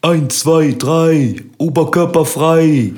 Eins, 0.00 0.40
zwei, 0.40 0.74
drei, 0.78 1.36
Oberkörper 1.58 2.24
frei. 2.24 2.92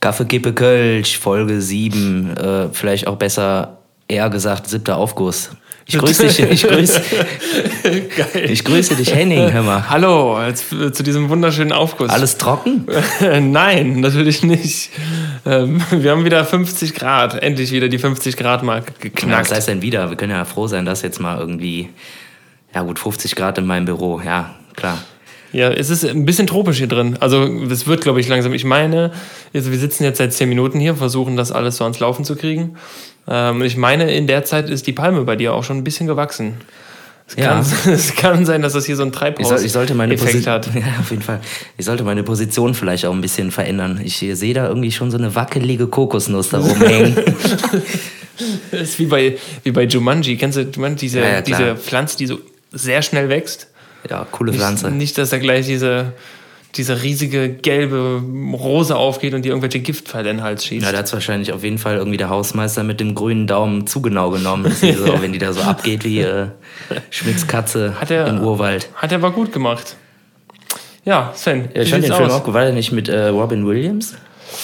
Kaffeekippe 0.00 0.52
Kölsch, 0.52 1.18
Folge 1.18 1.60
7, 1.60 2.36
äh, 2.36 2.68
vielleicht 2.72 3.06
auch 3.06 3.16
besser, 3.16 3.78
eher 4.08 4.30
gesagt, 4.30 4.68
siebter 4.68 4.96
Aufguss. 4.96 5.50
Ich 5.88 5.98
grüße 5.98 6.26
dich, 6.26 6.40
ich 6.40 6.62
grüße, 6.66 7.00
ich 8.48 8.64
grüße 8.64 8.96
dich, 8.96 9.14
Henning, 9.14 9.52
hör 9.52 9.62
mal. 9.62 9.88
Hallo, 9.88 10.40
jetzt, 10.44 10.72
äh, 10.72 10.92
zu 10.92 11.02
diesem 11.02 11.28
wunderschönen 11.28 11.72
Aufguss. 11.72 12.10
Alles 12.10 12.38
trocken? 12.38 12.86
Nein, 13.52 14.00
natürlich 14.00 14.42
nicht. 14.42 14.90
Ähm, 15.44 15.80
wir 15.90 16.10
haben 16.10 16.24
wieder 16.24 16.44
50 16.44 16.94
Grad, 16.94 17.40
endlich 17.42 17.70
wieder 17.70 17.88
die 17.88 17.98
50 17.98 18.36
Grad 18.36 18.62
Marke 18.62 18.92
Ja, 18.94 18.98
geknackt. 19.10 19.50
was 19.50 19.56
heißt 19.56 19.68
denn 19.68 19.82
wieder? 19.82 20.10
Wir 20.10 20.16
können 20.16 20.32
ja 20.32 20.44
froh 20.44 20.66
sein, 20.66 20.84
dass 20.84 21.02
jetzt 21.02 21.20
mal 21.20 21.38
irgendwie, 21.38 21.90
ja 22.74 22.82
gut, 22.82 22.98
50 22.98 23.36
Grad 23.36 23.58
in 23.58 23.66
meinem 23.66 23.84
Büro, 23.84 24.20
ja, 24.24 24.54
klar. 24.74 24.98
Ja, 25.52 25.70
es 25.70 25.90
ist 25.90 26.04
ein 26.04 26.24
bisschen 26.24 26.46
tropisch 26.46 26.78
hier 26.78 26.88
drin. 26.88 27.16
Also 27.20 27.44
es 27.70 27.86
wird, 27.86 28.02
glaube 28.02 28.20
ich, 28.20 28.28
langsam. 28.28 28.52
Ich 28.52 28.64
meine, 28.64 29.12
also 29.54 29.70
wir 29.70 29.78
sitzen 29.78 30.04
jetzt 30.04 30.18
seit 30.18 30.32
10 30.32 30.48
Minuten 30.48 30.80
hier, 30.80 30.94
versuchen 30.94 31.36
das 31.36 31.52
alles 31.52 31.76
so 31.76 31.84
ans 31.84 32.00
Laufen 32.00 32.24
zu 32.24 32.36
kriegen. 32.36 32.76
Ähm, 33.28 33.56
und 33.56 33.64
ich 33.64 33.76
meine, 33.76 34.12
in 34.12 34.26
der 34.26 34.44
Zeit 34.44 34.68
ist 34.68 34.86
die 34.86 34.92
Palme 34.92 35.22
bei 35.24 35.36
dir 35.36 35.54
auch 35.54 35.64
schon 35.64 35.78
ein 35.78 35.84
bisschen 35.84 36.06
gewachsen. 36.06 36.54
Es, 37.28 37.36
Ja. 37.36 37.62
kann, 37.84 37.92
es 37.92 38.14
kann 38.14 38.46
sein, 38.46 38.62
dass 38.62 38.74
das 38.74 38.86
hier 38.86 38.96
so 38.96 39.02
ein 39.02 39.12
soll, 39.12 39.18
Treibhaus-Effekt 39.18 40.46
hat. 40.46 40.66
Ja, 40.74 40.82
auf 41.00 41.10
jeden 41.10 41.22
Fall. 41.22 41.40
Ich 41.76 41.84
sollte 41.84 42.04
meine 42.04 42.22
Position 42.22 42.74
vielleicht 42.74 43.04
auch 43.06 43.12
ein 43.12 43.20
bisschen 43.20 43.50
verändern. 43.50 44.00
Ich 44.04 44.18
sehe 44.18 44.54
da 44.54 44.68
irgendwie 44.68 44.92
schon 44.92 45.10
so 45.10 45.18
eine 45.18 45.34
wackelige 45.34 45.86
Kokosnuss 45.86 46.50
da 46.50 46.58
rumhängen. 46.58 47.16
Das 48.70 48.82
ist 48.82 48.98
wie 48.98 49.06
bei, 49.06 49.38
wie 49.62 49.70
bei 49.70 49.84
Jumanji. 49.84 50.36
Kennst 50.36 50.58
du 50.58 50.62
Jumanji, 50.62 50.96
diese, 50.98 51.20
Ja, 51.20 51.28
ja, 51.28 51.40
diese 51.40 51.74
Pflanze, 51.76 52.18
die 52.18 52.26
so 52.26 52.38
sehr 52.70 53.00
schnell 53.00 53.30
wächst? 53.30 53.68
Ja, 54.10 54.26
coole 54.30 54.52
Pflanze. 54.52 54.86
Nicht, 54.88 54.96
nicht, 54.98 55.18
dass 55.18 55.30
da 55.30 55.38
gleich 55.38 55.66
diese, 55.66 56.12
diese 56.76 57.02
riesige 57.02 57.48
gelbe 57.48 58.22
Rose 58.52 58.94
aufgeht 58.96 59.34
und 59.34 59.42
dir 59.44 59.48
irgendwelche 59.50 59.80
Giftpfeile 59.80 60.30
in 60.30 60.36
den 60.38 60.42
Hals 60.44 60.64
schießt. 60.66 60.84
Ja, 60.84 60.92
da 60.92 60.98
hat 60.98 61.12
wahrscheinlich 61.12 61.52
auf 61.52 61.64
jeden 61.64 61.78
Fall 61.78 61.96
irgendwie 61.96 62.18
der 62.18 62.28
Hausmeister 62.28 62.82
mit 62.84 63.00
dem 63.00 63.14
grünen 63.14 63.46
Daumen 63.46 63.86
zu 63.86 64.02
genau 64.02 64.30
genommen. 64.30 64.66
Ist 64.66 64.80
so, 64.98 65.20
wenn 65.22 65.32
die 65.32 65.38
da 65.38 65.52
so 65.52 65.62
abgeht 65.62 66.04
wie 66.04 66.20
äh, 66.20 66.46
Schmitz 67.10 67.46
Katze 67.46 67.94
Hat 68.00 68.10
er- 68.10 68.26
im 68.26 68.40
Urwald. 68.40 68.88
Hat 68.94 69.12
er 69.12 69.18
aber 69.18 69.30
gut 69.32 69.52
gemacht. 69.52 69.96
Ja, 71.04 71.32
Sven, 71.34 71.68
Ja, 71.74 71.82
ich 71.82 71.90
fand 71.90 72.04
den 72.04 72.12
Film 72.12 72.26
aus? 72.28 72.32
auch 72.34 72.44
gut. 72.44 72.54
War 72.54 72.64
der 72.64 72.72
nicht 72.72 72.90
mit 72.92 73.08
äh, 73.08 73.28
Robin 73.28 73.64
Williams? 73.66 74.14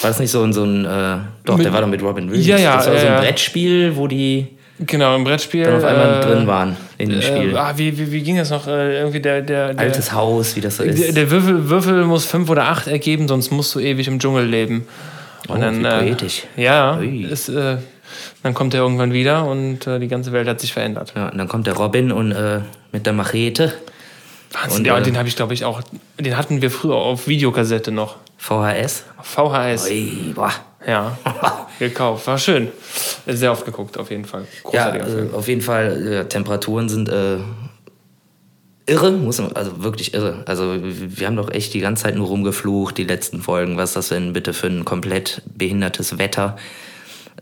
War 0.01 0.09
das 0.09 0.19
nicht 0.19 0.31
so 0.31 0.43
ein, 0.43 0.51
so 0.53 0.63
ein 0.63 0.85
äh, 0.85 1.17
doch, 1.45 1.55
Mit- 1.57 1.65
der 1.65 1.73
war 1.73 1.81
doch 1.81 1.87
mit 1.87 2.01
Robin 2.01 2.29
Williams. 2.29 2.47
Ja, 2.47 2.57
ja, 2.57 2.77
Das 2.77 2.87
war 2.87 2.97
so 2.99 3.07
ein 3.07 3.19
Brettspiel, 3.21 3.95
wo 3.95 4.07
die 4.07 4.47
Genau, 4.85 5.15
im 5.15 5.23
Brettspiel. 5.23 5.63
dann 5.63 5.75
auf 5.77 5.83
einmal 5.83 6.19
äh, 6.19 6.25
drin 6.25 6.47
waren 6.47 6.77
in 6.97 7.09
dem 7.09 7.21
Spiel. 7.21 7.53
Äh, 7.53 7.57
ah, 7.57 7.73
wie, 7.75 7.97
wie, 7.97 8.11
wie 8.11 8.21
ging 8.21 8.37
das 8.37 8.49
noch? 8.49 8.67
Äh, 8.67 8.99
irgendwie 8.99 9.19
der, 9.19 9.41
der, 9.41 9.73
der, 9.73 9.79
Altes 9.79 10.11
Haus, 10.13 10.55
wie 10.55 10.61
das 10.61 10.77
so 10.77 10.83
ist. 10.83 11.01
der, 11.01 11.11
der 11.13 11.31
Würfel, 11.31 11.69
Würfel 11.69 12.05
muss 12.05 12.25
fünf 12.25 12.49
oder 12.49 12.65
acht 12.65 12.87
ergeben, 12.87 13.27
sonst 13.27 13.51
musst 13.51 13.73
du 13.75 13.79
ewig 13.79 14.07
im 14.07 14.19
Dschungel 14.19 14.45
leben. 14.45 14.87
Und 15.47 15.57
Oh, 15.57 15.59
dann, 15.59 15.83
wie 15.83 15.87
äh, 15.87 15.99
poetisch. 15.99 16.43
Ja, 16.55 16.99
ist, 16.99 17.51
dann 18.43 18.53
kommt 18.53 18.73
er 18.73 18.81
irgendwann 18.81 19.11
wieder 19.11 19.45
und 19.45 19.79
die 19.85 20.07
ganze 20.07 20.31
Welt 20.31 20.47
hat 20.47 20.61
sich 20.61 20.71
verändert. 20.71 21.13
ja, 21.15 21.29
und 21.29 21.37
dann 21.37 21.47
kommt 21.47 21.67
der 21.67 21.73
Robin 21.73 22.11
und 22.11 22.33
mit 22.93 23.05
der 23.05 23.13
Machete, 23.13 23.73
Wahnsinn, 24.53 24.79
Und, 24.79 24.87
ja, 24.87 24.99
den 24.99 25.17
habe 25.17 25.27
ich, 25.27 25.35
glaube 25.35 25.53
ich, 25.53 25.65
auch, 25.65 25.81
den 26.19 26.37
hatten 26.37 26.61
wir 26.61 26.69
früher 26.71 26.95
auf 26.95 27.27
Videokassette 27.27 27.91
noch. 27.91 28.17
VHS. 28.37 29.03
VHS. 29.21 29.89
Ui, 29.89 30.31
boah. 30.35 30.51
Ja, 30.87 31.17
gekauft. 31.79 32.27
War 32.27 32.37
schön. 32.37 32.69
Sehr 33.27 33.51
oft 33.51 33.65
geguckt, 33.65 33.97
auf 33.97 34.09
jeden 34.11 34.25
Fall. 34.25 34.41
Ja, 34.71 34.89
Großartiger 34.91 35.05
Film. 35.05 35.29
äh, 35.31 35.35
auf 35.35 35.47
jeden 35.47 35.61
Fall, 35.61 36.07
äh, 36.07 36.25
Temperaturen 36.27 36.89
sind 36.89 37.09
äh, 37.09 37.37
irre, 38.85 39.11
muss 39.11 39.39
man, 39.39 39.53
also 39.53 39.83
wirklich 39.83 40.13
irre. 40.13 40.43
Also 40.45 40.75
wir 40.81 41.27
haben 41.27 41.37
doch 41.37 41.49
echt 41.51 41.73
die 41.73 41.79
ganze 41.79 42.03
Zeit 42.03 42.15
nur 42.15 42.27
rumgeflucht, 42.27 42.97
die 42.97 43.05
letzten 43.05 43.41
Folgen. 43.41 43.77
Was 43.77 43.91
ist 43.91 43.95
das 43.95 44.09
denn 44.09 44.33
bitte 44.33 44.53
für 44.53 44.67
ein 44.67 44.83
komplett 44.85 45.41
behindertes 45.55 46.17
Wetter? 46.17 46.57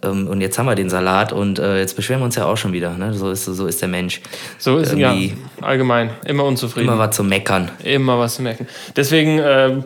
Ähm, 0.04 0.28
und 0.28 0.42
jetzt 0.42 0.58
haben 0.60 0.68
wir 0.68 0.76
den 0.76 0.90
Salat 0.90 1.34
und 1.34 1.58
äh, 1.60 1.80
jetzt 1.80 1.96
beschweren 1.96 2.22
wir 2.22 2.26
uns 2.26 2.36
ja 2.36 2.46
auch 2.46 2.58
schon 2.58 2.74
wieder. 2.74 2.92
Ne? 2.98 3.14
So, 3.14 3.32
ist, 3.32 3.46
so 3.46 3.66
ist 3.68 3.82
der 3.82 3.90
Mensch. 3.90 4.22
So 4.60 4.78
ist 4.78 4.94
ja 4.94 5.14
irgendwie- 5.14 5.36
allgemein. 5.62 6.12
Immer 6.26 6.44
unzufrieden. 6.46 6.88
Immer 6.88 7.00
was 7.00 7.16
zu 7.16 7.24
meckern. 7.24 7.72
Immer 7.84 8.20
was 8.20 8.36
zu 8.36 8.42
merken. 8.44 8.68
Deswegen 8.96 9.40
ähm, 9.44 9.84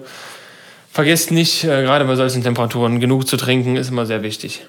vergesst 0.96 1.30
nicht, 1.30 1.66
äh, 1.66 1.84
gerade 1.84 2.06
bei 2.06 2.16
solchen 2.16 2.42
Temperaturen, 2.42 3.02
genug 3.02 3.28
zu 3.28 3.36
trinken, 3.36 3.76
ist 3.76 3.90
immer 3.90 4.06
sehr 4.06 4.24
wichtig. 4.24 4.66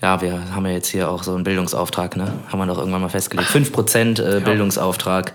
Ja, 0.00 0.22
wir 0.22 0.54
haben 0.54 0.64
ja 0.64 0.72
jetzt 0.72 0.88
hier 0.88 1.10
auch 1.10 1.22
so 1.22 1.34
einen 1.34 1.44
Bildungsauftrag, 1.44 2.16
ne? 2.16 2.32
Haben 2.48 2.58
wir 2.58 2.66
doch 2.66 2.78
irgendwann 2.78 3.02
mal 3.02 3.10
festgelegt. 3.10 3.50
5% 3.50 4.20
äh, 4.20 4.40
Bildungsauftrag 4.40 5.34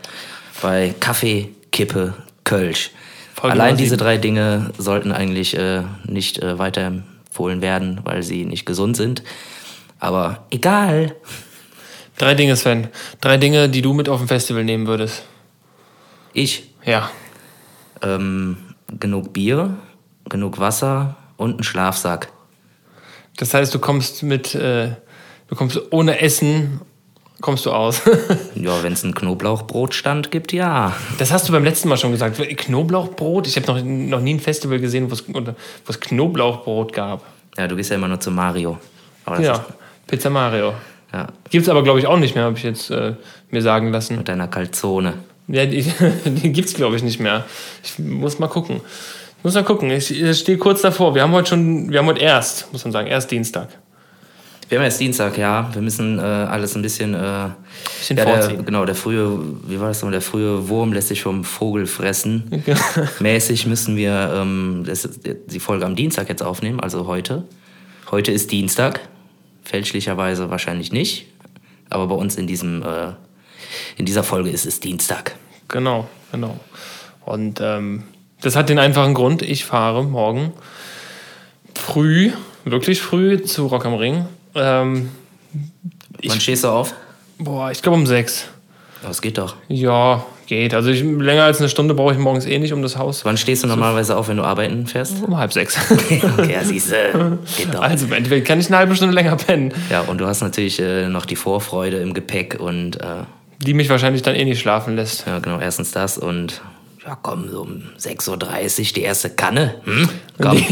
bei 0.64 0.96
Kaffee, 1.00 1.50
Kippe, 1.72 2.16
Kölsch. 2.44 2.90
Folge 3.36 3.54
Allein 3.54 3.78
diese 3.78 3.98
drei 3.98 4.18
Dinge 4.18 4.72
sollten 4.80 5.12
eigentlich 5.12 5.56
äh, 5.56 5.84
nicht 6.06 6.40
äh, 6.42 6.58
weiterempfohlen 6.58 7.62
werden, 7.62 8.02
weil 8.04 8.24
sie 8.24 8.46
nicht 8.46 8.66
gesund 8.66 8.98
sind. 8.98 9.22
Aber 10.00 10.46
egal. 10.50 11.16
Drei 12.18 12.34
Dinge, 12.34 12.56
Sven. 12.56 12.88
Drei 13.22 13.38
Dinge, 13.38 13.70
die 13.70 13.84
du 13.84 13.94
mit 13.94 14.10
auf 14.10 14.20
dem 14.20 14.28
Festival 14.28 14.64
nehmen 14.64 14.88
würdest. 14.88 15.24
Ich, 16.34 16.72
Ja. 16.84 17.10
ähm, 18.02 18.58
genug 19.00 19.34
Bier, 19.34 19.78
genug 20.30 20.60
Wasser 20.60 21.16
und 21.38 21.52
einen 21.56 21.64
Schlafsack. 21.64 22.30
Das 23.38 23.54
heißt, 23.54 23.74
du 23.74 23.80
kommst 23.80 24.24
mit, 24.24 24.54
äh, 24.56 24.90
du 25.48 25.56
kommst 25.56 25.80
ohne 25.92 26.20
Essen, 26.22 26.82
kommst 27.42 27.66
du 27.66 27.72
aus. 27.72 28.02
Ja, 28.56 28.84
wenn 28.84 28.92
es 28.94 29.04
einen 29.06 29.16
Knoblauchbrotstand 29.16 30.32
gibt, 30.32 30.52
ja. 30.52 30.94
Das 31.18 31.32
hast 31.32 31.48
du 31.48 31.54
beim 31.54 31.64
letzten 31.64 31.88
Mal 31.88 31.98
schon 31.98 32.12
gesagt. 32.12 32.38
Knoblauchbrot? 32.58 33.48
Ich 33.48 33.56
habe 33.56 33.68
noch, 33.68 33.82
noch 33.82 34.20
nie 34.20 34.34
ein 34.34 34.40
Festival 34.42 34.80
gesehen, 34.80 35.10
wo 35.10 35.14
es- 35.14 36.00
Knoblauchbrot 36.00 36.92
gab. 36.92 37.24
Ja, 37.58 37.68
du 37.68 37.76
gehst 37.78 37.90
ja 37.90 37.96
immer 37.96 38.08
nur 38.10 38.20
zu 38.20 38.32
Mario. 38.32 38.78
Ja, 39.40 39.64
Pizza 40.08 40.30
Mario. 40.30 40.74
ja, 41.14 41.28
Gibt 41.50 41.64
es 41.64 41.70
aber, 41.70 41.84
glaube 41.84 42.00
ich, 42.00 42.08
auch 42.08 42.18
nicht 42.18 42.36
mehr, 42.36 42.46
habe 42.46 42.58
ich 42.58 42.64
jetzt 42.64 42.90
äh, 42.90 43.14
mir 43.52 43.62
sagen 43.62 43.92
lassen. 43.92 44.18
mit 44.18 44.28
deiner 44.28 44.48
Calzone. 44.48 45.14
Ja, 45.48 45.66
die, 45.66 45.84
die 46.26 46.52
gibt 46.52 46.68
es, 46.70 46.74
glaube 46.76 46.96
ich, 46.96 47.04
nicht 47.04 47.20
mehr. 47.20 47.46
Ich 47.84 47.98
muss 48.00 48.40
mal 48.40 48.48
gucken. 48.48 48.82
Ich 49.40 49.44
muss 49.46 49.54
mal 49.54 49.64
gucken. 49.64 49.90
Ich, 49.90 50.12
ich 50.12 50.38
stehe 50.38 50.58
kurz 50.58 50.82
davor. 50.82 51.16
Wir 51.16 51.22
haben 51.22 51.32
heute 51.32 51.48
schon, 51.48 51.90
wir 51.90 52.00
haben 52.00 52.08
heute 52.08 52.20
erst, 52.20 52.74
muss 52.74 52.84
man 52.84 52.92
sagen, 52.92 53.08
erst 53.08 53.32
Dienstag. 53.32 53.70
Wir 54.68 54.78
haben 54.78 54.84
jetzt 54.84 55.00
Dienstag, 55.00 55.38
ja. 55.38 55.70
Wir 55.74 55.82
müssen 55.82 56.20
äh, 56.20 56.22
alles 56.22 56.76
ein 56.76 56.82
bisschen. 56.82 57.14
Äh, 57.14 57.48
Bisschen 57.98 58.18
ja, 58.18 58.26
der, 58.26 58.58
genau, 58.58 58.84
der 58.84 58.96
frühe, 58.96 59.40
wie 59.66 59.80
war 59.80 59.88
das 59.88 60.00
nochmal? 60.00 60.12
Der 60.12 60.22
frühe 60.22 60.68
Wurm 60.68 60.92
lässt 60.92 61.08
sich 61.08 61.22
vom 61.22 61.46
Vogel 61.46 61.86
fressen. 61.86 62.64
Mäßig 63.22 63.66
müssen 63.66 63.96
wir 63.96 64.34
ähm, 64.36 64.84
das, 64.86 65.08
die 65.24 65.60
Folge 65.62 65.86
am 65.86 65.96
Dienstag 65.96 66.28
jetzt 66.28 66.44
aufnehmen, 66.44 66.82
also 66.82 67.08
heute. 67.08 67.46
Heute 68.12 68.34
ist 68.34 68.52
Dienstag. 68.52 69.00
Fälschlicherweise 69.64 70.50
wahrscheinlich 70.50 70.92
nicht. 70.92 71.28
Aber 71.90 72.08
bei 72.08 72.16
uns 72.16 72.36
in, 72.36 72.46
diesem, 72.46 72.84
äh, 72.84 73.14
in 73.96 74.06
dieser 74.06 74.24
Folge 74.24 74.50
ist 74.50 74.66
es 74.66 74.82
Dienstag. 74.82 75.36
Genau, 75.70 76.10
genau. 76.34 76.60
Und 77.26 77.62
ähm, 77.62 78.04
das 78.42 78.56
hat 78.56 78.70
den 78.70 78.80
einfachen 78.80 79.14
Grund, 79.14 79.42
ich 79.42 79.66
fahre 79.66 80.04
morgen 80.04 80.54
früh, 81.76 82.32
wirklich 82.66 83.02
früh 83.02 83.42
zu 83.42 83.68
Rock 83.68 83.86
am 83.86 83.96
Ring. 83.96 84.26
Ähm, 84.56 85.10
Wann 86.24 86.40
stehst 86.42 86.64
du 86.64 86.70
auf? 86.70 86.94
boah, 87.38 87.72
ich 87.72 87.82
glaube 87.82 87.98
um 87.98 88.06
sechs. 88.06 88.48
Das 89.02 89.22
geht 89.22 89.38
doch. 89.38 89.56
Ja, 89.70 90.26
geht. 90.48 90.74
Also 90.74 90.90
ich, 90.90 91.02
länger 91.02 91.44
als 91.44 91.60
eine 91.60 91.70
Stunde 91.70 91.94
brauche 91.94 92.12
ich 92.14 92.20
morgens 92.20 92.46
eh 92.46 92.60
nicht 92.60 92.74
um 92.74 92.82
das 92.82 92.98
Haus. 92.98 93.24
Wann 93.24 93.38
stehst 93.38 93.64
du 93.64 93.68
normalerweise 93.68 94.18
auf, 94.18 94.28
wenn 94.28 94.36
du 94.36 94.44
arbeiten 94.44 94.88
fährst? 94.88 95.24
Um 95.24 95.38
halb 95.38 95.54
sechs. 95.54 95.78
okay, 96.38 96.52
ja, 96.52 96.64
siehst 96.66 96.92
du. 96.92 97.38
Geht 97.58 97.74
doch. 97.74 97.82
Also 97.82 98.08
im 98.08 98.12
Endeffekt 98.12 98.46
kann 98.46 98.60
ich 98.60 98.68
eine 98.68 98.78
halbe 98.78 98.96
Stunde 98.96 99.14
länger 99.16 99.38
pennen. 99.38 99.74
Ja, 99.90 100.02
und 100.02 100.20
du 100.20 100.26
hast 100.28 100.42
natürlich 100.42 100.82
äh, 100.82 101.08
noch 101.08 101.26
die 101.26 101.38
Vorfreude 101.38 101.98
im 101.98 102.14
Gepäck 102.14 102.58
und 102.60 102.98
äh, 103.00 103.24
Die 103.60 103.74
mich 103.74 103.90
wahrscheinlich 103.90 104.22
dann 104.22 104.36
eh 104.36 104.44
nicht 104.44 104.60
schlafen 104.60 104.98
lässt. 104.98 105.26
ja, 105.26 105.40
genau, 105.40 105.60
erstens 105.60 105.92
das 105.92 106.18
und 106.18 106.60
ja, 107.10 107.18
komm, 107.20 107.50
so 107.50 107.62
um 107.62 107.82
6.30 108.00 108.30
Uhr 108.30 108.94
die 108.94 109.02
erste 109.02 109.32
Kanne. 109.32 109.76
Hm? 109.84 110.10
Komm. 110.40 110.58
Die, 110.58 110.64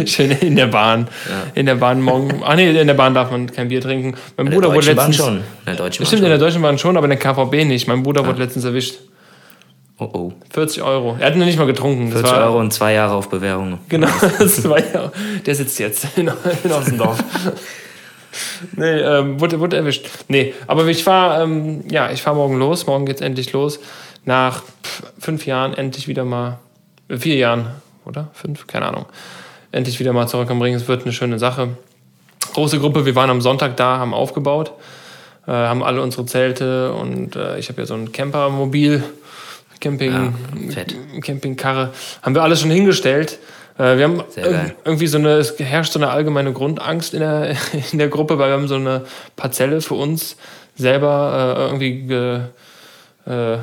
die, 0.00 0.06
schön 0.08 0.32
in 0.32 0.56
der 0.56 0.66
Bahn. 0.66 1.06
In 1.54 1.66
der 1.66 1.76
Bahn 1.76 2.02
morgen. 2.02 2.42
Ach 2.44 2.56
nee, 2.56 2.68
in 2.68 2.86
der 2.86 2.94
Bahn 2.94 3.14
darf 3.14 3.30
man 3.30 3.50
kein 3.52 3.68
Bier 3.68 3.80
trinken. 3.80 4.16
Mein 4.36 4.46
In 4.46 4.50
der 4.50 4.56
Bruder 4.58 4.74
wurde 4.74 4.94
Deutschen 4.94 4.96
Bahn 4.96 5.06
letztens. 5.06 5.26
schon. 5.26 5.36
In 5.36 5.44
der 5.66 5.74
Deutschen 5.76 6.02
Bahn 6.02 6.06
Stimmt, 6.06 6.12
in 6.12 6.18
schon. 6.18 6.30
der 6.30 6.38
Deutschen 6.38 6.62
Bahn 6.62 6.78
schon, 6.78 6.96
aber 6.96 7.04
in 7.04 7.10
der 7.10 7.18
KVB 7.20 7.64
nicht. 7.64 7.86
Mein 7.86 8.02
Bruder 8.02 8.26
wurde 8.26 8.42
letztens 8.42 8.64
erwischt. 8.64 8.96
Oh 10.00 10.08
oh. 10.12 10.32
40 10.50 10.82
Euro. 10.82 11.16
Er 11.20 11.26
hat 11.28 11.36
noch 11.36 11.46
nicht 11.46 11.58
mal 11.58 11.66
getrunken. 11.66 12.10
Das 12.10 12.22
40 12.22 12.36
war, 12.36 12.46
Euro 12.48 12.58
und 12.58 12.72
zwei 12.72 12.92
Jahre 12.94 13.14
auf 13.14 13.28
Bewährung. 13.28 13.78
Genau, 13.88 14.08
das 14.38 14.68
war 14.68 14.80
ja, 14.80 15.12
der 15.46 15.54
sitzt 15.54 15.78
jetzt 15.78 16.06
in, 16.16 16.28
in 16.64 16.72
Ossendorf. 16.72 17.22
nee, 18.76 18.84
ähm, 18.84 19.40
wurde, 19.40 19.60
wurde 19.60 19.76
erwischt. 19.76 20.08
Nee, 20.26 20.54
aber 20.66 20.84
ich 20.86 21.04
fahre 21.04 21.44
ähm, 21.44 21.84
ja, 21.88 22.10
ich 22.10 22.20
fahr 22.20 22.34
morgen 22.34 22.58
los. 22.58 22.86
Morgen 22.88 23.06
geht's 23.06 23.20
endlich 23.20 23.52
los. 23.52 23.78
Nach 24.26 24.62
fünf 25.18 25.46
Jahren 25.46 25.72
endlich 25.72 26.08
wieder 26.08 26.24
mal, 26.24 26.58
äh, 27.08 27.16
vier 27.16 27.36
Jahren, 27.36 27.68
oder? 28.04 28.28
Fünf? 28.34 28.66
Keine 28.66 28.86
Ahnung. 28.86 29.06
Endlich 29.72 29.98
wieder 29.98 30.12
mal 30.12 30.26
zurück 30.26 30.50
am 30.50 30.60
Ring. 30.60 30.74
Es 30.74 30.86
wird 30.88 31.04
eine 31.04 31.12
schöne 31.12 31.38
Sache. 31.38 31.70
Große 32.52 32.78
Gruppe. 32.78 33.06
Wir 33.06 33.14
waren 33.14 33.30
am 33.30 33.40
Sonntag 33.40 33.76
da, 33.76 33.98
haben 33.98 34.12
aufgebaut, 34.12 34.72
äh, 35.46 35.52
haben 35.52 35.82
alle 35.82 36.02
unsere 36.02 36.26
Zelte 36.26 36.92
und 36.92 37.36
äh, 37.36 37.58
ich 37.58 37.68
habe 37.68 37.80
ja 37.80 37.86
so 37.86 37.94
ein 37.94 38.12
Campermobil 38.12 39.02
Camping, 39.80 40.12
Ja, 40.12 40.32
fett. 40.70 40.94
Campingkarre. 41.22 41.92
Haben 42.22 42.34
wir 42.34 42.42
alles 42.42 42.60
schon 42.60 42.70
hingestellt. 42.70 43.38
Äh, 43.78 43.96
wir 43.98 44.04
haben 44.04 44.24
irgendwie 44.84 45.06
so 45.06 45.18
eine, 45.18 45.34
es 45.34 45.58
herrscht 45.58 45.92
so 45.92 45.98
eine 45.98 46.08
allgemeine 46.10 46.52
Grundangst 46.52 47.14
in 47.14 47.20
der, 47.20 47.50
in 47.92 47.98
der 47.98 48.08
Gruppe, 48.08 48.38
weil 48.38 48.48
wir 48.50 48.54
haben 48.54 48.68
so 48.68 48.76
eine 48.76 49.04
Parzelle 49.36 49.80
für 49.80 49.94
uns 49.94 50.36
selber 50.76 51.56
äh, 51.56 51.62
irgendwie 51.64 52.02
ge, 52.02 52.40
äh, 53.26 53.58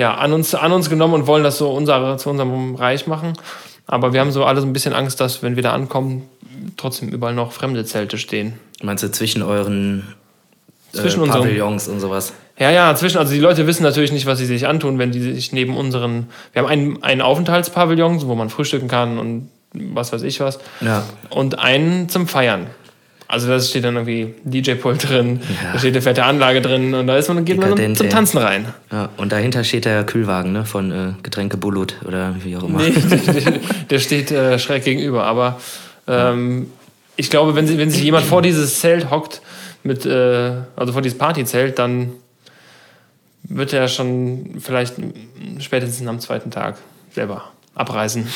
ja, 0.00 0.14
an, 0.14 0.32
uns, 0.32 0.54
an 0.54 0.72
uns 0.72 0.88
genommen 0.88 1.12
und 1.12 1.26
wollen 1.26 1.44
das 1.44 1.58
so 1.58 1.70
unser, 1.70 2.16
zu 2.16 2.30
unserem 2.30 2.74
Reich 2.74 3.06
machen. 3.06 3.34
Aber 3.86 4.12
wir 4.14 4.20
haben 4.20 4.32
so 4.32 4.44
alle 4.44 4.60
so 4.60 4.66
ein 4.66 4.72
bisschen 4.72 4.94
Angst, 4.94 5.20
dass, 5.20 5.42
wenn 5.42 5.56
wir 5.56 5.62
da 5.62 5.72
ankommen, 5.72 6.22
trotzdem 6.78 7.10
überall 7.10 7.34
noch 7.34 7.52
fremde 7.52 7.84
Zelte 7.84 8.16
stehen. 8.16 8.54
Meinst 8.82 9.04
du 9.04 9.10
zwischen 9.10 9.42
euren 9.42 10.04
Zwischen 10.92 11.22
äh, 11.24 11.28
Pavillons 11.28 11.86
und 11.88 12.00
sowas? 12.00 12.32
Ja, 12.58 12.70
ja, 12.70 12.94
zwischen, 12.94 13.18
also 13.18 13.32
die 13.34 13.40
Leute 13.40 13.66
wissen 13.66 13.82
natürlich 13.82 14.12
nicht, 14.12 14.24
was 14.24 14.38
sie 14.38 14.46
sich 14.46 14.66
antun, 14.66 14.98
wenn 14.98 15.12
die 15.12 15.20
sich 15.20 15.52
neben 15.52 15.76
unseren, 15.76 16.28
wir 16.52 16.62
haben 16.62 16.68
einen, 16.68 17.02
einen 17.02 17.20
Aufenthaltspavillon, 17.20 18.26
wo 18.26 18.34
man 18.34 18.48
frühstücken 18.48 18.88
kann 18.88 19.18
und 19.18 19.50
was 19.74 20.12
weiß 20.12 20.22
ich 20.22 20.40
was, 20.40 20.58
Ja. 20.80 21.04
und 21.28 21.58
einen 21.58 22.08
zum 22.08 22.26
Feiern. 22.26 22.68
Also 23.30 23.48
da 23.48 23.60
steht 23.60 23.84
dann 23.84 23.94
irgendwie 23.96 24.34
DJ-Pult 24.44 25.08
drin, 25.08 25.40
Ja. 25.48 25.72
da 25.72 25.78
steht 25.78 25.94
eine 25.94 26.02
fette 26.02 26.24
Anlage 26.24 26.60
drin 26.60 26.94
und 26.94 27.06
da 27.06 27.16
ist 27.16 27.28
man, 27.28 27.44
geht 27.44 27.58
man 27.58 27.70
Dekadent, 27.70 27.96
zum 27.96 28.06
ey. 28.06 28.12
Tanzen 28.12 28.38
rein. 28.38 28.66
ja. 28.90 29.08
Und 29.16 29.30
dahinter 29.32 29.62
steht 29.64 29.84
der 29.84 30.04
Kühlwagen 30.04 30.52
ne? 30.52 30.64
von 30.64 30.90
äh, 30.90 31.12
Getränke 31.22 31.56
Bullut 31.56 31.96
oder 32.06 32.34
wie 32.42 32.56
auch 32.56 32.64
immer. 32.64 32.80
Nee, 32.82 32.90
der, 33.26 33.52
der 33.88 33.98
steht 34.00 34.30
äh, 34.32 34.58
schräg 34.58 34.84
gegenüber. 34.84 35.24
Aber 35.24 35.60
ähm, 36.08 36.66
ich 37.16 37.30
glaube, 37.30 37.54
wenn, 37.54 37.66
sie, 37.66 37.78
wenn 37.78 37.90
sich 37.90 38.02
jemand 38.02 38.26
vor 38.26 38.42
dieses 38.42 38.80
Zelt 38.80 39.10
hockt, 39.10 39.40
mit, 39.82 40.04
äh, 40.06 40.52
also 40.76 40.92
vor 40.92 41.02
dieses 41.02 41.16
Partyzelt, 41.16 41.78
dann 41.78 42.10
wird 43.44 43.72
er 43.72 43.88
schon 43.88 44.56
vielleicht 44.60 44.94
spätestens 45.58 46.06
am 46.06 46.20
zweiten 46.20 46.50
Tag 46.50 46.76
selber 47.12 47.44
abreisen. 47.74 48.26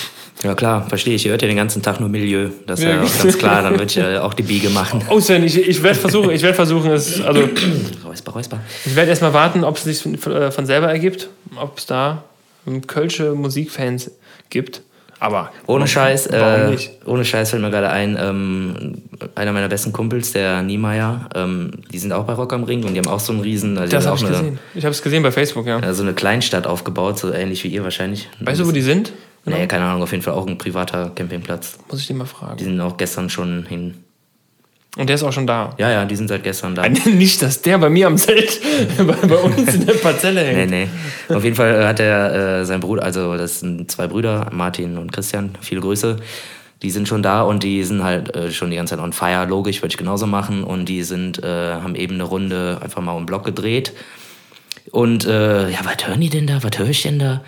Ja 0.42 0.54
klar, 0.54 0.88
verstehe 0.88 1.14
ich. 1.14 1.24
Ihr 1.24 1.30
hört 1.32 1.42
ja 1.42 1.48
den 1.48 1.56
ganzen 1.56 1.82
Tag 1.82 2.00
nur 2.00 2.08
Milieu. 2.08 2.50
Das 2.66 2.78
ist 2.80 2.84
ja, 2.84 2.90
Ja. 2.90 2.96
ganz 3.22 3.38
klar. 3.38 3.62
Dann 3.62 3.72
würde 3.72 3.84
ich 3.84 3.96
äh, 3.96 4.18
auch 4.18 4.34
die 4.34 4.42
Biege 4.42 4.70
machen. 4.70 5.02
Oh 5.10 5.20
Sven, 5.20 5.42
ich, 5.44 5.56
ich 5.58 5.82
werde 5.82 5.98
versuchen, 5.98 6.30
ich 6.30 6.42
werde 6.42 6.54
versuchen, 6.54 6.90
es, 6.90 7.20
also 7.20 7.48
Räusper, 8.04 8.32
räusper. 8.32 8.60
ich 8.84 8.94
werde 8.96 9.10
erstmal 9.10 9.32
warten, 9.32 9.64
ob 9.64 9.76
es 9.76 9.84
sich 9.84 10.02
von, 10.02 10.16
von 10.18 10.52
von 10.52 10.66
selber 10.66 10.88
ergibt, 10.88 11.28
ob 11.56 11.78
es 11.78 11.86
da 11.86 12.24
ähm, 12.66 12.86
Kölsche 12.86 13.32
Musikfans 13.34 14.10
gibt. 14.50 14.82
Aber 15.24 15.50
Ohne 15.66 15.86
Scheiß, 15.86 16.26
äh, 16.26 16.76
ohne 17.06 17.24
Scheiß 17.24 17.50
fällt 17.50 17.62
mir 17.62 17.70
gerade 17.70 17.88
ein, 17.88 18.18
ähm, 18.20 19.02
einer 19.34 19.52
meiner 19.54 19.68
besten 19.68 19.90
Kumpels, 19.90 20.32
der 20.32 20.60
Niemeyer, 20.60 21.30
ähm, 21.34 21.70
die 21.90 21.98
sind 21.98 22.12
auch 22.12 22.24
bei 22.24 22.34
Rock 22.34 22.52
am 22.52 22.64
Ring 22.64 22.84
und 22.84 22.92
die 22.92 22.98
haben 22.98 23.08
auch 23.08 23.20
so 23.20 23.32
einen 23.32 23.40
riesen, 23.40 23.78
also 23.78 23.88
die 23.88 23.96
Das 23.96 24.06
habe 24.06 24.18
ich 24.18 24.26
eine, 24.26 24.36
gesehen. 24.36 24.58
Ich 24.74 24.84
habe 24.84 24.92
es 24.92 25.00
gesehen 25.00 25.22
bei 25.22 25.32
Facebook, 25.32 25.66
ja. 25.66 25.94
so 25.94 26.02
eine 26.02 26.12
Kleinstadt 26.12 26.66
aufgebaut, 26.66 27.18
so 27.18 27.32
ähnlich 27.32 27.64
wie 27.64 27.68
ihr 27.68 27.82
wahrscheinlich. 27.82 28.28
Weißt 28.40 28.60
du, 28.60 28.68
wo 28.68 28.72
die 28.72 28.82
sind? 28.82 29.14
Nee, 29.46 29.66
keine 29.66 29.84
Ahnung, 29.86 30.02
auf 30.02 30.10
jeden 30.12 30.22
Fall 30.22 30.34
auch 30.34 30.46
ein 30.46 30.58
privater 30.58 31.10
Campingplatz. 31.14 31.78
Muss 31.90 32.00
ich 32.00 32.06
den 32.06 32.18
mal 32.18 32.26
fragen. 32.26 32.58
Die 32.58 32.64
sind 32.64 32.78
auch 32.82 32.98
gestern 32.98 33.30
schon 33.30 33.64
hin. 33.64 33.94
Und 34.96 35.08
der 35.08 35.14
ist 35.16 35.22
auch 35.24 35.32
schon 35.32 35.46
da. 35.46 35.74
Ja, 35.78 35.90
ja, 35.90 36.04
die 36.04 36.14
sind 36.14 36.28
seit 36.28 36.44
gestern 36.44 36.74
da. 36.76 36.88
Nicht, 37.06 37.42
dass 37.42 37.62
der 37.62 37.78
bei 37.78 37.90
mir 37.90 38.06
am 38.06 38.16
Zelt 38.16 38.60
bei, 38.98 39.04
bei 39.26 39.36
uns 39.36 39.74
in 39.74 39.86
der 39.86 39.94
Parzelle 39.94 40.42
Nee, 40.44 40.54
hängt. 40.54 40.70
nee. 40.70 40.88
Auf 41.34 41.42
jeden 41.42 41.56
Fall 41.56 41.86
hat 41.86 41.98
er 41.98 42.60
äh, 42.60 42.64
sein 42.64 42.78
Bruder, 42.80 43.02
also 43.02 43.36
das 43.36 43.60
sind 43.60 43.90
zwei 43.90 44.06
Brüder, 44.06 44.48
Martin 44.52 44.96
und 44.98 45.12
Christian, 45.12 45.56
viele 45.60 45.80
Grüße. 45.80 46.16
Die 46.82 46.90
sind 46.90 47.08
schon 47.08 47.22
da 47.22 47.42
und 47.42 47.62
die 47.62 47.82
sind 47.82 48.04
halt 48.04 48.36
äh, 48.36 48.52
schon 48.52 48.70
die 48.70 48.76
ganze 48.76 48.94
Zeit 48.94 49.02
on 49.02 49.12
fire, 49.12 49.46
logisch, 49.46 49.78
würde 49.80 49.92
ich 49.92 49.96
genauso 49.96 50.26
machen. 50.26 50.62
Und 50.64 50.84
die 50.88 51.02
sind, 51.02 51.42
äh, 51.42 51.46
haben 51.74 51.94
eben 51.94 52.14
eine 52.14 52.24
Runde 52.24 52.78
einfach 52.82 53.00
mal 53.02 53.12
um 53.12 53.22
den 53.22 53.26
Block 53.26 53.44
gedreht. 53.44 53.92
Und 54.90 55.24
äh, 55.26 55.70
ja, 55.70 55.78
was 55.82 56.06
hören 56.06 56.20
die 56.20 56.28
denn 56.28 56.46
da? 56.46 56.62
Was 56.62 56.78
höre 56.78 56.88
ich 56.90 57.02
denn 57.02 57.18
da? 57.18 57.42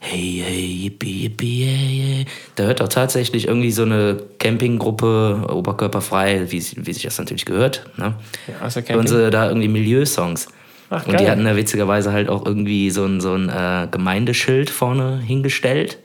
Hey, 0.00 0.42
hey, 0.44 0.64
yippie, 0.84 1.22
yippie, 1.24 1.64
yeah, 1.64 2.16
yeah. 2.18 2.24
Da 2.54 2.64
hört 2.64 2.80
auch 2.80 2.88
tatsächlich 2.88 3.48
irgendwie 3.48 3.72
so 3.72 3.82
eine 3.82 4.16
Campinggruppe, 4.38 5.46
oberkörperfrei, 5.50 6.50
wie, 6.50 6.62
wie 6.76 6.92
sich 6.92 7.02
das 7.02 7.18
natürlich 7.18 7.44
gehört. 7.44 7.84
Ne? 7.96 8.14
Ja, 8.46 8.66
ist 8.66 8.76
ja 8.76 8.82
Und 8.82 8.86
Camping. 8.88 9.06
sie 9.08 9.30
da 9.30 9.48
irgendwie 9.48 9.68
Milieusongs. 9.68 10.48
Ach, 10.90 11.06
und 11.06 11.20
die 11.20 11.28
hatten 11.28 11.44
da 11.44 11.56
witzigerweise 11.56 12.12
halt 12.12 12.28
auch 12.28 12.46
irgendwie 12.46 12.90
so 12.90 13.04
ein, 13.04 13.20
so 13.20 13.34
ein 13.34 13.48
äh, 13.48 13.88
Gemeindeschild 13.90 14.70
vorne 14.70 15.18
hingestellt. 15.18 15.98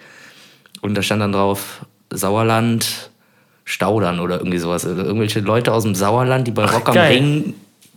Und 0.82 0.96
da 0.96 1.02
stand 1.02 1.22
dann 1.22 1.32
drauf 1.32 1.86
Sauerland, 2.12 3.12
Staudern 3.64 4.20
oder 4.20 4.40
irgendwie 4.40 4.58
sowas. 4.58 4.86
Also 4.86 5.02
irgendwelche 5.02 5.40
Leute 5.40 5.72
aus 5.72 5.84
dem 5.84 5.96
Sauerland, 5.96 6.48
die 6.48 6.52
bei 6.52 6.66
Rock 6.66 6.90
am 6.90 6.96
geil. 6.96 7.14
Ring 7.14 7.54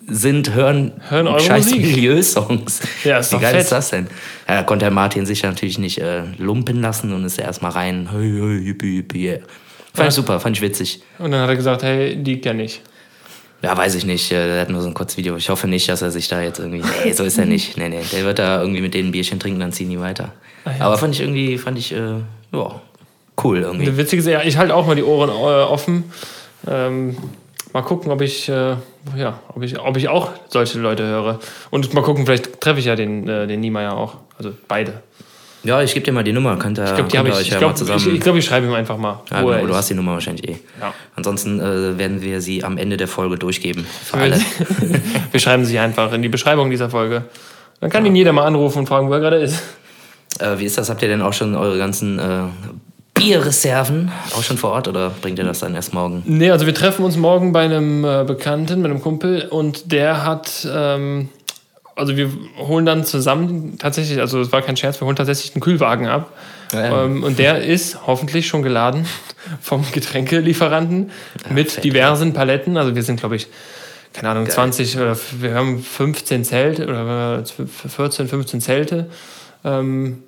sind, 0.08 0.54
hören, 0.54 0.92
Hören 1.08 1.26
eure 1.28 1.40
scheiß. 1.40 1.70
Milieusongs. 1.72 2.80
Ja, 3.04 3.18
ist 3.18 3.32
Wie 3.32 3.38
geil 3.38 3.52
fett. 3.54 3.62
ist 3.62 3.72
das 3.72 3.90
denn? 3.90 4.06
Ja, 4.48 4.56
da 4.56 4.62
konnte 4.62 4.84
der 4.84 4.92
Martin 4.92 5.26
sich 5.26 5.42
natürlich 5.42 5.78
nicht 5.78 5.98
äh, 6.00 6.22
lumpen 6.38 6.80
lassen 6.80 7.12
und 7.12 7.24
ist 7.24 7.38
erstmal 7.38 7.72
rein. 7.72 8.08
Hey, 8.12 8.30
hey, 8.30 8.58
yippie, 8.58 8.96
yippie, 8.96 9.24
yeah. 9.26 9.38
Fand 9.94 10.08
ich 10.10 10.14
super, 10.14 10.38
fand 10.40 10.56
ich 10.56 10.62
witzig. 10.62 11.02
Und 11.18 11.30
dann 11.32 11.40
hat 11.42 11.48
er 11.48 11.56
gesagt, 11.56 11.82
hey, 11.82 12.16
die 12.22 12.40
kenne 12.40 12.64
ich. 12.64 12.82
Ja, 13.62 13.76
weiß 13.76 13.94
ich 13.94 14.04
nicht. 14.04 14.30
äh, 14.30 14.46
Der 14.46 14.60
hat 14.60 14.70
nur 14.70 14.82
so 14.82 14.88
ein 14.88 14.94
kurzes 14.94 15.16
Video. 15.16 15.36
Ich 15.36 15.48
hoffe 15.48 15.66
nicht, 15.66 15.88
dass 15.88 16.02
er 16.02 16.10
sich 16.10 16.28
da 16.28 16.40
jetzt 16.42 16.58
irgendwie. 16.58 16.82
Nee, 17.04 17.12
so 17.12 17.24
ist 17.24 17.38
er 17.38 17.46
nicht. 17.46 17.76
Nee, 17.78 17.88
nee. 17.88 18.02
Der 18.12 18.24
wird 18.24 18.38
da 18.38 18.60
irgendwie 18.60 18.82
mit 18.82 18.92
denen 18.94 19.08
ein 19.08 19.12
Bierchen 19.12 19.40
trinken, 19.40 19.58
dann 19.60 19.72
ziehen 19.72 19.88
die 19.90 19.98
weiter. 19.98 20.32
Ah, 20.64 20.72
ja. 20.78 20.84
Aber 20.84 20.98
fand 20.98 21.14
ich 21.14 21.20
irgendwie, 21.22 21.56
fand 21.56 21.78
ich, 21.78 21.92
äh, 21.92 21.96
ja, 22.52 22.80
cool 23.42 23.58
irgendwie. 23.62 23.86
Eine 23.86 23.96
witzige 23.96 24.20
Sache. 24.22 24.46
Ich 24.46 24.56
halte 24.58 24.74
auch 24.74 24.86
mal 24.86 24.94
die 24.96 25.02
Ohren 25.02 25.30
äh, 25.30 25.32
offen. 25.32 26.04
Ähm, 26.68 27.16
mal 27.72 27.82
gucken, 27.82 28.10
ob 28.12 28.20
ich, 28.22 28.48
äh, 28.48 28.76
ja, 29.16 29.40
ob, 29.54 29.62
ich, 29.62 29.78
ob 29.78 29.96
ich 29.96 30.08
auch 30.08 30.30
solche 30.48 30.78
Leute 30.78 31.04
höre. 31.04 31.38
Und 31.70 31.92
mal 31.94 32.02
gucken, 32.02 32.24
vielleicht 32.26 32.60
treffe 32.60 32.78
ich 32.80 32.86
ja 32.86 32.96
den, 32.96 33.28
äh, 33.28 33.46
den 33.46 33.60
Niemeyer 33.60 33.96
auch. 33.96 34.16
Also 34.38 34.52
beide. 34.68 35.02
Ja, 35.64 35.82
ich 35.82 35.94
gebe 35.94 36.04
dir 36.04 36.12
mal 36.12 36.22
die 36.22 36.32
Nummer. 36.32 36.56
Könnt 36.58 36.78
ihr, 36.78 36.84
Ich 36.84 36.94
glaube, 36.94 37.08
die 37.10 37.16
könnt 37.16 37.18
habe 37.18 37.28
ihr 37.28 37.32
ich. 37.32 37.38
euch 37.40 37.46
Ich 37.46 37.52
ja 37.52 37.58
glaube, 37.58 37.72
mal 37.72 37.80
ich, 37.82 37.86
zusammen. 37.96 38.14
ich, 38.16 38.20
glaub, 38.22 38.36
ich 38.36 38.44
schreibe 38.44 38.66
ihm 38.66 38.72
einfach 38.74 38.96
mal. 38.98 39.20
ja, 39.30 39.40
genau, 39.42 39.60
du 39.62 39.66
ist. 39.68 39.74
hast 39.76 39.90
die 39.90 39.94
Nummer 39.94 40.12
wahrscheinlich 40.12 40.48
eh. 40.48 40.56
Ja. 40.80 40.94
Ansonsten 41.16 41.58
äh, 41.58 41.98
werden 41.98 42.22
wir 42.22 42.40
sie 42.40 42.62
am 42.62 42.78
Ende 42.78 42.96
der 42.96 43.08
Folge 43.08 43.36
durchgeben. 43.36 43.84
Für 44.04 44.18
alle. 44.18 44.38
Wir 45.32 45.40
schreiben 45.40 45.64
sie 45.64 45.78
einfach 45.78 46.12
in 46.12 46.22
die 46.22 46.28
Beschreibung 46.28 46.70
dieser 46.70 46.88
Folge. 46.88 47.24
Dann 47.80 47.90
kann 47.90 48.06
ihn 48.06 48.14
jeder 48.14 48.32
mal 48.32 48.44
anrufen 48.44 48.78
und 48.80 48.86
fragen, 48.86 49.08
wo 49.08 49.12
er 49.14 49.20
gerade 49.20 49.36
ist. 49.38 49.60
Äh, 50.38 50.58
wie 50.58 50.66
ist 50.66 50.78
das? 50.78 50.88
Habt 50.88 51.02
ihr 51.02 51.08
denn 51.08 51.20
auch 51.22 51.32
schon 51.32 51.54
eure 51.56 51.78
ganzen 51.78 52.18
äh, 52.20 52.42
Bierreserven 53.16 54.12
auch 54.36 54.42
schon 54.42 54.58
vor 54.58 54.70
Ort 54.70 54.88
oder 54.88 55.10
bringt 55.10 55.38
ihr 55.38 55.44
das 55.44 55.60
dann 55.60 55.74
erst 55.74 55.94
morgen? 55.94 56.22
Nee, 56.26 56.50
also 56.50 56.66
wir 56.66 56.74
treffen 56.74 57.04
uns 57.04 57.16
morgen 57.16 57.52
bei 57.52 57.64
einem 57.64 58.04
äh, 58.04 58.24
Bekannten, 58.24 58.82
bei 58.82 58.88
einem 58.88 59.00
Kumpel 59.00 59.46
und 59.48 59.90
der 59.90 60.24
hat, 60.24 60.66
ähm, 60.70 61.28
also 61.96 62.16
wir 62.16 62.30
holen 62.58 62.86
dann 62.86 63.04
zusammen 63.04 63.78
tatsächlich, 63.78 64.20
also 64.20 64.40
es 64.40 64.52
war 64.52 64.62
kein 64.62 64.76
Scherz, 64.76 65.00
wir 65.00 65.06
holen 65.06 65.16
tatsächlich 65.16 65.54
einen 65.54 65.62
Kühlwagen 65.62 66.06
ab. 66.06 66.32
Ja. 66.72 67.04
Ähm, 67.04 67.22
und 67.22 67.38
der 67.38 67.64
ist 67.64 68.06
hoffentlich 68.06 68.46
schon 68.46 68.62
geladen 68.62 69.06
vom 69.60 69.84
Getränkelieferanten 69.92 71.10
mit 71.50 71.72
fett. 71.72 71.84
diversen 71.84 72.32
Paletten. 72.32 72.76
Also 72.76 72.94
wir 72.94 73.02
sind, 73.02 73.20
glaube 73.20 73.36
ich, 73.36 73.46
keine 74.12 74.30
Ahnung, 74.30 74.48
20 74.48 74.96
oder 74.98 75.16
wir 75.40 75.54
haben 75.54 75.82
15 75.82 76.44
Zelte 76.44 76.86
oder 76.86 77.42
äh, 77.58 77.88
14, 77.88 78.28
15 78.28 78.60
Zelte. 78.60 79.10
Ähm, 79.64 80.22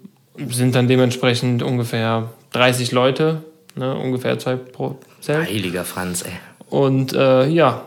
sind 0.51 0.75
dann 0.75 0.89
dementsprechend 0.89 1.63
ungefähr 1.63 2.31
30 2.53 2.93
Leute, 2.93 3.43
ne, 3.75 3.97
ungefähr 3.97 4.39
zwei 4.39 4.57
pro 4.57 4.97
Zelt. 5.21 5.49
Heiliger 5.49 5.85
Franz, 5.85 6.23
ey. 6.23 6.33
Und 6.71 7.13
äh, 7.13 7.47
ja, 7.49 7.85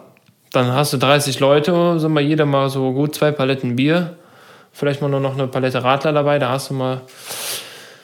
dann 0.52 0.72
hast 0.74 0.94
du 0.94 0.98
30 0.98 1.40
Leute, 1.40 2.00
sind 2.00 2.14
mal 2.14 2.22
jeder 2.22 2.46
mal 2.46 2.70
so 2.70 2.92
gut 2.92 3.16
zwei 3.16 3.32
Paletten 3.32 3.76
Bier. 3.76 4.18
Vielleicht 4.74 5.02
mal 5.02 5.10
nur 5.10 5.20
noch 5.20 5.34
eine 5.34 5.48
Palette 5.48 5.84
Radler 5.84 6.14
dabei, 6.14 6.40
da 6.40 6.50
hast 6.50 6.70
du 6.70 6.74
mal. 6.74 7.02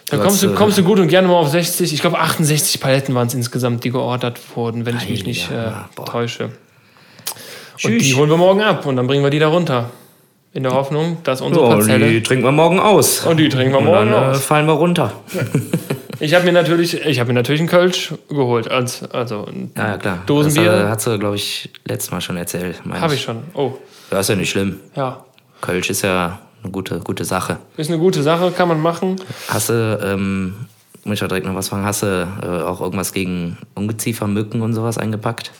Da 0.10 0.18
kommst 0.18 0.44
du, 0.44 0.54
kommst 0.54 0.78
du 0.78 0.84
gut 0.84 1.00
und 1.00 1.10
gerne 1.10 1.28
mal 1.28 1.36
auf 1.36 1.50
60. 1.50 1.94
Ich 1.94 2.00
glaube, 2.00 2.20
68 2.20 2.80
Paletten 2.80 3.14
waren 3.16 3.28
es 3.28 3.34
insgesamt, 3.34 3.84
die 3.84 3.90
geordert 3.92 4.40
wurden, 4.56 4.86
wenn 4.86 4.96
ich 4.98 5.10
mich 5.10 5.26
nicht 5.26 5.52
äh, 5.52 5.56
Heiliger, 5.56 5.90
täusche. 6.06 6.44
Und 6.46 6.52
Tschüss. 7.78 8.04
die 8.04 8.16
holen 8.16 8.30
wir 8.30 8.38
morgen 8.38 8.62
ab 8.62 8.86
und 8.86 8.96
dann 8.96 9.08
bringen 9.08 9.24
wir 9.24 9.30
die 9.30 9.40
da 9.40 9.50
runter. 9.50 9.90
In 10.58 10.64
der 10.64 10.72
Hoffnung, 10.74 11.18
dass 11.24 11.42
unsere 11.42 11.68
Ja, 11.70 11.76
Parzelle. 11.76 12.10
die 12.10 12.24
trinken 12.24 12.44
wir 12.44 12.52
morgen 12.52 12.80
aus. 12.80 13.24
Und 13.28 13.38
die 13.38 13.48
trinken 13.48 13.74
wir 13.74 13.78
Und 13.78 13.86
morgen 13.86 14.10
dann 14.12 14.24
äh, 14.24 14.28
aus. 14.32 14.44
fallen 14.44 14.66
wir 14.66 14.74
runter. 14.74 15.14
Ich 16.20 16.34
habe 16.34 16.46
mir 16.46 16.52
natürlich, 16.52 17.06
ich 17.06 17.20
habe 17.20 17.28
mir 17.28 17.36
natürlich 17.36 17.62
einen 17.62 17.70
Kölsch 17.70 18.16
geholt, 18.28 18.68
als, 18.72 19.04
also 19.12 19.46
ein 19.46 19.72
Ja, 19.78 19.90
ja 19.90 19.98
klar. 19.98 20.24
Dosenbier. 20.26 20.72
Das 20.72 20.84
äh, 20.86 20.88
hat 20.90 21.02
sie, 21.02 21.20
glaube 21.20 21.36
ich, 21.36 21.70
letztes 21.86 22.10
Mal 22.12 22.22
schon 22.22 22.38
erzählt. 22.38 22.82
habe 22.90 23.14
ich 23.14 23.22
schon. 23.22 23.44
Oh, 23.54 23.74
Ja, 24.10 24.20
ist 24.20 24.30
ja 24.30 24.36
nicht 24.36 24.50
schlimm. 24.50 24.80
ja. 24.96 25.24
Kölsch 25.62 25.92
ist 25.92 26.02
ja 26.02 26.40
eine 26.64 26.72
gute, 26.72 27.02
gute 27.02 27.24
Sache. 27.24 27.58
Ist 27.78 27.92
eine 27.92 28.00
gute 28.00 28.24
Sache, 28.24 28.50
kann 28.52 28.68
man 28.68 28.82
machen. 28.82 29.18
Hast 29.50 29.70
du, 29.70 30.00
ähm, 30.04 30.56
muss 31.04 31.18
ich 31.18 31.24
auch 31.24 31.28
direkt 31.28 31.46
noch 31.46 31.54
was 31.54 31.70
fragen, 31.70 31.86
hast 31.86 32.02
du 32.02 32.28
äh, 32.42 32.64
auch 32.64 32.82
irgendwas 32.82 33.14
gegen 33.14 33.60
Ungeziefer, 33.76 34.26
Mücken 34.26 34.64
und 34.64 34.74
sowas 34.74 34.98
eingepackt? 34.98 35.52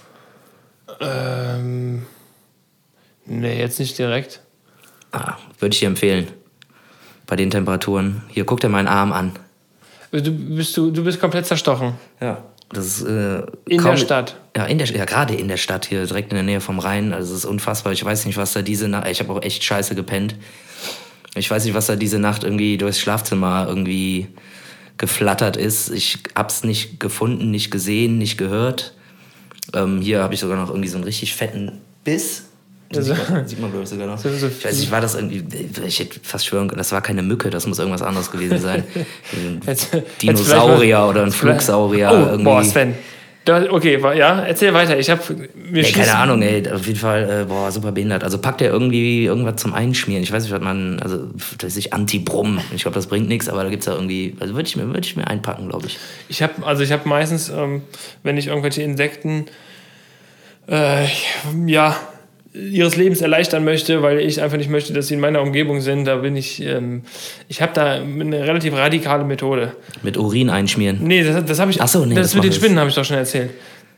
Ähm, 1.00 2.08
nee, 3.28 3.60
jetzt 3.60 3.80
nicht 3.80 3.96
direkt. 4.00 4.42
Ah, 5.12 5.36
würde 5.60 5.74
ich 5.74 5.80
dir 5.80 5.88
empfehlen. 5.88 6.28
Bei 7.26 7.36
den 7.36 7.50
Temperaturen. 7.52 8.24
Hier, 8.30 8.46
guck 8.46 8.60
dir 8.62 8.70
meinen 8.70 8.88
Arm 8.88 9.12
an. 9.12 9.32
Du 10.12 10.32
bist, 10.32 10.76
du, 10.78 10.92
du 10.92 11.04
bist 11.04 11.20
komplett 11.20 11.46
zerstochen. 11.46 11.94
Ja. 12.22 12.44
Das 12.70 12.86
ist, 12.86 13.02
äh, 13.04 13.44
In 13.68 13.80
kaum- 13.80 13.92
der 13.92 13.98
Stadt. 13.98 14.36
Ja, 14.56 14.66
in 14.66 14.78
der, 14.78 14.88
ja, 14.88 15.06
gerade 15.06 15.34
in 15.36 15.48
der 15.48 15.58
Stadt, 15.58 15.86
hier 15.86 16.06
direkt 16.06 16.32
in 16.32 16.36
der 16.36 16.44
Nähe 16.44 16.60
vom 16.62 16.80
Rhein. 16.80 17.14
Also 17.14 17.34
es 17.34 17.40
ist 17.40 17.46
unfassbar. 17.46 17.94
Ich 17.94 18.04
weiß 18.04 18.26
nicht, 18.26 18.38
was 18.38 18.54
da 18.54 18.62
diese 18.62 18.88
Nacht. 18.90 19.08
Ich 19.08 19.20
habe 19.20 19.32
auch 19.34 19.42
echt 19.42 19.64
scheiße 19.64 19.96
gepennt. 19.96 20.36
Ich 21.36 21.50
weiß 21.50 21.64
nicht, 21.66 21.74
was 21.76 21.86
da 21.88 21.96
diese 21.96 22.20
Nacht 22.20 22.44
irgendwie 22.44 22.78
durchs 22.78 23.00
Schlafzimmer 23.00 23.66
irgendwie 23.70 24.28
geflattert 24.98 25.56
ist. 25.56 25.90
Ich 25.92 26.20
hab's 26.36 26.64
nicht 26.64 27.00
gefunden, 27.00 27.52
nicht 27.52 27.72
gesehen, 27.72 28.18
nicht 28.18 28.38
gehört. 28.38 28.94
Ähm, 29.74 30.02
hier 30.02 30.24
habe 30.24 30.34
ich 30.34 30.40
sogar 30.40 30.58
noch 30.58 30.70
irgendwie 30.70 30.90
so 30.90 30.96
einen 30.98 31.04
richtig 31.04 31.36
fetten 31.36 31.80
Biss. 32.04 32.46
Das 32.90 33.06
sieht 33.06 33.30
man, 33.30 33.48
sieht 33.48 33.60
man 33.60 33.70
glaube 33.72 33.84
ich, 33.84 33.90
sogar 33.90 34.08
noch. 34.08 34.24
Ich 34.26 34.66
weiß 34.66 34.80
nicht, 34.80 34.92
war 34.92 35.02
das 35.02 35.16
irgendwie, 35.16 35.44
ich 35.86 36.00
hätte 36.00 36.20
fast 36.24 36.46
schwören 36.46 36.68
können, 36.68 36.78
das 36.78 36.92
war 36.92 37.02
keine 37.02 37.22
Mücke, 37.22 37.50
das 37.50 37.68
muss 37.68 37.80
irgendwas 37.80 38.02
anderes 38.02 38.32
gewesen 38.32 38.60
sein. 38.60 38.84
Ein 39.68 40.04
Dinosaurier 40.22 41.00
jetzt 41.00 41.10
oder 41.10 41.24
ein 41.24 41.32
Flugsaurier. 41.32 42.10
Oh, 42.12 42.16
irgendwie. 42.32 42.44
boah, 42.44 42.64
Sven. 42.64 42.94
Okay, 43.50 43.98
ja, 44.18 44.42
erzähl 44.42 44.74
weiter. 44.74 45.00
Ich 45.00 45.10
habe 45.10 45.22
mir 45.56 45.86
Ey, 45.86 45.92
keine 45.94 46.16
Ahnung, 46.16 46.42
ey, 46.42 46.70
auf 46.70 46.86
jeden 46.86 47.00
Fall, 47.00 47.44
äh, 47.44 47.46
boah, 47.46 47.72
super 47.72 47.94
behindert. 47.94 48.26
Also 48.26 48.40
packt 48.40 48.62
er 48.62 48.70
irgendwie 48.72 49.24
irgendwas 49.24 49.62
zum 49.62 49.74
Einschmieren. 49.74 50.22
Ich 50.22 50.34
weiß 50.34 50.44
nicht, 50.44 50.52
was 50.52 50.60
man, 50.62 51.00
also, 51.00 51.30
das 51.60 51.78
ist 51.78 51.94
Anti-Brumm. 51.94 52.60
Ich 52.76 52.82
glaube, 52.82 52.96
das 52.96 53.08
bringt 53.08 53.30
nichts, 53.30 53.48
aber 53.48 53.64
da 53.64 53.70
gibt's 53.70 53.86
ja 53.86 53.94
irgendwie, 53.94 54.36
also 54.42 54.54
würde 54.54 54.68
ich, 54.68 54.76
mir- 54.76 54.88
würd 54.94 55.06
ich 55.06 55.16
mir 55.16 55.28
einpacken, 55.28 55.70
glaube 55.70 55.88
ich. 55.88 55.98
Ich 56.28 56.42
habe 56.42 56.66
also 56.66 56.84
ich 56.84 56.92
habe 56.92 57.08
meistens, 57.08 57.48
ähm, 57.48 57.84
wenn 58.22 58.36
ich 58.36 58.48
irgendwelche 58.48 58.82
Insekten 58.82 59.46
äh, 60.70 61.06
ja 61.68 61.96
ihres 62.72 62.96
Lebens 62.96 63.22
erleichtern 63.22 63.64
möchte, 63.64 64.02
weil 64.02 64.20
ich 64.20 64.42
einfach 64.42 64.58
nicht 64.58 64.70
möchte, 64.70 64.94
dass 64.94 65.08
sie 65.08 65.14
in 65.14 65.20
meiner 65.20 65.42
Umgebung 65.42 65.82
sind, 65.82 66.06
da 66.06 66.16
bin 66.18 66.36
ich, 66.36 66.62
ähm, 66.62 67.04
ich 67.48 67.62
habe 67.62 67.72
da 67.74 67.94
eine 67.94 68.44
relativ 68.48 68.74
radikale 68.74 69.24
Methode. 69.24 69.74
Mit 70.04 70.18
Urin 70.18 70.50
einschmieren. 70.50 71.00
Nee, 71.02 71.24
das, 71.24 71.46
das 71.46 71.60
habe 71.60 71.72
ich, 71.72 71.82
Ach 71.82 71.88
so, 71.88 72.06
nee, 72.06 72.16
das, 72.16 72.28
das 72.28 72.36
mit 72.36 72.44
den 72.46 72.54
Spinnen 72.54 72.80
habe 72.80 72.90
ich 72.90 72.96
doch 72.96 73.06
schon 73.06 73.18
erzählt. 73.18 73.52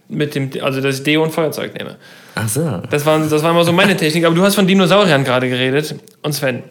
Mit 0.10 0.34
dem, 0.34 0.50
also 0.62 0.82
dass 0.82 0.98
ich 0.98 1.04
Deo 1.04 1.24
und 1.24 1.32
Feuerzeug 1.32 1.76
nehme. 1.78 1.98
Ach 2.34 2.50
so. 2.50 2.82
Das 2.90 3.06
war, 3.06 3.20
das 3.20 3.44
war 3.44 3.52
immer 3.52 3.64
so 3.64 3.72
meine 3.72 3.96
Technik. 3.96 4.26
Aber 4.26 4.34
du 4.34 4.42
hast 4.42 4.56
von 4.56 4.66
Dinosauriern 4.66 5.24
gerade 5.24 5.48
geredet. 5.48 5.94
Und 6.24 6.34
Sven, 6.34 6.64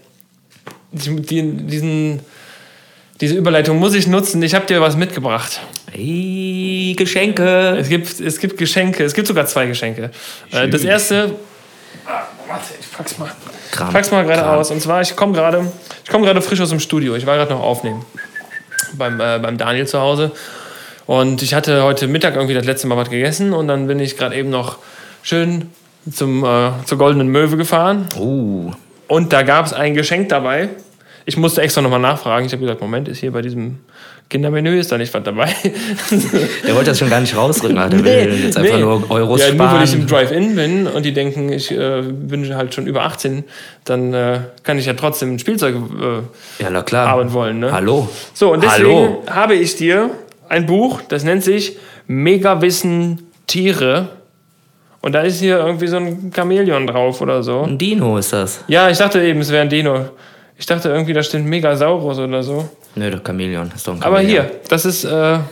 die, 0.91 1.15
die, 1.23 1.53
diesen, 1.67 2.21
diese 3.21 3.37
Überleitung 3.37 3.79
muss 3.79 3.95
ich 3.95 4.09
nutzen. 4.09 4.43
Ich 4.43 4.57
habe 4.57 4.67
dir 4.67 4.81
was 4.81 4.97
mitgebracht. 4.97 5.61
Ey, 5.93 6.95
Geschenke. 6.99 7.77
Es 7.79 7.89
gibt, 7.89 8.19
es 8.19 8.41
gibt 8.41 8.59
Geschenke. 8.59 9.05
Es 9.05 9.15
gibt 9.15 9.29
sogar 9.29 9.47
zwei 9.47 9.67
Geschenke. 9.67 10.11
Äh, 10.51 10.69
Das 10.69 10.83
erste. 10.83 11.37
Ah, 12.09 12.23
warte, 12.49 12.75
ich 12.81 12.91
pack's 12.91 13.19
mal. 13.19 13.31
Kram. 13.71 13.93
Pack's 13.93 14.11
mal 14.11 14.25
gerade 14.25 14.49
aus. 14.49 14.71
Und 14.71 14.81
zwar, 14.81 15.03
ich 15.03 15.15
komme 15.15 15.35
gerade 15.35 15.71
ich 16.09 16.11
komm 16.11 16.23
gerade 16.23 16.41
frisch 16.41 16.61
aus 16.63 16.71
dem 16.71 16.81
Studio. 16.81 17.17
Ich 17.17 17.27
war 17.27 17.37
gerade 17.37 17.53
noch 17.53 17.61
aufnehmen. 17.61 18.03
Beim, 18.95 19.21
äh, 19.21 19.39
beim 19.39 19.59
Daniel 19.59 19.87
zu 19.87 20.01
Hause. 20.01 20.33
Und 21.05 21.43
ich 21.43 21.53
hatte 21.53 21.83
heute 21.83 22.09
Mittag 22.09 22.35
irgendwie 22.35 22.55
das 22.55 22.65
letzte 22.65 22.87
Mal 22.87 22.97
was 22.97 23.11
gegessen. 23.11 23.53
Und 23.53 23.69
dann 23.69 23.87
bin 23.87 24.01
ich 24.01 24.17
gerade 24.17 24.35
eben 24.35 24.49
noch 24.49 24.79
schön 25.23 25.71
zum, 26.11 26.45
äh, 26.45 26.71
zur 26.87 26.97
Goldenen 26.97 27.29
Möwe 27.29 27.59
gefahren. 27.59 28.09
Uh, 28.17 28.73
Und 29.07 29.35
da 29.35 29.43
gab 29.43 29.67
es 29.67 29.75
ein 29.75 29.93
Geschenk 29.93 30.31
dabei. 30.31 30.71
Ich 31.29 31.37
musste 31.37 31.61
extra 31.61 31.83
nochmal 31.83 32.01
nachfragen. 32.01 32.47
Ich 32.47 32.53
habe 32.53 32.63
gesagt, 32.63 32.81
Moment, 32.81 33.07
ist 33.07 33.19
hier 33.19 33.33
bei 33.33 33.43
diesem 33.43 33.81
Kindermenü, 34.31 34.79
ist 34.79 34.91
da 34.91 34.97
nicht 34.97 35.13
was 35.13 35.23
dabei? 35.23 35.55
der 36.67 36.75
wollte 36.75 36.89
das 36.89 36.99
schon 36.99 37.11
gar 37.11 37.21
nicht 37.21 37.37
rausrücken. 37.37 37.77
Der 37.77 38.03
will 38.03 38.45
jetzt 38.45 38.57
einfach 38.57 38.77
nee. 38.77 38.81
nur 38.81 39.11
Euros 39.11 39.43
ja, 39.43 39.53
nur 39.53 39.71
weil 39.71 39.85
ich 39.85 39.93
im 39.93 40.09
sparen. 40.09 40.27
Drive-In 40.27 40.57
bin 40.57 40.87
und 40.87 41.05
die 41.05 41.13
denken, 41.13 41.53
ich 41.53 41.71
äh, 41.71 42.01
bin 42.01 42.57
halt 42.57 42.73
schon 42.73 42.87
über 42.87 43.03
18, 43.03 43.45
dann 43.85 44.15
äh, 44.15 44.41
kann 44.63 44.79
ich 44.79 44.87
ja 44.87 44.95
trotzdem 44.95 45.35
ein 45.35 45.39
Spielzeug 45.39 45.75
äh, 45.75 46.63
Ja, 46.63 46.71
na 46.71 46.81
klar. 46.81 47.09
haben 47.09 47.31
wollen. 47.35 47.59
Ne? 47.59 47.73
Hallo. 47.73 48.09
So, 48.33 48.55
und 48.55 48.65
deswegen 48.65 48.89
Hallo. 48.89 49.23
habe 49.29 49.55
ich 49.55 49.77
dir 49.77 50.09
ein 50.49 50.65
Buch, 50.65 51.03
das 51.11 51.25
nennt 51.25 51.45
sich 51.45 51.77
Megawissen 52.07 53.27
Tiere. 53.47 54.09
Und 55.03 55.13
da 55.13 55.21
ist 55.21 55.41
hier 55.41 55.59
irgendwie 55.59 55.89
so 55.89 55.99
ein 55.99 56.33
Chamäleon 56.35 56.87
drauf 56.87 57.21
oder 57.21 57.43
so. 57.43 57.65
Ein 57.65 57.77
Dino 57.77 58.17
ist 58.17 58.33
das. 58.33 58.65
Ja, 58.67 58.89
ich 58.89 58.97
dachte 58.97 59.23
eben, 59.23 59.41
es 59.41 59.53
wäre 59.53 59.61
ein 59.61 59.69
Dino. 59.69 60.09
Ich 60.59 60.67
dachte 60.67 60.89
irgendwie, 60.89 61.13
da 61.13 61.23
steht 61.23 61.45
Megasaurus 61.45 62.19
oder 62.19 62.43
so. 62.43 62.69
Nö, 62.97 63.11
doch 63.13 63.23
Chamäleon. 63.25 63.71
Ist 63.75 63.87
doch 63.87 63.95
ein 63.95 64.03
Aber 64.03 64.21
hier, 64.21 64.51
das 64.69 64.85
ist, 64.85 65.05
äh, 65.05 65.09
das 65.11 65.47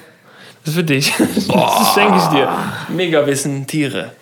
ist 0.64 0.74
für 0.74 0.84
dich. 0.84 1.12
Das 1.48 1.94
schenke 1.94 2.16
ich 2.18 2.24
dir. 2.24 2.48
Megawissen 2.88 3.66
Tiere. 3.68 4.12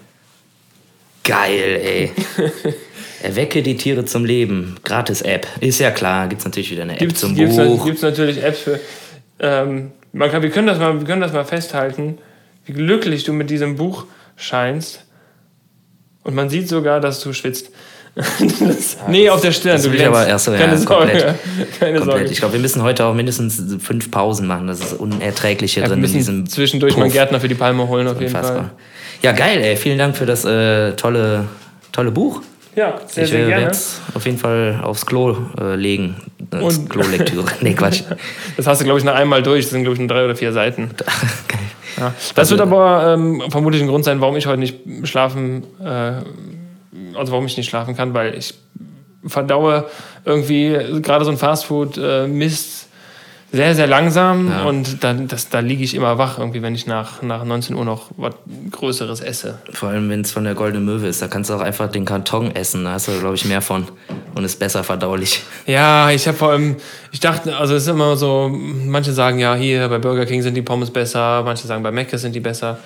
Geil, 1.24 1.80
ey. 1.82 2.12
Erwecke 3.22 3.62
die 3.62 3.78
Tiere 3.78 4.04
zum 4.04 4.26
Leben. 4.26 4.76
Gratis-App. 4.84 5.46
Ist 5.60 5.80
ja 5.80 5.90
klar. 5.90 6.28
Gibt's 6.28 6.44
natürlich 6.44 6.70
wieder 6.70 6.82
eine 6.82 6.92
App 6.92 6.98
Gibt's, 6.98 7.20
zum 7.20 7.34
gibt's, 7.34 7.56
Buch. 7.56 7.86
gibt's 7.86 8.02
natürlich 8.02 8.42
Apps 8.42 8.58
für. 8.60 8.78
Ähm, 9.38 9.92
man 10.12 10.30
kann, 10.30 10.42
wir, 10.42 10.50
können 10.50 10.66
das 10.66 10.78
mal, 10.78 11.00
wir 11.00 11.06
können 11.06 11.22
das 11.22 11.32
mal 11.32 11.46
festhalten, 11.46 12.18
wie 12.66 12.74
glücklich 12.74 13.24
du 13.24 13.32
mit 13.32 13.48
diesem 13.48 13.76
Buch 13.76 14.04
scheinst. 14.36 15.06
Und 16.24 16.34
man 16.34 16.50
sieht 16.50 16.68
sogar, 16.68 17.00
dass 17.00 17.20
du 17.20 17.32
schwitzt. 17.32 17.70
das, 18.60 18.96
nee, 19.08 19.28
auf 19.28 19.40
der 19.40 19.50
Stirn. 19.52 19.74
das 19.74 19.82
du 19.82 19.90
will 19.92 20.00
ich 20.00 20.06
aber 20.06 20.26
erst 20.26 20.44
so, 20.44 20.52
ja, 20.52 20.58
Keine 20.58 20.78
Sorge. 20.78 20.94
komplett. 20.94 21.24
Keine 21.80 21.98
Komplett. 21.98 22.04
Sorge. 22.04 22.24
Ich 22.32 22.38
glaube, 22.38 22.52
wir 22.54 22.60
müssen 22.60 22.82
heute 22.82 23.04
auch 23.06 23.14
mindestens 23.14 23.60
fünf 23.82 24.10
Pausen 24.10 24.46
machen. 24.46 24.68
Das 24.68 24.80
ist 24.80 24.92
unerträglich 24.94 25.74
hier 25.74 25.82
Ja, 25.82 25.88
wir 25.88 25.94
drin 25.94 25.98
in 25.98 26.02
müssen 26.02 26.16
diesem 26.18 26.48
zwischendurch 26.48 26.94
mal 26.96 27.02
einen 27.02 27.10
Puff. 27.10 27.14
Gärtner 27.18 27.40
für 27.40 27.48
die 27.48 27.54
Palme 27.56 27.88
holen, 27.88 28.06
auf 28.06 28.20
jeden. 28.20 28.32
Fall. 28.32 28.70
Ja, 29.22 29.32
geil, 29.32 29.60
ey. 29.62 29.76
Vielen 29.76 29.98
Dank 29.98 30.16
für 30.16 30.26
das 30.26 30.44
äh, 30.44 30.92
tolle, 30.92 31.46
tolle 31.90 32.10
Buch. 32.12 32.42
Ja, 32.76 33.00
sehr, 33.06 33.24
ich 33.24 33.30
sehr 33.30 33.38
werde 33.40 33.50
gerne. 33.50 33.64
jetzt 33.66 34.00
auf 34.14 34.24
jeden 34.26 34.38
Fall 34.38 34.80
aufs 34.82 35.06
Klo 35.06 35.36
äh, 35.60 35.74
legen. 35.76 36.16
Als 36.52 36.78
Und- 36.78 36.90
Klo-Lektüre. 36.90 37.46
nee, 37.62 37.74
Quatsch. 37.74 38.02
Das 38.56 38.66
hast 38.66 38.80
du, 38.80 38.84
glaube 38.84 38.98
ich, 38.98 39.04
nach 39.04 39.14
einmal 39.14 39.42
durch. 39.42 39.64
Das 39.64 39.70
sind, 39.72 39.82
glaube 39.82 39.94
ich, 39.94 39.98
nur 40.00 40.08
drei 40.08 40.24
oder 40.24 40.36
vier 40.36 40.52
Seiten. 40.52 40.90
geil. 41.48 41.58
Ja. 41.98 42.14
Das 42.34 42.50
wird 42.50 42.60
aber 42.60 43.14
ähm, 43.14 43.42
vermutlich 43.50 43.80
ein 43.82 43.88
Grund 43.88 44.04
sein, 44.04 44.20
warum 44.20 44.36
ich 44.36 44.46
heute 44.46 44.58
nicht 44.58 44.76
schlafen, 45.04 45.62
äh, 45.80 46.12
also 47.16 47.32
warum 47.32 47.46
ich 47.46 47.56
nicht 47.56 47.68
schlafen 47.68 47.96
kann, 47.96 48.14
weil 48.14 48.34
ich 48.36 48.54
verdaue 49.26 49.86
irgendwie 50.24 50.76
gerade 51.00 51.24
so 51.24 51.30
ein 51.30 51.38
Fastfood-Mist 51.38 52.88
sehr, 53.52 53.72
sehr 53.76 53.86
langsam 53.86 54.48
Ja. 54.50 54.64
und 54.64 55.04
dann, 55.04 55.28
das, 55.28 55.48
da 55.48 55.60
liege 55.60 55.84
ich 55.84 55.94
immer 55.94 56.18
wach, 56.18 56.40
irgendwie, 56.40 56.60
wenn 56.60 56.74
ich 56.74 56.88
nach, 56.88 57.22
nach 57.22 57.44
19 57.44 57.76
Uhr 57.76 57.84
noch 57.84 58.10
was 58.16 58.34
Größeres 58.72 59.20
esse. 59.20 59.60
Vor 59.72 59.90
allem, 59.90 60.10
wenn 60.10 60.22
es 60.22 60.32
von 60.32 60.42
der 60.42 60.54
Goldene 60.54 60.84
Möwe 60.84 61.06
ist. 61.06 61.22
Da 61.22 61.28
kannst 61.28 61.50
du 61.50 61.54
auch 61.54 61.60
einfach 61.60 61.88
den 61.88 62.04
Karton 62.04 62.50
essen. 62.56 62.84
Da 62.84 62.94
hast 62.94 63.06
du, 63.06 63.12
glaube 63.20 63.36
ich, 63.36 63.44
mehr 63.44 63.60
von. 63.62 63.86
Und 64.34 64.42
ist 64.44 64.58
besser 64.58 64.82
verdaulich. 64.82 65.42
Ja, 65.66 66.10
ich 66.10 66.26
habe 66.26 66.36
vor 66.36 66.50
allem, 66.50 66.76
ich 67.12 67.20
dachte, 67.20 67.56
also 67.56 67.76
es 67.76 67.84
ist 67.84 67.88
immer 67.88 68.16
so, 68.16 68.50
manche 68.52 69.12
sagen 69.12 69.38
ja, 69.38 69.54
hier 69.54 69.88
bei 69.88 69.98
Burger 69.98 70.26
King 70.26 70.42
sind 70.42 70.54
die 70.54 70.62
Pommes 70.62 70.90
besser, 70.90 71.42
manche 71.44 71.68
sagen 71.68 71.84
bei 71.84 71.92
Mc's 71.92 72.22
sind 72.22 72.34
die 72.34 72.40
besser. 72.40 72.78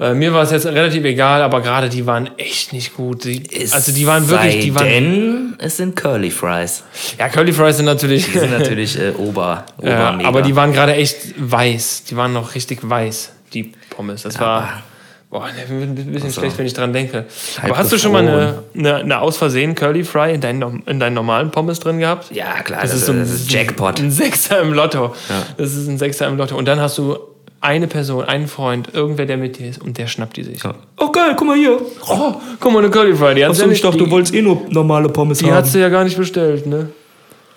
Äh, 0.00 0.14
mir 0.14 0.34
war 0.34 0.42
es 0.42 0.50
jetzt 0.50 0.66
relativ 0.66 1.04
egal, 1.04 1.42
aber 1.42 1.60
gerade 1.60 1.88
die 1.88 2.04
waren 2.04 2.30
echt 2.36 2.72
nicht 2.72 2.96
gut. 2.96 3.24
Die, 3.24 3.42
also 3.72 3.92
die 3.92 4.06
waren 4.06 4.28
wirklich, 4.28 4.60
die 4.60 4.74
waren. 4.74 4.86
Denn 4.86 5.54
es 5.58 5.76
sind 5.76 5.94
Curly 5.94 6.32
Fries. 6.32 6.82
Ja, 7.18 7.28
Curly 7.28 7.52
Fries 7.52 7.76
sind 7.76 7.86
natürlich. 7.86 8.26
Die 8.32 8.38
sind 8.38 8.50
natürlich 8.50 8.98
äh, 9.00 9.12
Ober, 9.16 9.64
ja, 9.80 10.08
Obermega. 10.08 10.28
aber 10.28 10.42
die 10.42 10.56
waren 10.56 10.72
gerade 10.72 10.94
echt 10.94 11.34
weiß. 11.36 12.04
Die 12.10 12.16
waren 12.16 12.32
noch 12.32 12.56
richtig 12.56 12.80
weiß, 12.82 13.32
die 13.52 13.72
Pommes. 13.90 14.22
Das 14.22 14.40
war. 14.40 14.82
Boah, 15.30 15.46
ne, 15.46 15.82
ein 15.82 15.94
bisschen 15.96 16.22
Also, 16.28 16.40
schlecht, 16.40 16.58
wenn 16.58 16.66
ich 16.66 16.74
dran 16.74 16.92
denke. 16.92 17.24
Aber 17.60 17.76
hast 17.76 17.90
du 17.90 17.98
schon 17.98 18.12
mal 18.12 18.22
eine, 18.22 18.62
eine, 18.76 18.96
eine 18.96 19.20
aus 19.20 19.36
Versehen 19.36 19.74
Curly 19.74 20.04
Fry 20.04 20.32
in 20.32 20.40
deinen, 20.40 20.84
in 20.86 21.00
deinen 21.00 21.14
normalen 21.14 21.50
Pommes 21.50 21.80
drin 21.80 21.98
gehabt? 21.98 22.30
Ja, 22.32 22.62
klar, 22.62 22.82
Das, 22.82 22.92
das, 22.92 23.00
ist 23.00 23.06
so 23.06 23.12
ein, 23.12 23.18
das 23.18 23.30
ist 23.30 23.50
Jackpot. 23.50 23.98
Ein 24.00 24.12
Sechser 24.12 24.60
im 24.60 24.72
Lotto. 24.72 25.12
Ja. 25.28 25.42
Das 25.56 25.74
ist 25.74 25.88
ein 25.88 25.98
Sechser 25.98 26.28
im 26.28 26.36
Lotto. 26.36 26.56
Und 26.56 26.66
dann 26.66 26.80
hast 26.80 26.98
du 26.98 27.18
eine 27.64 27.86
Person, 27.86 28.24
einen 28.24 28.46
Freund, 28.46 28.90
irgendwer, 28.92 29.24
der 29.26 29.38
mit 29.38 29.58
dir 29.58 29.68
ist 29.70 29.80
und 29.82 29.96
der 29.96 30.06
schnappt 30.06 30.36
die 30.36 30.42
sich. 30.44 30.60
Oh 30.98 31.10
geil, 31.10 31.34
guck 31.36 31.46
mal 31.46 31.56
hier. 31.56 31.80
Oh, 32.08 32.34
guck 32.60 32.72
mal, 32.72 32.80
eine 32.80 32.90
Curly 32.90 33.16
Fry. 33.16 33.34
Die, 33.34 33.44
hat's 33.44 33.58
ja 33.58 33.66
nicht, 33.66 33.82
die, 33.82 34.10
wolltest 34.10 34.34
eh 34.34 34.42
nur 34.42 34.66
normale 34.68 35.08
Pommes 35.08 35.38
die 35.38 35.50
hat 35.50 35.66
sie 35.66 35.80
ja 35.80 35.88
gar 35.88 36.04
nicht 36.04 36.16
bestellt, 36.16 36.66
ne? 36.66 36.90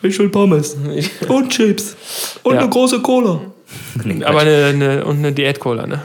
Ich 0.01 0.17
will 0.17 0.29
Pommes. 0.29 0.77
Und 1.27 1.49
Chips. 1.49 1.95
Und 2.43 2.53
Ja. 2.55 2.61
eine 2.61 2.69
große 2.69 3.01
Cola. 3.01 3.41
Nee, 4.03 4.23
Aber 4.23 4.39
eine, 4.41 4.65
eine, 4.67 5.05
und 5.05 5.17
eine 5.17 5.33
Diät-Cola, 5.33 5.85
ne? 5.87 6.01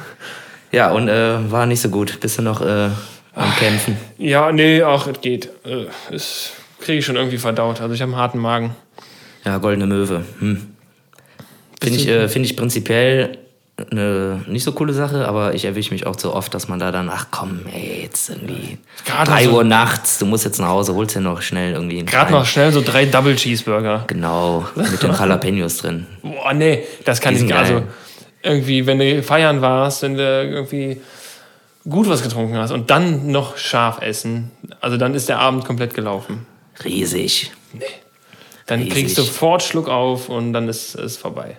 ja, 0.72 0.90
und 0.90 1.08
äh, 1.08 1.50
war 1.50 1.66
nicht 1.66 1.80
so 1.80 1.90
gut. 1.90 2.18
Bist 2.18 2.38
du 2.38 2.42
noch 2.42 2.60
äh, 2.60 2.88
am 3.34 3.56
Kämpfen? 3.58 3.96
Ja, 4.18 4.50
nee, 4.50 4.82
ach, 4.82 5.06
es 5.06 5.20
geht. 5.20 5.46
Äh, 5.64 5.86
Das 6.10 6.50
kriege 6.80 6.98
ich 6.98 7.04
schon 7.04 7.14
irgendwie 7.16 7.38
verdaut. 7.38 7.80
Also 7.80 7.94
ich 7.94 8.02
habe 8.02 8.10
einen 8.12 8.20
harten 8.20 8.38
Magen. 8.38 8.74
Ja, 9.44 9.58
Goldene 9.58 9.86
Möwe. 9.86 10.22
Hm. 10.40 10.66
Finde 11.80 11.98
ich, 11.98 12.08
äh, 12.08 12.28
find 12.28 12.46
ich 12.46 12.56
prinzipiell 12.56 13.38
eine 13.90 14.42
nicht 14.46 14.64
so 14.64 14.72
coole 14.72 14.92
Sache, 14.92 15.26
aber 15.26 15.54
ich 15.54 15.64
erwische 15.64 15.92
mich 15.92 16.06
auch 16.06 16.18
so 16.18 16.34
oft, 16.34 16.52
dass 16.54 16.68
man 16.68 16.78
da 16.78 16.92
dann, 16.92 17.08
ach 17.10 17.26
komm, 17.30 17.60
ey, 17.72 18.02
jetzt 18.02 18.28
irgendwie 18.30 18.78
Gerade 19.04 19.30
3 19.30 19.44
so- 19.44 19.50
Uhr 19.56 19.64
nachts, 19.64 20.18
du 20.18 20.26
musst 20.26 20.44
jetzt 20.44 20.58
nach 20.60 20.68
Hause, 20.68 20.94
holst 20.94 21.14
dir 21.16 21.20
noch 21.20 21.42
schnell 21.42 21.72
irgendwie 21.74 21.98
einen 21.98 22.06
Gerade 22.06 22.32
noch 22.32 22.46
schnell 22.46 22.72
so 22.72 22.82
drei 22.82 23.06
Double 23.06 23.34
Cheeseburger. 23.36 24.04
Genau, 24.06 24.66
mit 24.74 25.02
den 25.02 25.12
Jalapenos 25.18 25.78
drin. 25.78 26.06
Boah, 26.22 26.52
nee, 26.52 26.84
das 27.04 27.20
kann 27.20 27.34
ich 27.36 27.46
gar 27.48 27.60
Also 27.60 27.82
irgendwie, 28.42 28.86
wenn 28.86 28.98
du 28.98 29.22
feiern 29.22 29.60
warst, 29.60 30.02
wenn 30.02 30.16
du 30.16 30.22
irgendwie 30.22 31.00
gut 31.88 32.08
was 32.08 32.22
getrunken 32.22 32.56
hast 32.58 32.70
und 32.70 32.90
dann 32.90 33.30
noch 33.30 33.56
scharf 33.56 34.00
essen, 34.02 34.50
also 34.80 34.96
dann 34.96 35.14
ist 35.14 35.28
der 35.28 35.38
Abend 35.38 35.64
komplett 35.64 35.94
gelaufen. 35.94 36.46
Riesig. 36.84 37.52
Dann 38.66 38.78
Riesig. 38.80 38.92
kriegst 38.94 39.18
du 39.18 39.22
sofort 39.22 39.62
Schluck 39.62 39.88
auf 39.88 40.28
und 40.28 40.52
dann 40.52 40.68
ist 40.68 40.94
es 40.94 41.16
vorbei. 41.16 41.56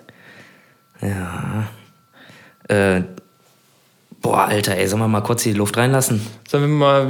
Ja. 1.02 1.68
Äh, 2.68 3.02
Boah, 4.24 4.46
Alter, 4.46 4.78
ey, 4.78 4.88
sollen 4.88 5.02
wir 5.02 5.10
mal 5.10 5.20
kurz 5.20 5.44
die 5.44 5.52
Luft 5.52 5.76
reinlassen? 5.76 6.26
Sollen 6.48 6.64
wir 6.64 6.70
mal. 6.70 7.10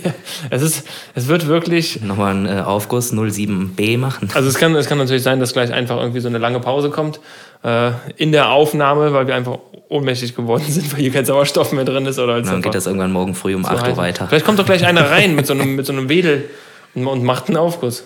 es, 0.50 0.62
ist, 0.62 0.88
es 1.14 1.28
wird 1.28 1.46
wirklich. 1.46 2.00
Nochmal 2.00 2.30
einen 2.30 2.46
äh, 2.46 2.62
Aufguss 2.62 3.12
07b 3.12 3.98
machen. 3.98 4.30
Also, 4.32 4.48
es 4.48 4.54
kann, 4.54 4.74
es 4.74 4.88
kann 4.88 4.96
natürlich 4.96 5.22
sein, 5.22 5.40
dass 5.40 5.52
gleich 5.52 5.70
einfach 5.70 5.98
irgendwie 5.98 6.20
so 6.20 6.28
eine 6.28 6.38
lange 6.38 6.60
Pause 6.60 6.88
kommt 6.88 7.20
äh, 7.64 7.90
in 8.16 8.32
der 8.32 8.50
Aufnahme, 8.50 9.12
weil 9.12 9.26
wir 9.26 9.34
einfach 9.34 9.58
ohnmächtig 9.90 10.34
geworden 10.34 10.64
sind, 10.68 10.90
weil 10.94 11.02
hier 11.02 11.12
kein 11.12 11.26
Sauerstoff 11.26 11.72
mehr 11.72 11.84
drin 11.84 12.06
ist. 12.06 12.18
Oder 12.18 12.40
dann 12.40 12.62
geht 12.62 12.74
das 12.74 12.86
irgendwann 12.86 13.12
morgen 13.12 13.34
früh 13.34 13.54
um 13.54 13.66
8 13.66 13.88
Uhr 13.88 13.96
weiter. 13.98 14.26
Vielleicht 14.26 14.46
kommt 14.46 14.58
doch 14.58 14.64
gleich 14.64 14.86
einer 14.86 15.10
rein 15.10 15.34
mit 15.34 15.46
so 15.46 15.52
einem, 15.52 15.76
mit 15.76 15.84
so 15.84 15.92
einem 15.92 16.08
Wedel 16.08 16.48
und, 16.94 17.06
und 17.06 17.24
macht 17.24 17.48
einen 17.48 17.58
Aufguss. 17.58 18.04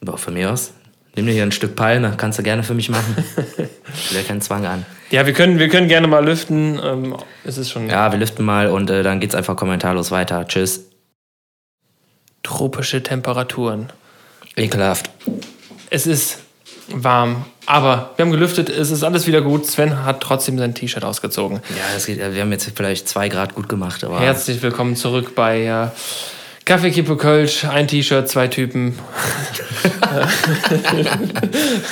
Boah, 0.00 0.16
von 0.16 0.34
mir 0.34 0.52
aus. 0.52 0.72
Nimm 1.18 1.26
dir 1.26 1.32
hier 1.32 1.42
ein 1.42 1.50
Stück 1.50 1.74
Palme, 1.74 2.14
kannst 2.16 2.38
du 2.38 2.44
gerne 2.44 2.62
für 2.62 2.74
mich 2.74 2.90
machen. 2.90 3.16
ich 3.92 4.14
will 4.14 4.22
keinen 4.22 4.40
Zwang 4.40 4.64
an. 4.66 4.86
Ja, 5.10 5.26
wir 5.26 5.32
können, 5.32 5.58
wir 5.58 5.68
können 5.68 5.88
gerne 5.88 6.06
mal 6.06 6.24
lüften. 6.24 6.78
Ähm, 6.80 7.16
es 7.42 7.58
ist 7.58 7.70
schon. 7.70 7.90
Ja, 7.90 8.12
wir 8.12 8.20
lüften 8.20 8.44
mal 8.44 8.68
und 8.68 8.88
äh, 8.88 9.02
dann 9.02 9.18
geht's 9.18 9.34
einfach 9.34 9.56
kommentarlos 9.56 10.12
weiter. 10.12 10.46
Tschüss. 10.46 10.84
Tropische 12.44 13.02
Temperaturen. 13.02 13.88
Ekelhaft. 14.54 15.10
Es 15.90 16.06
ist 16.06 16.38
warm, 16.86 17.46
aber 17.66 18.12
wir 18.14 18.24
haben 18.24 18.30
gelüftet, 18.30 18.68
es 18.68 18.92
ist 18.92 19.02
alles 19.02 19.26
wieder 19.26 19.42
gut. 19.42 19.66
Sven 19.66 20.04
hat 20.04 20.20
trotzdem 20.20 20.56
sein 20.56 20.72
T-Shirt 20.72 21.04
ausgezogen. 21.04 21.62
Ja, 21.70 21.94
das 21.94 22.06
geht, 22.06 22.18
wir 22.18 22.40
haben 22.40 22.52
jetzt 22.52 22.70
vielleicht 22.76 23.08
zwei 23.08 23.28
Grad 23.28 23.56
gut 23.56 23.68
gemacht. 23.68 24.04
Aber 24.04 24.20
Herzlich 24.20 24.62
willkommen 24.62 24.94
zurück 24.94 25.34
bei 25.34 25.64
äh, 25.64 25.88
Kaffee, 26.68 26.90
Kippe, 26.90 27.16
Kölsch, 27.16 27.64
ein 27.64 27.88
T-Shirt, 27.88 28.28
zwei 28.28 28.46
Typen. 28.46 28.98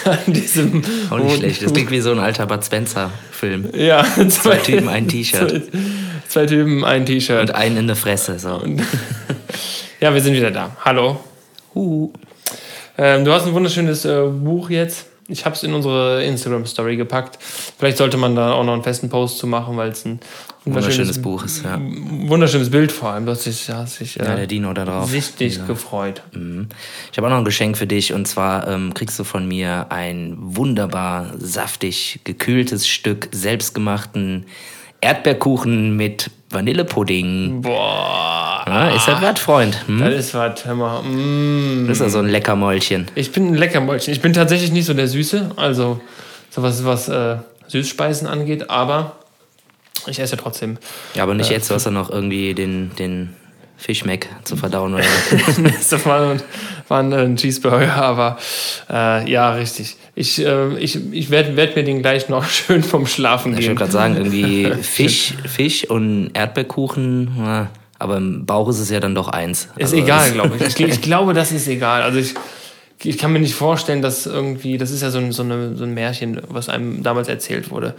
An 0.05 0.21
diesem 0.27 0.83
Auch 1.09 1.19
nicht 1.19 1.39
schlecht. 1.39 1.63
Das 1.65 1.73
klingt 1.73 1.91
wie 1.91 2.01
so 2.01 2.11
ein 2.11 2.19
alter 2.19 2.45
Bud 2.45 2.63
Spencer-Film. 2.63 3.71
Ja, 3.75 4.05
zwei, 4.05 4.29
zwei 4.29 4.57
Typen, 4.59 4.91
ein 4.91 5.09
T-Shirt. 5.09 5.63
Zwei, 6.29 6.45
zwei, 6.45 6.47
Typen, 6.47 6.85
ein 6.85 7.07
T-Shirt. 7.07 7.41
Und 7.41 7.55
einen 7.55 7.79
in 7.79 7.87
der 7.87 7.97
Fresse. 7.97 8.39
So. 8.39 8.63
ja, 10.01 10.13
wir 10.13 10.21
sind 10.21 10.35
wieder 10.35 10.51
da. 10.51 10.77
Hallo. 10.85 11.21
Uh. 11.75 12.13
Ähm, 12.99 13.25
du 13.25 13.33
hast 13.33 13.47
ein 13.47 13.55
wunderschönes 13.55 14.05
äh, 14.05 14.25
Buch 14.25 14.69
jetzt. 14.69 15.07
Ich 15.29 15.45
habe 15.45 15.57
es 15.57 15.63
in 15.63 15.75
unsere 15.75 16.25
Instagram-Story 16.25 16.97
gepackt. 16.97 17.39
Vielleicht 17.79 17.97
sollte 17.97 18.17
man 18.17 18.37
da 18.37 18.53
auch 18.53 18.65
noch 18.65 18.75
einen 18.75 18.85
festen 18.85 19.09
Post 19.09 19.39
zu 19.39 19.47
machen, 19.47 19.77
weil 19.77 19.91
es 19.91 20.05
ein 20.05 20.21
wunderschönes 20.65 21.21
Buch 21.21 21.45
ist. 21.45 21.65
Ja. 21.65 21.81
Wunderschönes 21.81 22.71
Bild 22.71 22.93
vor 22.93 23.11
allem. 23.11 23.27
Du 23.27 23.33
hast 23.33 23.45
dich, 23.47 23.67
ja, 23.67 23.87
sich, 23.87 24.17
ja, 24.17 24.37
der 24.37 24.47
Dino 24.47 24.73
da 24.73 24.85
drauf. 24.85 25.13
Richtig 25.13 25.57
ja. 25.57 25.65
gefreut. 25.65 26.23
Mhm. 26.33 26.69
Ich 27.11 27.19
habe 27.19 27.27
auch 27.27 27.31
noch 27.31 27.39
ein 27.39 27.45
Geschenk 27.45 27.77
für 27.77 27.87
dich 27.87 28.13
und 28.13 28.27
zwar 28.27 28.69
ähm, 28.69 28.95
kriegst 28.95 29.19
du 29.19 29.25
von 29.25 29.47
mir 29.49 29.87
ein 29.91 30.37
wunderbar 30.39 31.33
saftig 31.39 32.21
gekühltes 32.25 32.87
Stück 32.87 33.29
selbstgemachten 33.33 34.47
Erdbeerkuchen 35.01 35.97
mit 35.97 36.31
Vanillepudding. 36.51 37.63
Boah. 37.63 38.65
Ja, 38.67 38.89
ist 38.91 39.09
das 39.09 39.21
was, 39.21 39.39
Freund? 39.41 39.87
Hm? 39.87 40.01
Das 40.01 40.15
ist 40.15 40.35
was, 40.35 40.65
hör 40.65 40.75
mal. 40.75 41.03
Mm. 41.03 41.87
Das 41.89 41.99
ist 41.99 42.03
ja 42.03 42.09
so 42.09 42.19
ein 42.19 42.29
Leckermäulchen. 42.29 43.07
Ich 43.15 43.33
bin 43.33 43.49
ein 43.49 43.55
Leckermäulchen. 43.55 44.13
Ich 44.13 44.21
bin 44.21 44.33
tatsächlich 44.33 44.73
nicht 44.73 44.87
so 44.87 44.95
der 44.95 45.09
Süße, 45.09 45.53
also 45.57 46.01
so 46.51 46.63
was, 46.63 46.85
was 46.85 47.09
äh, 47.09 47.37
Süßspeisen 47.69 48.29
angeht, 48.29 48.71
aber 48.71 49.17
ich 50.07 50.21
esse 50.21 50.37
trotzdem. 50.37 50.79
Ja, 51.15 51.25
aber 51.25 51.35
nicht 51.35 51.51
äh, 51.51 51.55
jetzt, 51.55 51.71
hast 51.71 51.85
ja 51.85 51.91
noch 51.91 52.11
irgendwie 52.11 52.55
den, 52.55 52.95
den 52.97 53.35
Fischmeck 53.77 54.29
zu 54.45 54.57
verdauen 54.57 54.95
oder 54.95 55.05
Das 55.91 56.07
war, 56.07 56.37
war 56.89 57.03
ein 57.03 57.37
Cheeseburger, 57.37 57.95
aber 58.03 58.39
äh, 58.91 59.31
ja, 59.31 59.53
richtig. 59.53 59.97
Ich, 60.15 60.45
äh, 60.45 60.77
ich, 60.79 61.13
ich 61.13 61.31
werde 61.31 61.57
werd 61.57 61.77
mir 61.77 61.85
den 61.85 62.03
gleich 62.03 62.29
noch 62.29 62.45
schön 62.49 62.83
vom 62.83 63.07
Schlafen 63.07 63.53
geben. 63.53 63.63
Ich 63.63 63.69
wollte 63.69 63.79
gerade 63.81 63.93
sagen, 63.93 64.17
irgendwie 64.17 64.73
Fisch, 64.83 65.35
Fisch 65.47 65.89
und 65.89 66.31
Erdbeerkuchen, 66.35 67.33
na, 67.39 67.71
aber 67.99 68.19
im 68.19 68.47
Bauch 68.47 68.69
ist 68.69 68.79
es 68.79 68.91
ja 68.91 69.01
dann 69.01 69.15
doch 69.15 69.29
eins. 69.29 69.69
Ist 69.77 69.93
also, 69.93 69.97
egal, 69.97 70.31
glaube 70.33 70.57
ich. 70.57 70.63
ich. 70.63 70.81
ich. 70.81 71.01
glaube, 71.01 71.33
das 71.33 71.53
ist 71.53 71.67
egal. 71.67 72.03
Also 72.03 72.19
ich, 72.19 72.35
ich 73.03 73.19
kann 73.19 73.33
mir 73.33 73.41
nicht 73.41 73.55
vorstellen, 73.55 74.03
dass 74.03 74.27
irgendwie, 74.27 74.79
das 74.79 74.91
ist 74.91 75.03
ja 75.03 75.11
so 75.11 75.19
ein, 75.19 75.33
so, 75.33 75.43
eine, 75.43 75.77
so 75.77 75.85
ein 75.85 75.95
Märchen, 75.95 76.41
was 76.49 76.69
einem 76.69 77.03
damals 77.03 77.29
erzählt 77.29 77.71
wurde. 77.71 77.95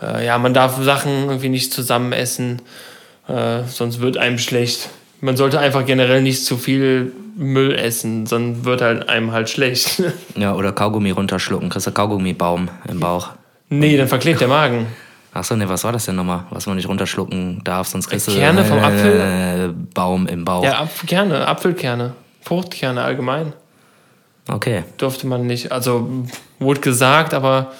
Äh, 0.00 0.26
ja, 0.26 0.38
man 0.38 0.54
darf 0.54 0.82
Sachen 0.82 1.26
irgendwie 1.26 1.50
nicht 1.50 1.72
zusammen 1.72 2.12
essen, 2.12 2.62
äh, 3.28 3.62
sonst 3.66 4.00
wird 4.00 4.16
einem 4.16 4.38
schlecht 4.38 4.88
man 5.20 5.36
sollte 5.36 5.58
einfach 5.58 5.84
generell 5.86 6.22
nicht 6.22 6.44
zu 6.44 6.56
viel 6.56 7.12
Müll 7.36 7.74
essen, 7.74 8.26
sonst 8.26 8.64
wird 8.64 8.80
halt 8.80 9.08
einem 9.08 9.32
halt 9.32 9.50
schlecht. 9.50 10.02
Ja, 10.36 10.54
oder 10.54 10.72
Kaugummi 10.72 11.10
runterschlucken, 11.10 11.68
kriegst 11.68 11.86
du 11.86 11.92
Kaugummibaum 11.92 12.68
im 12.88 13.00
Bauch. 13.00 13.30
Nee, 13.68 13.96
dann 13.96 14.08
verklebt 14.08 14.40
der 14.40 14.48
Magen. 14.48 14.86
Achso, 15.32 15.56
ne, 15.56 15.68
was 15.68 15.82
war 15.82 15.92
das 15.92 16.04
denn 16.06 16.14
nochmal? 16.16 16.44
Was 16.50 16.66
man 16.66 16.76
nicht 16.76 16.88
runterschlucken 16.88 17.62
darf, 17.64 17.88
sonst 17.88 18.08
kriegst 18.08 18.28
du 18.28 18.32
Kerne 18.32 18.64
vom 18.64 18.78
Apfel? 18.78 19.20
Äh, 19.20 19.84
Baum 19.92 20.26
im 20.26 20.44
Bauch. 20.44 20.62
Ja, 20.64 20.80
Apf 20.80 21.06
Kerne, 21.06 21.46
Apfelkerne, 21.46 22.12
Fruchtkerne 22.40 23.02
allgemein. 23.02 23.52
Okay. 24.48 24.84
Durfte 24.96 25.26
man 25.26 25.46
nicht, 25.46 25.72
also 25.72 26.08
wurde 26.58 26.80
gesagt, 26.80 27.34
aber 27.34 27.72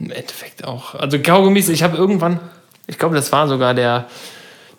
im 0.00 0.10
Endeffekt 0.10 0.64
auch. 0.64 0.94
Also 0.94 1.18
Kaugummis, 1.20 1.68
ich 1.68 1.82
habe 1.82 1.96
irgendwann, 1.96 2.40
ich 2.86 2.98
glaube, 2.98 3.14
das 3.14 3.30
war 3.30 3.46
sogar 3.46 3.74
der 3.74 4.06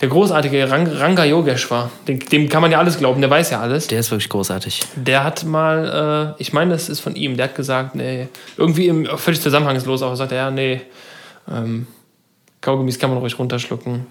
der 0.02 0.10
großartige 0.10 0.70
Rang, 0.70 0.88
Ranga 0.88 1.24
Yogeshwar. 1.24 1.92
Dem, 2.08 2.20
dem, 2.20 2.50
kann 2.50 2.62
man 2.62 2.72
ja 2.72 2.80
alles 2.80 2.98
glauben, 2.98 3.22
der 3.22 3.30
weiß 3.30 3.52
ja 3.52 3.62
alles. 3.62 3.88
Der 3.88 4.00
ist 4.00 4.12
wirklich 4.12 4.30
großartig. 4.30 4.82
Der 4.96 5.24
hat 5.24 5.46
mal, 5.46 6.36
äh, 6.38 6.42
ich 6.42 6.54
meine, 6.54 6.72
das 6.72 6.90
ist 6.90 7.00
von 7.00 7.16
ihm, 7.16 7.38
der 7.38 7.46
hat 7.46 7.56
gesagt, 7.56 7.96
nee, 7.96 8.28
irgendwie 8.58 8.88
im, 8.88 9.06
völlig 9.18 9.42
zusammenhangslos, 9.42 10.02
aber 10.02 10.16
sagt 10.16 10.32
er, 10.32 10.38
ja, 10.38 10.52
nee, 10.52 10.82
ähm, 11.50 11.88
Kaugummis 12.62 13.00
kann 13.00 13.10
man 13.10 13.20
ruhig 13.20 13.38
runterschlucken 13.38 14.06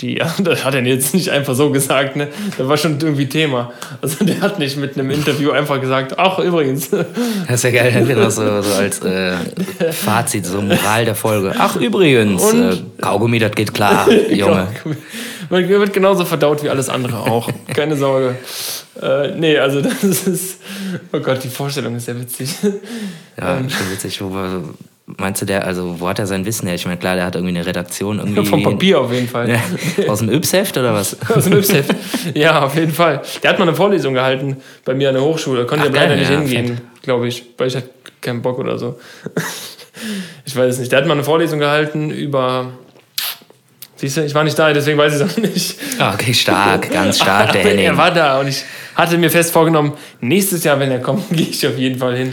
die, 0.00 0.22
das 0.38 0.64
hat 0.64 0.74
er 0.74 0.82
jetzt 0.82 1.14
nicht 1.14 1.30
einfach 1.30 1.54
so 1.54 1.70
gesagt, 1.70 2.16
ne? 2.16 2.28
Das 2.56 2.68
war 2.68 2.76
schon 2.76 2.98
irgendwie 3.00 3.28
Thema. 3.28 3.72
Also 4.00 4.24
der 4.24 4.40
hat 4.40 4.58
nicht 4.58 4.76
mit 4.76 4.98
einem 4.98 5.10
Interview 5.10 5.50
einfach 5.50 5.80
gesagt, 5.80 6.18
ach 6.18 6.38
übrigens. 6.38 6.90
Das 6.90 7.64
ist 7.64 7.64
ja 7.64 7.70
geil, 7.70 8.04
genau 8.06 8.30
so, 8.30 8.62
so 8.62 8.74
als 8.74 9.02
äh, 9.02 9.36
Fazit, 9.92 10.46
so 10.46 10.60
Moral 10.60 11.04
der 11.04 11.14
Folge. 11.14 11.54
Ach 11.58 11.76
übrigens, 11.76 12.52
äh, 12.52 12.76
Kaugummi, 13.00 13.38
das 13.38 13.52
geht 13.52 13.74
klar, 13.74 14.10
Junge. 14.30 14.68
Man 15.48 15.68
wird 15.68 15.92
genauso 15.92 16.24
verdaut 16.24 16.62
wie 16.62 16.68
alles 16.68 16.88
andere 16.88 17.18
auch. 17.18 17.50
Keine 17.74 17.96
Sorge. 17.96 18.36
Äh, 19.00 19.34
nee, 19.36 19.58
also 19.58 19.80
das 19.80 20.02
ist. 20.02 20.60
Oh 21.12 21.18
Gott, 21.18 21.42
die 21.42 21.48
Vorstellung 21.48 21.96
ist 21.96 22.04
sehr 22.04 22.18
witzig. 22.18 22.54
Ja, 23.38 23.58
ähm, 23.58 23.68
schon 23.70 23.90
witzig, 23.90 24.20
wo 24.20 24.30
wir 24.30 24.62
Meinst 25.06 25.42
du, 25.42 25.46
der, 25.46 25.66
also 25.66 26.00
wo 26.00 26.08
hat 26.08 26.18
er 26.18 26.26
sein 26.26 26.46
Wissen 26.46 26.66
her? 26.66 26.76
Ich 26.76 26.84
meine, 26.84 26.98
klar, 26.98 27.16
der 27.16 27.26
hat 27.26 27.34
irgendwie 27.34 27.56
eine 27.56 27.66
Redaktion. 27.66 28.18
Irgendwie 28.20 28.46
Vom 28.46 28.62
Papier 28.62 29.00
auf 29.00 29.12
jeden 29.12 29.28
Fall. 29.28 29.48
Ja, 29.48 29.60
aus 30.08 30.20
dem 30.20 30.30
Yps-Heft 30.30 30.76
oder 30.78 30.94
was? 30.94 31.16
aus 31.34 31.44
dem 31.44 31.54
Yps-Heft. 31.54 31.94
Ja, 32.34 32.62
auf 32.62 32.74
jeden 32.76 32.92
Fall. 32.92 33.22
Der 33.42 33.50
hat 33.50 33.58
mal 33.58 33.66
eine 33.66 33.76
Vorlesung 33.76 34.14
gehalten 34.14 34.58
bei 34.84 34.94
mir 34.94 35.08
an 35.08 35.14
der 35.14 35.24
Hochschule. 35.24 35.60
Da 35.60 35.66
konnte 35.66 35.88
ich 35.88 35.92
leider 35.92 36.16
nicht 36.16 36.30
ja, 36.30 36.38
hingehen, 36.38 36.80
glaube 37.02 37.28
ich, 37.28 37.44
weil 37.58 37.68
ich 37.68 37.76
hatte 37.76 37.90
keinen 38.20 38.42
Bock 38.42 38.58
oder 38.58 38.78
so. 38.78 38.98
ich 40.44 40.54
weiß 40.54 40.74
es 40.74 40.78
nicht. 40.78 40.92
Der 40.92 41.00
hat 41.00 41.06
mal 41.06 41.14
eine 41.14 41.24
Vorlesung 41.24 41.58
gehalten 41.58 42.10
über. 42.10 42.72
Siehst 43.96 44.16
du, 44.16 44.24
ich 44.24 44.34
war 44.34 44.44
nicht 44.44 44.58
da, 44.58 44.72
deswegen 44.72 44.96
weiß 44.96 45.14
ich 45.14 45.20
es 45.20 45.30
auch 45.30 45.36
nicht. 45.36 45.76
Ah, 45.98 46.14
okay, 46.14 46.32
stark, 46.32 46.90
ganz 46.90 47.16
stark, 47.16 47.52
der 47.52 47.62
Henning. 47.62 47.84
Er 47.84 47.96
war 47.98 48.10
da 48.10 48.40
und 48.40 48.48
ich 48.48 48.64
hatte 48.94 49.18
mir 49.18 49.30
fest 49.30 49.52
vorgenommen, 49.52 49.92
nächstes 50.20 50.64
Jahr, 50.64 50.80
wenn 50.80 50.90
er 50.90 51.00
kommt, 51.00 51.28
gehe 51.30 51.48
ich 51.48 51.66
auf 51.66 51.76
jeden 51.76 51.98
Fall 51.98 52.16
hin. 52.16 52.32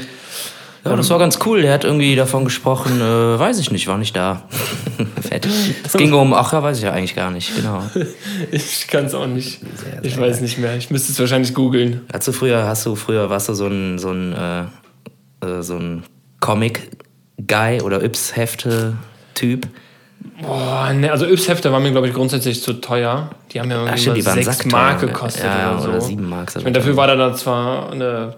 Ja, 0.86 0.96
das 0.96 1.10
war 1.10 1.20
ganz 1.20 1.40
cool. 1.46 1.62
Der 1.62 1.74
hat 1.74 1.84
irgendwie 1.84 2.16
davon 2.16 2.46
gesprochen, 2.46 3.02
äh, 3.02 3.40
weiß 3.40 3.60
ich 3.60 3.72
nicht, 3.72 3.88
war 3.88 3.98
nicht 3.98 4.16
da. 4.16 4.44
Fett. 5.22 5.48
Es 5.84 5.94
ging 5.94 6.14
um, 6.14 6.34
ach 6.34 6.54
ja, 6.54 6.64
weiß 6.64 6.78
ich 6.78 6.84
ja 6.84 6.92
eigentlich 6.92 7.16
gar 7.16 7.32
nicht, 7.32 7.56
genau. 7.56 7.84
Ich 8.52 8.88
kann 8.88 9.06
es 9.06 9.14
auch 9.14 9.28
nicht. 9.28 9.60
Sehr, 9.60 9.92
sehr 9.92 10.06
ich 10.06 10.18
weiß 10.18 10.36
geil. 10.36 10.42
nicht 10.44 10.58
mehr. 10.58 10.78
Ich 10.78 10.90
müsste 10.90 11.12
es 11.12 11.20
wahrscheinlich 11.20 11.54
googeln. 11.54 12.02
Hast 12.14 12.28
du 12.28 12.32
früher, 12.32 12.66
hast 12.66 12.86
du 12.86 12.96
früher, 12.96 13.30
warst 13.30 13.50
du 13.50 13.54
so 13.54 13.68
ein, 13.68 14.00
so 14.00 14.12
ein, 14.12 14.34
äh, 14.34 14.62
äh 15.46 15.62
so 15.62 15.76
ein 15.76 16.04
Comic-Guy 16.40 17.82
oder 17.82 18.04
Yps-Hefte-Typ? 18.04 19.68
Boah, 20.42 20.94
ne, 20.94 21.12
also 21.12 21.26
Yps-Hefte 21.26 21.72
waren 21.72 21.84
mir, 21.84 21.92
glaube 21.92 22.08
ich, 22.08 22.14
grundsätzlich 22.14 22.62
zu 22.62 22.74
teuer. 22.74 23.30
Die 23.52 23.60
haben 23.60 23.70
ja 23.70 23.78
irgendwie 23.78 23.94
Ach, 23.94 24.00
stimmt, 24.00 24.18
die 24.18 24.22
sechs 24.22 24.66
Mark 24.66 25.02
gekostet 25.02 25.46
ja, 25.46 25.74
oder 25.74 25.82
so. 25.82 25.90
Oder 25.90 26.02
sieben 26.02 26.30
Mark. 26.30 26.52
Ich 26.56 26.64
meine, 26.64 26.74
dafür 26.74 26.96
war 26.96 27.08
da 27.08 27.34
zwar 27.34 27.92
eine 27.92 28.36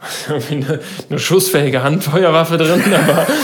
irgendwie 0.28 0.54
eine, 0.54 0.80
eine 1.10 1.18
schussfähige 1.18 1.82
Handfeuerwaffe 1.82 2.56
drin, 2.56 2.82
aber 2.94 3.26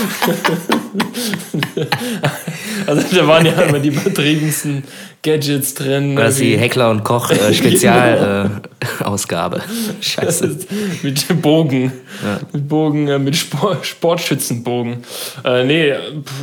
also 2.87 3.17
da 3.17 3.27
waren 3.27 3.47
ja 3.47 3.53
immer 3.63 3.79
die 3.79 3.89
übertriebensten 3.89 4.85
Gadgets 5.23 5.73
drin. 5.75 6.17
Das 6.17 6.35
ist 6.35 6.41
die 6.41 6.59
Heckler 6.59 6.91
und 6.91 7.05
Koch 7.05 7.31
äh, 7.31 7.55
Spezialausgabe. 7.55 9.57
Äh, 9.57 10.03
Scheiße. 10.03 10.59
mit 11.03 11.43
Bogen. 11.43 11.93
Ja. 12.23 12.41
Mit 12.53 12.69
Bogen, 12.69 13.09
äh, 13.09 13.19
mit 13.19 13.37
Sport, 13.37 13.87
Sportschützenbogen. 13.87 14.99
Äh, 15.45 15.65
nee, 15.65 15.95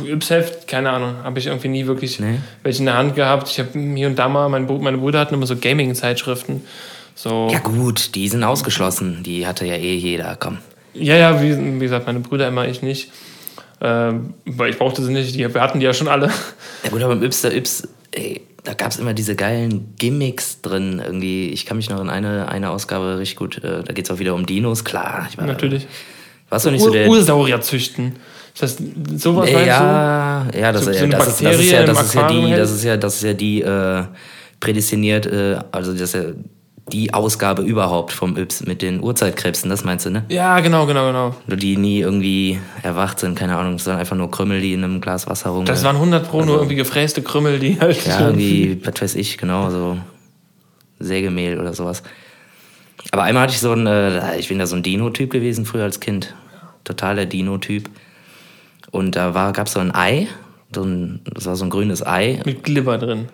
Yps-Heft, 0.06 0.66
keine 0.66 0.90
Ahnung, 0.90 1.14
habe 1.22 1.38
ich 1.38 1.46
irgendwie 1.46 1.68
nie 1.68 1.86
wirklich 1.86 2.18
nee. 2.20 2.38
welche 2.62 2.80
in 2.80 2.86
der 2.86 2.96
Hand 2.96 3.14
gehabt. 3.14 3.48
Ich 3.48 3.58
habe 3.58 3.78
hier 3.78 4.08
und 4.08 4.18
da 4.18 4.28
mal, 4.28 4.48
mein, 4.48 4.66
meine 4.82 4.98
Brüder 4.98 5.20
hatten 5.20 5.34
immer 5.34 5.46
so 5.46 5.56
Gaming-Zeitschriften. 5.56 6.62
So. 7.14 7.48
Ja 7.52 7.58
gut, 7.60 8.14
die 8.14 8.28
sind 8.28 8.42
ausgeschlossen. 8.44 9.22
Die 9.22 9.46
hatte 9.46 9.66
ja 9.66 9.74
eh 9.74 9.94
jeder, 9.94 10.36
komm. 10.38 10.58
Ja, 10.94 11.16
ja, 11.16 11.42
wie, 11.42 11.56
wie 11.56 11.78
gesagt, 11.78 12.06
meine 12.06 12.20
Brüder 12.20 12.48
immer, 12.48 12.66
ich 12.68 12.82
nicht. 12.82 13.10
Ähm, 13.80 14.34
weil 14.44 14.70
ich 14.70 14.78
brauchte 14.78 15.02
sie 15.02 15.12
nicht, 15.12 15.34
die, 15.34 15.52
wir 15.54 15.60
hatten 15.60 15.80
die 15.80 15.86
ja 15.86 15.94
schon 15.94 16.08
alle. 16.08 16.30
Ja 16.84 16.90
gut, 16.90 17.02
aber 17.02 17.14
im 17.14 17.22
Yps, 17.22 17.44
Yps 17.44 17.88
ey, 18.12 18.42
da 18.64 18.74
gab 18.74 18.92
es 18.92 18.98
immer 18.98 19.12
diese 19.14 19.34
geilen 19.34 19.94
Gimmicks 19.98 20.60
drin. 20.60 21.02
Irgendwie, 21.04 21.48
ich 21.48 21.66
kann 21.66 21.76
mich 21.76 21.90
noch 21.90 22.00
in 22.00 22.08
eine, 22.10 22.48
eine 22.48 22.70
Ausgabe 22.70 23.18
richtig 23.18 23.36
gut, 23.36 23.58
äh, 23.64 23.82
da 23.82 23.92
geht 23.92 24.04
es 24.04 24.10
auch 24.10 24.18
wieder 24.18 24.34
um 24.34 24.46
Dinos, 24.46 24.84
klar. 24.84 25.26
Ich 25.30 25.36
war, 25.38 25.46
Natürlich. 25.46 25.86
Warst 26.48 26.66
du 26.66 26.70
nicht 26.70 26.82
so 26.82 26.90
der. 26.90 27.08
Ursaurier 27.08 27.60
züchten. 27.60 28.16
Das 28.52 28.62
heißt, 28.72 28.82
sowas 29.16 29.46
Nee, 29.46 29.54
meinst 29.54 29.66
ja, 29.68 30.46
ja, 30.54 30.72
das, 30.72 30.84
So- 30.84 30.92
so 30.92 31.06
das, 31.06 31.28
ist, 31.28 31.42
das, 31.42 31.58
ist 31.58 31.70
ja, 31.70 31.84
das 31.86 32.02
ist 32.04 32.14
ja 32.14 32.28
die, 32.28 32.50
das 32.54 32.70
ist 32.70 32.84
ja, 32.84 32.96
das 32.98 33.14
ist 33.16 33.22
ja 33.22 33.32
die 33.32 33.62
äh, 33.62 34.04
prädestiniert, 34.60 35.26
äh, 35.26 35.58
also 35.72 35.92
das 35.92 36.02
ist 36.02 36.14
ja 36.14 36.20
die 36.90 37.14
Ausgabe 37.14 37.62
überhaupt 37.62 38.12
vom 38.12 38.36
Yps 38.36 38.66
mit 38.66 38.82
den 38.82 39.00
Urzeitkrebsen, 39.00 39.70
das 39.70 39.84
meinst 39.84 40.06
du, 40.06 40.10
ne? 40.10 40.24
Ja, 40.28 40.58
genau, 40.60 40.86
genau, 40.86 41.06
genau. 41.06 41.34
Nur 41.46 41.56
die 41.56 41.76
nie 41.76 42.00
irgendwie 42.00 42.58
erwacht 42.82 43.20
sind, 43.20 43.38
keine 43.38 43.56
Ahnung, 43.56 43.78
sondern 43.78 44.00
einfach 44.00 44.16
nur 44.16 44.30
Krümmel, 44.30 44.60
die 44.60 44.72
in 44.72 44.82
einem 44.82 45.00
Glas 45.00 45.28
Wasser 45.28 45.50
rum. 45.50 45.64
Das 45.64 45.84
waren 45.84 45.96
100 45.96 46.28
Pro 46.28 46.44
nur 46.44 46.56
irgendwie 46.56 46.74
gefräste 46.74 47.22
Krümmel, 47.22 47.58
die 47.60 47.78
halt. 47.80 47.96
Also 47.98 48.10
ja, 48.10 48.26
irgendwie, 48.26 48.80
was 48.84 49.00
weiß 49.00 49.14
ich, 49.14 49.38
genau, 49.38 49.70
so 49.70 49.98
Sägemehl 50.98 51.60
oder 51.60 51.72
sowas. 51.72 52.02
Aber 53.10 53.22
einmal 53.24 53.44
hatte 53.44 53.54
ich 53.54 53.60
so 53.60 53.72
ein, 53.72 53.86
äh, 53.86 54.38
ich 54.38 54.48
bin 54.48 54.58
da 54.58 54.66
so 54.66 54.76
ein 54.76 54.82
Dino-Typ 54.82 55.30
gewesen 55.30 55.64
früher 55.64 55.84
als 55.84 56.00
Kind. 56.00 56.34
Totaler 56.84 57.26
Dino-Typ. 57.26 57.88
Und 58.90 59.16
da 59.16 59.34
war, 59.34 59.52
gab 59.52 59.66
es 59.66 59.74
so 59.74 59.80
ein 59.80 59.94
Ei, 59.94 60.28
so 60.74 60.82
ein, 60.82 61.20
das 61.24 61.46
war 61.46 61.56
so 61.56 61.64
ein 61.64 61.70
grünes 61.70 62.04
Ei. 62.04 62.40
Mit 62.44 62.64
Glibber 62.64 62.98
drin. 62.98 63.28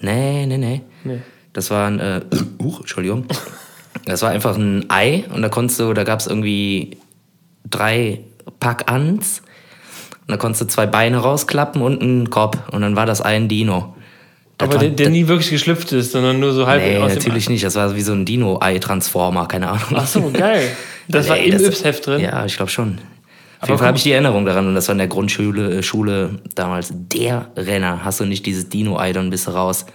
Nee, 0.00 0.46
nee, 0.46 0.58
nee. 0.58 0.82
Nee. 1.04 1.20
Das 1.52 1.70
war 1.70 1.86
ein, 1.86 2.00
äh, 2.00 2.20
uh, 2.62 2.76
Entschuldigung. 2.78 3.26
Das 4.04 4.22
war 4.22 4.30
einfach 4.30 4.56
ein 4.56 4.86
Ei 4.88 5.24
und 5.34 5.42
da 5.42 5.48
konntest 5.48 5.78
du, 5.80 5.92
da 5.92 6.04
gab 6.04 6.20
es 6.20 6.26
irgendwie 6.26 6.96
drei 7.68 8.20
Pack 8.60 8.90
Ans. 8.90 9.42
Und 10.22 10.30
da 10.30 10.36
konntest 10.36 10.62
du 10.62 10.66
zwei 10.66 10.86
Beine 10.86 11.18
rausklappen 11.18 11.82
und 11.82 12.00
einen 12.00 12.30
Kopf. 12.30 12.56
Und 12.70 12.82
dann 12.82 12.96
war 12.96 13.06
das 13.06 13.24
Ei 13.24 13.36
ein 13.36 13.48
Dino. 13.48 13.94
Das 14.56 14.68
Aber 14.68 14.76
war- 14.76 14.80
der, 14.82 14.90
der 14.90 15.10
nie 15.10 15.26
wirklich 15.26 15.50
geschlüpft 15.50 15.92
ist, 15.92 16.12
sondern 16.12 16.38
nur 16.40 16.52
so 16.52 16.66
halb 16.66 16.82
Nee, 16.82 16.98
aus 16.98 17.12
dem 17.12 17.18
natürlich 17.18 17.48
nicht. 17.48 17.64
Das 17.64 17.74
war 17.74 17.94
wie 17.96 18.02
so 18.02 18.12
ein 18.12 18.24
Dino-Ei-Transformer, 18.24 19.46
keine 19.46 19.68
Ahnung. 19.68 19.82
Ach 19.94 20.06
so, 20.06 20.30
geil. 20.32 20.68
Das 21.08 21.28
war 21.28 21.36
im 21.36 21.52
Yps-Heft 21.54 22.06
drin. 22.06 22.20
Ja, 22.20 22.44
ich 22.46 22.56
glaube 22.56 22.70
schon. 22.70 22.98
Auf 22.98 22.98
Aber 23.62 23.68
jeden 23.68 23.78
Fall 23.78 23.88
habe 23.88 23.96
ich 23.96 24.02
die 24.04 24.12
Erinnerung 24.12 24.44
daran 24.44 24.66
und 24.68 24.74
das 24.74 24.88
war 24.88 24.92
in 24.92 24.98
der 24.98 25.06
Grundschule 25.08 25.78
äh, 25.78 25.82
Schule 25.82 26.40
damals 26.54 26.92
der 26.92 27.50
Renner. 27.56 28.04
Hast 28.04 28.20
du 28.20 28.24
nicht 28.24 28.46
dieses 28.46 28.68
Dino-Ei, 28.68 29.12
dann 29.12 29.30
bist 29.30 29.46
du 29.46 29.52
raus. 29.52 29.86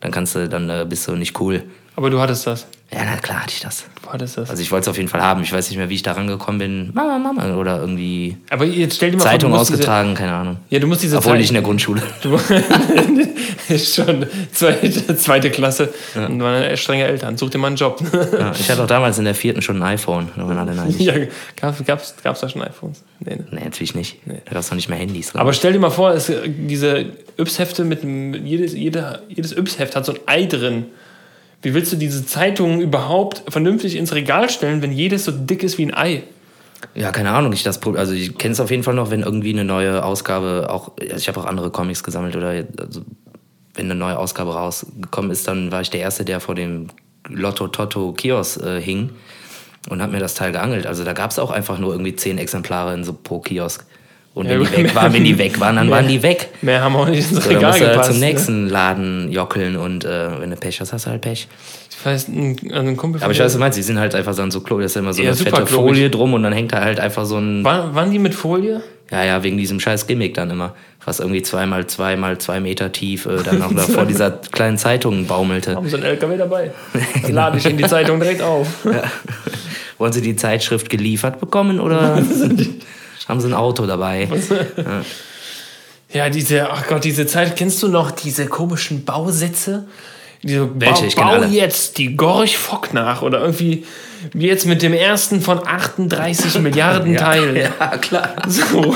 Dann 0.00 0.10
kannst 0.12 0.34
du, 0.34 0.48
dann 0.48 0.68
äh, 0.70 0.86
bist 0.88 1.06
du 1.08 1.16
nicht 1.16 1.38
cool. 1.40 1.62
Aber 1.96 2.10
du 2.10 2.20
hattest 2.20 2.46
das. 2.46 2.66
Ja, 2.94 3.00
na 3.04 3.16
klar 3.16 3.42
hatte 3.42 3.52
ich 3.54 3.60
das. 3.60 3.84
Hattest 4.08 4.36
das. 4.36 4.50
Also 4.50 4.62
ich 4.62 4.70
wollte 4.70 4.82
es 4.82 4.88
auf 4.88 4.96
jeden 4.96 5.08
Fall 5.08 5.22
haben. 5.22 5.42
Ich 5.42 5.52
weiß 5.52 5.68
nicht 5.70 5.78
mehr, 5.78 5.88
wie 5.88 5.94
ich 5.94 6.02
da 6.02 6.12
rangekommen 6.12 6.58
bin. 6.58 6.90
Mama, 6.94 7.18
Mama. 7.18 7.56
Oder 7.56 7.80
irgendwie 7.80 8.36
Aber 8.50 8.64
jetzt 8.64 8.96
stell 8.96 9.10
dir 9.10 9.16
mal 9.16 9.24
Zeitung 9.24 9.50
vor, 9.50 9.58
du 9.58 9.60
musst 9.60 9.72
ausgetragen, 9.72 10.14
keine 10.14 10.32
Ahnung. 10.32 10.58
Diese, 10.70 10.74
ja, 10.74 10.80
du 10.80 10.86
musst 10.86 11.02
diese 11.02 11.16
Obwohl 11.16 11.32
Zeit- 11.32 11.40
nicht 11.40 11.48
in 11.50 11.54
der 11.54 11.62
Grundschule. 11.62 12.02
Du, 12.22 12.38
ist 13.68 13.94
schon 13.94 14.26
zweite, 14.52 15.16
zweite 15.16 15.50
Klasse 15.50 15.92
und 16.14 16.40
waren 16.42 16.76
strenge 16.76 17.04
Eltern. 17.04 17.36
Such 17.36 17.50
dir 17.50 17.58
mal 17.58 17.68
einen 17.68 17.76
Job. 17.76 18.00
Ja, 18.12 18.52
ich 18.58 18.70
hatte 18.70 18.82
auch 18.82 18.86
damals 18.86 19.18
in 19.18 19.24
der 19.24 19.34
vierten 19.34 19.62
schon 19.62 19.76
ein 19.82 19.94
iPhone. 19.94 20.28
Da 20.36 20.46
waren 20.46 20.58
alle 20.58 20.74
neidisch. 20.74 21.00
ja, 21.00 21.14
gab, 21.56 21.84
gab's, 21.86 22.14
gab's 22.22 22.40
da 22.40 22.48
schon 22.48 22.62
iPhones? 22.62 23.02
Nee, 23.20 23.36
ne. 23.36 23.44
Nee, 23.50 23.64
natürlich 23.64 23.94
nicht. 23.94 24.18
Da 24.26 24.34
gab 24.52 24.58
es 24.60 24.70
noch 24.70 24.76
nicht 24.76 24.88
mehr 24.88 24.98
Handys. 24.98 25.32
glaub 25.32 25.40
Aber 25.40 25.50
ich. 25.50 25.56
stell 25.56 25.72
dir 25.72 25.78
mal 25.78 25.90
vor, 25.90 26.12
es, 26.12 26.30
diese 26.46 27.06
Yps-Hefte 27.38 27.84
mit 27.84 28.02
einem- 28.02 28.34
jedes, 28.46 28.74
jede, 28.74 29.22
jedes 29.28 29.52
Yps-Heft 29.56 29.96
hat 29.96 30.04
so 30.06 30.12
ein 30.12 30.18
Ei 30.26 30.44
drin. 30.46 30.86
Wie 31.64 31.72
willst 31.72 31.92
du 31.92 31.96
diese 31.96 32.26
Zeitungen 32.26 32.80
überhaupt 32.80 33.42
vernünftig 33.48 33.96
ins 33.96 34.14
Regal 34.14 34.50
stellen, 34.50 34.82
wenn 34.82 34.92
jedes 34.92 35.24
so 35.24 35.32
dick 35.32 35.62
ist 35.62 35.78
wie 35.78 35.86
ein 35.86 35.94
Ei? 35.94 36.22
Ja, 36.94 37.10
keine 37.10 37.30
Ahnung. 37.30 37.54
Ich 37.54 37.66
also 37.66 38.12
ich 38.12 38.36
kenne 38.36 38.52
es 38.52 38.60
auf 38.60 38.70
jeden 38.70 38.82
Fall 38.82 38.92
noch, 38.92 39.10
wenn 39.10 39.22
irgendwie 39.22 39.52
eine 39.52 39.64
neue 39.64 40.04
Ausgabe 40.04 40.68
auch. 40.68 40.92
Also 41.00 41.16
ich 41.16 41.26
habe 41.28 41.40
auch 41.40 41.46
andere 41.46 41.70
Comics 41.70 42.04
gesammelt 42.04 42.36
oder 42.36 42.64
also 42.78 43.00
wenn 43.74 43.86
eine 43.86 43.94
neue 43.94 44.18
Ausgabe 44.18 44.54
rausgekommen 44.54 45.30
ist, 45.30 45.48
dann 45.48 45.72
war 45.72 45.80
ich 45.80 45.88
der 45.88 46.00
erste, 46.00 46.26
der 46.26 46.40
vor 46.40 46.54
dem 46.54 46.88
Lotto 47.28 47.68
Totto 47.68 48.12
Kiosk 48.12 48.62
äh, 48.62 48.80
hing 48.80 49.10
und 49.88 50.02
hat 50.02 50.12
mir 50.12 50.20
das 50.20 50.34
Teil 50.34 50.52
geangelt. 50.52 50.86
Also 50.86 51.02
da 51.02 51.14
gab 51.14 51.30
es 51.30 51.38
auch 51.38 51.50
einfach 51.50 51.78
nur 51.78 51.92
irgendwie 51.92 52.14
zehn 52.14 52.36
Exemplare 52.36 52.92
in 52.92 53.04
so 53.04 53.14
pro 53.14 53.40
Kiosk. 53.40 53.86
Und 54.34 54.48
wenn 54.48 54.60
Ja, 54.62 54.68
die 54.68 54.76
weg 54.84 54.94
waren, 54.96 55.12
wenn 55.12 55.22
die 55.24 55.38
weg 55.38 55.60
waren, 55.60 55.76
dann 55.76 55.86
mehr- 55.86 55.96
waren 55.96 56.08
die 56.08 56.20
weg. 56.22 56.48
Mehr 56.60 56.82
haben 56.82 56.96
auch 56.96 57.06
nicht 57.08 57.30
ins 57.30 57.44
So, 57.44 57.48
dann 57.50 57.56
Regal 57.56 57.70
musst 57.70 57.80
du 57.80 57.84
halt 57.86 57.94
gepasst. 57.94 58.10
zum 58.10 58.20
ne? 58.20 58.26
nächsten 58.26 58.68
Laden 58.68 59.30
jockeln 59.30 59.76
und 59.76 60.04
äh, 60.04 60.40
wenn 60.40 60.50
du 60.50 60.56
Pech 60.56 60.80
hast, 60.80 60.92
hast 60.92 61.06
du 61.06 61.10
halt 61.10 61.20
Pech. 61.20 61.46
Ich 61.90 62.04
weiß, 62.04 62.26
ein, 62.28 62.56
also 62.72 62.88
ein 62.88 62.96
Kumpel 62.96 63.22
Aber 63.22 63.30
ich 63.32 63.38
weiß, 63.38 63.46
was 63.46 63.52
du 63.52 63.58
meinst, 63.60 63.78
die 63.78 63.82
sind 63.82 63.98
halt 64.00 64.14
einfach 64.16 64.34
so, 64.34 64.50
so 64.50 64.60
Klo, 64.60 64.80
das 64.80 64.90
ist 64.90 64.96
immer 64.96 65.12
so 65.12 65.22
Ja, 65.22 65.28
eine 65.30 65.36
fette. 65.36 65.66
Folie 65.68 66.10
drum 66.10 66.34
und 66.34 66.42
dann 66.42 66.52
hängt 66.52 66.72
da 66.72 66.80
halt 66.82 66.98
einfach 66.98 67.24
so 67.26 67.38
ein 67.38 67.62
War, 67.64 67.94
waren 67.94 68.10
die 68.10 68.18
mit 68.18 68.34
Folie? 68.34 68.82
Ja, 69.12 69.22
ja, 69.22 69.42
wegen 69.44 69.56
diesem 69.56 69.78
scheiß 69.78 70.06
Gimmick 70.08 70.34
dann 70.34 70.50
immer. 70.50 70.74
Was 71.04 71.20
irgendwie 71.20 71.42
zweimal 71.42 71.86
zweimal 71.86 72.38
zwei 72.38 72.58
Meter 72.58 72.90
tief 72.90 73.26
äh, 73.26 73.36
dann 73.44 73.58
noch 73.60 73.72
da 73.76 73.82
vor 73.82 74.04
dieser 74.06 74.32
kleinen 74.32 74.78
Zeitung 74.78 75.26
baumelte. 75.26 75.76
Haben 75.76 75.88
sie 75.88 75.94
einen 75.94 76.04
LKW 76.06 76.36
dabei? 76.38 76.72
Dann 77.22 77.32
lade 77.32 77.58
ich 77.58 77.66
in 77.66 77.76
die 77.76 77.84
Zeitung 77.84 78.18
direkt 78.18 78.42
auf. 78.42 78.66
Wollen 79.98 80.12
sie 80.12 80.22
die 80.22 80.34
Zeitschrift 80.34 80.90
geliefert 80.90 81.38
bekommen 81.38 81.78
oder 81.78 82.20
haben 83.28 83.40
sie 83.40 83.48
ein 83.48 83.54
Auto 83.54 83.86
dabei? 83.86 84.28
Ja, 86.12 86.28
diese, 86.28 86.70
ach 86.70 86.86
Gott, 86.86 87.02
diese 87.02 87.26
Zeit, 87.26 87.56
kennst 87.56 87.82
du 87.82 87.88
noch 87.88 88.12
diese 88.12 88.46
komischen 88.46 89.04
Bausätze? 89.04 89.86
Diese 90.44 90.68
Welche? 90.80 90.94
Bau, 90.94 91.06
Ich 91.08 91.16
Bau 91.16 91.22
alle. 91.24 91.46
jetzt 91.48 91.98
die 91.98 92.14
Gorch 92.14 92.56
Fock 92.56 92.94
nach 92.94 93.22
oder 93.22 93.40
irgendwie 93.40 93.84
wie 94.32 94.46
jetzt 94.46 94.64
mit 94.64 94.80
dem 94.82 94.92
ersten 94.94 95.40
von 95.40 95.66
38 95.66 96.60
Milliarden 96.60 97.16
Teilen. 97.18 97.56
Ja, 97.56 97.96
klar. 97.98 98.36
So, 98.46 98.94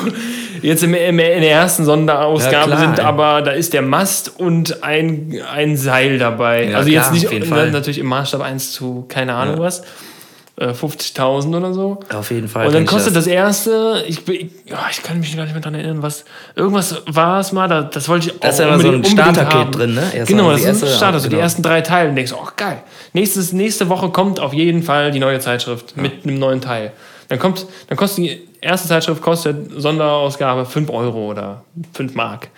jetzt 0.62 0.85
im, 0.85 0.95
in 0.95 1.17
der 1.19 1.51
ersten 1.51 1.85
Sonderausgabe 1.85 2.71
Ja, 2.71 2.77
sind 2.79 3.01
aber, 3.01 3.43
da 3.43 3.51
ist 3.51 3.73
der 3.73 3.83
Mast 3.83 4.38
und 4.38 4.85
ein, 4.85 5.41
ein 5.53 5.77
Seil 5.77 6.19
dabei. 6.19 6.71
Ja, 6.71 6.79
also 6.79 6.88
klar, 6.88 7.03
jetzt 7.03 7.12
nicht 7.12 7.27
auf 7.27 7.33
jeden 7.33 7.47
Fall. 7.47 7.73
natürlich 7.73 7.99
im 7.99 8.07
Maßstab 8.07 8.43
1 8.43 8.73
zu 8.73 9.07
keine 9.09 9.35
Ahnung 9.35 9.59
was, 9.59 9.83
äh, 10.59 10.71
50.000 10.71 11.57
oder 11.57 11.73
so. 11.73 12.01
Auf 12.12 12.31
jeden 12.31 12.49
Fall. 12.49 12.66
Und 12.66 12.75
dann 12.75 12.85
kostet 12.87 13.14
das, 13.14 13.27
erste, 13.27 14.05
ich, 14.07 14.25
bin- 14.25 14.51
ja, 14.66 14.79
ich 14.90 15.03
kann 15.03 15.21
mich 15.21 15.35
gar 15.37 15.44
nicht 15.44 15.53
mehr 15.53 15.61
daran 15.61 15.75
erinnern, 15.79 16.03
was, 16.03 16.25
irgendwas 16.57 17.03
war 17.07 17.40
es 17.40 17.53
mal, 17.53 17.68
da, 17.68 17.83
das 17.83 18.09
wollte 18.09 18.31
ich 18.31 18.38
Da 18.40 18.49
ist 18.49 18.57
auch 18.57 18.64
ja 18.66 18.75
immer 18.75 18.81
so 18.83 18.88
ein 18.90 19.05
haben. 19.53 19.73
drin, 19.73 19.94
ne? 19.94 20.03
Erst 20.14 20.29
genau, 20.29 20.51
das 20.51 20.62
die 20.62 20.68
ist 20.68 20.85
ein 20.85 20.88
Starter, 20.97 21.21
so 21.21 21.25
die 21.29 21.31
genau. 21.31 21.42
ersten 21.42 21.62
drei 21.62 21.81
Teile. 21.81 22.11
Und 22.11 22.16
denkst, 22.16 22.33
oh 22.35 22.49
geil, 22.57 22.79
Nächstes, 23.12 23.53
nächste 23.53 23.88
Woche 23.88 24.11
kommt 24.11 24.38
auf 24.40 24.53
jeden 24.53 24.83
Fall 24.83 25.11
die 25.12 25.18
neue 25.18 25.38
Zeitschrift 25.40 25.97
mit 25.97 26.25
einem 26.25 26.38
neuen 26.38 26.61
Teil. 26.61 26.92
Dann 27.29 27.38
kommt, 27.38 27.66
dann 27.88 27.97
kostet 27.97 28.25
die 28.25 28.40
erste 28.61 28.88
Zeitschrift 28.88 29.23
kostet 29.23 29.71
Sonderausgabe 29.77 30.66
5 30.66 30.90
Euro 30.90 31.27
oder 31.31 31.62
5 31.94 32.14
Mark. 32.14 32.49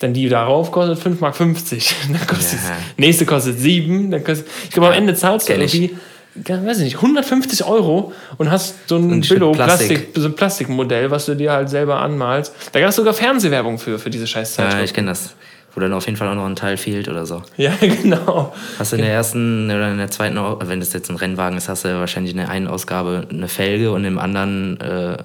Dann 0.00 0.12
die 0.14 0.28
darauf 0.28 0.70
kostet 0.72 0.98
5 0.98 1.20
Mark 1.20 1.36
50. 1.36 1.94
Dann 2.12 2.26
kostet 2.26 2.58
Ja. 2.60 2.76
nächste 2.96 3.24
kostet 3.24 3.58
7. 3.60 4.10
Dann 4.10 4.24
kostet, 4.24 4.48
ich 4.64 4.70
glaube, 4.70 4.88
am 4.88 4.94
Ende 4.94 5.14
zahlst 5.14 5.48
du 5.48 5.52
irgendwie, 5.52 5.86
ja, 5.86 5.96
weiß 6.34 6.78
ich 6.78 6.84
nicht, 6.84 6.96
150 6.96 7.64
Euro 7.64 8.12
und 8.38 8.50
hast 8.50 8.88
so 8.88 8.96
ein 8.96 9.10
ein 9.10 9.20
Billo-Plastik, 9.20 9.88
Plastik. 9.88 10.08
so 10.22 10.28
ein 10.28 10.34
Plastikmodell, 10.34 11.10
was 11.10 11.26
du 11.26 11.34
dir 11.36 11.52
halt 11.52 11.68
selber 11.68 12.00
anmalst. 12.00 12.54
Da 12.72 12.80
gab 12.80 12.88
es 12.90 12.96
sogar 12.96 13.14
Fernsehwerbung 13.14 13.78
für, 13.78 13.98
für 13.98 14.10
diese 14.10 14.26
scheiß 14.26 14.56
Ja, 14.56 14.64
Zeitschrift. 14.64 14.84
ich 14.84 14.94
kenne 14.94 15.08
das. 15.08 15.34
Wo 15.74 15.80
dann 15.80 15.94
auf 15.94 16.04
jeden 16.04 16.18
Fall 16.18 16.28
auch 16.28 16.34
noch 16.34 16.44
ein 16.44 16.54
Teil 16.56 16.76
fehlt 16.76 17.08
oder 17.08 17.24
so. 17.24 17.42
Ja, 17.56 17.72
genau. 17.80 18.52
Hast 18.78 18.92
du 18.92 18.96
in 18.96 19.02
der 19.02 19.12
ersten 19.12 19.70
oder 19.70 19.90
in 19.90 19.96
der 19.96 20.10
zweiten, 20.10 20.36
wenn 20.68 20.80
das 20.80 20.92
jetzt 20.92 21.08
ein 21.10 21.16
Rennwagen 21.16 21.56
ist, 21.56 21.70
hast 21.70 21.86
du 21.86 21.98
wahrscheinlich 21.98 22.32
in 22.32 22.38
der 22.38 22.50
einen 22.50 22.66
Ausgabe 22.68 23.26
eine 23.30 23.48
Felge 23.48 23.90
und 23.90 24.04
im 24.04 24.18
anderen 24.18 24.78
äh, 24.82 25.16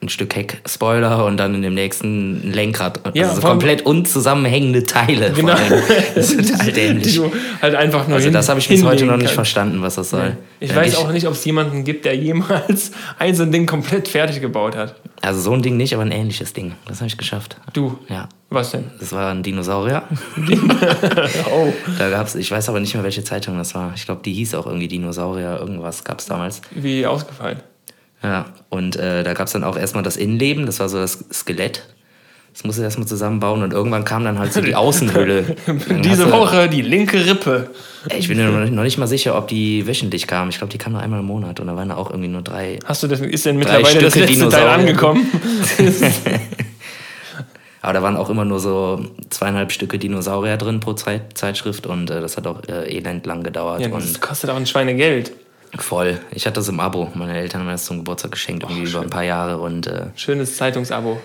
ein 0.00 0.08
Stück 0.08 0.36
Heck-Spoiler 0.36 1.24
und 1.24 1.38
dann 1.38 1.56
in 1.56 1.62
dem 1.62 1.74
nächsten 1.74 2.48
ein 2.48 2.52
Lenkrad. 2.52 3.00
Ja, 3.14 3.24
also 3.24 3.34
so 3.34 3.40
vor 3.40 3.50
allem- 3.50 3.58
komplett 3.58 3.82
unzusammenhängende 3.84 4.84
Teile. 4.84 5.32
Genau. 5.32 5.54
Das 6.14 6.30
ist 6.32 6.76
dämlich. 6.76 7.16
du 7.16 7.32
halt 7.60 7.74
einfach 7.74 8.06
nur 8.06 8.16
Also 8.16 8.30
das 8.30 8.48
habe 8.48 8.60
ich 8.60 8.68
bis 8.68 8.84
heute 8.84 9.04
noch 9.06 9.14
nicht 9.16 9.22
kannst. 9.24 9.34
verstanden, 9.34 9.82
was 9.82 9.96
das 9.96 10.10
soll. 10.10 10.36
Ich 10.60 10.70
Ja, 10.70 10.76
weiß 10.76 10.96
auch 10.96 11.10
nicht, 11.10 11.26
ob 11.26 11.32
es 11.32 11.44
jemanden 11.44 11.82
gibt, 11.82 12.04
der 12.04 12.14
jemals 12.16 12.92
ein 13.18 13.34
so 13.34 13.42
ein 13.42 13.50
Ding 13.50 13.66
komplett 13.66 14.06
fertig 14.06 14.40
gebaut 14.40 14.76
hat. 14.76 14.94
Also 15.20 15.40
so 15.40 15.52
ein 15.52 15.62
Ding 15.62 15.76
nicht, 15.76 15.92
aber 15.94 16.02
ein 16.04 16.12
ähnliches 16.12 16.52
Ding. 16.52 16.76
Das 16.86 16.98
habe 16.98 17.08
ich 17.08 17.18
geschafft. 17.18 17.56
Du, 17.72 17.98
Ja. 18.08 18.28
was 18.50 18.70
denn? 18.70 18.84
Das 19.00 19.10
war 19.12 19.32
ein 19.32 19.42
Dinosaurier. 19.42 20.04
Oh, 21.52 21.72
Da 21.98 22.10
gab's, 22.10 22.34
ich 22.34 22.50
weiß 22.50 22.68
aber 22.68 22.78
nicht 22.80 22.94
mehr, 22.94 23.02
welche 23.02 23.24
Zeitung 23.24 23.58
das 23.58 23.74
war. 23.74 23.92
Ich 23.96 24.04
glaube, 24.06 24.20
die 24.24 24.32
hieß 24.32 24.54
auch 24.54 24.66
irgendwie 24.66 24.88
Dinosaurier, 24.88 25.58
irgendwas 25.60 26.04
gab 26.04 26.20
es 26.20 26.26
damals. 26.26 26.60
wie 26.70 27.04
ausgefallen. 27.06 27.60
Ja, 28.22 28.46
und 28.68 28.96
äh, 28.96 29.22
da 29.22 29.32
gab 29.34 29.46
es 29.46 29.52
dann 29.52 29.62
auch 29.64 29.76
erstmal 29.78 30.02
das 30.02 30.16
Innenleben, 30.16 30.66
das 30.66 30.80
war 30.80 30.88
so 30.88 30.98
das 30.98 31.24
Skelett. 31.32 31.82
Das 32.52 32.64
musste 32.64 32.82
erstmal 32.82 33.06
zusammenbauen 33.06 33.62
und 33.62 33.72
irgendwann 33.72 34.04
kam 34.04 34.24
dann 34.24 34.38
halt 34.40 34.52
so 34.52 34.60
die 34.60 34.74
Außenhülle. 34.74 35.54
Diese 36.02 36.32
Woche 36.32 36.68
die 36.68 36.82
linke 36.82 37.24
Rippe. 37.24 37.70
Ey, 38.08 38.18
Ich 38.18 38.26
bin 38.26 38.36
mir 38.38 38.48
noch 38.48 38.82
nicht- 38.82 38.98
mal 38.98 39.06
sicher, 39.06 39.38
ob 39.38 39.46
die 39.46 39.86
wöchentlich 39.86 40.26
kam. 40.26 40.48
Ich 40.48 40.58
glaube, 40.58 40.72
die 40.72 40.78
kam 40.78 40.92
nur 40.94 41.00
einmal 41.02 41.20
im 41.20 41.26
Monat 41.26 41.60
und 41.60 41.68
da 41.68 41.76
waren 41.76 41.90
da 41.90 41.96
auch 41.96 42.10
irgendwie 42.10 42.28
nur 42.30 42.42
drei. 42.42 42.80
Hast 42.84 43.04
du 43.04 43.06
das, 43.06 43.20
ist 43.20 43.46
denn 43.46 43.58
mittlerweile 43.58 44.00
das 44.00 44.14
letzte 44.16 44.18
Teil 44.20 44.26
Dinosaurier. 44.34 44.70
angekommen? 44.72 45.26
Aber 47.80 47.92
da 47.92 48.02
waren 48.02 48.16
auch 48.16 48.28
immer 48.28 48.44
nur 48.44 48.58
so 48.58 49.04
zweieinhalb 49.30 49.70
Stücke 49.70 49.98
Dinosaurier 49.98 50.56
drin 50.56 50.80
pro 50.80 50.94
Zeit, 50.94 51.38
Zeitschrift 51.38 51.86
und 51.86 52.10
äh, 52.10 52.20
das 52.20 52.36
hat 52.36 52.46
auch 52.48 52.62
äh, 52.68 52.92
elend 52.96 53.24
lang 53.24 53.44
gedauert. 53.44 53.80
Ja, 53.80 53.88
das 53.88 54.04
und 54.04 54.20
kostet 54.20 54.50
auch 54.50 54.56
ein 54.56 54.66
Schweinegeld. 54.66 55.30
Voll. 55.76 56.18
Ich 56.30 56.46
hatte 56.46 56.54
das 56.54 56.68
im 56.68 56.80
Abo. 56.80 57.10
Meine 57.14 57.36
Eltern 57.38 57.60
haben 57.60 57.66
mir 57.66 57.72
das 57.72 57.84
zum 57.84 57.98
Geburtstag 57.98 58.32
geschenkt, 58.32 58.62
irgendwie 58.64 58.88
über 58.90 59.00
ein 59.00 59.10
paar 59.10 59.22
Jahre. 59.24 59.58
Und 59.58 59.86
äh, 59.86 60.06
Schönes 60.16 60.56
Zeitungsabo. 60.56 61.20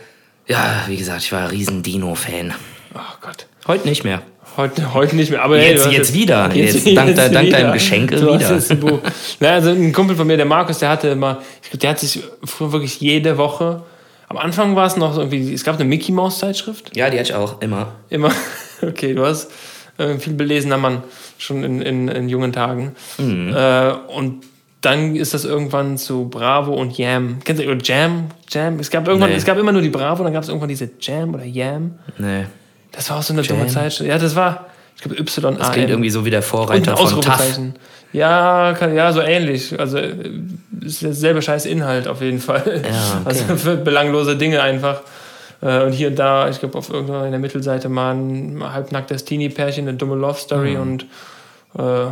ja, 0.48 0.84
wie 0.88 0.98
gesagt, 0.98 1.22
ich 1.24 1.32
war 1.32 1.42
ein 1.42 1.48
riesen 1.48 1.84
Dino-Fan. 1.84 2.54
Oh 2.96 3.00
Gott. 3.22 3.48
Heute 3.68 3.88
nicht 3.88 4.04
mehr. 4.04 4.22
Heute, 4.56 4.94
heute 4.94 5.16
nicht 5.16 5.32
mehr, 5.32 5.42
aber 5.42 5.58
Jetzt- 5.60 5.88
hey, 5.88 5.94
jetzt 5.96 6.14
wieder. 6.14 6.52
Jetzt 6.54 6.86
dank 6.96 7.16
de- 7.16 7.30
dank 7.32 7.50
deinem 7.50 7.74
Geschenke 7.74 8.18
du 8.18 8.26
wieder. 8.34 8.36
Hast 8.36 8.52
jetzt 8.52 8.72
ein 8.72 8.80
Buch. 8.82 9.00
Na, 9.40 9.54
also 9.54 9.72
ein 9.72 9.92
Kumpel 9.92 10.16
von 10.16 10.28
mir, 10.28 10.38
der 10.38 10.46
Markus, 10.46 10.78
der 10.78 10.90
hatte 10.90 11.08
immer, 11.08 11.42
ich 11.64 11.70
glaube, 11.72 11.80
der 11.80 11.90
hat 11.90 12.00
sich 12.00 12.22
früher 12.44 12.72
wirklich 12.72 13.00
jede 13.02 13.38
Woche, 13.40 13.82
am 14.30 14.38
Anfang 14.38 14.76
war 14.76 14.86
es 14.86 14.96
noch 14.96 15.18
irgendwie, 15.18 15.54
es 15.54 15.64
gab 15.64 15.76
eine 15.76 15.86
Mickey 15.86 16.12
Mouse 16.12 16.38
Zeitschrift, 16.40 16.96
Ja, 16.96 17.10
die 17.10 17.18
hatte 17.20 17.30
ich 17.30 17.36
auch 17.36 17.62
immer. 17.62 17.94
immer, 18.12 18.32
okay, 18.84 19.16
du 19.16 19.26
hast 19.26 19.50
äh, 19.98 20.18
viel 20.18 20.34
belesener 20.34 20.78
Mann, 20.78 21.04
schon 21.38 21.64
in, 21.64 21.82
in, 21.82 22.08
in 22.08 22.30
jungen 22.30 22.52
Tagen. 22.52 22.96
Mhm. 23.18 23.54
Äh, 23.56 23.92
und 24.16 24.44
dann 24.82 25.16
ist 25.16 25.34
das 25.34 25.46
irgendwann 25.46 25.98
zu 25.98 26.28
Bravo 26.30 26.74
und 26.74 26.98
Yam. 26.98 27.40
Kennst 27.44 27.64
du 27.64 27.72
Jam? 27.84 28.26
Jam? 28.50 28.80
Es 28.80 28.90
gab 28.90 29.08
irgendwann, 29.08 29.30
Nee. 29.30 29.38
es 29.38 29.46
gab 29.46 29.58
immer 29.58 29.72
nur 29.72 29.82
die 29.82 29.90
Bravo, 29.90 30.24
dann 30.24 30.34
gab 30.34 30.44
es 30.44 30.50
irgendwann 30.50 30.70
diese 30.70 30.90
Jam 31.00 31.34
oder 31.34 31.46
Yam. 31.46 31.92
Nee. 32.18 32.46
Das 32.92 33.10
war 33.10 33.18
auch 33.18 33.24
so 33.24 33.34
eine 33.34 33.44
dumme 33.44 33.62
Jam? 33.62 33.70
Zeitschrift. 33.70 34.10
Ja, 34.10 34.18
das 34.18 34.36
war, 34.36 34.68
ich 34.96 35.02
glaube, 35.02 35.20
Y. 35.20 35.58
Das 35.58 35.72
klingt 35.72 35.90
irgendwie 35.90 36.10
so 36.10 36.26
wie 36.26 36.30
der 36.30 36.42
Vorreiter 36.44 36.98
von 36.98 37.22
TAF. 37.22 37.60
Ja, 38.12 38.76
kann, 38.78 38.94
ja, 38.94 39.12
so 39.12 39.22
ähnlich. 39.22 39.80
Also 39.80 39.98
äh, 39.98 40.14
ist 40.82 41.02
derselbe 41.02 41.42
scheiß 41.42 41.66
Inhalt 41.66 42.08
auf 42.08 42.22
jeden 42.22 42.40
Fall. 42.40 42.82
Ja, 42.84 43.22
okay. 43.22 43.26
Also 43.26 43.56
für 43.56 43.78
belanglose 43.78 44.36
Dinge 44.38 44.62
einfach. 44.62 45.02
Äh, 45.64 45.86
Und 45.86 45.94
hier 45.94 46.10
und 46.10 46.20
da, 46.20 46.50
ich 46.50 46.60
glaube, 46.60 46.78
auf 46.78 46.90
irgendeiner 46.90 47.26
in 47.26 47.32
der 47.32 47.40
Mittelseite 47.40 47.88
mal 47.90 48.14
ein 48.16 48.62
halbnacktes 48.62 49.24
Teenie-Pärchen, 49.26 49.88
eine 49.88 49.98
dumme 49.98 50.16
Love-Story 50.16 50.76
Mhm. 50.76 50.82
und 50.82 51.06
äh, 51.78 52.08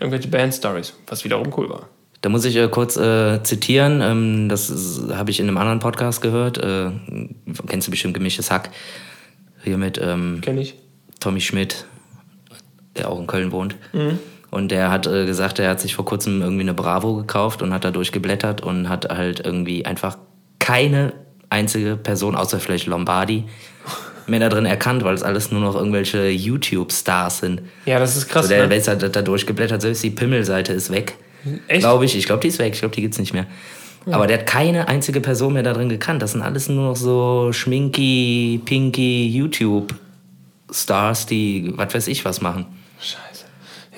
irgendwelche 0.00 0.28
Band-Stories, 0.28 0.94
was 1.06 1.24
wiederum 1.24 1.52
cool 1.56 1.68
war. 1.68 1.88
Da 2.22 2.28
muss 2.30 2.44
ich 2.44 2.56
äh, 2.56 2.68
kurz 2.68 2.96
äh, 2.96 3.42
zitieren, 3.42 4.00
ähm, 4.02 4.48
das 4.48 5.02
habe 5.12 5.30
ich 5.30 5.38
in 5.40 5.48
einem 5.48 5.58
anderen 5.58 5.80
Podcast 5.80 6.22
gehört. 6.22 6.58
Äh, 6.58 6.90
kennst 7.66 7.86
du 7.86 7.90
bestimmt 7.90 8.14
Gemischtes 8.14 8.50
Hack? 8.50 8.70
Hier 9.64 9.78
mit 9.78 9.98
ähm, 10.02 10.40
Kenn 10.42 10.58
ich. 10.58 10.74
Tommy 11.20 11.40
Schmidt, 11.40 11.84
der 12.96 13.10
auch 13.10 13.18
in 13.18 13.26
Köln 13.26 13.52
wohnt. 13.52 13.76
Mhm. 13.92 14.18
Und 14.50 14.70
der 14.70 14.90
hat 14.90 15.06
äh, 15.06 15.26
gesagt, 15.26 15.58
er 15.58 15.70
hat 15.70 15.80
sich 15.80 15.94
vor 15.94 16.04
kurzem 16.04 16.40
irgendwie 16.40 16.62
eine 16.62 16.72
Bravo 16.74 17.14
gekauft 17.16 17.62
und 17.62 17.72
hat 17.74 17.84
da 17.84 17.90
durchgeblättert 17.90 18.60
und 18.62 18.88
hat 18.88 19.08
halt 19.10 19.44
irgendwie 19.44 19.84
einfach 19.84 20.16
keine 20.58 21.12
einzige 21.50 21.96
Person, 21.96 22.34
außer 22.34 22.60
vielleicht 22.60 22.86
Lombardi, 22.86 23.44
mehr 24.26 24.40
da 24.40 24.48
drin 24.48 24.66
erkannt, 24.66 25.04
weil 25.04 25.14
es 25.14 25.22
alles 25.22 25.50
nur 25.52 25.60
noch 25.60 25.74
irgendwelche 25.74 26.28
YouTube-Stars 26.28 27.38
sind. 27.38 27.62
Ja, 27.84 27.98
das 27.98 28.16
ist 28.16 28.28
krass. 28.28 28.44
Also 28.44 28.54
der 28.54 28.64
ne? 28.64 28.70
Wälzer 28.70 28.92
hat 28.92 29.16
da 29.16 29.22
durchgeblättert, 29.22 29.82
selbst 29.82 30.02
die 30.02 30.10
Pimmelseite 30.10 30.72
ist 30.72 30.90
weg. 30.90 31.16
Echt? 31.68 31.80
Glaube 31.80 32.04
ich. 32.04 32.16
Ich 32.16 32.26
glaube, 32.26 32.40
die 32.40 32.48
ist 32.48 32.58
weg. 32.58 32.74
Ich 32.74 32.80
glaube, 32.80 32.94
die 32.94 33.02
gibt's 33.02 33.18
nicht 33.18 33.32
mehr. 33.32 33.46
Aber 34.08 34.28
der 34.28 34.38
hat 34.38 34.46
keine 34.46 34.86
einzige 34.86 35.20
Person 35.20 35.52
mehr 35.54 35.64
da 35.64 35.72
drin 35.72 35.88
gekannt. 35.88 36.22
Das 36.22 36.32
sind 36.32 36.42
alles 36.42 36.68
nur 36.68 36.90
noch 36.90 36.96
so 36.96 37.50
schminky, 37.52 38.60
pinky 38.64 39.26
YouTube-Stars, 39.28 41.26
die 41.26 41.72
was 41.76 41.92
weiß 41.92 42.06
ich 42.08 42.24
was 42.24 42.40
machen. 42.40 42.66
Scheiße. 43.00 43.44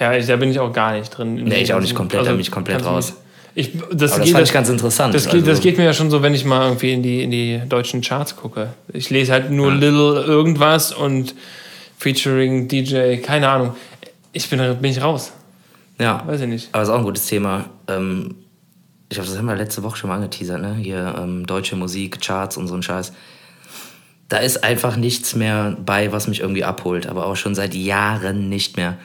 Ja, 0.01 0.15
ich, 0.15 0.27
da 0.27 0.37
bin 0.37 0.51
ich 0.51 0.59
auch 0.59 0.73
gar 0.73 0.93
nicht 0.93 1.11
drin. 1.11 1.35
Nee, 1.35 1.63
ich 1.63 1.75
auch 1.75 1.81
nicht 1.81 1.95
komplett, 1.95 2.27
da 2.27 2.31
bin 2.31 2.41
ich 2.41 2.51
komplett 2.51 2.85
raus. 2.85 3.11
nicht- 3.11 3.19
Ich, 3.61 3.73
das 3.73 4.13
Aber 4.13 4.21
das 4.21 4.21
geht, 4.21 4.33
fand 4.35 4.47
ich 4.47 4.53
ganz 4.53 4.69
interessant. 4.69 5.15
Das 5.15 5.25
geht, 5.29 5.43
das 5.43 5.49
Also- 5.49 5.63
geht 5.63 5.79
mir 5.79 5.85
ja 5.85 5.93
schon 5.93 6.11
so, 6.11 6.23
wenn 6.23 6.33
ich 6.33 6.45
mal 6.45 6.65
irgendwie 6.67 6.93
in 6.93 7.03
die, 7.03 7.25
in 7.25 7.33
die 7.33 7.61
deutschen 7.69 8.03
Charts 8.03 8.37
gucke. 8.37 8.73
Ich 8.93 9.11
lese 9.11 9.33
halt 9.33 9.51
nur 9.51 9.73
Little 9.73 10.23
irgendwas 10.23 10.93
und 10.93 11.35
featuring 11.99 12.69
DJ, 12.69 13.17
keine 13.17 13.49
Ahnung. 13.49 13.75
Ich 14.33 14.49
bin, 14.49 14.59
bin 14.81 14.91
ich 14.93 15.03
raus. 15.03 15.33
Ja, 15.99 16.23
Weiß 16.25 16.41
ich 16.43 16.47
nicht. 16.47 16.69
aber 16.71 16.85
ist 16.85 16.89
auch 16.89 16.99
ein 16.99 17.03
gutes 17.05 17.27
Thema. 17.27 17.65
Ähm, 17.89 18.37
ich 19.09 19.17
glaube, 19.17 19.29
das 19.29 19.37
haben 19.37 19.47
wir 19.47 19.57
letzte 19.57 19.83
Woche 19.83 19.97
schon 19.97 20.09
mal 20.11 20.17
angeteasert, 20.17 20.61
ne? 20.63 20.77
Hier 20.81 21.17
ähm, 21.19 21.45
deutsche 21.45 21.75
Musik, 21.75 22.21
Charts 22.21 22.57
und 22.57 22.69
so 22.69 22.75
ein 22.77 22.83
Scheiß. 22.85 23.13
Da 24.29 24.37
ist 24.37 24.63
einfach 24.63 24.97
nichts 24.97 25.35
mehr 25.35 25.77
bei, 25.85 26.13
was 26.13 26.29
mich 26.29 26.41
irgendwie 26.41 26.63
abholt, 26.63 27.09
aber 27.09 27.27
auch 27.27 27.35
schon 27.35 27.57
seit 27.57 27.75
Jahren 27.75 28.49
nicht 28.49 28.77
mehr. 28.77 28.99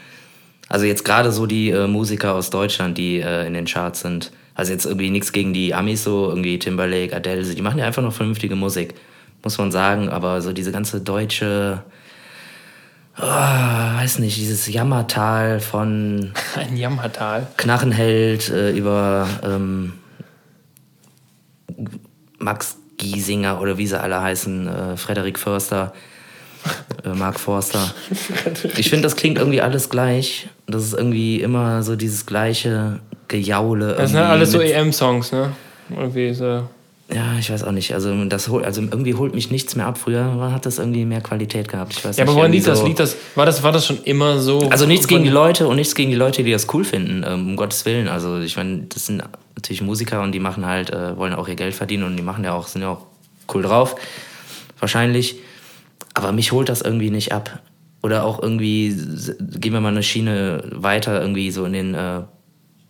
Also 0.70 0.86
jetzt 0.86 1.06
gerade 1.06 1.32
so 1.32 1.48
die 1.48 1.72
äh, 1.72 1.88
Musiker 1.88 2.36
aus 2.36 2.52
Deutschland, 2.52 3.00
die 3.00 3.20
äh, 3.20 3.48
in 3.48 3.54
den 3.56 3.66
Charts 3.66 4.02
sind. 4.02 4.32
Also 4.56 4.72
jetzt 4.72 4.86
irgendwie 4.86 5.10
nichts 5.10 5.32
gegen 5.32 5.54
die 5.54 5.74
Amis 5.74 6.04
so, 6.04 6.30
irgendwie 6.30 6.60
Timberlake, 6.60 7.16
Adele, 7.16 7.44
die 7.44 7.62
machen 7.62 7.80
ja 7.80 7.86
einfach 7.86 8.04
noch 8.04 8.14
vernünftige 8.14 8.56
Musik, 8.56 8.94
muss 9.44 9.58
man 9.58 9.72
sagen. 9.72 10.10
Aber 10.10 10.42
so 10.42 10.54
diese 10.54 10.72
ganze 10.72 11.02
deutsche, 11.02 11.84
oh, 13.18 13.22
weiß 13.24 14.20
nicht, 14.20 14.38
dieses 14.38 14.68
Jammertal 14.68 15.60
von 15.60 16.34
Ein 16.56 16.78
Jammertal. 16.78 17.48
Knarrenheld 17.58 18.50
äh, 18.50 18.72
über 18.72 19.28
ähm, 19.44 19.94
Max 22.38 22.78
Giesinger 22.98 23.60
oder 23.60 23.78
wie 23.80 23.88
sie 23.88 24.00
alle 24.00 24.22
heißen, 24.22 24.68
äh, 24.68 24.98
Frederik 24.98 25.40
Förster, 25.40 25.94
äh, 27.04 27.10
Mark 27.10 27.40
Forster. 27.40 27.94
Ich 28.78 28.90
finde, 28.90 29.04
das 29.04 29.16
klingt 29.16 29.38
irgendwie 29.40 29.62
alles 29.62 29.90
gleich. 29.90 30.48
Das 30.68 30.84
ist 30.84 30.94
irgendwie 30.94 31.42
immer 31.42 31.84
so 31.84 31.96
dieses 31.96 32.26
gleiche 32.26 33.00
Gejaule. 33.28 33.96
Das 33.98 34.12
sind 34.12 34.20
halt 34.20 34.30
alles 34.30 34.52
so 34.52 34.60
EM-Songs, 34.60 35.32
ne? 35.32 35.52
Irgendwie 35.90 36.34
so. 36.34 36.64
Ja, 37.14 37.38
ich 37.38 37.52
weiß 37.52 37.64
auch 37.66 37.72
nicht. 37.74 37.94
Also, 37.94 38.24
das 38.26 38.48
holt, 38.48 38.66
also 38.66 38.82
irgendwie 38.82 39.14
holt 39.14 39.36
mich 39.36 39.52
nichts 39.52 39.76
mehr 39.76 39.86
ab. 39.86 39.98
Früher 39.98 40.52
hat 40.52 40.66
das 40.66 40.80
irgendwie 40.80 41.06
mehr 41.06 41.22
Qualität 41.22 41.68
gehabt. 41.68 41.94
Ich 41.94 42.04
weiß 42.04 42.18
Ja, 42.18 42.24
nicht, 42.24 42.30
aber 42.32 42.38
woran 42.40 42.52
das? 42.64 42.80
so- 42.80 42.86
Liegt 42.88 43.00
das? 43.00 43.16
War 43.36 43.46
das, 43.46 43.62
war 43.62 43.72
das 43.72 43.86
schon 43.86 44.02
immer 44.04 44.40
so? 44.40 44.60
Also 44.70 44.86
nichts 44.86 45.08
gegen 45.08 45.24
die 45.24 45.30
Leute 45.30 45.68
und 45.68 45.76
nichts 45.76 45.94
gegen 45.96 46.10
die 46.10 46.16
Leute, 46.16 46.44
die 46.44 46.52
das 46.52 46.68
cool 46.74 46.84
finden, 46.86 47.24
ähm, 47.28 47.50
um 47.50 47.56
Gottes 47.58 47.86
Willen. 47.86 48.08
Also 48.08 48.40
ich 48.40 48.56
meine, 48.56 48.84
das 48.90 49.06
sind 49.08 49.22
natürlich 49.56 49.82
Musiker 49.82 50.22
und 50.22 50.32
die 50.32 50.40
machen 50.40 50.66
halt, 50.66 50.90
äh, 50.92 51.16
wollen 51.18 51.34
auch 51.34 51.48
ihr 51.48 51.56
Geld 51.56 51.76
verdienen 51.76 52.04
und 52.04 52.16
die 52.16 52.24
machen 52.24 52.44
ja 52.46 52.54
auch, 52.54 52.68
sind 52.68 52.82
ja 52.82 52.90
auch 52.90 53.06
cool 53.54 53.62
drauf. 53.64 53.96
Wahrscheinlich. 54.80 55.36
Aber 56.14 56.32
mich 56.32 56.52
holt 56.52 56.70
das 56.70 56.82
irgendwie 56.82 57.10
nicht 57.10 57.32
ab. 57.34 57.60
Oder 58.02 58.24
auch 58.26 58.42
irgendwie, 58.42 58.90
gehen 59.60 59.74
wir 59.74 59.82
mal 59.82 59.90
eine 59.90 60.04
Schiene 60.04 60.64
weiter, 60.72 61.22
irgendwie 61.22 61.52
so 61.52 61.66
in 61.66 61.74
den 61.74 61.94
äh, 61.96 62.22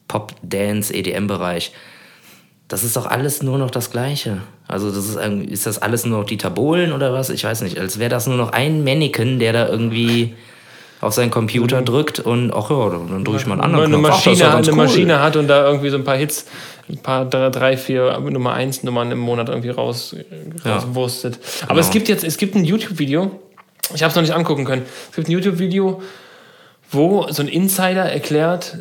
Pop, 0.08 0.34
Dance, 0.44 0.94
EDM-Bereich. 0.94 1.72
Das 2.68 2.84
ist 2.84 2.96
doch 2.96 3.06
alles 3.06 3.44
nur 3.44 3.58
noch 3.58 3.72
das 3.72 3.92
Gleiche. 3.92 4.38
Also 4.68 4.90
das 4.90 5.08
ist, 5.08 5.18
ist 5.18 5.66
das 5.66 5.82
alles 5.82 6.06
nur 6.06 6.20
noch 6.20 6.26
die 6.26 6.38
Tabolen 6.38 6.92
oder 6.94 7.14
was? 7.14 7.30
Ich 7.30 7.44
weiß 7.44 7.62
nicht. 7.62 7.78
Als 7.78 8.00
wäre 8.00 8.10
das 8.10 8.26
nur 8.28 8.38
noch 8.38 8.52
ein 8.52 8.84
Mannequin, 8.84 9.40
der 9.40 9.54
da 9.54 9.68
irgendwie 9.68 10.34
auf 11.02 11.14
seinen 11.14 11.32
Computer 11.32 11.82
drückt 11.82 12.20
und 12.22 12.54
ach 12.54 12.70
ja, 12.70 12.90
dann 12.90 13.26
drücke 13.26 13.38
ich 13.38 13.46
mal 13.46 13.56
einen 13.56 13.62
anderen 13.64 13.86
eine 13.94 13.98
Knopf. 13.98 14.14
Ach, 14.14 14.26
Maschine, 14.26 14.38
ganz 14.38 14.68
eine 14.68 14.78
cool. 14.78 14.84
Maschine 14.86 15.22
hat 15.22 15.36
und 15.36 15.48
da 15.50 15.66
irgendwie 15.68 15.90
so 15.90 15.98
ein 15.98 16.06
paar 16.06 16.16
Hits, 16.16 16.46
ein 16.90 16.98
paar 16.98 17.26
drei, 17.26 17.76
vier 17.76 18.18
Nummer 18.20 18.54
1 18.54 18.84
Nummern 18.84 19.12
im 19.12 19.20
Monat 19.20 19.50
irgendwie 19.50 19.70
raus, 19.70 20.16
Ja. 20.64 20.78
rauswurstet. 20.78 21.40
Aber 21.68 21.82
es 21.82 21.92
gibt 21.92 22.08
jetzt, 22.08 22.24
es 22.24 22.38
gibt 22.38 22.56
ein 22.56 22.64
YouTube-Video, 22.64 23.38
ich 23.94 24.02
habe 24.02 24.12
es 24.12 24.16
noch 24.16 24.22
nicht 24.22 24.34
angucken 24.34 24.64
können. 24.64 24.84
Es 25.10 25.18
gibt 25.18 25.28
ein 25.28 25.32
YouTube-Video, 25.34 26.02
wo 26.90 27.28
so 27.30 27.42
ein 27.42 27.50
Insider 27.50 28.04
erklärt, 28.10 28.78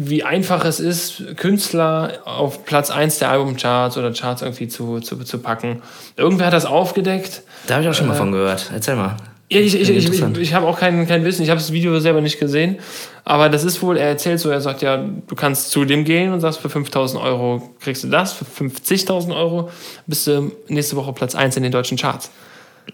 wie 0.00 0.22
einfach 0.22 0.64
es 0.64 0.80
ist, 0.80 1.36
Künstler 1.36 2.18
auf 2.24 2.64
Platz 2.64 2.90
1 2.90 3.18
der 3.18 3.30
Albumcharts 3.30 3.96
oder 3.96 4.12
Charts 4.12 4.42
irgendwie 4.42 4.68
zu, 4.68 5.00
zu, 5.00 5.16
zu 5.24 5.38
packen. 5.38 5.82
Irgendwer 6.16 6.46
hat 6.46 6.52
das 6.52 6.66
aufgedeckt. 6.66 7.42
Da 7.66 7.74
habe 7.74 7.84
ich 7.84 7.90
auch 7.90 7.94
schon 7.94 8.06
mal 8.08 8.14
von 8.14 8.32
gehört. 8.32 8.70
Erzähl 8.72 8.96
mal. 8.96 9.16
Ja, 9.50 9.60
ich, 9.60 9.74
ich, 9.74 9.88
ich, 9.88 10.08
ich, 10.12 10.38
ich 10.38 10.54
habe 10.54 10.66
auch 10.66 10.78
kein, 10.78 11.06
kein 11.08 11.24
Wissen, 11.24 11.42
ich 11.42 11.48
habe 11.48 11.58
das 11.58 11.72
Video 11.72 11.98
selber 12.00 12.20
nicht 12.20 12.38
gesehen, 12.38 12.76
aber 13.24 13.48
das 13.48 13.64
ist 13.64 13.80
wohl, 13.80 13.96
er 13.96 14.08
erzählt 14.08 14.40
so, 14.40 14.50
er 14.50 14.60
sagt 14.60 14.82
ja, 14.82 14.98
du 14.98 15.34
kannst 15.34 15.70
zu 15.70 15.86
dem 15.86 16.04
gehen 16.04 16.34
und 16.34 16.40
sagst, 16.40 16.60
für 16.60 16.68
5000 16.68 17.22
Euro 17.22 17.74
kriegst 17.80 18.04
du 18.04 18.08
das, 18.08 18.34
für 18.34 18.44
50.000 18.44 19.34
Euro 19.34 19.70
bist 20.06 20.26
du 20.26 20.52
nächste 20.68 20.96
Woche 20.96 21.14
Platz 21.14 21.34
1 21.34 21.56
in 21.56 21.62
den 21.62 21.72
deutschen 21.72 21.96
Charts. 21.96 22.30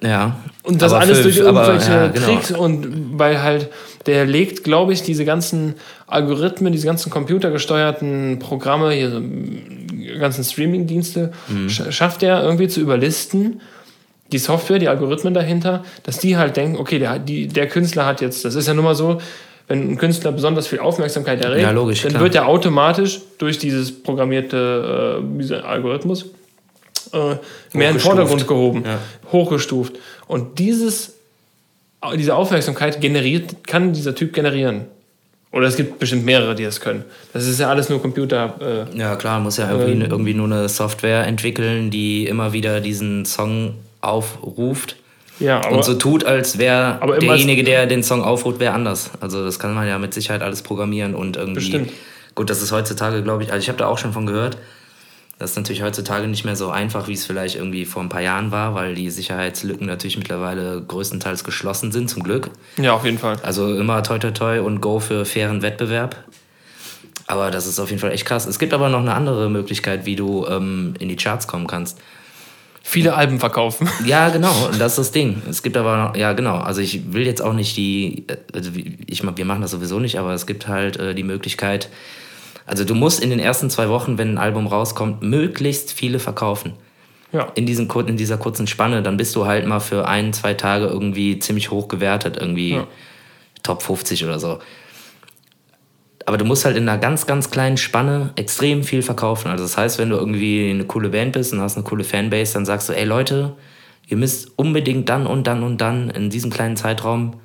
Ja. 0.00 0.36
Und 0.62 0.80
das 0.80 0.92
Aber 0.92 1.02
alles 1.02 1.18
für- 1.18 1.24
durch 1.24 1.44
aber, 1.44 1.66
irgendwelche 1.66 1.92
ja, 1.92 2.06
genau. 2.08 2.26
Tricks 2.26 2.50
und 2.52 3.18
weil 3.18 3.42
halt, 3.42 3.70
der 4.06 4.26
legt, 4.26 4.64
glaube 4.64 4.92
ich, 4.92 5.02
diese 5.02 5.24
ganzen 5.24 5.74
Algorithmen, 6.06 6.72
diese 6.72 6.86
ganzen 6.86 7.10
computergesteuerten 7.10 8.38
Programme, 8.38 8.92
hier 8.92 9.20
die 9.20 10.18
ganzen 10.18 10.44
Streaming-Dienste, 10.44 11.32
Mhm. 11.48 11.68
sch 11.68 11.82
schafft 11.90 12.22
er 12.22 12.42
irgendwie 12.42 12.68
zu 12.68 12.80
überlisten, 12.80 13.60
die 14.32 14.38
Software, 14.38 14.78
die 14.78 14.88
Algorithmen 14.88 15.34
dahinter, 15.34 15.84
dass 16.02 16.18
die 16.18 16.36
halt 16.36 16.56
denken, 16.56 16.76
okay, 16.78 16.98
der, 16.98 17.18
die, 17.18 17.46
der 17.46 17.68
Künstler 17.68 18.04
hat 18.06 18.20
jetzt, 18.20 18.44
das 18.44 18.54
ist 18.54 18.66
ja 18.68 18.74
nun 18.74 18.84
mal 18.84 18.94
so, 18.94 19.20
wenn 19.68 19.92
ein 19.92 19.96
Künstler 19.98 20.32
besonders 20.32 20.66
viel 20.66 20.80
Aufmerksamkeit 20.80 21.42
erregt, 21.42 21.62
Ja, 21.62 21.70
logisch, 21.70 22.02
dann 22.02 22.10
klar. 22.12 22.22
wird 22.24 22.34
er 22.34 22.46
automatisch 22.48 23.20
durch 23.38 23.58
dieses 23.58 23.90
programmierte 24.02 25.22
äh, 25.50 25.54
Algorithmus 25.54 26.26
äh, 27.12 27.36
mehr 27.72 27.88
in 27.90 27.96
den. 27.96 28.00
Vordergrund 28.00 28.46
gehoben, 28.48 28.82
Ja. 28.84 28.98
hochgestuft. 29.32 29.94
Und 30.26 30.58
dieses, 30.58 31.13
diese 32.16 32.34
Aufmerksamkeit 32.34 33.00
generiert, 33.00 33.66
kann 33.66 33.92
dieser 33.92 34.14
Typ 34.14 34.32
generieren. 34.32 34.82
Oder 35.52 35.68
es 35.68 35.76
gibt 35.76 36.00
bestimmt 36.00 36.24
mehrere, 36.24 36.56
die 36.56 36.64
das 36.64 36.80
können. 36.80 37.04
Das 37.32 37.46
ist 37.46 37.60
ja 37.60 37.68
alles 37.70 37.88
nur 37.88 38.02
Computer. 38.02 38.86
Äh, 38.92 38.98
Ja, 38.98 39.14
klar, 39.14 39.38
muss 39.38 39.56
ja 39.56 39.70
irgendwie, 39.70 40.04
irgendwie 40.04 40.34
nur 40.34 40.46
eine 40.46 40.68
Software 40.68 41.26
entwickeln, 41.26 41.90
die 41.90 42.26
immer 42.26 42.52
wieder 42.52 42.80
diesen 42.80 43.24
Song 43.24 43.74
aufruft. 44.00 44.96
ja, 45.38 45.64
aber 45.64 45.76
und 45.76 45.84
so 45.84 45.94
tut, 45.94 46.24
als 46.24 46.58
wäre 46.58 46.98
derjenige, 47.20 47.62
der 47.62 47.86
den 47.86 48.02
Song 48.02 48.22
aufruft, 48.22 48.58
wäre 48.60 48.74
anders. 48.74 49.10
Also 49.20 49.44
das 49.44 49.58
kann 49.60 49.74
man 49.74 49.86
ja 49.86 49.98
mit 49.98 50.12
Sicherheit 50.12 50.42
alles 50.42 50.62
programmieren 50.62 51.14
und 51.14 51.36
irgendwie. 51.36 51.60
Bestimmt. 51.60 51.90
Gut, 52.34 52.50
das 52.50 52.60
ist 52.60 52.72
heutzutage, 52.72 53.22
glaube 53.22 53.44
ich, 53.44 53.52
also 53.52 53.62
ich 53.62 53.68
habe 53.68 53.78
da 53.78 53.86
auch 53.86 53.98
schon 53.98 54.12
von 54.12 54.26
gehört. 54.26 54.56
Das 55.38 55.50
ist 55.50 55.56
natürlich 55.56 55.82
heutzutage 55.82 56.28
nicht 56.28 56.44
mehr 56.44 56.54
so 56.54 56.70
einfach, 56.70 57.08
wie 57.08 57.12
es 57.12 57.26
vielleicht 57.26 57.56
irgendwie 57.56 57.84
vor 57.84 58.02
ein 58.02 58.08
paar 58.08 58.20
Jahren 58.20 58.52
war, 58.52 58.74
weil 58.74 58.94
die 58.94 59.10
Sicherheitslücken 59.10 59.86
natürlich 59.86 60.16
mittlerweile 60.16 60.80
größtenteils 60.80 61.42
geschlossen 61.42 61.90
sind, 61.90 62.08
zum 62.08 62.22
Glück. 62.22 62.50
Ja, 62.76 62.92
auf 62.92 63.04
jeden 63.04 63.18
Fall. 63.18 63.36
Also 63.42 63.76
immer 63.76 64.02
toi 64.02 64.18
toi 64.18 64.30
toi 64.30 64.60
und 64.60 64.80
go 64.80 65.00
für 65.00 65.24
fairen 65.24 65.62
Wettbewerb. 65.62 66.16
Aber 67.26 67.50
das 67.50 67.66
ist 67.66 67.78
auf 67.80 67.90
jeden 67.90 68.00
Fall 68.00 68.12
echt 68.12 68.26
krass. 68.26 68.46
Es 68.46 68.58
gibt 68.58 68.74
aber 68.74 68.88
noch 68.88 69.00
eine 69.00 69.14
andere 69.14 69.50
Möglichkeit, 69.50 70.06
wie 70.06 70.14
du 70.14 70.46
ähm, 70.46 70.94
in 70.98 71.08
die 71.08 71.16
Charts 71.16 71.46
kommen 71.46 71.66
kannst. 71.66 71.98
Viele 72.86 73.14
Alben 73.14 73.40
verkaufen. 73.40 73.88
Ja, 74.04 74.28
genau, 74.28 74.68
das 74.78 74.92
ist 74.92 74.98
das 74.98 75.10
Ding. 75.12 75.42
Es 75.48 75.62
gibt 75.62 75.76
aber 75.76 75.96
noch, 75.96 76.16
ja 76.16 76.34
genau, 76.34 76.58
also 76.58 76.82
ich 76.82 77.14
will 77.14 77.26
jetzt 77.26 77.40
auch 77.40 77.54
nicht 77.54 77.76
die, 77.78 78.26
also 78.52 78.70
ich, 78.74 79.22
wir 79.24 79.44
machen 79.46 79.62
das 79.62 79.70
sowieso 79.70 79.98
nicht, 79.98 80.18
aber 80.18 80.34
es 80.34 80.46
gibt 80.46 80.68
halt 80.68 80.98
äh, 80.98 81.14
die 81.14 81.22
Möglichkeit, 81.22 81.88
also 82.66 82.84
du 82.84 82.94
musst 82.94 83.20
in 83.20 83.30
den 83.30 83.38
ersten 83.38 83.70
zwei 83.70 83.88
Wochen, 83.88 84.18
wenn 84.18 84.32
ein 84.32 84.38
Album 84.38 84.66
rauskommt, 84.66 85.22
möglichst 85.22 85.92
viele 85.92 86.18
verkaufen. 86.18 86.74
Ja. 87.32 87.48
In, 87.56 87.66
diesen, 87.66 87.90
in 87.90 88.16
dieser 88.16 88.38
kurzen 88.38 88.66
Spanne, 88.66 89.02
dann 89.02 89.16
bist 89.16 89.34
du 89.34 89.46
halt 89.46 89.66
mal 89.66 89.80
für 89.80 90.06
ein, 90.06 90.32
zwei 90.32 90.54
Tage 90.54 90.86
irgendwie 90.86 91.38
ziemlich 91.40 91.70
hoch 91.70 91.88
gewertet, 91.88 92.36
irgendwie 92.38 92.74
Ja. 92.74 92.86
Top 93.62 93.82
50 93.82 94.24
oder 94.24 94.38
so. 94.38 94.58
Aber 96.26 96.38
du 96.38 96.44
musst 96.44 96.64
halt 96.64 96.76
in 96.76 96.88
einer 96.88 96.98
ganz, 96.98 97.26
ganz 97.26 97.50
kleinen 97.50 97.76
Spanne 97.76 98.30
extrem 98.36 98.82
viel 98.82 99.02
verkaufen. 99.02 99.50
Also 99.50 99.64
das 99.64 99.76
heißt, 99.76 99.98
wenn 99.98 100.10
du 100.10 100.16
irgendwie 100.16 100.70
eine 100.70 100.84
coole 100.84 101.10
Band 101.10 101.32
bist 101.32 101.52
und 101.52 101.60
hast 101.60 101.76
eine 101.76 101.84
coole 101.84 102.04
Fanbase, 102.04 102.54
dann 102.54 102.64
sagst 102.64 102.88
du, 102.88 102.92
ey 102.92 103.04
Leute, 103.04 103.56
ihr 104.06 104.16
müsst 104.16 104.56
unbedingt 104.56 105.08
dann 105.08 105.26
und 105.26 105.46
dann 105.46 105.62
und 105.62 105.80
dann 105.80 106.10
in 106.10 106.30
diesem 106.30 106.50
kleinen 106.50 106.76
Zeitraum 106.76 107.40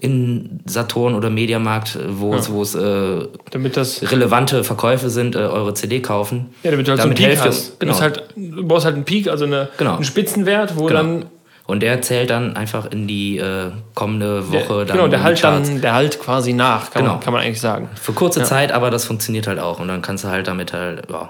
in 0.00 0.60
Saturn 0.64 1.14
oder 1.14 1.28
Mediamarkt, 1.28 1.98
wo 2.08 2.34
es, 2.34 2.50
wo 2.50 2.62
es 2.62 2.74
äh, 2.74 3.26
Damit 3.50 3.76
das. 3.76 4.10
relevante 4.10 4.64
Verkäufe 4.64 5.10
sind, 5.10 5.34
äh, 5.36 5.40
eure 5.40 5.74
CD 5.74 6.00
kaufen. 6.00 6.46
Ja, 6.62 6.70
damit 6.70 6.86
du 6.88 6.92
halt 6.92 7.00
Damit 7.02 7.18
so 7.18 7.24
einen 7.24 7.34
Peak 7.36 7.44
hast. 7.44 7.78
genau. 7.80 7.92
Du, 7.92 8.00
halt, 8.00 8.24
du 8.34 8.66
brauchst 8.66 8.86
halt 8.86 8.94
einen 8.96 9.04
Peak, 9.04 9.28
also 9.28 9.44
eine, 9.44 9.68
Genau. 9.76 9.96
einen 9.96 10.04
Spitzenwert, 10.04 10.76
wo 10.78 10.86
Genau. 10.86 11.02
dann. 11.02 11.24
Und 11.66 11.82
der 11.84 12.00
zählt 12.02 12.30
dann 12.30 12.56
einfach 12.56 12.90
in 12.90 13.06
die 13.06 13.36
äh, 13.38 13.70
kommende 13.94 14.42
Der, 14.50 14.60
Woche 14.68 14.86
dann 14.86 14.96
genau, 14.96 15.08
der 15.08 15.22
halt 15.22 15.44
dann, 15.44 15.80
der 15.82 15.94
halt 15.94 16.18
quasi 16.18 16.52
nach, 16.54 16.90
kann, 16.90 17.02
Genau. 17.02 17.14
man, 17.14 17.22
kann 17.22 17.32
man 17.34 17.42
eigentlich 17.42 17.60
sagen. 17.60 17.88
Für 17.94 18.12
kurze 18.12 18.42
Zeit, 18.42 18.72
aber 18.72 18.90
das 18.90 19.04
funktioniert 19.04 19.46
halt 19.46 19.58
auch. 19.60 19.78
Und 19.80 19.86
dann 19.88 20.00
kannst 20.02 20.24
du 20.24 20.28
halt 20.28 20.48
damit 20.48 20.72
halt 20.72 21.02
ja, 21.10 21.28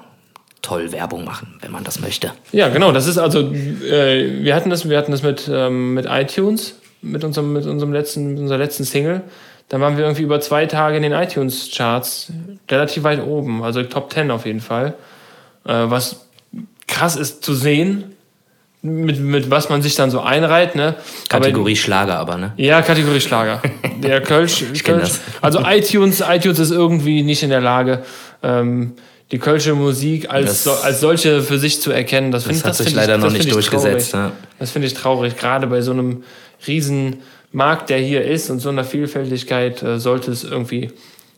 toll 0.62 0.92
Werbung 0.92 1.24
machen, 1.24 1.56
wenn 1.60 1.72
man 1.72 1.84
das 1.84 2.00
möchte. 2.00 2.30
Ja, 2.52 2.68
genau, 2.68 2.92
das 2.92 3.06
ist 3.06 3.18
also, 3.18 3.40
äh, 3.52 4.42
wir 4.44 4.54
hatten 4.54 4.70
das, 4.70 4.88
wir 4.88 4.96
hatten 4.96 5.10
das 5.10 5.22
mit, 5.22 5.50
ähm, 5.52 5.92
mit 5.92 6.06
iTunes, 6.08 6.79
mit 7.02 7.24
unserem, 7.24 7.52
mit 7.52 7.66
unserem 7.66 7.92
letzten, 7.92 8.32
mit 8.32 8.38
unserer 8.40 8.58
letzten 8.58 8.84
Single. 8.84 9.22
Dann 9.68 9.80
waren 9.80 9.96
wir 9.96 10.04
irgendwie 10.04 10.22
über 10.22 10.40
zwei 10.40 10.66
Tage 10.66 10.96
in 10.96 11.02
den 11.02 11.12
iTunes-Charts 11.12 12.32
relativ 12.70 13.02
weit 13.04 13.22
oben, 13.24 13.62
also 13.62 13.82
Top 13.84 14.12
10 14.12 14.30
auf 14.30 14.46
jeden 14.46 14.60
Fall. 14.60 14.94
Äh, 15.64 15.72
was 15.86 16.26
krass 16.88 17.16
ist 17.16 17.44
zu 17.44 17.54
sehen, 17.54 18.16
mit, 18.82 19.20
mit 19.20 19.50
was 19.50 19.68
man 19.68 19.82
sich 19.82 19.94
dann 19.94 20.10
so 20.10 20.20
einreiht, 20.20 20.74
ne? 20.74 20.96
Aber- 21.28 21.40
Kategorie 21.40 21.76
Schlager 21.76 22.16
aber, 22.18 22.36
ne? 22.38 22.52
Ja, 22.56 22.80
Kategorie 22.82 23.20
Schlager. 23.20 23.60
Der 24.02 24.22
Kölsch. 24.22 24.64
Ich 24.72 24.82
Kölsch 24.84 25.02
das. 25.02 25.20
Also 25.42 25.60
iTunes, 25.64 26.22
iTunes 26.26 26.58
ist 26.58 26.70
irgendwie 26.70 27.22
nicht 27.22 27.42
in 27.42 27.50
der 27.50 27.60
Lage, 27.60 28.02
ähm, 28.42 28.94
die 29.30 29.38
Kölsche 29.38 29.74
Musik 29.74 30.30
als, 30.30 30.46
Das- 30.46 30.64
so, 30.64 30.72
als 30.82 31.00
solche 31.00 31.42
für 31.42 31.58
sich 31.58 31.80
zu 31.80 31.92
erkennen. 31.92 32.32
Das, 32.32 32.44
find, 32.44 32.56
Das 32.56 32.64
hat 32.64 32.74
sich 32.76 32.86
find 32.86 32.96
leider 32.96 33.16
ich, 33.16 33.20
noch 33.20 33.28
das 33.28 33.34
nicht 33.38 33.52
durchgesetzt. 33.54 34.12
Traurig. 34.12 34.30
Ne? 34.32 34.36
Das 34.58 34.70
finde 34.72 34.88
ich 34.88 34.94
traurig. 34.94 35.36
Gerade 35.36 35.66
bei 35.68 35.82
so 35.82 35.92
einem 35.92 36.24
riesen 36.66 37.22
Markt, 37.52 37.90
der 37.90 37.98
hier 37.98 38.24
ist 38.24 38.50
und 38.50 38.60
so 38.60 38.68
einer 38.68 38.84
Vielfältigkeit, 38.84 39.82
äh, 39.82 39.98
sollte 39.98 40.30
es 40.30 40.44
irgendwie 40.44 40.90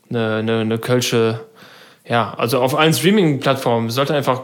eine, 0.09 0.35
eine, 0.35 0.59
eine 0.59 0.77
Kölsche, 0.77 1.41
ja, 2.07 2.33
also 2.35 2.61
auf 2.61 2.75
allen 2.75 2.93
Streaming-Plattformen 2.93 3.89
sollte 3.89 4.13
einfach 4.13 4.41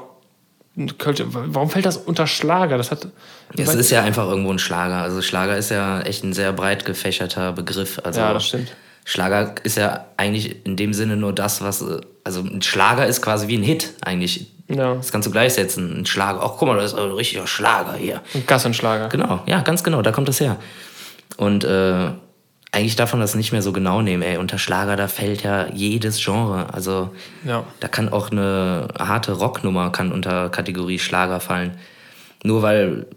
eine 0.77 0.93
Kölsche, 0.93 1.25
warum 1.29 1.69
fällt 1.69 1.85
das 1.85 1.97
unter 1.97 2.25
Schlager? 2.25 2.77
Das 2.77 2.91
hat, 2.91 3.07
Es 3.55 3.75
ist 3.75 3.91
ja 3.91 4.01
einfach 4.01 4.27
irgendwo 4.27 4.51
ein 4.51 4.59
Schlager. 4.59 5.01
Also 5.01 5.21
Schlager 5.21 5.57
ist 5.57 5.69
ja 5.69 6.01
echt 6.01 6.23
ein 6.23 6.33
sehr 6.33 6.53
breit 6.53 6.85
gefächerter 6.85 7.51
Begriff. 7.51 7.99
Also 8.03 8.21
ja, 8.21 8.33
das 8.33 8.45
stimmt. 8.45 8.75
Schlager 9.03 9.55
ist 9.63 9.77
ja 9.77 10.05
eigentlich 10.17 10.65
in 10.65 10.75
dem 10.75 10.93
Sinne 10.93 11.17
nur 11.17 11.33
das, 11.33 11.61
was. 11.61 11.83
Also 12.23 12.41
ein 12.41 12.61
Schlager 12.61 13.07
ist 13.07 13.21
quasi 13.21 13.47
wie 13.47 13.57
ein 13.57 13.63
Hit 13.63 13.93
eigentlich. 14.01 14.51
Ja, 14.69 14.95
Das 14.95 15.11
kannst 15.11 15.27
du 15.27 15.31
gleichsetzen. 15.31 16.01
Ein 16.01 16.05
Schlager. 16.05 16.41
Ach, 16.43 16.51
guck 16.57 16.67
mal, 16.67 16.77
das 16.77 16.93
ist 16.93 16.99
ein 16.99 17.11
richtiger 17.11 17.47
Schlager 17.47 17.93
hier. 17.95 18.21
ein 18.33 18.45
Gassenschlager. 18.45 19.09
Genau, 19.09 19.41
ja, 19.47 19.61
ganz 19.61 19.83
genau, 19.83 20.01
da 20.01 20.11
kommt 20.11 20.27
das 20.29 20.39
her. 20.39 20.57
Und 21.37 21.63
äh, 21.63 22.09
eigentlich 22.71 22.95
darf 22.95 23.13
man 23.13 23.21
das 23.21 23.33
nicht 23.33 23.51
mehr 23.51 23.63
so 23.63 23.71
genau 23.71 24.01
nehmen, 24.03 24.21
ey. 24.21 24.37
Unter 24.37 24.59
Schlager, 24.59 24.95
da 24.95 25.07
fällt 25.07 25.41
ja 25.43 25.67
jedes 25.73 26.23
Genre. 26.23 26.71
Also 26.71 27.09
Ja. 27.43 27.63
da 27.79 27.87
kann 27.87 28.09
auch 28.09 28.29
eine 28.31 28.87
harte 28.99 29.31
Rocknummer 29.33 29.91
kann 29.91 30.11
unter 30.11 30.49
Kategorie 30.49 30.99
Schlager 30.99 31.39
fallen. 31.39 31.77
Nur 32.43 32.61
weil, 32.61 33.07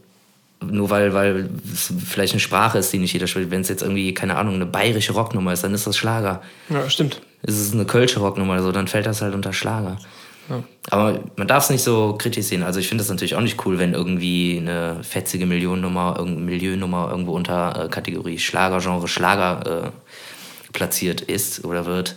nur 0.65 0.89
weil, 0.89 1.13
weil 1.13 1.51
es 1.71 1.93
vielleicht 2.09 2.33
eine 2.33 2.41
Sprache 2.41 2.79
ist, 2.79 2.93
die 2.95 2.99
nicht 2.99 3.13
jeder 3.13 3.27
spricht. 3.27 3.51
Wenn 3.51 3.61
es 3.61 3.69
jetzt 3.69 3.83
irgendwie, 3.83 4.15
keine 4.15 4.37
Ahnung, 4.37 4.55
eine 4.55 4.65
bayerische 4.67 5.13
Rocknummer 5.13 5.53
ist, 5.53 5.65
dann 5.65 5.75
ist 5.75 5.87
das 5.87 5.99
Schlager. 5.99 6.41
Ja, 6.71 6.89
stimmt. 6.89 7.21
Ist 7.43 7.61
es 7.61 7.75
eine 7.75 7.85
kölsche 7.85 8.21
Rocknummer 8.21 8.55
oder 8.55 8.63
so, 8.63 8.73
dann 8.73 8.89
fällt 8.89 9.05
das 9.05 9.21
halt 9.21 9.35
unter 9.35 9.53
Schlager. 9.53 9.99
Aber 10.91 11.21
man 11.37 11.49
darf 11.49 11.65
es 11.65 11.71
nicht 11.71 11.83
so 11.83 12.17
kritisieren. 12.19 12.63
Also 12.63 12.81
ich 12.81 12.89
finde 12.89 13.03
das 13.03 13.11
natürlich 13.11 13.35
auch 13.35 13.41
nicht 13.41 13.65
cool, 13.65 13.79
wenn 13.79 13.95
irgendwie 13.95 14.59
eine 14.61 15.03
fetzige 15.03 15.47
Millionennummer, 15.47 16.17
irgendeine 16.19 16.47
Milieunummer 16.47 17.09
irgendwo 17.11 17.33
unter 17.33 17.85
äh, 17.85 17.89
Kategorie 17.89 18.39
Schlagergenre 18.39 19.09
Schlager 19.09 19.85
äh, 19.85 20.73
platziert 20.73 21.21
ist 21.21 21.65
oder 21.65 21.87
wird. 21.87 22.17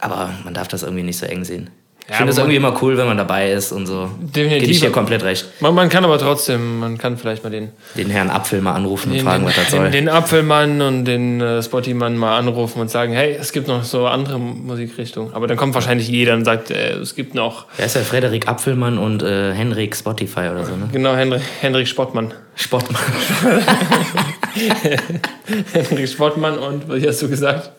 Aber 0.00 0.34
man 0.44 0.54
darf 0.54 0.68
das 0.68 0.82
irgendwie 0.82 1.04
nicht 1.04 1.18
so 1.18 1.26
eng 1.26 1.44
sehen. 1.44 1.70
Ich 2.08 2.12
Ja, 2.12 2.18
finde 2.18 2.30
es 2.30 2.38
irgendwie 2.38 2.56
immer 2.56 2.80
cool, 2.82 2.96
wenn 2.96 3.06
man 3.06 3.16
dabei 3.16 3.50
ist 3.50 3.72
und 3.72 3.86
so. 3.86 4.08
Definitiv. 4.20 4.60
Gebe 4.60 4.72
ich 4.72 4.80
dir 4.80 4.90
komplett 4.92 5.24
recht. 5.24 5.44
Man, 5.60 5.74
man 5.74 5.88
kann 5.88 6.04
aber 6.04 6.18
trotzdem, 6.18 6.78
man 6.78 6.98
kann 6.98 7.16
vielleicht 7.16 7.42
mal 7.42 7.50
den, 7.50 7.70
Den 7.96 8.10
Herrn 8.10 8.30
Apfel 8.30 8.60
mal 8.60 8.74
anrufen 8.74 9.10
und 9.10 9.16
den, 9.18 9.24
fragen, 9.24 9.42
den, 9.42 9.48
was 9.48 9.56
das 9.56 9.70
soll. 9.72 9.90
den 9.90 10.08
Apfelmann 10.08 10.80
und 10.82 11.04
den 11.04 11.40
äh, 11.40 11.60
Spotty-Mann 11.60 12.16
mal 12.16 12.38
anrufen 12.38 12.80
und 12.80 12.92
sagen, 12.92 13.12
hey, 13.12 13.36
es 13.40 13.50
gibt 13.50 13.66
noch 13.66 13.82
so 13.82 14.06
andere 14.06 14.38
Musikrichtungen. 14.38 15.34
Aber 15.34 15.48
dann 15.48 15.56
kommt 15.56 15.74
wahrscheinlich 15.74 16.06
jeder 16.06 16.34
und 16.34 16.44
sagt, 16.44 16.70
äh, 16.70 16.92
es 16.92 17.16
gibt 17.16 17.34
noch, 17.34 17.66
Wer 17.76 17.86
ist 17.86 17.96
ja 17.96 18.02
Frederik 18.02 18.46
Apfelmann 18.46 18.98
und 18.98 19.24
äh, 19.24 19.52
Henrik 19.52 19.96
Spotify 19.96 20.48
oder 20.52 20.64
so, 20.64 20.76
ne? 20.76 20.88
genau, 20.92 21.16
Henrik, 21.16 21.42
Henrik 21.60 21.88
Spottmann. 21.88 22.32
Sportmann. 22.54 23.02
Henrik 25.72 26.08
Spottmann 26.08 26.56
und, 26.58 26.88
wie 26.88 27.06
hast 27.06 27.20
du 27.20 27.28
gesagt? 27.28 27.70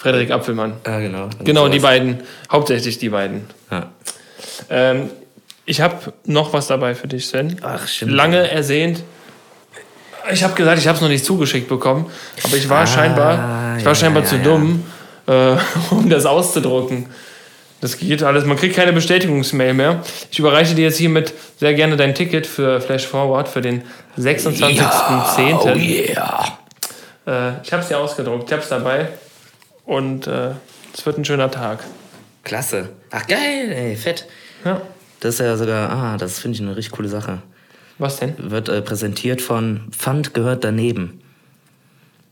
Frederik 0.00 0.30
Apfelmann. 0.30 0.74
ja, 0.86 0.98
genau. 0.98 1.28
Genau, 1.44 1.68
die 1.68 1.78
Sowas. 1.78 1.90
beiden, 1.90 2.20
hauptsächlich 2.50 2.96
die 2.98 3.10
beiden. 3.10 3.44
Ja. 3.70 3.90
Ähm, 4.70 5.10
ich 5.66 5.82
habe 5.82 6.14
noch 6.24 6.54
was 6.54 6.68
dabei 6.68 6.94
für 6.94 7.06
dich, 7.06 7.26
Sven. 7.26 7.58
Ach, 7.62 7.86
stimmt. 7.86 8.12
Lange 8.12 8.50
ersehnt. 8.50 9.02
Ich 10.32 10.42
habe 10.42 10.54
gesagt, 10.54 10.78
ich 10.78 10.86
habe 10.88 10.96
es 10.96 11.02
noch 11.02 11.10
nicht 11.10 11.24
zugeschickt 11.24 11.68
bekommen, 11.68 12.06
aber 12.44 12.56
ich 12.56 12.68
war 12.70 12.82
Ah, 12.82 12.86
scheinbar, 12.86 13.76
ich 13.76 13.84
war 13.84 13.92
ja, 13.92 13.94
scheinbar 13.94 14.22
ja, 14.22 14.28
zu 14.30 14.38
dumm, 14.38 14.84
äh, 15.26 15.56
um 15.90 16.08
das 16.08 16.24
auszudrucken. 16.24 17.06
Das 17.82 17.98
geht 17.98 18.22
alles. 18.22 18.46
Man 18.46 18.56
kriegt 18.56 18.76
keine 18.76 18.94
Bestätigungsmail 18.94 19.74
mehr. 19.74 20.02
Ich 20.30 20.38
überreiche 20.38 20.74
dir 20.74 20.84
jetzt 20.84 20.96
hiermit 20.96 21.34
sehr 21.58 21.74
gerne 21.74 21.96
dein 21.98 22.14
Ticket 22.14 22.46
für 22.46 22.80
Flash 22.80 23.06
Forward 23.06 23.48
für 23.48 23.60
den 23.60 23.82
26.10. 24.18 24.72
Ja, 24.76 25.60
oh 25.62 25.68
yeah. 25.76 26.58
äh, 27.26 27.52
ich 27.62 27.72
habe 27.72 27.82
es 27.82 27.88
dir 27.88 27.98
ausgedruckt, 27.98 28.44
ich 28.46 28.52
habe 28.52 28.62
es 28.62 28.68
dabei 28.70 29.08
und 29.90 30.28
äh, 30.28 30.52
es 30.94 31.04
wird 31.04 31.18
ein 31.18 31.24
schöner 31.24 31.50
Tag. 31.50 31.80
Klasse. 32.44 32.90
Ach, 33.10 33.26
geil, 33.26 33.72
ey, 33.74 33.96
fett. 33.96 34.26
Ja. 34.64 34.80
Das 35.18 35.34
ist 35.34 35.40
ja 35.40 35.56
sogar, 35.56 35.90
ah, 35.90 36.16
das 36.16 36.38
finde 36.38 36.54
ich 36.56 36.62
eine 36.62 36.76
richtig 36.76 36.92
coole 36.92 37.08
Sache. 37.08 37.42
Was 37.98 38.18
denn? 38.18 38.34
Wird 38.38 38.68
äh, 38.68 38.82
präsentiert 38.82 39.42
von 39.42 39.88
Pfand 39.90 40.32
gehört 40.32 40.62
daneben. 40.62 41.20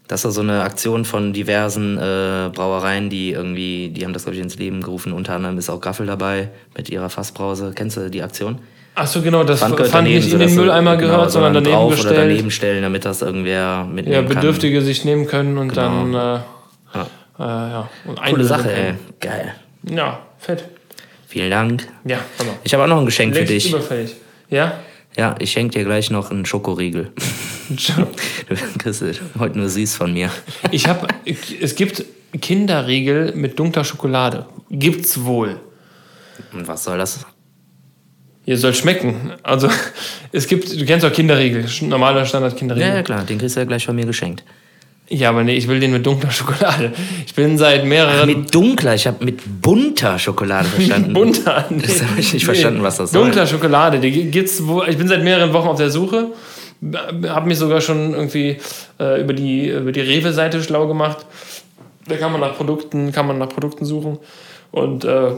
Das 0.06 0.24
ist 0.24 0.34
so 0.34 0.40
eine 0.40 0.62
Aktion 0.62 1.04
von 1.04 1.32
diversen 1.32 1.98
äh, 1.98 2.48
Brauereien, 2.54 3.10
die 3.10 3.32
irgendwie, 3.32 3.90
die 3.90 4.04
haben 4.04 4.12
das, 4.12 4.22
glaube 4.22 4.36
ich, 4.36 4.42
ins 4.42 4.56
Leben 4.56 4.80
gerufen. 4.80 5.12
Unter 5.12 5.34
anderem 5.34 5.58
ist 5.58 5.68
auch 5.68 5.80
Gaffel 5.80 6.06
dabei 6.06 6.50
mit 6.76 6.88
ihrer 6.88 7.10
Fassbrause. 7.10 7.72
Kennst 7.74 7.96
du 7.96 8.08
die 8.08 8.22
Aktion? 8.22 8.60
Ach 8.94 9.06
so, 9.08 9.20
genau, 9.20 9.42
das 9.44 9.60
Pfand 9.60 9.78
fand, 9.88 10.08
nicht 10.08 10.24
in 10.24 10.30
so 10.30 10.38
den 10.38 10.54
Mülleimer 10.54 10.96
genau, 10.96 11.14
gehört, 11.14 11.32
sondern 11.32 11.54
daneben 11.54 11.72
drauf 11.74 11.90
gestellt. 11.90 12.14
oder 12.14 12.22
daneben 12.22 12.50
stellen, 12.52 12.82
damit 12.82 13.04
das 13.04 13.20
irgendwer 13.20 13.84
mitnehmen 13.84 14.12
ja, 14.12 14.22
kann. 14.22 14.28
Bedürftige 14.28 14.80
sich 14.80 15.04
nehmen 15.04 15.26
können 15.26 15.58
und 15.58 15.68
Genau. 15.68 15.82
dann 15.82 16.14
äh, 16.14 16.16
Ja. 16.16 16.44
Äh, 17.38 17.42
ja, 17.42 17.90
und 18.04 18.20
Coole 18.22 18.44
Sache, 18.44 18.72
ey. 18.72 18.94
Geil. 19.20 19.54
Ja, 19.88 20.20
fett. 20.38 20.64
Vielen 21.26 21.50
Dank. 21.50 21.86
Ja, 22.04 22.18
hammer. 22.38 22.52
Ich 22.64 22.72
habe 22.74 22.84
auch 22.84 22.88
noch 22.88 22.98
ein 22.98 23.04
Geschenk 23.06 23.34
für 23.34 23.40
Längst 23.40 23.52
dich. 23.52 23.70
überfällig. 23.70 24.14
Ja? 24.50 24.78
Ja, 25.16 25.34
ich 25.38 25.50
schenke 25.52 25.78
dir 25.78 25.84
gleich 25.84 26.10
noch 26.10 26.30
einen 26.30 26.46
Schokoriegel. 26.46 27.12
Du 28.48 28.54
kriegst 28.78 29.04
heute 29.38 29.58
nur 29.58 29.68
süß 29.68 29.94
von 29.96 30.10
mir. 30.14 30.30
Ich 30.70 30.88
habe, 30.88 31.06
es 31.60 31.74
gibt 31.74 32.02
Kinderriegel 32.40 33.32
mit 33.34 33.58
dunkler 33.58 33.84
Schokolade. 33.84 34.46
Gibt's 34.70 35.22
wohl. 35.22 35.60
Und 36.54 36.66
was 36.66 36.84
soll 36.84 36.96
das? 36.96 37.26
Ihr 38.46 38.56
soll 38.56 38.72
schmecken. 38.72 39.32
Also, 39.42 39.68
es 40.32 40.46
gibt, 40.46 40.80
du 40.80 40.86
kennst 40.86 41.04
doch 41.04 41.12
Kinderriegel, 41.12 41.66
normaler 41.82 42.24
Standard 42.24 42.52
Ja, 42.54 42.58
Kinderriegel. 42.58 42.88
ja, 42.88 43.02
klar, 43.02 43.24
den 43.24 43.36
kriegst 43.36 43.56
du 43.56 43.60
ja 43.60 43.66
gleich 43.66 43.84
von 43.84 43.94
mir 43.94 44.06
geschenkt. 44.06 44.44
Ja, 45.10 45.30
aber 45.30 45.42
nee, 45.42 45.54
ich 45.54 45.68
will 45.68 45.80
den 45.80 45.92
mit 45.92 46.04
dunkler 46.04 46.30
Schokolade. 46.30 46.92
Ich 47.26 47.34
bin 47.34 47.56
seit 47.56 47.84
mehreren. 47.86 48.20
Ach, 48.20 48.26
mit 48.26 48.54
dunkler, 48.54 48.94
ich 48.94 49.06
habe 49.06 49.24
mit 49.24 49.40
bunter 49.62 50.18
Schokolade 50.18 50.68
verstanden. 50.74 51.14
bunter? 51.14 51.64
Nee. 51.70 51.82
Das 51.82 52.02
habe 52.02 52.20
ich 52.20 52.34
nicht 52.34 52.44
verstanden, 52.44 52.82
was 52.82 52.98
das 52.98 53.12
soll. 53.12 53.22
Dunkler 53.24 53.46
Schokolade, 53.46 54.00
die 54.00 54.30
gibt's 54.30 54.66
wo. 54.66 54.82
Ich 54.82 54.98
bin 54.98 55.08
seit 55.08 55.22
mehreren 55.24 55.52
Wochen 55.52 55.68
auf 55.68 55.78
der 55.78 55.90
Suche. 55.90 56.32
Habe 57.26 57.48
mich 57.48 57.58
sogar 57.58 57.80
schon 57.80 58.12
irgendwie 58.14 58.58
äh, 59.00 59.20
über 59.20 59.32
die, 59.32 59.68
über 59.68 59.92
die 59.92 60.00
Rewe-Seite 60.00 60.62
schlau 60.62 60.86
gemacht. 60.86 61.18
Da 62.06 62.16
kann 62.16 62.30
man 62.30 62.40
nach 62.40 62.54
Produkten, 62.56 63.10
kann 63.10 63.26
man 63.26 63.38
nach 63.38 63.48
Produkten 63.48 63.84
suchen. 63.84 64.18
Und 64.70 65.04
äh, 65.04 65.32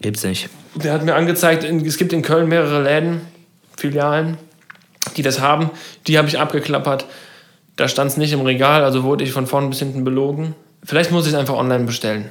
gibt's 0.00 0.24
nicht. 0.24 0.48
Der 0.74 0.92
hat 0.92 1.04
mir 1.04 1.14
angezeigt, 1.14 1.64
es 1.64 1.96
gibt 1.96 2.12
in 2.12 2.22
Köln 2.22 2.48
mehrere 2.48 2.82
Läden, 2.82 3.22
Filialen, 3.76 4.36
die 5.16 5.22
das 5.22 5.40
haben. 5.40 5.70
Die 6.06 6.18
habe 6.18 6.28
ich 6.28 6.38
abgeklappert. 6.38 7.06
Da 7.80 7.88
stand 7.88 8.10
es 8.10 8.18
nicht 8.18 8.34
im 8.34 8.42
Regal, 8.42 8.84
also 8.84 9.04
wurde 9.04 9.24
ich 9.24 9.32
von 9.32 9.46
vorn 9.46 9.70
bis 9.70 9.78
hinten 9.78 10.04
belogen. 10.04 10.54
Vielleicht 10.84 11.12
muss 11.12 11.24
ich 11.24 11.32
es 11.32 11.38
einfach 11.38 11.54
online 11.54 11.84
bestellen. 11.84 12.26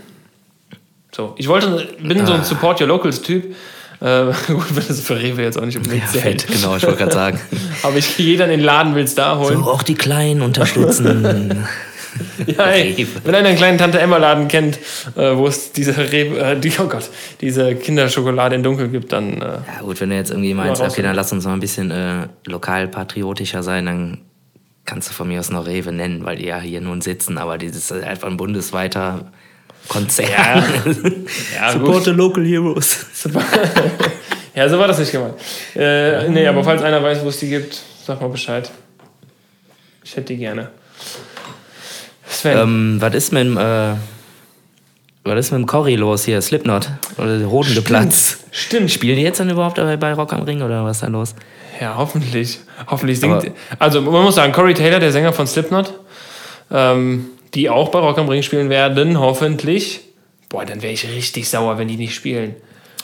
So, 1.11 1.33
ich 1.37 1.47
wollte, 1.47 1.87
bin 1.99 2.21
ah. 2.21 2.25
so 2.27 2.33
ein 2.33 2.41
ah. 2.41 2.43
Support 2.43 2.79
Your 2.81 2.87
Locals 2.87 3.23
Typ. 3.23 3.55
Äh, 3.99 4.25
gut, 4.47 4.75
wenn 4.75 4.87
das 4.87 5.01
für 5.01 5.19
Rewe 5.19 5.41
jetzt 5.41 5.57
auch 5.57 5.65
nicht 5.65 5.77
unbedingt 5.77 6.03
ja, 6.13 6.21
fett, 6.21 6.45
genau, 6.45 6.75
ich 6.75 6.83
wollte 6.83 6.97
gerade 6.97 7.11
sagen. 7.11 7.39
Aber 7.81 7.97
ich, 7.97 8.15
jeder 8.19 8.45
in 8.45 8.51
den 8.51 8.59
Laden 8.59 8.93
will 8.93 9.03
es 9.03 9.15
da 9.15 9.39
holen. 9.39 9.63
So, 9.63 9.71
auch 9.71 9.81
die 9.81 9.95
Kleinen 9.95 10.43
unterstützen. 10.43 11.65
ja, 12.45 12.65
ey, 12.65 13.07
wenn 13.23 13.33
einer 13.33 13.47
einen 13.47 13.57
kleinen 13.57 13.79
Tante 13.79 13.99
Emma 13.99 14.17
Laden 14.17 14.47
kennt, 14.49 14.77
äh, 15.15 15.35
wo 15.35 15.47
es 15.47 15.71
diese 15.71 15.97
Rewe, 15.97 16.37
äh, 16.37 16.59
die, 16.59 16.71
oh 16.77 16.85
Gott, 16.85 17.09
diese 17.41 17.73
Kinderschokolade 17.73 18.53
in 18.53 18.61
Dunkel 18.61 18.89
gibt, 18.89 19.13
dann. 19.13 19.41
Äh, 19.41 19.45
ja 19.45 19.81
gut, 19.81 19.99
wenn 19.99 20.11
du 20.11 20.15
jetzt 20.15 20.29
irgendwie 20.29 20.53
meinst, 20.53 20.79
okay, 20.79 21.01
dann 21.01 21.15
lass 21.15 21.33
uns 21.33 21.45
mal 21.45 21.53
ein 21.53 21.59
bisschen 21.59 21.89
äh, 21.89 22.27
lokalpatriotischer 22.45 23.63
sein, 23.63 23.87
dann 23.87 24.19
kannst 24.89 25.09
du 25.09 25.13
von 25.13 25.27
mir 25.27 25.39
aus 25.39 25.51
noch 25.51 25.67
Rewe 25.67 25.91
nennen, 25.91 26.25
weil 26.25 26.37
die 26.37 26.47
ja 26.47 26.59
hier 26.59 26.81
nun 26.81 27.01
sitzen, 27.01 27.37
aber 27.37 27.59
das 27.59 27.75
ist 27.75 27.91
einfach 27.91 28.27
ein 28.27 28.37
bundesweiter 28.37 29.31
Konzern. 29.87 30.29
Ja, 30.29 30.63
ja 31.55 31.71
Support 31.71 32.05
the 32.05 32.11
local 32.11 32.43
heroes. 32.43 33.05
ja, 34.55 34.67
so 34.67 34.79
war 34.79 34.87
das 34.87 34.97
nicht 34.97 35.11
gemeint. 35.11 35.35
Äh, 35.75 36.27
nee, 36.29 36.47
aber 36.47 36.63
falls 36.63 36.81
einer 36.81 37.03
weiß, 37.03 37.23
wo 37.23 37.29
es 37.29 37.37
die 37.37 37.49
gibt, 37.49 37.79
sag 38.03 38.19
mal 38.19 38.29
Bescheid. 38.29 38.71
Ich 40.03 40.15
hätte 40.15 40.33
die 40.33 40.37
gerne. 40.37 40.71
Ähm, 42.45 42.97
was 42.99 43.13
ist 43.13 43.31
mit 43.31 43.43
dem, 43.43 43.57
äh, 43.57 43.93
was 45.23 45.39
ist 45.39 45.51
mit 45.51 45.59
dem 45.59 45.67
Cory 45.67 45.97
los 45.97 46.25
hier? 46.25 46.41
Slipknot? 46.41 46.89
Oder 47.17 47.39
Hoden 47.47 47.75
geplatzt? 47.75 48.39
Stimmt. 48.49 48.89
Spielen 48.89 49.17
die 49.17 49.23
jetzt 49.23 49.39
dann 49.39 49.51
überhaupt 49.51 49.75
bei 49.75 50.13
Rock 50.13 50.33
am 50.33 50.41
Ring 50.41 50.63
oder 50.63 50.83
was 50.83 50.97
ist 50.97 51.03
da 51.03 51.07
los? 51.07 51.35
Ja, 51.79 51.95
hoffentlich. 51.97 52.59
Hoffentlich 52.87 53.19
singt. 53.19 53.33
Aber 53.35 53.53
also, 53.79 54.01
man 54.01 54.23
muss 54.23 54.35
sagen, 54.35 54.51
Corey 54.51 54.73
Taylor, 54.73 54.99
der 54.99 55.11
Sänger 55.11 55.33
von 55.33 55.47
Slipknot, 55.47 55.93
ähm, 56.71 57.27
die 57.53 57.69
auch 57.69 57.89
bei 57.89 57.99
Rock 57.99 58.17
am 58.17 58.27
Ring 58.29 58.43
spielen 58.43 58.69
werden, 58.69 59.19
hoffentlich. 59.19 60.01
Boah, 60.49 60.65
dann 60.65 60.81
wäre 60.81 60.93
ich 60.93 61.07
richtig 61.07 61.47
sauer, 61.47 61.77
wenn 61.77 61.87
die 61.87 61.97
nicht 61.97 62.13
spielen. 62.13 62.55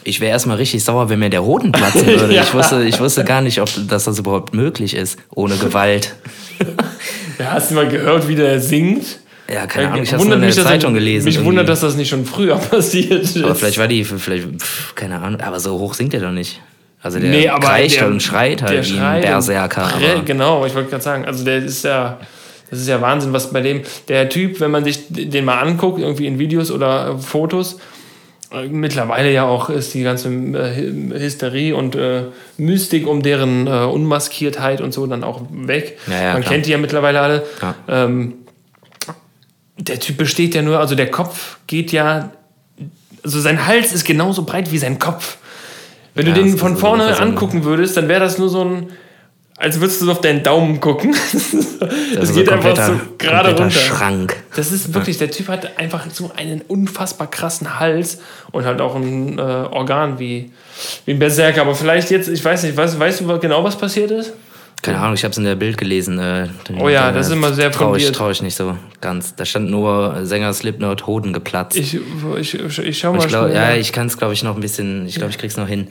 Ich 0.03 0.19
wäre 0.19 0.31
erstmal 0.31 0.57
richtig 0.57 0.83
sauer, 0.83 1.09
wenn 1.09 1.19
mir 1.19 1.29
der 1.29 1.43
Hoden 1.43 1.71
platzen 1.71 2.05
würde. 2.19 2.33
ja. 2.33 2.43
ich, 2.43 2.53
wusste, 2.53 2.83
ich 2.83 2.99
wusste 2.99 3.23
gar 3.23 3.41
nicht, 3.41 3.61
ob, 3.61 3.69
dass 3.87 4.03
das 4.03 4.19
überhaupt 4.19 4.53
möglich 4.53 4.93
ist, 4.93 5.17
ohne 5.33 5.55
Gewalt. 5.57 6.15
ja, 7.39 7.51
hast 7.51 7.71
du 7.71 7.75
mal 7.75 7.87
gehört, 7.87 8.27
wie 8.27 8.35
der 8.35 8.59
singt? 8.59 9.19
Ja, 9.51 9.67
keine 9.67 9.89
Ahnung, 9.89 10.03
ich 10.03 10.11
habe 10.11 10.23
es 10.23 10.29
in 10.29 10.41
der 10.41 10.51
Zeitung 10.51 10.93
das, 10.93 10.99
gelesen. 10.99 11.25
Mich 11.25 11.35
irgendwie. 11.35 11.49
wundert, 11.49 11.69
dass 11.69 11.81
das 11.81 11.95
nicht 11.95 12.09
schon 12.09 12.25
früher 12.25 12.55
passiert 12.71 13.23
ist. 13.23 13.37
Aber 13.37 13.55
vielleicht 13.55 13.77
war 13.77 13.87
die, 13.87 14.03
vielleicht, 14.03 14.47
pf, 14.59 14.95
keine 14.95 15.21
Ahnung, 15.21 15.39
aber 15.41 15.59
so 15.59 15.77
hoch 15.77 15.93
singt 15.93 16.13
er 16.13 16.21
doch 16.21 16.31
nicht. 16.31 16.61
Also 17.05 17.19
der 17.19 17.29
nee, 17.29 17.45
kreischt 17.61 17.99
der, 17.99 18.07
und 18.07 18.23
schreit 18.23 18.63
halt 18.63 18.91
wie 18.91 18.99
ein 18.99 19.21
Berserker. 19.21 19.91
Genau, 20.25 20.65
ich 20.65 20.73
wollte 20.73 20.89
gerade 20.89 21.03
sagen, 21.03 21.23
also 21.23 21.45
der 21.45 21.57
ist 21.57 21.83
ja, 21.83 22.19
das 22.71 22.79
ist 22.79 22.87
ja 22.87 22.99
Wahnsinn, 22.99 23.31
was 23.31 23.53
bei 23.53 23.61
dem, 23.61 23.83
der 24.07 24.27
Typ, 24.27 24.59
wenn 24.59 24.71
man 24.71 24.83
sich 24.83 25.01
den 25.09 25.45
mal 25.45 25.59
anguckt, 25.59 25.99
irgendwie 25.99 26.25
in 26.25 26.39
Videos 26.39 26.71
oder 26.71 27.19
Fotos, 27.19 27.77
äh, 28.51 28.65
mittlerweile 28.69 29.31
ja 29.31 29.43
auch 29.43 29.69
ist 29.69 29.93
die 29.93 30.01
ganze 30.01 30.29
äh, 30.29 31.19
Hysterie 31.19 31.75
und 31.75 31.93
äh, 31.93 32.23
Mystik 32.57 33.05
um 33.05 33.21
deren 33.21 33.67
äh, 33.67 33.69
Unmaskiertheit 33.69 34.81
und 34.81 34.91
so 34.91 35.05
dann 35.05 35.23
auch 35.23 35.43
weg. 35.51 35.99
Ja, 36.07 36.13
ja, 36.13 36.33
man 36.33 36.41
klar. 36.41 36.53
kennt 36.53 36.65
die 36.65 36.71
ja 36.71 36.79
mittlerweile 36.79 37.21
alle. 37.21 37.45
Ja. 37.61 37.75
Ähm, 37.87 38.33
der 39.77 39.99
Typ 39.99 40.17
besteht 40.17 40.55
ja 40.55 40.63
nur, 40.63 40.79
also 40.79 40.95
der 40.95 41.11
Kopf 41.11 41.59
geht 41.67 41.91
ja, 41.91 42.31
also 43.23 43.39
sein 43.41 43.67
Hals 43.67 43.93
ist 43.93 44.05
genauso 44.05 44.41
breit 44.41 44.71
wie 44.71 44.79
sein 44.79 44.97
Kopf. 44.97 45.37
Wenn 46.15 46.27
ja, 46.27 46.33
du 46.33 46.43
den 46.43 46.57
von 46.57 46.77
vorne 46.77 47.19
angucken 47.19 47.63
würdest, 47.65 47.97
dann 47.97 48.07
wäre 48.07 48.21
das 48.21 48.37
nur 48.37 48.49
so 48.49 48.63
ein, 48.63 48.87
als 49.57 49.79
würdest 49.79 50.01
du 50.01 50.09
auf 50.09 50.21
deinen 50.21 50.43
Daumen 50.43 50.79
gucken. 50.79 51.13
das, 52.15 52.33
geht 52.33 52.49
einfach 52.49 52.75
so 52.75 52.99
gerade 53.17 53.49
runter. 53.49 53.69
Schrank. 53.69 54.35
Das 54.55 54.71
ist 54.71 54.93
wirklich, 54.93 55.17
der 55.17 55.29
Typ 55.29 55.49
hat 55.49 55.77
einfach 55.77 56.05
so 56.11 56.31
einen 56.35 56.61
unfassbar 56.61 57.29
krassen 57.29 57.79
Hals 57.79 58.19
und 58.51 58.65
halt 58.65 58.79
auch 58.79 58.95
ein 58.95 59.37
äh, 59.37 59.41
Organ 59.41 60.17
wie, 60.17 60.51
wie 61.03 61.11
ein 61.11 61.19
Berserker. 61.19 61.61
Aber 61.61 61.75
vielleicht 61.75 62.09
jetzt, 62.11 62.29
ich 62.29 62.43
weiß 62.43 62.63
nicht, 62.63 62.77
weißt, 62.77 62.97
weißt 62.97 63.21
du 63.21 63.39
genau, 63.39 63.63
was 63.63 63.77
passiert 63.77 64.11
ist? 64.11 64.33
Keine 64.81 64.99
Ahnung, 64.99 65.15
ich 65.15 65.23
habe 65.23 65.31
es 65.31 65.37
in 65.37 65.45
der 65.45 65.55
Bild 65.55 65.77
gelesen. 65.77 66.19
Äh, 66.19 66.47
oh 66.79 66.89
ja, 66.89 67.11
das 67.11 67.27
ist 67.27 67.33
immer 67.33 67.53
sehr 67.53 67.71
traurig. 67.71 68.03
ich, 68.03 68.11
trau 68.11 68.29
ich 68.29 68.41
nicht 68.41 68.55
so 68.55 68.77
ganz. 69.01 69.35
Da 69.35 69.43
stand 69.43 69.71
nur 69.71 70.25
Sänger 70.25 70.53
Slipknot, 70.53 71.07
Hoden 71.07 71.33
geplatzt. 71.33 71.75
Ich, 71.75 71.97
ich, 72.37 72.79
ich 72.79 72.99
schau 72.99 73.13
mal. 73.13 73.19
Ich 73.19 73.27
glaub, 73.27 73.49
ja, 73.49 73.73
ich 73.73 73.91
kann 73.91 74.07
es, 74.07 74.17
glaube 74.17 74.33
ich, 74.33 74.43
noch 74.43 74.55
ein 74.55 74.61
bisschen, 74.61 75.07
ich 75.07 75.15
glaube, 75.15 75.31
ich 75.31 75.37
krieg's 75.37 75.57
noch 75.57 75.67
hin. 75.67 75.87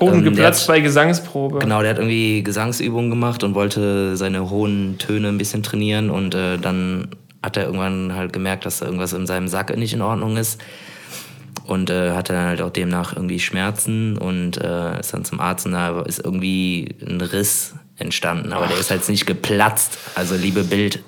Hoden 0.00 0.18
ähm, 0.18 0.24
geplatzt 0.24 0.62
hat, 0.62 0.68
bei 0.68 0.80
Gesangsprobe. 0.80 1.58
Genau, 1.58 1.80
der 1.80 1.90
hat 1.90 1.98
irgendwie 1.98 2.42
Gesangsübungen 2.42 3.10
gemacht 3.10 3.42
und 3.42 3.54
wollte 3.54 4.16
seine 4.16 4.50
hohen 4.50 4.98
Töne 4.98 5.28
ein 5.28 5.38
bisschen 5.38 5.62
trainieren 5.62 6.10
und 6.10 6.34
äh, 6.34 6.58
dann 6.58 7.08
hat 7.42 7.56
er 7.56 7.64
irgendwann 7.64 8.14
halt 8.14 8.32
gemerkt, 8.32 8.66
dass 8.66 8.78
da 8.78 8.86
irgendwas 8.86 9.12
in 9.12 9.26
seinem 9.26 9.48
Sack 9.48 9.76
nicht 9.76 9.94
in 9.94 10.02
Ordnung 10.02 10.36
ist 10.36 10.60
und 11.66 11.90
äh, 11.90 12.12
hatte 12.12 12.32
dann 12.32 12.46
halt 12.46 12.62
auch 12.62 12.70
demnach 12.70 13.14
irgendwie 13.14 13.38
Schmerzen 13.38 14.16
und 14.16 14.56
äh, 14.58 14.98
ist 15.00 15.12
dann 15.12 15.24
zum 15.24 15.40
Arzt 15.40 15.66
und 15.66 15.72
da 15.72 16.00
ist 16.02 16.24
irgendwie 16.24 16.94
ein 17.06 17.20
Riss 17.20 17.74
entstanden, 17.98 18.52
aber 18.52 18.66
Ach. 18.66 18.70
der 18.70 18.78
ist 18.78 18.90
halt 18.90 19.08
nicht 19.08 19.26
geplatzt. 19.26 19.98
Also 20.14 20.34
liebe 20.34 20.64
Bild, 20.64 21.02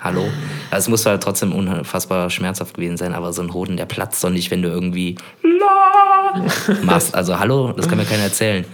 hallo. 0.00 0.28
Es 0.70 0.88
muss 0.88 1.06
halt 1.06 1.22
trotzdem 1.22 1.52
unfassbar 1.52 2.30
schmerzhaft 2.30 2.74
gewesen 2.74 2.96
sein, 2.96 3.14
aber 3.14 3.32
so 3.32 3.42
ein 3.42 3.52
Hoden, 3.52 3.76
der 3.76 3.86
platzt 3.86 4.22
doch 4.22 4.30
nicht, 4.30 4.50
wenn 4.50 4.62
du 4.62 4.68
irgendwie 4.68 5.16
machst. 6.82 7.14
Also 7.14 7.38
hallo, 7.38 7.72
das 7.72 7.88
kann 7.88 7.98
mir 7.98 8.04
keiner 8.04 8.24
erzählen. 8.24 8.64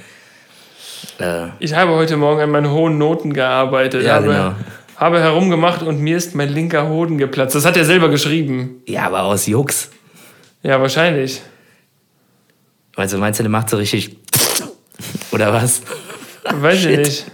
Äh, 1.18 1.48
ich 1.58 1.74
habe 1.74 1.92
heute 1.92 2.16
Morgen 2.16 2.40
an 2.40 2.50
meinen 2.50 2.70
hohen 2.70 2.98
Noten 2.98 3.32
gearbeitet. 3.32 4.04
Ja, 4.04 4.14
habe, 4.14 4.26
genau. 4.26 4.54
habe 4.96 5.20
herumgemacht 5.20 5.82
und 5.82 6.00
mir 6.00 6.16
ist 6.16 6.34
mein 6.34 6.48
linker 6.48 6.88
Hoden 6.88 7.18
geplatzt. 7.18 7.54
Das 7.54 7.64
hat 7.64 7.76
er 7.76 7.84
selber 7.84 8.08
geschrieben. 8.08 8.82
Ja, 8.86 9.06
aber 9.06 9.22
aus 9.22 9.46
Jux. 9.46 9.90
Ja, 10.62 10.80
wahrscheinlich. 10.80 11.42
Also 12.96 13.18
meinst 13.18 13.38
du, 13.38 13.44
der 13.44 13.50
macht 13.50 13.70
so 13.70 13.76
richtig 13.76 14.16
oder 15.32 15.52
was? 15.52 15.82
Weiß 16.54 16.84
ich 16.84 16.96
nicht. 16.96 17.26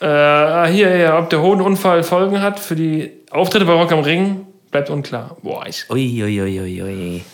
Äh, 0.00 0.06
ah, 0.06 0.66
hier, 0.66 0.96
ja, 0.96 1.18
ob 1.18 1.30
der 1.30 1.40
Hodenunfall 1.40 2.02
Folgen 2.02 2.42
hat 2.42 2.58
für 2.58 2.74
die 2.74 3.10
Auftritte 3.30 3.64
bei 3.64 3.72
Rock 3.72 3.92
am 3.92 4.00
Ring, 4.00 4.46
bleibt 4.70 4.90
unklar. 4.90 5.36
Boah, 5.42 5.64
ich. 5.66 5.88
Ui, 5.90 6.22
ui, 6.22 6.40
ui, 6.40 6.60
ui, 6.60 6.82
ui. 6.82 7.24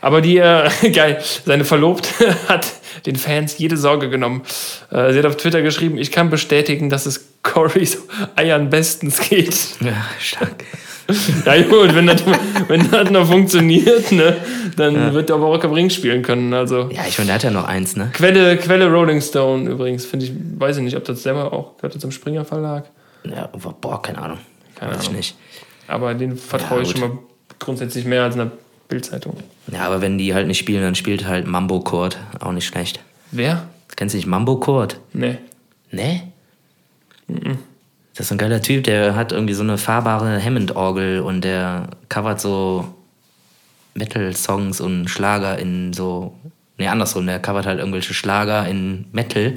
Aber 0.00 0.20
die, 0.20 0.38
äh, 0.38 0.68
geil, 0.92 1.22
seine 1.44 1.64
Verlobte 1.64 2.08
hat 2.48 2.66
den 3.06 3.16
Fans 3.16 3.58
jede 3.58 3.76
Sorge 3.76 4.10
genommen. 4.10 4.42
Äh, 4.90 5.12
sie 5.12 5.18
hat 5.18 5.26
auf 5.26 5.36
Twitter 5.36 5.62
geschrieben, 5.62 5.98
ich 5.98 6.10
kann 6.10 6.30
bestätigen, 6.30 6.90
dass 6.90 7.06
es 7.06 7.28
Corys 7.42 7.98
Eiern 8.36 8.70
bestens 8.70 9.28
geht. 9.28 9.56
Ja, 9.80 10.04
stark. 10.18 10.64
Ja 11.46 11.62
gut, 11.62 11.94
wenn 11.94 12.06
das, 12.06 12.22
wenn 12.68 12.90
das 12.90 13.10
noch 13.10 13.26
funktioniert, 13.26 14.12
ne, 14.12 14.36
dann 14.76 14.94
ja. 14.94 15.12
wird 15.14 15.30
er 15.30 15.36
aber 15.36 15.64
am 15.64 15.72
Ring 15.72 15.90
spielen 15.90 16.22
können. 16.22 16.52
Also. 16.52 16.90
Ja, 16.92 17.02
ich 17.08 17.18
meine, 17.18 17.28
der 17.28 17.34
hat 17.36 17.42
ja 17.44 17.50
noch 17.50 17.64
eins, 17.64 17.96
ne? 17.96 18.10
Quelle, 18.12 18.56
Quelle 18.58 18.90
Rolling 18.90 19.20
Stone 19.20 19.70
übrigens, 19.70 20.04
finde 20.04 20.26
ich, 20.26 20.32
weiß 20.58 20.76
ich 20.76 20.82
nicht, 20.82 20.96
ob 20.96 21.04
das 21.04 21.22
selber 21.22 21.52
auch, 21.52 21.76
gehört 21.78 22.02
im 22.02 22.10
Springer 22.10 22.44
Verlag? 22.44 22.90
Ja, 23.24 23.48
boah, 23.80 24.02
keine 24.02 24.18
Ahnung. 24.18 24.38
Keine 24.74 24.92
weiß 24.92 25.00
Ahnung. 25.00 25.10
ich 25.12 25.16
nicht. 25.16 25.36
Aber 25.86 26.14
den 26.14 26.36
vertraue 26.36 26.78
ja, 26.78 26.84
ich 26.84 26.90
schon 26.90 27.00
mal 27.00 27.18
grundsätzlich 27.58 28.04
mehr 28.04 28.22
als 28.24 28.34
einer 28.34 28.50
Bildzeitung. 28.88 29.36
Ja, 29.72 29.86
aber 29.86 30.00
wenn 30.00 30.18
die 30.18 30.34
halt 30.34 30.46
nicht 30.46 30.58
spielen, 30.58 30.82
dann 30.82 30.94
spielt 30.94 31.26
halt 31.26 31.46
Mambo 31.46 31.80
Court. 31.80 32.18
Auch 32.40 32.52
nicht 32.52 32.66
schlecht. 32.66 33.00
Wer? 33.30 33.66
Kennst 33.96 34.14
du 34.14 34.18
nicht 34.18 34.26
Mambo 34.26 34.56
Court? 34.56 35.00
Nee. 35.12 35.38
Nee? 35.90 36.22
Mhm. 37.26 37.58
Das 38.18 38.26
ist 38.26 38.32
ein 38.32 38.38
geiler 38.38 38.60
Typ, 38.60 38.82
der 38.82 39.14
hat 39.14 39.30
irgendwie 39.30 39.54
so 39.54 39.62
eine 39.62 39.78
fahrbare 39.78 40.44
Hammond-Orgel 40.44 41.20
und 41.20 41.44
der 41.44 41.86
covert 42.08 42.40
so 42.40 42.92
Metal-Songs 43.94 44.80
und 44.80 45.08
Schlager 45.08 45.56
in 45.56 45.92
so. 45.92 46.34
Nee, 46.78 46.88
andersrum, 46.88 47.26
der 47.26 47.38
covert 47.38 47.66
halt 47.66 47.78
irgendwelche 47.78 48.14
Schlager 48.14 48.66
in 48.66 49.04
Metal 49.12 49.54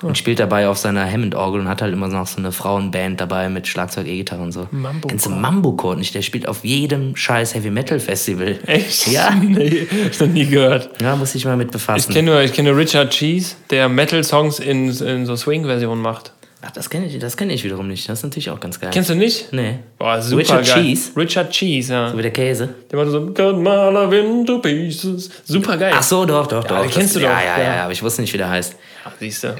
und 0.00 0.16
spielt 0.16 0.38
dabei 0.38 0.68
auf 0.68 0.78
seiner 0.78 1.10
Hammond-Orgel 1.10 1.60
und 1.60 1.68
hat 1.68 1.82
halt 1.82 1.92
immer 1.92 2.06
noch 2.06 2.28
so 2.28 2.38
eine 2.38 2.52
Frauenband 2.52 3.20
dabei 3.20 3.48
mit 3.48 3.66
Schlagzeug, 3.66 4.06
E-Gitarre 4.06 4.42
und 4.42 4.52
so. 4.52 4.68
Mambo 4.70 5.08
Kennst 5.08 5.26
du 5.26 5.30
Mambo 5.30 5.72
Chord 5.72 5.98
nicht? 5.98 6.14
Der 6.14 6.22
spielt 6.22 6.46
auf 6.46 6.64
jedem 6.64 7.16
scheiß 7.16 7.52
Heavy 7.56 7.70
Metal 7.70 7.98
Festival. 7.98 8.60
Echt? 8.66 9.06
Ja. 9.12 9.34
nee, 9.34 9.88
ich 10.08 10.20
noch 10.20 10.28
nie 10.28 10.46
gehört. 10.46 11.02
Ja, 11.02 11.16
muss 11.16 11.34
ich 11.34 11.44
mal 11.44 11.56
mit 11.56 11.72
befassen. 11.72 12.10
Ich 12.10 12.14
kenne 12.14 12.30
nur, 12.30 12.42
kenn 12.44 12.64
nur 12.64 12.76
Richard 12.76 13.10
Cheese, 13.10 13.56
der 13.70 13.88
Metal-Songs 13.88 14.60
in, 14.60 14.88
in 14.88 15.26
so 15.26 15.34
Swing-Versionen 15.34 16.00
macht. 16.00 16.32
Ach, 16.64 16.70
das 16.70 16.88
kenne 16.88 17.06
ich, 17.06 17.18
das 17.18 17.36
kenn 17.36 17.50
ich 17.50 17.64
wiederum 17.64 17.88
nicht. 17.88 18.08
Das 18.08 18.20
ist 18.20 18.22
natürlich 18.22 18.48
auch 18.50 18.60
ganz 18.60 18.78
geil. 18.78 18.90
Kennst 18.92 19.10
du 19.10 19.14
nicht? 19.16 19.52
Nee. 19.52 19.80
Boah, 19.98 20.22
super 20.22 20.40
Richard 20.42 20.64
geil. 20.66 20.74
Cheese? 20.84 21.10
Richard 21.16 21.50
Cheese, 21.50 21.92
ja. 21.92 22.10
So 22.10 22.16
wie 22.18 22.22
der 22.22 22.30
Käse. 22.30 22.68
Der 22.90 22.98
macht 23.00 23.10
so, 23.10 23.26
Cut 23.32 23.56
my 23.56 23.68
love 23.68 24.16
into 24.16 24.58
pieces. 24.60 25.28
Super 25.44 25.76
geil. 25.76 25.92
Ach 25.96 26.02
so, 26.02 26.24
doch, 26.24 26.46
doch, 26.46 26.62
doch. 26.62 26.82
den 26.82 26.90
kennst 26.90 27.16
das, 27.16 27.22
du 27.22 27.28
doch, 27.28 27.34
Ja, 27.34 27.40
ja, 27.42 27.58
ja, 27.58 27.64
ja. 27.64 27.74
ja, 27.76 27.82
aber 27.84 27.92
ich 27.92 28.02
wusste 28.02 28.20
nicht, 28.22 28.32
wie 28.32 28.38
der 28.38 28.48
heißt. 28.48 28.76
Ja, 29.04 29.12
siehst 29.18 29.42
du. 29.44 29.56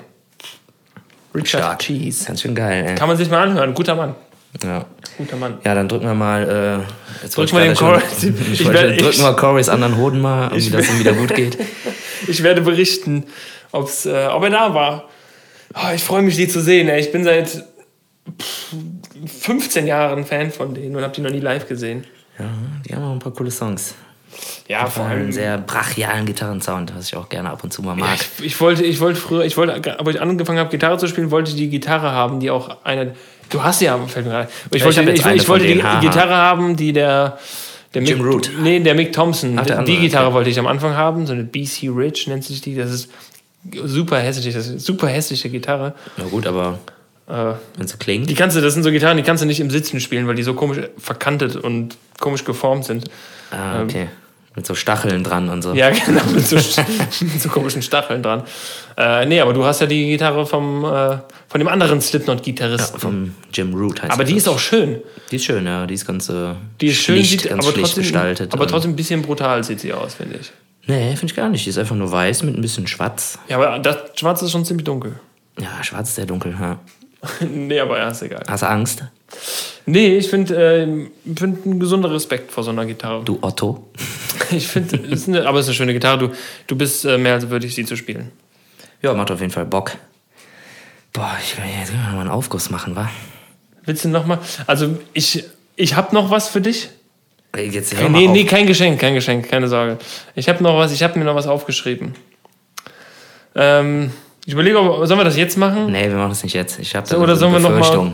Richard 1.35 1.63
Stark. 1.65 1.79
Cheese. 1.81 2.25
Ganz 2.27 2.43
schön 2.43 2.55
geil, 2.55 2.85
ey. 2.89 2.95
Kann 2.95 3.09
man 3.09 3.17
sich 3.17 3.29
mal 3.31 3.43
anhören. 3.49 3.75
Guter 3.75 3.95
Mann. 3.97 4.15
Ja. 4.63 4.85
Guter 5.19 5.37
Mann. 5.37 5.59
Ja, 5.65 5.75
dann 5.75 5.89
drücken 5.89 6.05
wir 6.07 6.15
mal. 6.15 6.43
Äh, 6.83 7.23
jetzt 7.25 7.37
Drück 7.37 7.53
wollte 7.53 7.55
mal 7.55 7.73
ich 7.73 7.79
den 8.21 8.31
schon- 8.31 8.43
Ich, 8.53 8.61
Ich 8.61 8.69
werde- 8.73 8.97
drücken 8.97 9.23
wir 9.23 9.33
Corys 9.35 9.69
anderen 9.69 9.97
Hoden 9.97 10.21
mal, 10.21 10.57
Ich 10.57 10.71
dass 10.71 10.83
es 10.83 10.91
ihm 10.91 10.99
wieder 11.01 11.15
gut 11.15 11.35
geht. 11.35 11.59
Ich 12.29 12.45
werde 12.45 12.61
berichten, 12.61 13.25
ob's, 13.73 14.07
äh, 14.07 14.29
ob 14.31 14.45
er 14.45 14.51
da 14.51 14.73
war. 14.75 15.09
Oh, 15.75 15.95
ich 15.95 16.03
freue 16.03 16.23
mich, 16.23 16.37
die 16.37 16.49
zu 16.49 16.61
sehen. 16.61 16.89
Ey. 16.89 17.01
Ich 17.01 17.13
bin 17.13 17.25
seit 17.25 17.49
pff, 18.41 18.75
15 19.27 19.87
Jahren 19.87 20.25
Fan 20.25 20.51
von 20.51 20.75
denen 20.75 20.97
und 20.97 21.03
habe 21.03 21.15
die 21.15 21.21
noch 21.21 21.31
nie 21.31 21.41
live 21.41 21.69
gesehen. 21.69 22.05
Ja, 22.39 22.47
die 22.87 22.95
haben 22.95 23.05
auch 23.05 23.13
ein 23.13 23.19
paar 23.19 23.33
coole 23.33 23.51
Songs. 23.51 23.95
Ja, 24.67 24.87
vor 24.87 25.05
Einen 25.05 25.21
allem. 25.23 25.33
sehr 25.33 25.59
brachialen 25.59 26.25
Gitarrensound, 26.25 26.95
was 26.97 27.09
ich 27.09 27.17
auch 27.17 27.29
gerne 27.29 27.51
ab 27.51 27.63
und 27.63 27.73
zu 27.73 27.83
mal 27.83 27.95
mag. 27.95 28.19
Ich, 28.39 28.47
ich 28.47 28.61
wollte, 28.61 28.83
ich 28.83 28.99
wollte 29.01 29.21
früher, 29.21 29.45
ich 29.45 29.57
wollte, 29.59 29.99
aber 29.99 30.11
ich 30.11 30.21
angefangen 30.21 30.59
habe, 30.59 30.71
Gitarre 30.71 30.97
zu 30.97 31.07
spielen, 31.07 31.31
wollte 31.31 31.51
ich 31.51 31.57
die 31.57 31.69
Gitarre 31.69 32.13
haben, 32.13 32.41
die 32.41 32.51
auch 32.51 32.83
eine. 32.85 33.15
Du 33.51 33.63
hast 33.63 33.83
ja, 33.83 33.99
fällt 34.07 34.25
mir 34.25 34.33
gerade. 34.33 34.49
Ich 34.71 34.77
ich 34.77 34.85
wollte, 34.85 35.03
ich, 35.03 35.27
ich, 35.27 35.43
von 35.43 35.49
wollte 35.49 35.67
die 35.67 35.75
denen, 35.75 35.83
haha. 35.83 36.01
Gitarre 36.01 36.35
haben, 36.35 36.77
die 36.77 36.95
der. 36.95 37.39
der 37.93 38.03
Jim 38.03 38.19
Mick, 38.19 38.27
Root. 38.27 38.51
Nee, 38.63 38.81
der 38.81 38.95
Mick 38.95 39.13
Thompson. 39.13 39.59
Ach, 39.59 39.67
der 39.67 39.83
die 39.83 39.99
Gitarre 39.99 40.33
wollte 40.33 40.49
ich 40.49 40.59
am 40.59 40.67
Anfang 40.67 40.97
haben, 40.97 41.27
so 41.27 41.35
eine 41.35 41.45
BC 41.45 41.91
Rich 41.95 42.27
nennt 42.29 42.45
sich 42.45 42.63
die. 42.63 42.75
Das 42.75 42.91
ist 42.91 43.11
super 43.85 44.19
hässlich, 44.19 44.55
das 44.55 44.69
ist 44.69 44.85
super 44.85 45.09
hässliche 45.09 45.49
Gitarre. 45.51 45.95
Na 46.17 46.25
gut, 46.25 46.47
aber 46.47 46.79
Äh, 47.29 47.55
wenn 47.77 47.87
so 47.87 47.97
klingt. 47.99 48.29
die 48.29 48.35
kannst 48.35 48.57
du, 48.57 48.61
das 48.61 48.75
sind 48.75 48.83
so 48.83 48.91
Gitarren, 48.91 49.17
die 49.17 49.23
kannst 49.23 49.43
du 49.43 49.47
nicht 49.47 49.61
im 49.61 49.71
Sitzen 49.71 50.01
spielen, 50.01 50.27
weil 50.27 50.35
die 50.35 50.43
so 50.43 50.55
komisch 50.55 50.79
verkantet 50.99 51.57
und 51.57 51.97
komisch 52.21 52.45
geformt 52.45 52.85
sind. 52.85 53.05
Ah, 53.51 53.83
okay. 53.83 54.09
Mit 54.55 54.67
so 54.67 54.75
Stacheln 54.75 55.25
dran 55.25 55.49
und 55.49 55.63
so. 55.63 55.71
Ähm. 55.71 55.77
Ja, 55.77 55.91
genau, 56.07 56.25
mit 56.35 56.47
so, 56.47 56.57
mit 56.57 57.41
so 57.41 57.49
komischen 57.49 57.81
Stacheln 57.81 58.23
dran. 58.23 58.43
Äh, 58.99 59.25
nee, 59.25 59.41
aber 59.41 59.55
du 59.55 59.65
hast 59.65 59.81
ja 59.81 59.87
die 59.87 60.09
Gitarre 60.09 60.45
vom, 60.45 60.85
äh, 60.85 61.19
von 61.49 61.59
dem 61.59 61.69
anderen 61.69 62.01
Slipknot-Gitarristen. 62.03 63.01
Vom 63.01 63.35
Jim 63.55 63.73
Root 63.75 64.03
heißt 64.03 64.13
aber 64.13 64.25
die 64.25 64.35
das. 64.35 64.43
ist 64.43 64.49
auch 64.49 64.59
schön. 64.59 65.01
Die 65.31 65.37
ist 65.37 65.45
schön, 65.45 65.65
ja. 65.65 65.87
Die 65.87 65.95
ist 65.95 66.07
ganz 66.07 66.29
äh, 66.29 66.53
Die 66.83 66.89
ist 66.89 66.97
schön, 66.99 67.17
schlicht, 67.17 67.31
sieht, 67.43 67.49
ganz 67.51 67.65
aber, 67.65 67.73
schlicht 67.73 67.87
trotzdem, 67.87 68.03
gestaltet. 68.03 68.53
aber 68.53 68.67
trotzdem 68.67 68.91
ein 68.93 68.97
bisschen 68.97 69.23
brutal 69.23 69.65
sieht 69.65 69.81
sie 69.81 69.93
aus, 69.95 70.15
finde 70.17 70.37
ich. 70.41 70.53
Nee, 70.87 71.11
finde 71.17 71.27
ich 71.27 71.37
gar 71.37 71.49
nicht. 71.49 71.65
Die 71.65 71.71
ist 71.71 71.79
einfach 71.79 71.95
nur 71.95 72.11
weiß 72.11 72.43
mit 72.43 72.57
ein 72.57 72.63
bisschen 72.63 72.87
schwarz. 72.87 73.39
Ja, 73.49 73.57
aber 73.57 73.79
das 73.79 74.19
Schwarze 74.19 74.47
ist 74.47 74.53
schon 74.53 74.65
ziemlich 74.65 74.85
dunkel. 74.85 75.19
Ja, 75.59 75.83
schwarz 75.83 76.09
ist 76.09 76.17
sehr 76.17 76.27
dunkel. 76.27 76.57
Ja. 76.59 76.79
nee, 77.47 77.79
aber 77.79 77.99
ja, 77.99 78.09
ist 78.09 78.23
egal. 78.23 78.43
Hast 78.49 78.63
du 78.63 78.69
Angst? 78.69 79.05
Nee, 79.87 80.17
ich 80.17 80.29
finde 80.29 80.55
äh, 80.55 80.87
find 81.37 81.65
einen 81.67 81.81
gesunder 81.81 82.11
Respekt 82.13 82.53
vor 82.53 82.65
so 82.65 82.71
einer 82.71 82.87
Gitarre. 82.87 83.25
Du 83.25 83.39
Otto? 83.41 83.89
Ich 84.51 84.69
finde, 84.69 84.99
aber 85.49 85.61
es 85.61 85.65
ist 85.65 85.71
eine 85.71 85.75
schöne 85.75 85.93
Gitarre. 85.95 86.19
Du, 86.19 86.31
du 86.67 86.77
bist 86.77 87.07
äh, 87.07 87.17
mehr 87.17 87.35
als 87.35 87.49
würdig, 87.49 87.75
sie 87.75 87.87
zu 87.87 87.97
spielen. 87.97 88.33
Ja, 89.01 89.15
macht 89.15 89.31
auf 89.31 89.41
jeden 89.41 89.53
Fall 89.53 89.65
Bock. 89.65 89.93
Boah, 91.15 91.31
ich 91.43 91.57
will 91.57 91.65
jetzt 91.79 91.95
mal 91.95 92.21
einen 92.21 92.29
Aufguss 92.29 92.69
machen, 92.69 92.95
wa? 92.95 93.09
Willst 93.87 94.05
du 94.05 94.11
noch 94.11 94.27
mal? 94.27 94.41
Also, 94.67 94.99
ich, 95.15 95.45
ich 95.77 95.97
habe 95.97 96.15
noch 96.15 96.31
was 96.31 96.49
für 96.49 96.61
dich. 96.61 96.91
Jetzt 97.57 97.95
hör 97.95 98.09
nee, 98.09 98.29
nee, 98.29 98.45
kein 98.45 98.67
Geschenk, 98.67 98.99
kein 98.99 99.15
Geschenk, 99.15 99.49
keine 99.49 99.69
Sorge. 99.69 99.99
Ich 100.35 100.49
habe 100.49 100.63
noch 100.63 100.77
was, 100.79 100.93
ich 100.93 101.03
habe 101.03 101.19
mir 101.19 101.25
noch 101.27 101.35
was 101.35 101.47
aufgeschrieben. 101.47 102.15
Ähm, 103.55 104.11
ich 104.47 104.55
überlege, 104.55 104.77
sollen 104.77 105.21
wir 105.21 105.25
das 105.25 105.37
jetzt 105.37 105.59
machen? 105.59 105.93
Nee, 105.93 106.09
wir 106.09 106.17
machen 106.17 106.31
das 106.31 106.43
nicht 106.43 106.55
jetzt. 106.55 106.79
Ich 106.79 106.95
habe 106.95 107.07
So, 107.07 107.19
oder 107.19 107.35
so 107.35 107.41
sollen 107.41 107.53
wir 107.53 107.61
noch 107.61 107.79
mal-. 107.79 108.13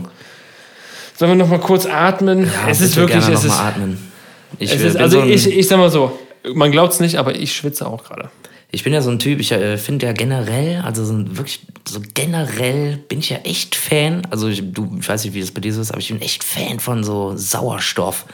Sollen 1.16 1.32
wir 1.32 1.36
noch 1.36 1.49
mal 1.49 1.61
kurz 1.61 1.86
atmen? 1.86 2.45
Ja, 2.45 2.68
es 2.68 2.80
ist 2.80 2.97
wirklich, 2.97 3.20
gerne 3.20 3.34
es 3.34 3.45
noch 3.45 3.53
ist, 3.53 3.61
atmen. 3.61 4.12
Ich, 4.59 4.72
es 4.72 4.82
äh, 4.82 4.89
ist 4.89 4.97
also 4.97 5.20
so 5.20 5.26
ich, 5.26 5.47
ich 5.47 5.68
sag 5.68 5.78
mal 5.78 5.91
so, 5.91 6.18
man 6.55 6.70
glaubt 6.72 6.93
es 6.93 7.01
nicht, 7.01 7.16
aber 7.16 7.34
ich 7.34 7.55
schwitze 7.55 7.86
auch 7.86 8.05
gerade. 8.05 8.30
ich 8.70 8.84
bin 8.84 8.93
ja 8.93 9.01
so 9.01 9.11
ein 9.11 9.18
Typ, 9.18 9.41
ich 9.41 9.53
äh, 9.53 9.78
finde 9.78 10.07
ja 10.07 10.12
generell, 10.12 10.82
also 10.84 11.05
so 11.05 11.14
ein, 11.14 11.36
wirklich, 11.36 11.61
so 11.89 12.01
generell 12.14 12.99
bin 13.09 13.20
ich 13.20 13.30
ja 13.30 13.39
echt 13.39 13.74
Fan. 13.74 14.26
Also 14.30 14.49
ich, 14.49 14.62
du, 14.72 14.97
ich 15.01 15.09
weiß 15.09 15.24
nicht, 15.24 15.34
wie 15.34 15.41
das 15.41 15.51
bei 15.51 15.61
dir 15.61 15.72
so 15.72 15.80
ist, 15.80 15.91
aber 15.91 16.01
ich 16.01 16.09
bin 16.09 16.20
echt 16.20 16.45
Fan 16.45 16.78
von 16.80 17.03
so 17.05 17.32
Sauerstoff. 17.36 18.26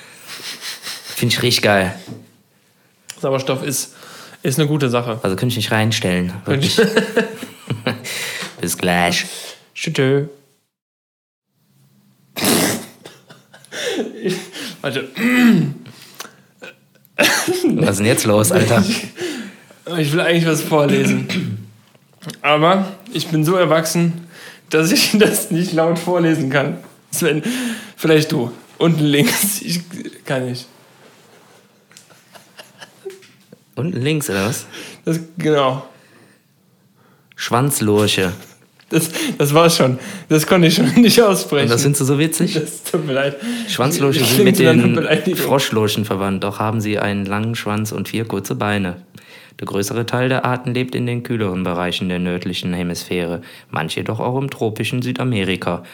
Finde 1.14 1.34
ich 1.34 1.42
richtig 1.42 1.62
geil. 1.62 1.94
Sauerstoff 3.20 3.62
ist, 3.62 3.94
ist 4.42 4.58
eine 4.58 4.68
gute 4.68 4.90
Sache. 4.90 5.20
Also 5.22 5.36
könnte 5.36 5.52
ich 5.52 5.56
nicht 5.56 5.70
reinstellen. 5.70 6.32
Wirklich. 6.44 6.80
Bis 8.60 8.76
gleich. 8.76 9.26
Schütte. 9.72 10.28
Warte, 14.80 15.08
Was 17.16 17.90
ist 17.90 17.98
denn 17.98 18.06
jetzt 18.06 18.24
los, 18.24 18.50
Alter? 18.52 18.84
ich 19.98 20.12
will 20.12 20.20
eigentlich 20.20 20.46
was 20.46 20.62
vorlesen. 20.62 21.68
Aber 22.42 22.88
ich 23.12 23.28
bin 23.28 23.44
so 23.44 23.54
erwachsen, 23.54 24.26
dass 24.70 24.90
ich 24.90 25.12
das 25.18 25.50
nicht 25.50 25.72
laut 25.72 25.98
vorlesen 25.98 26.50
kann. 26.50 26.78
Sven, 27.10 27.42
vielleicht 27.96 28.32
du. 28.32 28.50
Unten 28.78 29.04
links. 29.04 29.62
Ich 29.62 29.80
kann 30.24 30.46
nicht. 30.46 30.66
Unten 33.76 34.00
links, 34.00 34.30
oder 34.30 34.46
was? 34.46 34.66
Das, 35.04 35.20
genau. 35.38 35.86
Schwanzlurche. 37.36 38.32
Das, 38.90 39.10
das 39.38 39.52
war's 39.54 39.76
schon. 39.76 39.98
Das 40.28 40.46
konnte 40.46 40.68
ich 40.68 40.74
schon 40.74 40.92
nicht 40.96 41.20
aussprechen. 41.20 41.64
Und 41.64 41.70
das 41.70 41.82
findest 41.82 42.02
du 42.02 42.04
so 42.04 42.18
witzig? 42.18 42.54
das 42.54 42.84
tut 42.84 43.06
mir 43.06 43.14
leid. 43.14 43.36
Schwanzlurche 43.68 44.20
Das 44.20 44.36
sind 44.36 44.44
mit 44.44 44.58
den. 44.58 45.36
Froschlurchen 45.36 46.04
verwandt, 46.04 46.44
doch 46.44 46.60
haben 46.60 46.80
sie 46.80 46.98
einen 46.98 47.26
langen 47.26 47.54
Schwanz 47.56 47.90
und 47.92 48.08
vier 48.08 48.24
kurze 48.24 48.54
Beine. 48.54 48.96
Der 49.60 49.66
größere 49.66 50.04
Teil 50.06 50.28
der 50.28 50.44
Arten 50.44 50.74
lebt 50.74 50.94
in 50.94 51.06
den 51.06 51.22
kühleren 51.22 51.62
Bereichen 51.62 52.08
der 52.08 52.18
nördlichen 52.18 52.72
Hemisphäre, 52.72 53.40
manche 53.70 54.00
jedoch 54.00 54.20
auch 54.20 54.38
im 54.38 54.50
tropischen 54.50 55.00
Südamerika. 55.02 55.84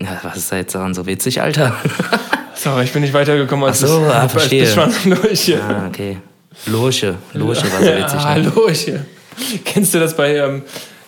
Ja, 0.00 0.20
was 0.22 0.36
ist 0.36 0.52
da 0.52 0.56
jetzt 0.56 0.74
daran 0.74 0.92
so 0.92 1.06
witzig, 1.06 1.40
Alter? 1.40 1.74
Sorry, 2.54 2.84
ich 2.84 2.92
bin 2.92 3.02
nicht 3.02 3.14
weitergekommen 3.14 3.64
als 3.66 3.82
Ach 3.84 3.88
so, 3.88 4.00
bis, 4.00 4.08
ah, 4.08 4.22
als 4.22 4.48
bis 4.48 4.72
Schwanzlurche. 4.72 5.62
ah, 5.62 5.86
okay. 5.88 6.18
Lurche, 6.66 7.16
Lurche 7.32 7.72
war 7.72 7.80
so 7.80 7.86
witzig. 7.86 8.20
Ja, 8.20 8.34
Ne? 8.94 9.06
Ich, 9.38 9.64
kennst 9.64 9.92
du 9.92 10.00
das 10.00 10.16
bei 10.16 10.36
ähm, 10.36 10.62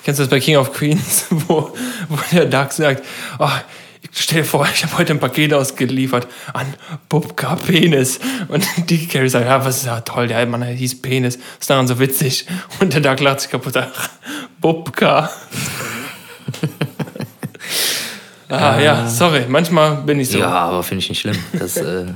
kennst 0.05 0.19
du 0.19 0.23
das 0.23 0.31
bei 0.31 0.41
King 0.41 0.57
of 0.57 0.73
Queens, 0.73 1.27
wo, 1.31 1.73
wo 2.09 2.19
der 2.33 2.47
Doug 2.47 2.71
sagt, 2.71 3.05
oh, 3.39 3.49
stell 4.13 4.43
dir 4.43 4.49
vor, 4.49 4.67
ich 4.73 4.85
habe 4.85 4.99
heute 4.99 5.13
ein 5.13 5.21
Paket 5.21 5.53
ausgeliefert 5.53 6.27
an 6.53 6.67
Bubka 7.09 7.57
Penis. 7.57 8.21
Und 8.49 8.67
die 8.89 9.07
Carrie 9.07 9.29
sagt, 9.29 9.47
ja, 9.47 9.65
was 9.65 9.79
ist 9.79 9.87
ja 9.87 10.01
toll, 10.01 10.29
der 10.29 10.47
Mann 10.47 10.61
der 10.61 10.71
hieß 10.71 11.03
Penis. 11.03 11.39
Ist 11.61 11.69
daran 11.69 11.87
so 11.87 11.99
witzig. 11.99 12.47
Und 12.81 12.95
der 12.95 13.01
Doug 13.01 13.21
lacht 13.21 13.41
sich 13.41 13.51
kaputt, 13.51 13.75
sagt, 13.75 13.93
Bubka. 14.61 15.29
ah, 18.49 18.81
ja, 18.81 19.09
sorry, 19.09 19.45
manchmal 19.49 19.97
bin 19.97 20.21
ich 20.21 20.31
so. 20.31 20.39
Ja, 20.39 20.51
aber 20.51 20.83
finde 20.83 21.03
ich 21.03 21.11
nicht 21.11 21.21
schlimm. 21.21 21.39
Das 21.53 21.77
äh, 21.77 22.07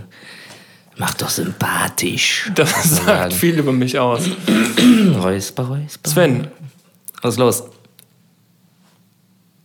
macht 1.03 1.21
doch 1.21 1.31
sympathisch. 1.31 2.49
Das 2.55 2.71
sagt 2.71 3.05
sagen. 3.07 3.31
viel 3.33 3.59
über 3.59 3.73
mich 3.73 3.99
aus. 3.99 4.23
Räusper, 5.21 5.65
räusper. 5.65 6.09
Sven, 6.09 6.47
Was 7.23 7.35
ist 7.35 7.39
los? 7.41 7.65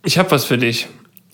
Ich 0.04 0.18
habe 0.18 0.32
was 0.32 0.44
für 0.44 0.58
dich. 0.58 0.88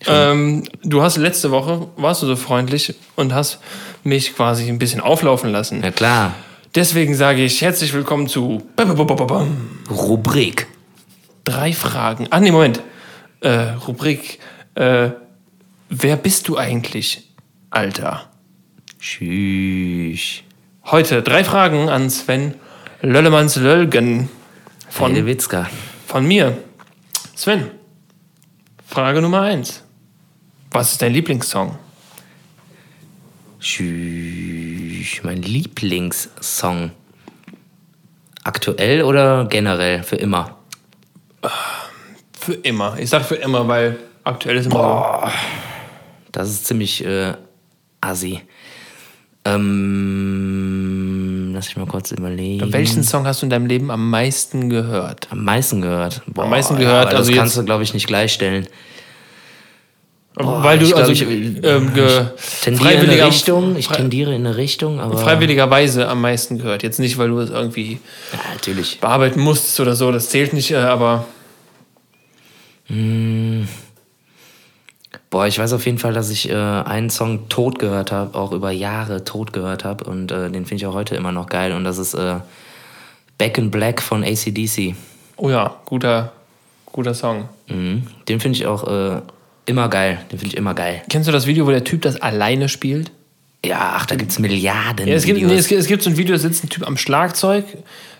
Ähm, 0.06 0.64
du 0.82 1.00
hast 1.00 1.16
letzte 1.16 1.50
Woche, 1.50 1.88
warst 1.96 2.20
du 2.20 2.26
so 2.26 2.36
freundlich 2.36 2.94
und 3.16 3.32
hast 3.32 3.60
mich 4.02 4.36
quasi 4.36 4.68
ein 4.68 4.78
bisschen 4.78 5.00
auflaufen 5.00 5.50
lassen. 5.50 5.82
Ja 5.82 5.90
klar. 5.90 6.34
Deswegen 6.74 7.14
sage 7.14 7.42
ich 7.42 7.62
herzlich 7.62 7.94
willkommen 7.94 8.28
zu 8.28 8.62
Rubrik. 9.90 10.66
drei 11.44 11.72
Fragen. 11.72 12.26
Ah, 12.28 12.40
nee, 12.40 12.50
Moment. 12.50 12.82
Äh, 13.40 13.70
Rubrik. 13.86 14.38
Äh, 14.74 15.12
wer 15.88 16.16
bist 16.16 16.48
du 16.48 16.58
eigentlich, 16.58 17.30
Alter? 17.70 18.28
Tschüss. 19.04 20.42
Heute 20.86 21.22
drei 21.22 21.44
Fragen 21.44 21.90
an 21.90 22.08
Sven 22.08 22.54
Löllemanns 23.02 23.56
Lölgen 23.56 24.30
von, 24.88 25.12
Heidewitzka. 25.12 25.68
von 26.06 26.24
mir. 26.24 26.56
Sven, 27.34 27.70
Frage 28.86 29.20
Nummer 29.20 29.42
eins. 29.42 29.84
Was 30.70 30.92
ist 30.92 31.02
dein 31.02 31.12
Lieblingssong? 31.12 31.78
Tschüss. 33.60 35.22
Mein 35.22 35.42
Lieblingssong. 35.42 36.92
Aktuell 38.42 39.02
oder 39.02 39.44
generell? 39.50 40.02
Für 40.02 40.16
immer? 40.16 40.56
Für 42.40 42.54
immer. 42.54 42.98
Ich 42.98 43.10
sag 43.10 43.26
für 43.26 43.36
immer, 43.36 43.68
weil 43.68 43.98
aktuell 44.24 44.56
ist 44.56 44.64
immer 44.64 45.30
Das 46.32 46.48
ist 46.48 46.64
ziemlich 46.66 47.04
äh, 47.04 47.34
assi. 48.00 48.40
Ähm, 49.44 51.50
lass 51.54 51.68
ich 51.68 51.76
mal 51.76 51.86
kurz 51.86 52.12
überlegen. 52.12 52.64
so. 52.66 52.72
Welchen 52.72 53.02
Song 53.02 53.26
hast 53.26 53.42
du 53.42 53.46
in 53.46 53.50
deinem 53.50 53.66
Leben 53.66 53.90
am 53.90 54.08
meisten 54.10 54.70
gehört? 54.70 55.26
Am 55.30 55.44
meisten 55.44 55.82
gehört. 55.82 56.22
Boah, 56.26 56.44
Am 56.44 56.50
meisten 56.50 56.76
gehört, 56.78 57.06
das 57.12 57.20
also 57.20 57.32
kannst 57.32 57.54
jetzt- 57.56 57.62
du, 57.62 57.66
glaube 57.66 57.82
ich, 57.82 57.92
nicht 57.94 58.06
gleichstellen. 58.06 58.66
Boah, 60.36 60.64
Weil 60.64 60.80
du 60.80 60.86
ich 60.86 60.96
also 60.96 61.12
glaub, 61.12 61.30
ich, 61.30 61.62
ähm, 61.62 61.94
ge, 61.94 62.24
ich 62.36 62.60
tendiere 62.62 63.04
in 63.04 63.10
eine 63.10 63.26
Richtung, 63.28 63.76
ich 63.76 63.86
tendiere 63.86 64.34
in 64.34 64.44
eine 64.46 64.56
Richtung, 64.56 64.98
aber 64.98 65.16
freiwilligerweise 65.16 66.08
am 66.08 66.20
meisten 66.22 66.58
gehört. 66.58 66.82
Jetzt 66.82 66.98
nicht, 66.98 67.18
weil 67.18 67.28
du 67.28 67.38
es 67.38 67.50
irgendwie 67.50 68.00
ja, 68.32 68.38
natürlich. 68.52 68.98
bearbeiten 68.98 69.38
musst 69.38 69.78
oder 69.78 69.94
so, 69.94 70.10
das 70.10 70.30
zählt 70.30 70.52
nicht, 70.52 70.72
äh, 70.72 70.76
aber 70.78 71.26
Boah, 75.34 75.48
ich 75.48 75.58
weiß 75.58 75.72
auf 75.72 75.84
jeden 75.84 75.98
Fall, 75.98 76.12
dass 76.12 76.30
ich 76.30 76.48
äh, 76.48 76.54
einen 76.54 77.10
Song 77.10 77.48
tot 77.48 77.80
gehört 77.80 78.12
habe, 78.12 78.38
auch 78.38 78.52
über 78.52 78.70
Jahre 78.70 79.24
tot 79.24 79.52
gehört 79.52 79.82
habe 79.82 80.04
und 80.04 80.30
äh, 80.30 80.48
den 80.48 80.64
finde 80.64 80.76
ich 80.76 80.86
auch 80.86 80.94
heute 80.94 81.16
immer 81.16 81.32
noch 81.32 81.48
geil 81.48 81.72
und 81.72 81.82
das 81.82 81.98
ist 81.98 82.14
äh, 82.14 82.36
Back 83.36 83.58
in 83.58 83.72
Black 83.72 84.00
von 84.00 84.22
ACDC. 84.22 84.94
oh 85.36 85.50
ja, 85.50 85.74
guter, 85.86 86.32
guter 86.86 87.14
Song. 87.14 87.48
Mhm. 87.66 88.04
Den 88.28 88.38
finde 88.38 88.58
ich 88.58 88.66
auch 88.66 88.86
äh, 88.86 89.22
immer 89.66 89.88
geil, 89.88 90.20
den 90.30 90.38
finde 90.38 90.54
ich 90.54 90.56
immer 90.56 90.72
geil. 90.72 91.02
Kennst 91.10 91.26
du 91.26 91.32
das 91.32 91.48
Video, 91.48 91.66
wo 91.66 91.70
der 91.72 91.82
Typ 91.82 92.02
das 92.02 92.14
alleine 92.22 92.68
spielt? 92.68 93.10
Ja, 93.66 93.94
ach, 93.96 94.06
da 94.06 94.14
gibt 94.14 94.30
es 94.30 94.38
Milliarden 94.38 95.08
Ja, 95.08 95.14
es, 95.16 95.24
gibt, 95.24 95.42
nee, 95.42 95.52
es, 95.52 95.66
gibt, 95.66 95.80
es 95.80 95.88
gibt 95.88 96.04
so 96.04 96.10
ein 96.10 96.16
Video, 96.16 96.36
da 96.36 96.38
sitzt 96.38 96.62
ein 96.62 96.68
Typ 96.68 96.86
am 96.86 96.96
Schlagzeug, 96.96 97.64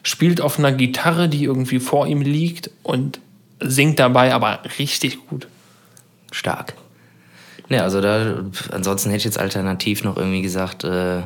spielt 0.03 0.41
auf 0.41 0.59
einer 0.59 0.73
Gitarre, 0.73 1.29
die 1.29 1.45
irgendwie 1.45 1.79
vor 1.79 2.09
ihm 2.09 2.23
liegt 2.23 2.73
und 2.83 3.21
singt 3.61 4.01
dabei 4.01 4.35
aber 4.35 4.63
richtig 4.81 5.25
gut. 5.29 5.47
Stark. 6.33 6.75
Ne, 7.69 7.83
also 7.83 8.01
da, 8.01 8.45
ansonsten 8.73 9.09
hätte 9.11 9.19
ich 9.19 9.25
jetzt 9.25 9.39
alternativ 9.39 10.05
noch 10.05 10.17
irgendwie 10.17 10.43
gesagt, 10.43 10.85
äh, 10.85 11.23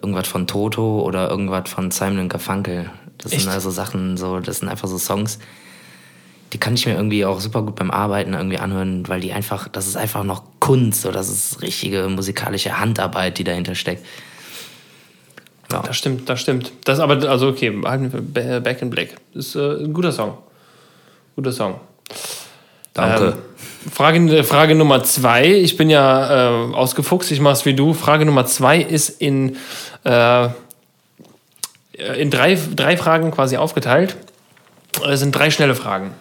irgendwas 0.00 0.28
von 0.28 0.46
Toto 0.46 1.00
oder 1.02 1.30
irgendwas 1.30 1.70
von 1.70 1.90
Simon 1.90 2.28
Garfunkel. 2.28 2.90
Das 3.18 3.32
Echt? 3.32 3.42
sind 3.42 3.50
also 3.50 3.70
Sachen, 3.70 4.16
so, 4.16 4.40
das 4.40 4.58
sind 4.58 4.68
einfach 4.68 4.88
so 4.88 4.98
Songs, 4.98 5.38
die 6.52 6.58
kann 6.58 6.74
ich 6.74 6.84
mir 6.86 6.94
irgendwie 6.94 7.24
auch 7.24 7.40
super 7.40 7.62
gut 7.62 7.76
beim 7.76 7.90
Arbeiten 7.90 8.34
irgendwie 8.34 8.58
anhören, 8.58 9.08
weil 9.08 9.20
die 9.20 9.32
einfach, 9.32 9.68
das 9.68 9.86
ist 9.86 9.96
einfach 9.96 10.24
noch 10.24 10.42
Kunst 10.58 11.06
oder 11.06 11.14
das 11.14 11.28
ist 11.28 11.62
richtige 11.62 12.08
musikalische 12.08 12.78
Handarbeit, 12.78 13.38
die 13.38 13.44
dahinter 13.44 13.74
steckt. 13.74 14.04
Ja. 15.70 15.82
Das 15.82 15.96
stimmt, 15.96 16.28
das 16.28 16.40
stimmt. 16.40 16.72
Das 16.84 16.98
aber, 16.98 17.28
also 17.28 17.48
okay, 17.48 17.70
Ba- 17.70 17.96
Back 18.60 18.82
in 18.82 18.90
Black. 18.90 19.14
Ist 19.34 19.54
äh, 19.54 19.84
ein 19.84 19.92
guter 19.92 20.10
Song. 20.10 20.38
Guter 21.36 21.52
Song. 21.52 21.80
Danke. 22.92 23.26
Ähm, 23.26 23.34
Frage, 23.88 24.44
Frage 24.44 24.74
Nummer 24.74 25.02
zwei. 25.04 25.46
Ich 25.46 25.76
bin 25.76 25.88
ja 25.88 26.70
äh, 26.70 26.74
ausgefuchst, 26.74 27.30
ich 27.30 27.40
mach's 27.40 27.64
wie 27.64 27.74
du. 27.74 27.94
Frage 27.94 28.26
Nummer 28.26 28.44
zwei 28.44 28.78
ist 28.78 29.08
in, 29.08 29.56
äh, 30.04 30.48
in 32.18 32.30
drei, 32.30 32.58
drei 32.74 32.96
Fragen 32.96 33.30
quasi 33.30 33.56
aufgeteilt. 33.56 34.16
Es 35.08 35.20
sind 35.20 35.32
drei 35.34 35.50
schnelle 35.50 35.74
Fragen. 35.74 36.12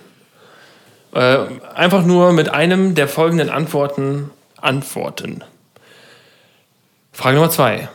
Äh, 1.14 1.38
einfach 1.76 2.05
nur 2.05 2.32
mit 2.32 2.49
einem 2.49 2.95
der 2.95 3.07
folgenden 3.07 3.49
Antworten 3.49 4.30
antworten. 4.62 5.43
Frage 7.12 7.36
Nummer 7.36 7.49
zwei. 7.49 7.89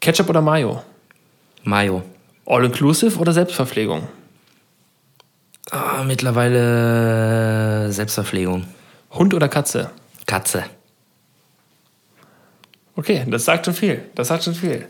Ketchup 0.00 0.30
oder 0.30 0.40
Mayo? 0.40 0.82
Mayo. 1.64 2.02
All-inclusive 2.46 3.18
oder 3.18 3.32
Selbstverpflegung? 3.32 4.08
Ah, 5.70 6.02
mittlerweile 6.04 7.92
Selbstverpflegung. 7.92 8.66
Hund 9.12 9.34
oder 9.34 9.48
Katze? 9.48 9.90
Katze. 10.26 10.64
Okay, 12.96 13.24
das 13.28 13.44
sagt 13.44 13.66
schon 13.66 13.74
viel. 13.74 14.02
Das 14.14 14.28
sagt 14.28 14.44
schon 14.44 14.54
viel. 14.54 14.88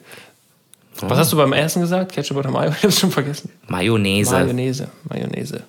Was 1.03 1.19
hast 1.19 1.33
du 1.33 1.37
beim 1.37 1.53
ersten 1.53 1.81
gesagt? 1.81 2.13
Ketchup 2.13 2.39
oder 2.39 2.51
Mayo? 2.51 2.71
Ich 2.77 2.83
hab's 2.83 3.01
schon 3.01 3.11
vergessen. 3.11 3.51
Mayonnaise. 3.69 4.33
Mayonnaise. 4.33 4.89
Mayonnaise. 5.09 5.63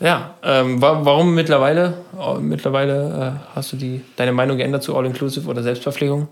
Ja, 0.00 0.34
ähm, 0.42 0.80
wa 0.80 1.04
warum 1.04 1.34
mittlerweile? 1.34 1.94
Oh, 2.18 2.36
mittlerweile 2.40 3.40
äh, 3.40 3.54
hast 3.54 3.72
du 3.72 3.76
die, 3.76 4.02
deine 4.16 4.32
Meinung 4.32 4.58
geändert 4.58 4.82
zu 4.82 4.94
All-Inclusive 4.96 5.48
oder 5.48 5.62
Selbstverpflegung? 5.62 6.28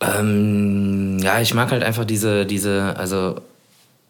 Ähm, 0.00 1.18
ja, 1.20 1.40
ich 1.40 1.54
mag 1.54 1.70
halt 1.70 1.82
einfach 1.82 2.04
diese, 2.04 2.46
diese, 2.46 2.94
also 2.96 3.36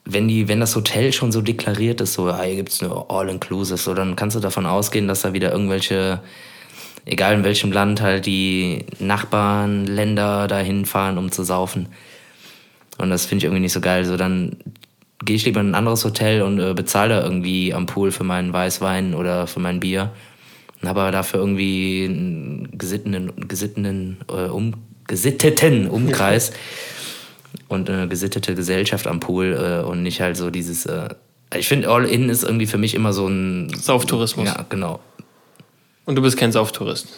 wenn 0.05 0.29
die, 0.29 0.49
wenn 0.49 0.61
das 0.61 0.75
Hotel 0.75 1.13
schon 1.13 1.33
so 1.33 1.41
deklariert 1.43 2.01
ist, 2.01 2.15
so, 2.15 2.29
ah, 2.29 2.43
hier 2.43 2.57
gibt's 2.57 2.83
nur 2.83 3.11
All-Inclusive, 3.11 3.79
so, 3.79 3.95
dann 3.95 4.17
kannst 4.17 4.37
du 4.37 4.41
davon 4.41 4.67
ausgehen, 4.67 5.07
dass 5.07 5.23
da 5.23 5.33
wieder 5.33 5.53
irgendwelche, 5.53 6.21
egal 7.05 7.35
in 7.35 7.45
welchem 7.45 7.71
Land, 7.71 8.01
halt 8.01 8.27
die 8.27 8.85
Nachbarn, 8.99 9.87
Länder 9.87 10.49
dahin 10.49 10.87
fahren, 10.87 11.19
um 11.19 11.31
zu 11.31 11.45
saufen. 11.45 11.89
Und 12.99 13.11
das 13.11 13.27
finde 13.27 13.39
ich 13.39 13.45
irgendwie 13.45 13.63
nicht 13.63 13.73
so 13.73 13.81
geil. 13.81 14.05
So, 14.05 14.17
dann 14.17 14.57
gehe 15.25 15.37
ich 15.37 15.45
lieber 15.45 15.61
in 15.61 15.71
ein 15.71 15.75
anderes 15.75 16.05
Hotel 16.05 16.43
und 16.43 16.59
äh, 16.59 16.75
bezahle 16.75 17.17
da 17.17 17.23
irgendwie 17.23 17.73
am 17.73 17.87
Pool 17.87 18.11
für 18.11 18.25
meinen 18.25 18.53
Weißwein 18.53 19.15
oder 19.15 19.47
für 19.47 19.61
mein 19.61 19.81
Bier. 19.81 20.11
Und 20.81 20.89
habe 20.89 21.01
aber 21.03 21.13
dafür 21.13 21.41
irgendwie 21.41 22.07
einen 22.09 22.77
gesittenen, 22.77 23.33
gesittenen, 23.49 24.19
äh, 24.29 24.49
um, 24.49 24.75
gesitteten 25.07 25.89
Umkreis 25.89 26.53
und 27.73 27.91
eine 27.91 28.07
gesittete 28.07 28.55
Gesellschaft 28.55 29.07
am 29.07 29.21
Pool 29.21 29.83
äh, 29.83 29.85
und 29.85 30.03
nicht 30.03 30.21
halt 30.21 30.37
so 30.37 30.51
dieses. 30.51 30.87
Äh, 30.87 31.09
ich 31.55 31.69
finde, 31.69 31.89
All-In 31.89 32.29
ist 32.29 32.45
irgendwie 32.45 32.67
für 32.67 32.79
mich 32.79 32.95
immer 32.95 33.13
so 33.13 33.27
ein. 33.27 33.71
Sauftourismus. 33.75 34.47
Ja, 34.47 34.65
genau. 34.69 35.01
Und 36.05 36.17
du 36.17 36.23
bist 36.23 36.37
kein 36.37 36.53
Sauftourist. 36.53 37.09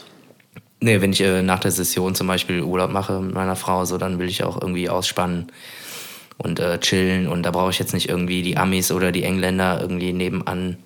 Nee, 0.80 1.00
wenn 1.00 1.12
ich 1.12 1.20
äh, 1.20 1.42
nach 1.42 1.60
der 1.60 1.70
Session 1.70 2.14
zum 2.14 2.26
Beispiel 2.26 2.62
Urlaub 2.62 2.90
mache 2.90 3.20
mit 3.20 3.34
meiner 3.34 3.56
Frau, 3.56 3.84
so 3.84 3.96
dann 3.98 4.18
will 4.18 4.28
ich 4.28 4.44
auch 4.44 4.60
irgendwie 4.60 4.88
ausspannen 4.88 5.46
und 6.36 6.60
äh, 6.60 6.78
chillen. 6.80 7.26
Und 7.28 7.42
da 7.42 7.50
brauche 7.50 7.70
ich 7.70 7.78
jetzt 7.78 7.94
nicht 7.94 8.08
irgendwie 8.08 8.42
die 8.42 8.56
Amis 8.56 8.92
oder 8.92 9.12
die 9.12 9.22
Engländer 9.22 9.80
irgendwie 9.80 10.12
nebenan, 10.12 10.76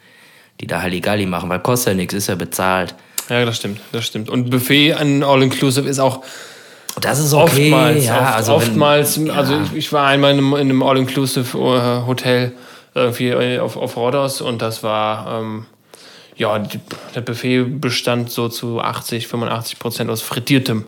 die 0.60 0.66
da 0.66 0.82
Halligalli 0.82 1.26
machen, 1.26 1.48
weil 1.48 1.60
kostet 1.60 1.94
ja 1.94 1.94
nichts, 1.94 2.14
ist 2.14 2.28
ja 2.28 2.36
bezahlt. 2.36 2.94
Ja, 3.28 3.44
das 3.44 3.56
stimmt, 3.56 3.80
das 3.92 4.06
stimmt. 4.06 4.30
Und 4.30 4.50
Buffet 4.50 4.94
an 4.94 5.22
All-Inclusive 5.22 5.88
ist 5.88 5.98
auch 5.98 6.22
Das 7.00 7.18
ist 7.18 7.32
okay. 7.34 7.72
oftmals, 7.72 8.04
ja, 8.06 8.20
oft, 8.20 8.34
also 8.34 8.52
wenn- 8.52 8.56
oftmals, 8.58 9.20
also 9.30 9.60
ich, 9.60 9.74
ich 9.76 9.92
war 9.92 10.06
einmal 10.06 10.32
in 10.32 10.38
einem, 10.38 10.52
in 10.54 10.60
einem 10.60 10.82
All-Inclusive-Hotel 10.82 12.52
irgendwie 12.94 13.28
äh, 13.28 13.58
auf, 13.60 13.76
auf 13.76 13.96
Rhodos 13.96 14.40
und 14.40 14.62
das 14.62 14.82
war, 14.82 15.40
ähm, 15.40 15.66
ja, 16.36 16.58
der 17.14 17.20
Buffet 17.20 17.64
bestand 17.64 18.30
so 18.30 18.48
zu 18.48 18.80
80, 18.80 19.26
85 19.28 19.78
Prozent 19.78 20.10
aus 20.10 20.22
Frittiertem. 20.22 20.84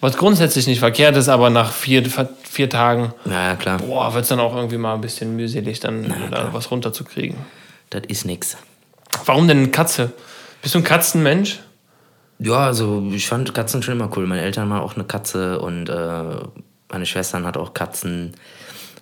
Was 0.00 0.16
grundsätzlich 0.16 0.66
nicht 0.68 0.78
verkehrt 0.78 1.16
ist, 1.16 1.28
aber 1.28 1.50
nach 1.50 1.72
vier, 1.72 2.04
vier 2.44 2.70
Tagen, 2.70 3.12
Ja, 3.24 3.48
ja, 3.48 3.56
klar. 3.56 3.78
boah, 3.78 4.14
wird 4.14 4.22
es 4.22 4.28
dann 4.28 4.38
auch 4.38 4.54
irgendwie 4.54 4.76
mal 4.78 4.94
ein 4.94 5.00
bisschen 5.00 5.34
mühselig, 5.34 5.80
dann 5.80 6.12
da 6.30 6.50
was 6.52 6.70
runterzukriegen. 6.70 7.36
Das 7.90 8.02
ist 8.06 8.24
nix. 8.24 8.56
Warum 9.24 9.48
denn 9.48 9.58
eine 9.58 9.68
Katze? 9.68 10.12
Bist 10.62 10.74
du 10.74 10.78
ein 10.78 10.84
Katzenmensch? 10.84 11.58
Ja, 12.38 12.66
also 12.66 13.04
ich 13.12 13.26
fand 13.26 13.52
Katzen 13.54 13.82
schon 13.82 13.94
immer 13.94 14.10
cool. 14.16 14.26
Meine 14.26 14.42
Eltern 14.42 14.70
haben 14.70 14.80
auch 14.80 14.94
eine 14.94 15.04
Katze 15.04 15.58
und 15.60 15.88
äh, 15.88 16.22
meine 16.90 17.06
Schwestern 17.06 17.44
hat 17.44 17.56
auch 17.56 17.74
Katzen. 17.74 18.34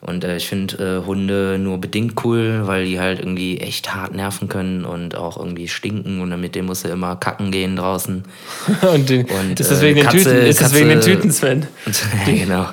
Und 0.01 0.25
äh, 0.25 0.37
ich 0.37 0.47
finde 0.47 1.01
äh, 1.03 1.07
Hunde 1.07 1.59
nur 1.59 1.79
bedingt 1.79 2.23
cool, 2.25 2.63
weil 2.65 2.85
die 2.85 3.01
halt 3.01 3.19
irgendwie 3.19 3.59
echt 3.59 3.95
hart 3.95 4.15
nerven 4.15 4.49
können 4.49 4.85
und 4.85 5.17
auch 5.17 5.37
irgendwie 5.37 5.69
stinken 5.69 6.21
und 6.21 6.39
mit 6.41 6.55
dem 6.55 6.67
musst 6.67 6.85
du 6.85 6.89
immer 6.89 7.17
kacken 7.17 7.51
gehen 7.51 7.77
draußen. 7.77 8.25
Und, 8.93 9.09
den, 9.09 9.27
Und, 9.27 9.59
ist 9.59 9.71
das 9.71 9.81
äh, 9.81 9.87
wegen 9.87 9.97
den 9.97 10.07
Katze- 10.07 10.25
Tüten? 10.25 10.47
Ist 10.47 10.61
das 10.61 10.75
wegen 10.75 10.89
den 10.91 11.01
Tüten, 11.01 11.33
Sven? 11.33 11.67
Und, 11.87 12.05
ja, 12.27 12.33
genau. 12.35 12.69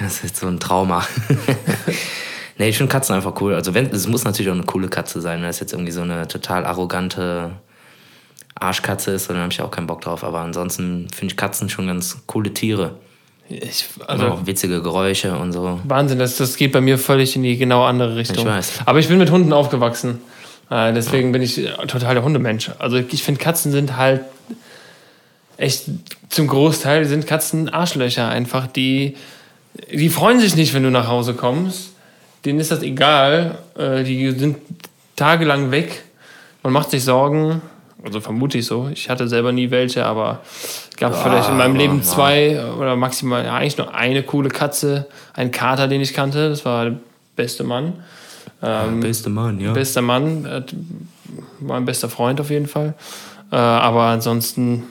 Das 0.00 0.24
ist 0.24 0.36
so 0.38 0.46
ein 0.48 0.58
Trauma. 0.58 1.06
nee, 2.58 2.68
ich 2.68 2.78
finde 2.78 2.90
Katzen 2.90 3.14
einfach 3.14 3.40
cool. 3.40 3.54
Also 3.54 3.74
wenn, 3.74 3.86
es 3.90 4.08
muss 4.08 4.24
natürlich 4.24 4.50
auch 4.50 4.54
eine 4.56 4.64
coole 4.64 4.88
Katze 4.88 5.20
sein. 5.20 5.40
Wenn 5.40 5.46
das 5.48 5.60
jetzt 5.60 5.72
irgendwie 5.72 5.92
so 5.92 6.02
eine 6.02 6.26
total 6.26 6.64
arrogante 6.64 7.52
Arschkatze 8.62 9.10
ist, 9.10 9.28
dann 9.28 9.36
habe 9.38 9.52
ich 9.52 9.60
auch 9.60 9.70
keinen 9.70 9.86
Bock 9.86 10.00
drauf. 10.00 10.24
Aber 10.24 10.40
ansonsten 10.40 11.08
finde 11.14 11.32
ich 11.32 11.36
Katzen 11.36 11.68
schon 11.68 11.86
ganz 11.86 12.18
coole 12.26 12.52
Tiere. 12.52 12.96
Ich, 13.48 13.86
Also 14.06 14.26
auch 14.28 14.46
witzige 14.46 14.82
Geräusche 14.82 15.36
und 15.36 15.52
so. 15.52 15.80
Wahnsinn, 15.84 16.18
das, 16.18 16.36
das 16.36 16.56
geht 16.56 16.72
bei 16.72 16.80
mir 16.80 16.98
völlig 16.98 17.36
in 17.36 17.42
die 17.42 17.56
genau 17.56 17.84
andere 17.84 18.16
Richtung. 18.16 18.38
Ich 18.38 18.44
weiß. 18.44 18.72
Aber 18.86 18.98
ich 18.98 19.08
bin 19.08 19.18
mit 19.18 19.30
Hunden 19.30 19.52
aufgewachsen. 19.52 20.20
Äh, 20.70 20.92
deswegen 20.94 21.32
bin 21.32 21.42
ich 21.42 21.58
äh, 21.58 21.70
total 21.86 22.14
der 22.14 22.24
Hundemensch. 22.24 22.70
Also 22.78 22.96
ich 22.96 23.22
finde, 23.22 23.40
Katzen 23.40 23.72
sind 23.72 23.96
halt 23.96 24.22
echt 25.58 25.84
zum 26.28 26.46
Großteil 26.46 27.04
sind 27.04 27.26
Katzen 27.26 27.68
Arschlöcher 27.68 28.28
einfach. 28.28 28.66
Die, 28.66 29.16
die 29.92 30.08
freuen 30.08 30.40
sich 30.40 30.56
nicht, 30.56 30.72
wenn 30.72 30.82
du 30.82 30.90
nach 30.90 31.08
Hause 31.08 31.34
kommst. 31.34 31.90
Denen 32.44 32.58
ist 32.58 32.70
das 32.70 32.82
egal. 32.82 33.58
Äh, 33.76 34.04
die 34.04 34.30
sind 34.30 34.56
tagelang 35.16 35.70
weg. 35.70 36.04
Man 36.62 36.72
macht 36.72 36.90
sich 36.90 37.04
Sorgen. 37.04 37.60
Also 38.04 38.20
vermute 38.20 38.58
ich 38.58 38.66
so. 38.66 38.90
Ich 38.92 39.08
hatte 39.08 39.28
selber 39.28 39.52
nie 39.52 39.70
welche, 39.70 40.04
aber 40.04 40.40
gab 40.96 41.20
vielleicht 41.20 41.48
in 41.48 41.56
meinem 41.56 41.76
Leben 41.76 41.98
ja. 41.98 42.02
zwei 42.02 42.64
oder 42.74 42.96
maximal 42.96 43.44
ja, 43.44 43.54
eigentlich 43.54 43.78
nur 43.78 43.94
eine 43.94 44.22
coole 44.22 44.48
Katze, 44.48 45.06
ein 45.34 45.50
Kater, 45.50 45.88
den 45.88 46.00
ich 46.00 46.12
kannte. 46.12 46.48
Das 46.48 46.64
war 46.64 46.86
der 46.86 46.96
beste 47.36 47.64
Mann. 47.64 48.02
Ähm, 48.62 49.00
Beste 49.00 49.28
Mann, 49.28 49.58
ja. 49.58 49.72
bester 49.72 50.02
Mann, 50.02 50.44
äh, 50.44 50.62
mein 51.58 51.84
bester 51.84 52.08
Freund 52.08 52.40
auf 52.40 52.50
jeden 52.50 52.68
Fall. 52.68 52.94
Äh, 53.50 53.56
aber 53.56 54.04
ansonsten, 54.04 54.84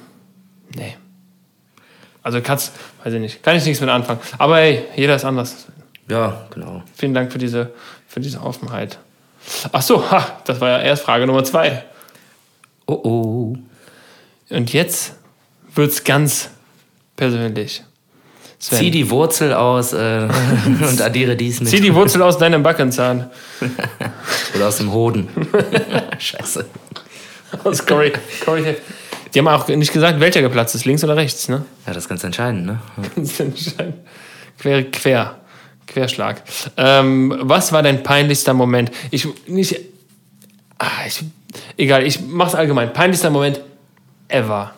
nee. 0.76 0.98
Also 2.22 2.42
Katz, 2.42 2.74
weiß 3.04 3.14
ich 3.14 3.22
nicht, 3.22 3.44
kann 3.44 3.56
ich 3.56 3.66
nichts 3.66 3.80
mit 3.80 3.90
anfangen. 3.90 4.20
Aber 4.38 4.58
hey, 4.58 4.84
jeder 4.96 5.16
ist 5.16 5.24
anders. 5.24 5.68
Ja, 6.10 6.46
genau. 6.54 6.84
Vielen 6.96 7.14
Dank 7.14 7.32
für 7.32 7.40
diese, 7.40 7.72
für 8.08 8.20
diese 8.20 8.42
Offenheit. 8.42 9.00
Ach 9.72 9.82
so, 9.82 10.12
ha, 10.12 10.40
das 10.46 10.60
war 10.60 10.70
ja 10.70 10.80
erst 10.80 11.04
Frage 11.04 11.26
Nummer 11.26 11.44
zwei. 11.44 11.84
Oh 12.88 12.94
oh. 12.94 13.56
Und 14.50 14.74
jetzt 14.74 15.16
wird's 15.74 16.04
ganz 16.04 16.50
persönlich. 17.16 17.84
Sven. 18.60 18.78
Zieh 18.78 18.92
die 18.92 19.10
Wurzel 19.10 19.54
aus 19.54 19.92
äh, 19.92 20.28
und 20.66 21.02
addiere 21.02 21.36
dies 21.36 21.62
mit. 21.62 21.70
Zieh 21.70 21.82
die 21.82 21.96
Wurzel 21.96 22.22
aus 22.22 22.38
deinem 22.38 22.62
Backenzahn. 22.62 23.32
Oder 24.56 24.68
aus 24.68 24.78
dem 24.78 24.92
Hoden. 24.94 25.30
Scheiße. 26.20 26.66
Aus 27.64 27.86
Corey, 27.86 28.14
Corey. 28.46 28.76
Die 29.34 29.40
haben 29.40 29.48
auch 29.48 29.68
nicht 29.68 29.92
gesagt, 29.92 30.20
welcher 30.20 30.42
geplatzt 30.42 30.76
ist, 30.76 30.86
links 30.86 31.04
oder 31.04 31.16
rechts, 31.16 31.48
ne? 31.48 31.66
Ja, 31.88 31.94
das 31.94 32.04
ist 32.04 32.10
ganz 32.10 32.24
entscheidend, 32.24 32.66
ne? 32.66 32.80
Ganz 33.16 33.40
entscheidend. 33.40 33.96
Quer, 34.60 34.84
quer. 34.92 35.40
Querschlag. 35.88 36.44
Ähm, 36.78 37.36
was 37.42 37.72
war 37.72 37.82
dein 37.84 38.04
peinlichster 38.04 38.54
Moment? 38.54 38.92
Ich 39.10 39.28
nicht. 39.48 39.80
Ah, 40.78 41.06
ich, 41.06 41.24
egal, 41.78 42.06
ich 42.06 42.20
mach's 42.22 42.56
allgemein. 42.56 42.94
Peinlichster 42.94 43.30
Moment 43.30 43.62
ever. 44.28 44.74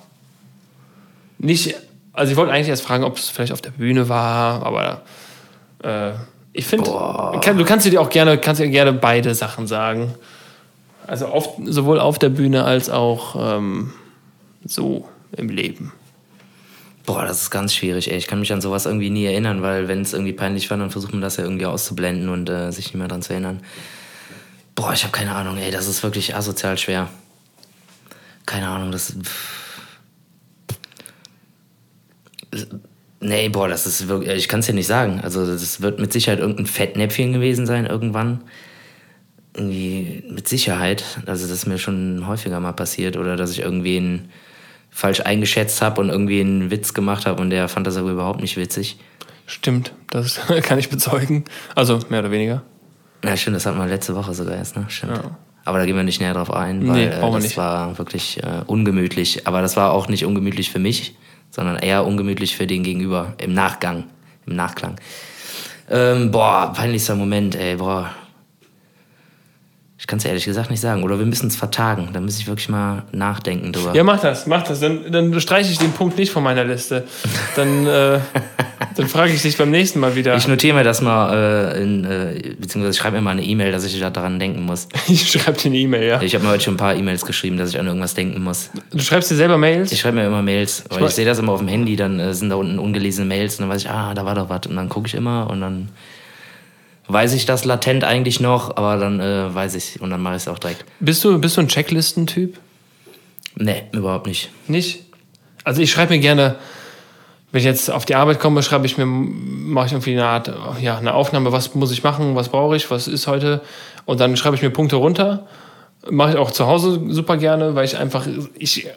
Nicht. 1.38 1.76
Also 2.14 2.32
ich 2.32 2.38
wollte 2.38 2.52
eigentlich 2.54 2.70
erst 2.70 2.84
fragen, 2.84 3.04
ob 3.04 3.18
es 3.18 3.30
vielleicht 3.30 3.52
auf 3.52 3.62
der 3.62 3.72
Bühne 3.72 4.08
war, 4.08 4.64
aber 4.66 5.02
äh, 5.84 6.12
ich 6.54 6.66
finde, 6.66 6.92
kann, 7.42 7.58
du 7.58 7.66
kannst 7.66 7.86
dir 7.86 8.00
auch 8.00 8.12
gerne, 8.12 8.38
kannst 8.38 8.62
dir 8.62 8.70
gerne 8.70 8.94
beide 8.94 9.34
Sachen 9.34 9.66
sagen. 9.66 10.14
Also 11.08 11.26
auf, 11.26 11.50
sowohl 11.66 12.00
auf 12.00 12.20
der 12.20 12.30
Bühne 12.30 12.64
als 12.64 12.90
auch 12.90 13.58
ähm, 13.58 13.94
so 14.64 15.10
im 15.36 15.50
Leben. 15.50 15.92
Boah, 17.06 17.26
das 17.26 17.42
ist 17.42 17.50
ganz 17.50 17.74
schwierig, 17.74 18.10
ey. 18.10 18.18
Ich 18.18 18.28
kann 18.28 18.40
mich 18.40 18.54
an 18.54 18.62
sowas 18.62 18.86
irgendwie 18.86 19.10
nie 19.10 19.26
erinnern, 19.26 19.62
weil 19.62 19.90
wenn 19.90 20.02
es 20.02 20.14
irgendwie 20.14 20.32
peinlich 20.32 20.70
war, 20.70 20.78
dann 20.78 20.92
versucht 20.92 21.12
man 21.12 21.22
das 21.22 21.36
ja 21.36 21.44
irgendwie 21.44 21.66
auszublenden 21.66 22.30
und 22.30 22.50
äh, 22.50 22.72
sich 22.72 22.86
nicht 22.86 22.96
mehr 22.96 23.10
dran 23.10 23.22
zu 23.22 23.34
erinnern. 23.34 23.62
Boah, 24.76 24.94
ich 24.94 25.04
habe 25.04 25.12
keine 25.12 25.36
Ahnung, 25.36 25.58
ey. 25.58 25.72
Das 25.72 25.88
ist 25.88 26.04
wirklich 26.04 26.36
asozial 26.36 26.78
schwer. 26.78 27.10
Keine 28.46 28.68
Ahnung, 28.68 28.92
das. 28.92 29.16
Nee, 33.20 33.50
boah, 33.50 33.68
das 33.68 33.86
ist 33.86 34.08
wirklich. 34.08 34.30
Ich 34.38 34.48
kann 34.48 34.60
es 34.60 34.66
dir 34.66 34.74
nicht 34.74 34.88
sagen. 34.88 35.22
Also, 35.22 35.46
das 35.46 35.82
wird 35.82 36.00
mit 36.00 36.12
Sicherheit 36.12 36.40
irgendein 36.40 36.66
Fettnäpfchen 36.66 37.34
gewesen 37.34 37.66
sein, 37.66 37.86
irgendwann. 37.86 38.44
Irgendwie 39.56 40.24
mit 40.30 40.48
Sicherheit. 40.48 41.04
Also, 41.26 41.48
das 41.48 41.52
ist 41.52 41.68
mir 41.68 41.78
schon 41.78 42.28
häufiger 42.28 42.60
mal 42.60 42.74
passiert. 42.74 43.18
Oder 43.18 43.36
dass 43.36 43.52
ich 43.52 43.60
irgendwen 43.60 44.30
falsch 44.94 45.22
eingeschätzt 45.22 45.82
habe 45.82 46.00
und 46.02 46.10
irgendwie 46.10 46.40
einen 46.40 46.70
Witz 46.70 46.94
gemacht 46.94 47.26
habe 47.26 47.42
und 47.42 47.50
der 47.50 47.68
fand 47.68 47.88
das 47.88 47.98
aber 47.98 48.12
überhaupt 48.12 48.42
nicht 48.42 48.58
witzig. 48.58 48.98
Stimmt, 49.46 49.94
das 50.10 50.40
kann 50.64 50.78
ich 50.78 50.90
bezeugen. 50.90 51.46
Also 51.76 52.00
mehr 52.10 52.20
oder 52.20 52.32
weniger. 52.32 52.64
Ja, 53.24 53.38
stimmt, 53.38 53.56
das 53.56 53.66
hatten 53.66 53.78
wir 53.80 53.88
letzte 53.88 54.16
Woche 54.16 54.34
sogar 54.34 54.56
erst, 54.56 54.76
ne? 54.76 54.86
Stimmt. 54.90 55.18
Ja. 55.18 55.24
Aber 55.66 55.78
da 55.80 55.86
gehen 55.86 55.96
wir 55.96 56.04
nicht 56.04 56.20
näher 56.20 56.34
drauf 56.34 56.52
ein, 56.52 56.86
weil 56.88 56.94
Nee, 56.96 57.06
äh, 57.06 57.22
das 57.22 57.44
nicht. 57.44 57.58
war 57.58 57.98
wirklich 57.98 58.44
äh, 58.44 58.64
ungemütlich. 58.68 59.48
Aber 59.48 59.62
das 59.62 59.78
war 59.78 59.94
auch 59.94 60.10
nicht 60.10 60.26
ungemütlich 60.26 60.70
für 60.70 60.80
mich, 60.80 61.16
sondern 61.52 61.78
eher 61.78 62.06
ungemütlich 62.06 62.56
für 62.58 62.68
den 62.68 62.84
Gegenüber 62.84 63.34
im 63.38 63.54
Nachgang, 63.54 64.04
im 64.46 64.56
Nachklang. 64.58 64.96
Ähm, 65.90 66.32
boah, 66.32 66.74
peinlichster 66.76 67.16
Moment, 67.16 67.56
ey, 67.56 67.78
boah. 67.78 68.12
Ich 69.98 70.08
kann 70.08 70.20
es 70.20 70.26
ehrlich 70.26 70.44
gesagt 70.44 70.70
nicht 70.70 70.82
sagen. 70.82 71.04
Oder 71.04 71.18
wir 71.18 71.26
müssen 71.26 71.48
es 71.48 71.56
vertagen. 71.56 72.10
Da 72.12 72.20
muss 72.20 72.38
ich 72.38 72.46
wirklich 72.46 72.68
mal 72.68 73.04
nachdenken 73.14 73.72
drüber. 73.72 73.96
Ja, 73.96 74.04
mach 74.04 74.20
das, 74.20 74.48
mach 74.48 74.64
das. 74.64 74.82
Dann, 74.82 75.10
dann 75.14 75.40
streiche 75.40 75.72
ich 75.72 75.78
den 75.78 75.94
Punkt 75.94 76.18
nicht 76.18 76.32
von 76.32 76.44
meiner 76.44 76.66
Liste. 76.66 77.06
Dann, 77.56 77.88
äh, 77.88 78.20
dann 78.96 79.08
frage 79.08 79.34
ich 79.34 79.42
dich 79.42 79.58
beim 79.58 79.72
nächsten 79.72 80.00
Mal 80.00 80.16
wieder. 80.16 80.36
Ich 80.36 80.48
notiere 80.48 80.76
mir 80.76 80.84
das 80.84 81.02
mal, 81.02 81.74
äh, 81.76 81.84
in, 81.84 82.06
äh, 82.06 82.56
beziehungsweise 82.60 82.92
ich 82.92 82.98
schreibe 82.98 83.18
mir 83.18 83.22
mal 83.22 83.32
eine 83.32 83.44
E-Mail, 83.44 83.72
dass 83.72 83.84
ich 83.84 84.00
da 84.00 84.10
daran 84.10 84.40
denken 84.40 84.64
muss. 84.64 84.88
Ich 85.08 85.32
schreibe 85.32 85.58
dir 85.58 85.68
eine 85.68 85.78
E-Mail, 85.78 86.08
ja. 86.08 86.22
Ich 86.22 86.34
habe 86.36 86.44
mir 86.44 86.52
heute 86.52 86.64
schon 86.64 86.76
ein 86.76 86.78
paar 86.78 86.96
E-Mails 86.96 87.26
geschrieben, 87.26 87.58
dass 87.58 87.70
ich 87.70 87.80
an 87.80 87.88
irgendwas 87.88 88.14
denken 88.14 88.42
muss. 88.44 88.70
Du 88.92 89.00
schreibst 89.00 89.30
dir 89.30 89.36
selber 89.36 89.58
Mails? 89.58 89.92
Ich 89.92 90.00
schreibe 90.00 90.18
mir 90.18 90.26
immer 90.26 90.42
Mails, 90.42 90.84
weil 90.90 91.02
Ich 91.02 91.08
ich, 91.08 91.14
sehe 91.16 91.26
das 91.26 91.40
immer 91.40 91.52
auf 91.52 91.60
dem 91.60 91.68
Handy, 91.68 91.96
dann 91.96 92.20
äh, 92.20 92.34
sind 92.34 92.50
da 92.50 92.56
unten 92.56 92.80
ungelesene 92.80 93.28
Mails 93.28 93.56
und 93.56 93.64
dann 93.64 93.70
weiß 93.70 93.84
ich, 93.84 93.90
ah, 93.90 94.14
da 94.14 94.26
war 94.26 94.36
doch 94.36 94.50
was. 94.50 94.68
Und 94.68 94.76
dann 94.76 94.90
gucke 94.90 95.08
ich 95.08 95.14
immer 95.14 95.50
und 95.50 95.62
dann 95.62 95.90
weiß 97.08 97.34
ich 97.34 97.46
das 97.46 97.66
latent 97.66 98.04
eigentlich 98.04 98.40
noch, 98.40 98.78
aber 98.78 98.98
dann 98.98 99.20
äh, 99.20 99.54
weiß 99.54 99.76
ich 99.76 100.02
und 100.02 100.10
dann 100.10 100.22
mache 100.22 100.36
ich 100.36 100.44
es 100.44 100.48
auch 100.48 100.60
direkt. 100.60 100.86
Bist 101.00 101.24
du, 101.24 101.40
bist 101.40 101.58
du 101.58 101.62
ein 101.62 101.68
Checklistentyp? 101.68 102.58
Nee, 103.56 103.84
überhaupt 103.92 104.28
nicht. 104.28 104.50
Nicht? 104.68 105.04
Also 105.64 105.82
ich 105.82 105.92
schreibe 105.92 106.14
mir 106.14 106.20
gerne, 106.20 106.56
wenn 107.54 107.60
ich 107.60 107.66
jetzt 107.66 107.92
auf 107.92 108.06
die 108.06 108.16
Arbeit 108.16 108.40
komme, 108.40 108.64
schreibe 108.64 108.88
ich 108.88 108.98
mir, 108.98 109.06
mache 109.06 109.86
ich 109.86 109.92
irgendwie 109.92 110.14
eine 110.14 110.26
Art, 110.26 110.52
ja, 110.82 110.98
eine 110.98 111.14
Aufnahme, 111.14 111.52
was 111.52 111.76
muss 111.76 111.92
ich 111.92 112.04
machen, 112.04 112.36
was 112.36 112.50
brauche 112.50 112.76
ich, 112.76 112.90
was 112.90 113.08
ist 113.08 113.28
heute. 113.28 113.62
Und 114.06 114.20
dann 114.20 114.36
schreibe 114.36 114.56
ich 114.56 114.64
mir 114.64 114.72
Punkte 114.72 114.96
runter. 114.96 115.46
Mache 116.10 116.32
ich 116.32 116.38
auch 116.38 116.50
zu 116.50 116.66
Hause 116.66 117.00
super 117.10 117.38
gerne, 117.38 117.76
weil 117.76 117.86
ich 117.86 117.96
einfach, 117.96 118.26
ich, 118.58 118.88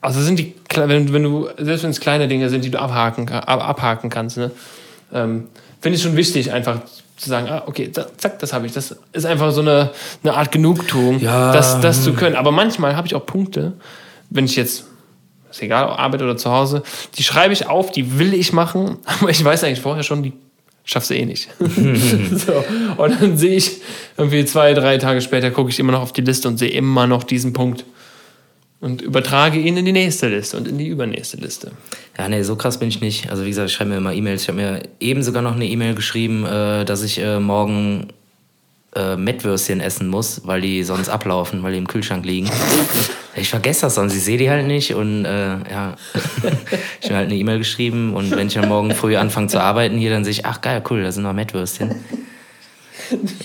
also 0.00 0.20
sind 0.20 0.38
die, 0.38 0.54
wenn, 0.76 1.12
wenn 1.12 1.22
du, 1.24 1.48
selbst 1.58 1.82
wenn 1.82 1.90
es 1.90 1.98
kleine 1.98 2.28
Dinge 2.28 2.48
sind, 2.50 2.64
die 2.64 2.70
du 2.70 2.78
abhaken, 2.78 3.28
ab, 3.30 3.68
abhaken 3.68 4.10
kannst, 4.10 4.36
ne? 4.36 4.52
ähm, 5.12 5.48
finde 5.80 5.96
ich 5.96 6.02
schon 6.04 6.14
wichtig, 6.14 6.52
einfach 6.52 6.82
zu 7.16 7.28
sagen, 7.28 7.48
ah, 7.50 7.64
okay, 7.66 7.90
zack, 7.90 8.38
das 8.38 8.52
habe 8.52 8.66
ich. 8.66 8.72
Das 8.74 8.94
ist 9.12 9.26
einfach 9.26 9.50
so 9.50 9.60
eine, 9.60 9.90
eine 10.22 10.34
Art 10.34 10.52
Genugtuung, 10.52 11.18
Ja, 11.18 11.52
das, 11.52 11.80
das 11.80 12.04
zu 12.04 12.12
können. 12.12 12.36
Aber 12.36 12.52
manchmal 12.52 12.94
habe 12.94 13.08
ich 13.08 13.16
auch 13.16 13.26
Punkte, 13.26 13.72
wenn 14.30 14.44
ich 14.44 14.54
jetzt, 14.54 14.84
ist 15.50 15.62
egal, 15.62 15.84
ob 15.88 15.98
Arbeit 15.98 16.22
oder 16.22 16.36
zu 16.36 16.50
Hause, 16.50 16.82
die 17.16 17.22
schreibe 17.22 17.52
ich 17.52 17.66
auf, 17.66 17.90
die 17.90 18.18
will 18.18 18.34
ich 18.34 18.52
machen, 18.52 18.98
aber 19.04 19.30
ich 19.30 19.42
weiß 19.44 19.64
eigentlich 19.64 19.80
vorher 19.80 20.02
schon, 20.02 20.22
die 20.22 20.32
schaffst 20.84 21.10
du 21.10 21.14
eh 21.14 21.26
nicht. 21.26 21.48
so. 21.58 22.64
Und 22.96 23.20
dann 23.20 23.36
sehe 23.36 23.56
ich 23.56 23.78
irgendwie 24.16 24.44
zwei, 24.44 24.74
drei 24.74 24.98
Tage 24.98 25.20
später, 25.20 25.50
gucke 25.50 25.70
ich 25.70 25.78
immer 25.78 25.92
noch 25.92 26.02
auf 26.02 26.12
die 26.12 26.22
Liste 26.22 26.48
und 26.48 26.58
sehe 26.58 26.70
immer 26.70 27.06
noch 27.06 27.24
diesen 27.24 27.52
Punkt. 27.52 27.84
Und 28.80 29.02
übertrage 29.02 29.58
ihn 29.58 29.76
in 29.76 29.84
die 29.84 29.92
nächste 29.92 30.28
Liste 30.28 30.56
und 30.56 30.68
in 30.68 30.78
die 30.78 30.86
übernächste 30.86 31.36
Liste. 31.36 31.72
Ja, 32.16 32.28
nee, 32.28 32.42
so 32.42 32.54
krass 32.54 32.78
bin 32.78 32.88
ich 32.88 33.00
nicht. 33.00 33.28
Also 33.28 33.44
wie 33.44 33.48
gesagt, 33.48 33.70
ich 33.70 33.74
schreibe 33.74 33.90
mir 33.90 33.96
immer 33.96 34.12
E-Mails. 34.12 34.42
Ich 34.42 34.48
habe 34.48 34.58
mir 34.58 34.82
eben 35.00 35.24
sogar 35.24 35.42
noch 35.42 35.56
eine 35.56 35.66
E-Mail 35.66 35.96
geschrieben, 35.96 36.46
äh, 36.46 36.84
dass 36.84 37.02
ich 37.02 37.18
äh, 37.18 37.40
morgen 37.40 38.06
äh, 38.94 39.16
Mettwürstchen 39.16 39.80
essen 39.80 40.08
muss, 40.08 40.42
weil 40.44 40.60
die 40.60 40.82
sonst 40.82 41.08
ablaufen, 41.08 41.62
weil 41.62 41.72
die 41.72 41.78
im 41.78 41.86
Kühlschrank 41.86 42.24
liegen. 42.24 42.50
Ich 43.36 43.50
vergesse 43.50 43.82
das 43.82 43.94
sonst, 43.94 44.16
ich 44.16 44.24
sehe 44.24 44.36
die 44.36 44.50
halt 44.50 44.66
nicht 44.66 44.94
und 44.94 45.24
äh, 45.24 45.58
ja, 45.70 45.94
ich 47.00 47.06
habe 47.06 47.18
halt 47.18 47.26
eine 47.26 47.36
E-Mail 47.36 47.58
geschrieben 47.58 48.14
und 48.14 48.32
wenn 48.32 48.48
ich 48.48 48.54
dann 48.54 48.68
morgen 48.68 48.92
früh 48.92 49.14
anfange 49.14 49.46
zu 49.46 49.60
arbeiten 49.60 49.96
hier, 49.96 50.10
dann 50.10 50.24
sehe 50.24 50.32
ich, 50.32 50.44
ach 50.44 50.60
geil, 50.60 50.82
cool, 50.90 51.04
da 51.04 51.12
sind 51.12 51.22
noch 51.22 51.34
Mettwürstchen. 51.34 51.94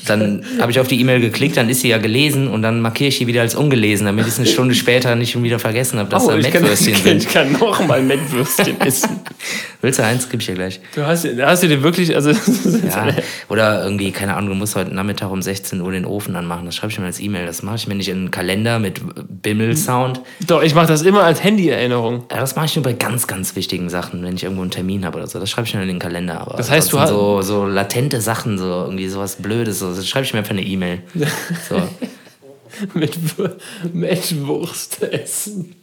Dann 0.07 0.43
habe 0.59 0.71
ich 0.71 0.79
auf 0.79 0.87
die 0.87 0.99
E-Mail 0.99 1.19
geklickt, 1.21 1.57
dann 1.57 1.69
ist 1.69 1.81
sie 1.81 1.89
ja 1.89 1.97
gelesen 1.97 2.47
und 2.47 2.61
dann 2.61 2.81
markiere 2.81 3.07
ich 3.09 3.17
die 3.19 3.27
wieder 3.27 3.41
als 3.41 3.55
ungelesen, 3.55 4.05
damit 4.05 4.25
ich 4.27 4.33
es 4.33 4.39
eine 4.39 4.47
Stunde 4.47 4.75
später 4.75 5.15
nicht 5.15 5.31
schon 5.31 5.43
wieder 5.43 5.59
vergessen 5.59 5.99
habe, 5.99 6.09
dass 6.09 6.27
da 6.27 6.33
Oh, 6.33 6.37
ich 6.37 6.49
kann, 6.51 6.61
Mettwürstchen 6.63 6.93
ich 6.95 7.01
sind. 7.23 7.29
kann 7.29 7.51
noch 7.53 7.85
mal 7.87 8.01
Mettwürstchen 8.01 8.79
essen. 8.85 9.19
Willst 9.81 9.99
du 9.99 10.03
eins? 10.03 10.29
Gib 10.29 10.39
ich 10.39 10.45
dir 10.47 10.53
gleich. 10.55 10.79
Du 10.95 11.05
hast, 11.05 11.27
hast 11.41 11.63
du 11.63 11.67
dir 11.67 11.83
wirklich, 11.83 12.15
also 12.15 12.31
Ja, 12.87 13.07
oder 13.49 13.83
irgendwie, 13.83 14.11
keine 14.11 14.35
Ahnung, 14.35 14.49
du 14.51 14.55
musst 14.55 14.75
heute 14.75 14.93
Nachmittag 14.95 15.29
um 15.29 15.41
16 15.41 15.81
Uhr 15.81 15.91
den 15.91 16.05
Ofen 16.05 16.35
anmachen. 16.37 16.65
Das 16.65 16.75
schreibe 16.75 16.91
ich 16.93 16.99
mir 16.99 17.05
als 17.05 17.19
E-Mail. 17.19 17.45
Das 17.45 17.63
mache 17.63 17.75
ich 17.75 17.87
mir 17.87 17.95
nicht 17.95 18.07
in 18.07 18.17
einen 18.17 18.31
Kalender 18.31 18.79
mit 18.79 19.01
Bimmel-Sound. 19.41 20.21
Doch, 20.47 20.63
ich 20.63 20.73
mache 20.73 20.87
das 20.87 21.01
immer 21.01 21.23
als 21.23 21.43
Handy-Erinnerung. 21.43 22.23
Ja, 22.31 22.39
das 22.39 22.55
mache 22.55 22.67
ich 22.67 22.75
nur 22.75 22.83
bei 22.83 22.93
ganz, 22.93 23.27
ganz 23.27 23.55
wichtigen 23.57 23.89
Sachen, 23.89 24.23
wenn 24.23 24.35
ich 24.35 24.43
irgendwo 24.43 24.61
einen 24.61 24.71
Termin 24.71 25.05
habe 25.05 25.17
oder 25.17 25.27
so. 25.27 25.37
Das 25.39 25.49
schreibe 25.49 25.67
ich 25.67 25.73
mir 25.75 25.81
in 25.81 25.87
den 25.89 25.99
Kalender. 25.99 26.39
Aber 26.41 26.55
Das 26.55 26.71
heißt, 26.71 26.91
du 26.93 26.99
hast- 26.99 27.09
so, 27.09 27.41
so 27.41 27.65
latente 27.65 28.21
Sachen, 28.21 28.57
so 28.57 28.63
irgendwie 28.85 29.07
sowas 29.09 29.35
Blödes, 29.43 29.77
so, 29.79 29.93
das 29.93 30.07
schreibe 30.09 30.25
ich 30.25 30.33
mir 30.33 30.39
einfach 30.39 30.51
eine 30.51 30.63
E-Mail. 30.63 31.01
So, 31.69 31.75
Mit 32.95 33.15
Wür- 33.37 33.51
Mettwurst 33.93 35.03
essen. 35.03 35.75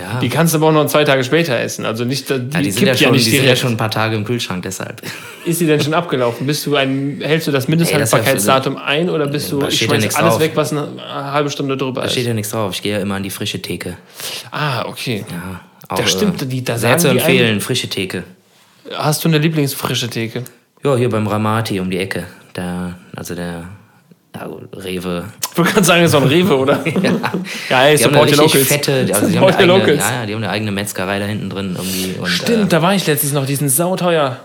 ja. 0.00 0.20
Die 0.20 0.28
kannst 0.28 0.54
du 0.54 0.58
aber 0.58 0.68
auch 0.68 0.72
noch 0.72 0.86
zwei 0.86 1.02
Tage 1.02 1.24
später 1.24 1.58
essen. 1.58 1.84
Also 1.84 2.04
nicht, 2.04 2.28
die, 2.30 2.34
ja, 2.34 2.60
die 2.60 2.70
sind 2.70 2.86
ja 2.86 2.94
schon, 2.96 3.12
die 3.12 3.18
sind 3.18 3.44
ja 3.44 3.56
schon 3.56 3.72
ein 3.72 3.76
paar 3.76 3.90
Tage 3.90 4.14
im 4.14 4.24
Kühlschrank, 4.24 4.62
deshalb. 4.62 5.02
Ist 5.44 5.58
sie 5.58 5.66
denn 5.66 5.80
schon 5.80 5.94
abgelaufen? 5.94 6.46
Bist 6.46 6.64
du 6.66 6.76
ein, 6.76 7.20
hältst 7.24 7.48
du 7.48 7.50
das 7.50 7.64
ja 7.64 7.70
Mindesthaltfahrkeitsdatum 7.70 8.76
ein 8.76 9.10
oder 9.10 9.26
bist 9.26 9.50
du, 9.50 9.58
Da 9.58 9.66
ich 9.68 9.80
ja 9.80 9.88
schmeiß 9.88 10.14
alles 10.14 10.34
drauf. 10.34 10.40
weg, 10.40 10.52
was 10.54 10.70
eine 10.72 10.86
halbe 11.32 11.50
Stunde 11.50 11.76
drüber 11.76 12.02
Da 12.02 12.06
ist? 12.06 12.12
steht 12.12 12.26
ja 12.28 12.34
nichts 12.34 12.52
drauf. 12.52 12.72
Ich 12.72 12.82
gehe 12.82 12.92
ja 12.92 12.98
immer 13.00 13.16
an 13.16 13.24
die 13.24 13.30
frische 13.30 13.60
Theke. 13.60 13.96
Ah, 14.52 14.84
okay. 14.86 15.24
Ja, 15.28 15.60
auch, 15.88 15.96
Das 15.96 16.12
stimmt, 16.12 16.52
die- 16.52 16.62
da 16.62 16.78
sehr 16.78 16.98
zu 16.98 17.08
die 17.10 17.18
empfehlen, 17.18 17.60
frische 17.60 17.88
Theke. 17.88 18.22
Hast 18.94 19.24
du 19.24 19.28
eine 19.28 19.38
Lieblingsfrische 19.38 20.08
Theke? 20.08 20.44
Ja, 20.84 20.94
hier 20.94 21.08
beim 21.10 21.26
Ramati 21.26 21.80
um 21.80 21.90
die 21.90 21.98
Ecke. 21.98 22.26
Der, 22.58 22.94
also 23.14 23.34
der 23.36 23.64
ja, 24.34 24.48
Rewe. 24.72 25.24
Ich 25.52 25.56
wollte 25.58 25.72
gerade 25.72 25.86
sagen, 25.86 26.02
das 26.02 26.10
ist 26.10 26.14
doch 26.14 26.22
ein 26.22 26.28
Rewe, 26.28 26.56
oder? 26.56 26.84
ja, 27.70 27.82
ey, 27.84 27.96
Die 27.96 28.04
haben 28.04 28.14
your 28.16 28.48
fette, 28.48 29.06
also 29.12 29.28
die 29.28 29.38
haben, 29.38 29.44
your 29.44 29.48
eigene, 29.56 29.66
locals. 29.66 29.98
ja, 30.00 30.20
ja, 30.20 30.26
die 30.26 30.34
haben 30.34 30.42
eine 30.42 30.50
eigene 30.52 30.72
Metzgerei 30.72 31.18
da 31.20 31.24
hinten 31.26 31.50
drin 31.50 31.76
irgendwie. 31.78 32.14
Und, 32.20 32.26
Stimmt, 32.28 32.72
da 32.72 32.82
war 32.82 32.94
ich 32.94 33.06
letztens 33.06 33.32
noch, 33.32 33.46
die 33.46 33.54
sind 33.54 33.68
sauteuer. 33.68 34.38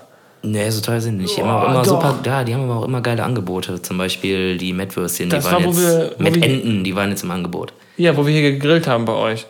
Äh, 0.44 0.48
nee, 0.48 0.70
so 0.70 0.82
teuer 0.82 1.02
sind 1.02 1.18
nicht. 1.18 1.36
Die 1.38 1.42
haben 1.42 1.50
auch 1.50 1.64
immer 1.70 1.84
doch. 1.84 1.86
super, 1.86 2.20
ja, 2.26 2.44
die 2.44 2.54
haben 2.54 2.64
aber 2.70 2.78
auch 2.82 2.86
immer 2.86 3.02
geile 3.02 3.24
Angebote. 3.24 3.82
Zum 3.82 3.98
Beispiel 3.98 4.58
die 4.58 4.74
Mettwürstchen, 4.74 5.30
die 5.30 5.36
Das 5.36 5.46
waren 5.46 5.66
war, 5.66 5.74
wo 5.76 5.80
jetzt, 5.80 5.82
wir- 5.82 6.16
mit 6.20 6.36
wir- 6.36 6.44
Enten, 6.44 6.84
die 6.84 6.96
waren 6.96 7.10
jetzt 7.10 7.24
im 7.24 7.32
Angebot. 7.32 7.74
Ja, 7.98 8.16
wo 8.16 8.26
wir 8.26 8.34
hier 8.34 8.52
gegrillt 8.54 8.88
haben 8.88 9.06
bei 9.06 9.14
euch. 9.14 9.46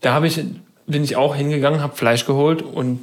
Da 0.00 0.12
habe 0.12 0.26
ich, 0.26 0.40
bin 0.86 1.04
ich 1.04 1.16
auch 1.16 1.34
hingegangen, 1.34 1.80
habe 1.80 1.96
Fleisch 1.96 2.26
geholt 2.26 2.60
und 2.62 3.00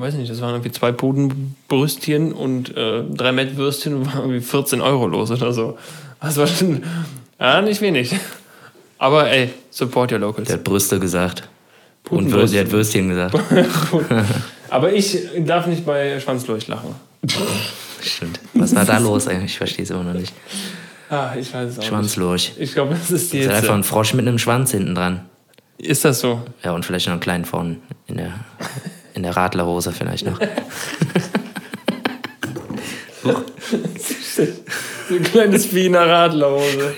weiß 0.00 0.14
nicht, 0.14 0.30
das 0.30 0.40
waren 0.40 0.54
irgendwie 0.54 0.72
zwei 0.72 0.92
Pudenbrüstchen 0.92 2.32
und 2.32 2.76
äh, 2.76 3.02
drei 3.04 3.32
Mettwürstchen 3.32 3.94
und 3.94 4.06
waren 4.06 4.22
irgendwie 4.22 4.40
14 4.40 4.80
Euro 4.80 5.06
los 5.06 5.30
oder 5.30 5.52
so. 5.52 5.78
Das 6.20 6.36
war 6.36 6.46
schon, 6.46 6.82
ja, 7.38 7.62
nicht 7.62 7.80
wenig. 7.80 8.14
Aber 8.98 9.30
ey, 9.30 9.50
support 9.70 10.12
your 10.12 10.18
locals. 10.18 10.48
Der 10.48 10.56
hat 10.56 10.64
Brüste 10.64 10.98
gesagt. 10.98 11.48
Und 12.10 12.30
Würst, 12.32 12.52
sie 12.52 12.60
hat 12.60 12.70
Würstchen 12.70 13.08
gesagt. 13.08 13.34
Aber 14.70 14.92
ich 14.92 15.18
darf 15.38 15.66
nicht 15.66 15.86
bei 15.86 16.20
Schwanzlurch 16.20 16.68
lachen. 16.68 16.94
Stimmt. 18.02 18.40
Was 18.52 18.74
war 18.74 18.84
da 18.84 18.98
los 18.98 19.26
eigentlich? 19.26 19.52
Ich 19.52 19.58
verstehe 19.58 19.84
es 19.84 19.90
immer 19.90 20.04
noch 20.04 20.14
nicht. 20.14 20.32
Ah, 21.08 21.32
ich 21.38 21.52
weiß 21.52 21.70
es 21.70 21.78
auch 21.78 21.82
Schwanzlurch. 21.82 22.50
Nicht. 22.50 22.60
Ich 22.60 22.74
glaube, 22.74 22.94
das 22.94 23.10
ist 23.10 23.32
die 23.32 23.38
Das 23.38 23.46
ist 23.46 23.54
einfach 23.54 23.74
ein 23.74 23.84
Frosch 23.84 24.14
mit 24.14 24.26
einem 24.26 24.38
Schwanz 24.38 24.72
hinten 24.72 24.94
dran. 24.94 25.20
Ist 25.78 26.04
das 26.04 26.20
so? 26.20 26.42
Ja, 26.62 26.72
und 26.72 26.84
vielleicht 26.84 27.06
noch 27.06 27.12
einen 27.12 27.20
kleinen 27.20 27.44
vorne 27.44 27.76
in 28.06 28.16
der, 28.16 28.32
in 29.14 29.22
der 29.22 29.36
Radlerhose 29.36 29.92
vielleicht 29.92 30.26
noch. 30.26 30.38
so 33.22 34.44
ein 35.14 35.22
kleines 35.22 35.66
Vieh 35.66 35.86
in 35.86 35.92
der 35.92 36.08
Radlerhose. 36.08 36.94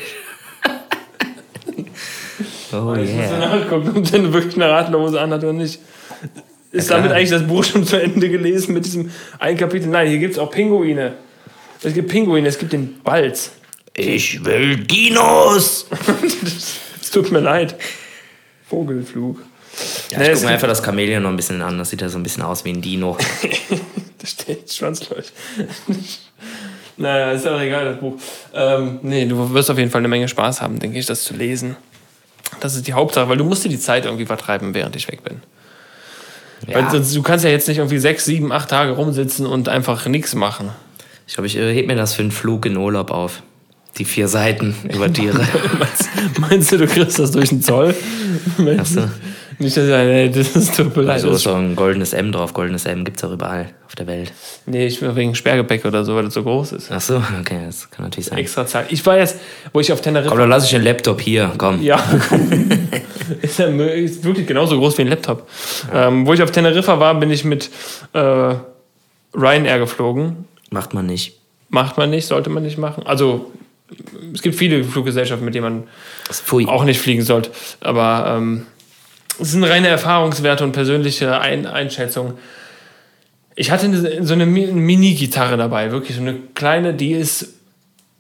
Oh 2.73 2.95
ich 2.95 3.11
yeah. 3.11 3.23
muss 3.23 3.39
nachgucken, 3.39 3.93
ob 3.97 4.11
der 4.11 4.33
wirklich 4.33 4.57
eine 4.57 4.69
Radlerhose 4.71 5.21
anhat 5.21 5.45
oder 5.45 5.53
nicht. 5.53 5.81
Ist 6.73 6.91
ja, 6.91 6.97
damit 6.97 7.13
eigentlich 7.13 7.31
das 7.31 7.47
Buch 7.47 7.65
schon 7.65 7.87
zu 7.87 8.01
Ende 8.01 8.29
gelesen 8.29 8.75
mit 8.75 8.85
diesem 8.85 9.11
ein 9.39 9.57
Kapitel? 9.57 9.89
Nein, 9.89 10.09
hier 10.09 10.19
gibt 10.19 10.33
es 10.35 10.39
auch 10.39 10.51
Pinguine. 10.51 11.15
Es 11.83 11.95
gibt 11.95 12.09
Pinguine, 12.09 12.49
es 12.49 12.59
gibt 12.59 12.73
den 12.73 13.01
Balz. 13.03 13.53
Ich 13.95 14.45
will 14.45 14.77
Dinos! 14.77 15.87
Es 17.01 17.11
tut 17.13 17.31
mir 17.33 17.41
leid. 17.41 17.77
Vogelflug. 18.69 19.41
Ja, 20.11 20.21
ich 20.21 20.29
nee, 20.29 20.33
gucke 20.33 20.47
mir 20.47 20.53
einfach 20.53 20.69
das 20.69 20.85
Chamäleon 20.85 21.23
noch 21.23 21.31
ein 21.31 21.37
bisschen 21.37 21.63
an. 21.63 21.79
Das 21.79 21.91
sieht 21.91 22.01
ja 22.01 22.09
so 22.09 22.19
ein 22.19 22.23
bisschen 22.23 22.43
aus 22.43 22.65
wie 22.65 22.71
ein 22.71 22.81
Dino. 22.81 23.17
da 24.19 24.27
steht 24.27 24.73
Schwanzleuch. 24.73 25.27
naja, 26.97 27.33
ist 27.33 27.47
auch 27.47 27.61
egal, 27.61 27.85
das 27.85 28.01
Buch. 28.01 28.15
Ähm, 28.55 29.01
nee, 29.03 29.27
du 29.27 29.53
wirst 29.53 29.71
auf 29.71 29.79
jeden 29.79 29.91
Fall 29.91 30.01
eine 30.01 30.09
Menge 30.09 30.29
Spaß 30.29 30.63
haben, 30.63 30.79
denke 30.79 30.99
ich, 30.99 31.07
das 31.07 31.25
zu 31.25 31.35
lesen. 31.35 31.77
Das 32.61 32.75
ist 32.75 32.87
die 32.87 32.93
Hauptsache, 32.93 33.29
weil 33.29 33.37
du 33.37 33.45
musst 33.45 33.65
dir 33.65 33.69
die 33.69 33.79
Zeit 33.79 34.05
irgendwie 34.05 34.27
vertreiben, 34.27 34.73
während 34.75 34.97
ich 34.97 35.09
weg 35.09 35.23
bin. 35.25 35.41
Ja. 36.67 36.91
Weil 36.91 37.01
du 37.01 37.23
kannst 37.23 37.45
ja 37.45 37.51
jetzt 37.51 37.69
nicht 37.69 37.79
irgendwie 37.79 37.99
sechs, 37.99 38.25
sieben, 38.25 38.53
acht 38.53 38.71
Tage 38.71 38.93
rumsitzen 38.93 39.47
und 39.47 39.69
einfach 39.69 40.07
nichts 40.07 40.35
machen. 40.35 40.71
Ich 41.27 41.35
glaube, 41.35 41.49
ich 41.49 41.57
heb 41.57 41.87
mir 41.87 41.97
das 41.97 42.15
für 42.15 42.23
einen 42.23 42.31
Flug 42.31 42.67
in 42.67 42.77
Urlaub 42.77 43.11
auf. 43.11 43.43
Die 43.99 44.05
vier 44.05 44.29
Seiten 44.29 44.75
über 44.93 45.13
Tiere. 45.13 45.47
meinst, 45.79 46.09
meinst, 46.39 46.73
du, 46.73 46.79
du 46.79 46.87
kriegst 46.87 47.19
das 47.19 47.31
durch 47.31 47.49
den 47.49 47.63
Zoll? 47.63 47.95
Du? 48.59 49.09
Nicht, 49.59 49.77
dass 49.77 49.85
ich 49.85 50.35
das 50.35 50.57
ist 50.57 50.77
tut 50.77 50.95
mir 50.97 51.03
leid. 51.03 51.15
Also 51.15 51.31
ist 51.31 51.47
doch 51.47 51.57
ein 51.57 51.77
goldenes 51.77 52.13
M 52.13 52.31
drauf. 52.31 52.53
Goldenes 52.53 52.85
M 52.85 53.05
gibt 53.05 53.17
es 53.17 53.25
auch 53.25 53.33
überall 53.33 53.71
auf 53.87 53.95
der 53.95 54.07
Welt. 54.07 54.33
Nee, 54.67 54.87
ich 54.87 55.01
will 55.01 55.17
wegen 55.17 55.35
Sperrgepäck 55.35 55.85
oder 55.85 56.05
so, 56.05 56.15
weil 56.15 56.25
das 56.25 56.35
so 56.35 56.43
groß 56.43 56.73
ist. 56.73 56.91
Ach 56.93 57.01
so, 57.01 57.23
okay, 57.41 57.61
das 57.65 57.91
kann 57.91 58.05
natürlich 58.05 58.27
sein. 58.27 58.39
Extra 58.39 58.67
Zeit. 58.67 58.93
Ich 58.93 59.05
war 59.07 59.17
jetzt, 59.17 59.39
wo 59.73 59.81
ich 59.81 59.93
auf 59.93 60.03
Teneriffa... 60.03 60.31
Komm, 60.31 60.39
dann 60.39 60.51
lasse 60.51 60.67
ich 60.67 60.73
den 60.73 60.83
Laptop 60.83 61.21
hier, 61.21 61.53
komm. 61.57 61.81
Ja, 61.83 61.97
ist, 63.43 63.59
ja, 63.59 63.67
ist 63.67 64.25
wirklich 64.25 64.47
genauso 64.47 64.79
groß 64.79 64.99
wie 64.99 65.03
ein 65.03 65.09
Laptop. 65.09 65.49
Ja. 65.93 66.09
Ähm, 66.09 66.27
wo 66.27 66.35
ich 66.35 66.43
auf 66.43 66.51
Teneriffa 66.51 67.01
war, 67.01 67.15
bin 67.19 67.31
ich 67.31 67.45
mit 67.45 67.71
äh, 68.13 68.55
Ryanair 69.35 69.79
geflogen. 69.79 70.45
Macht 70.71 70.93
man 70.93 71.07
nicht. 71.07 71.39
Macht 71.71 71.97
man 71.97 72.11
nicht, 72.11 72.27
sollte 72.27 72.51
man 72.51 72.63
nicht 72.63 72.79
machen. 72.79 73.05
Also 73.07 73.53
es 74.35 74.43
gibt 74.43 74.57
viele 74.57 74.85
Fluggesellschaften, 74.85 75.45
mit 75.45 75.55
denen 75.55 75.87
man 76.45 76.67
auch 76.69 76.85
nicht 76.85 77.01
fliegen 77.01 77.23
sollte. 77.23 77.51
Aber 77.81 78.37
ähm, 78.37 78.67
es 79.41 79.53
sind 79.53 79.65
reine 79.65 79.89
Erfahrungswerte 79.89 80.65
und 80.65 80.73
persönliche 80.73 81.41
Ein 81.41 81.67
Einschätzungen. 81.67 82.35
Ich 83.55 83.71
hatte 83.71 84.23
so 84.23 84.35
eine 84.35 84.47
Mini-Gitarre 84.47 85.57
dabei, 85.57 85.91
wirklich 85.91 86.17
so 86.17 86.23
eine 86.23 86.35
kleine, 86.55 86.93
die 86.93 87.13
ist 87.13 87.55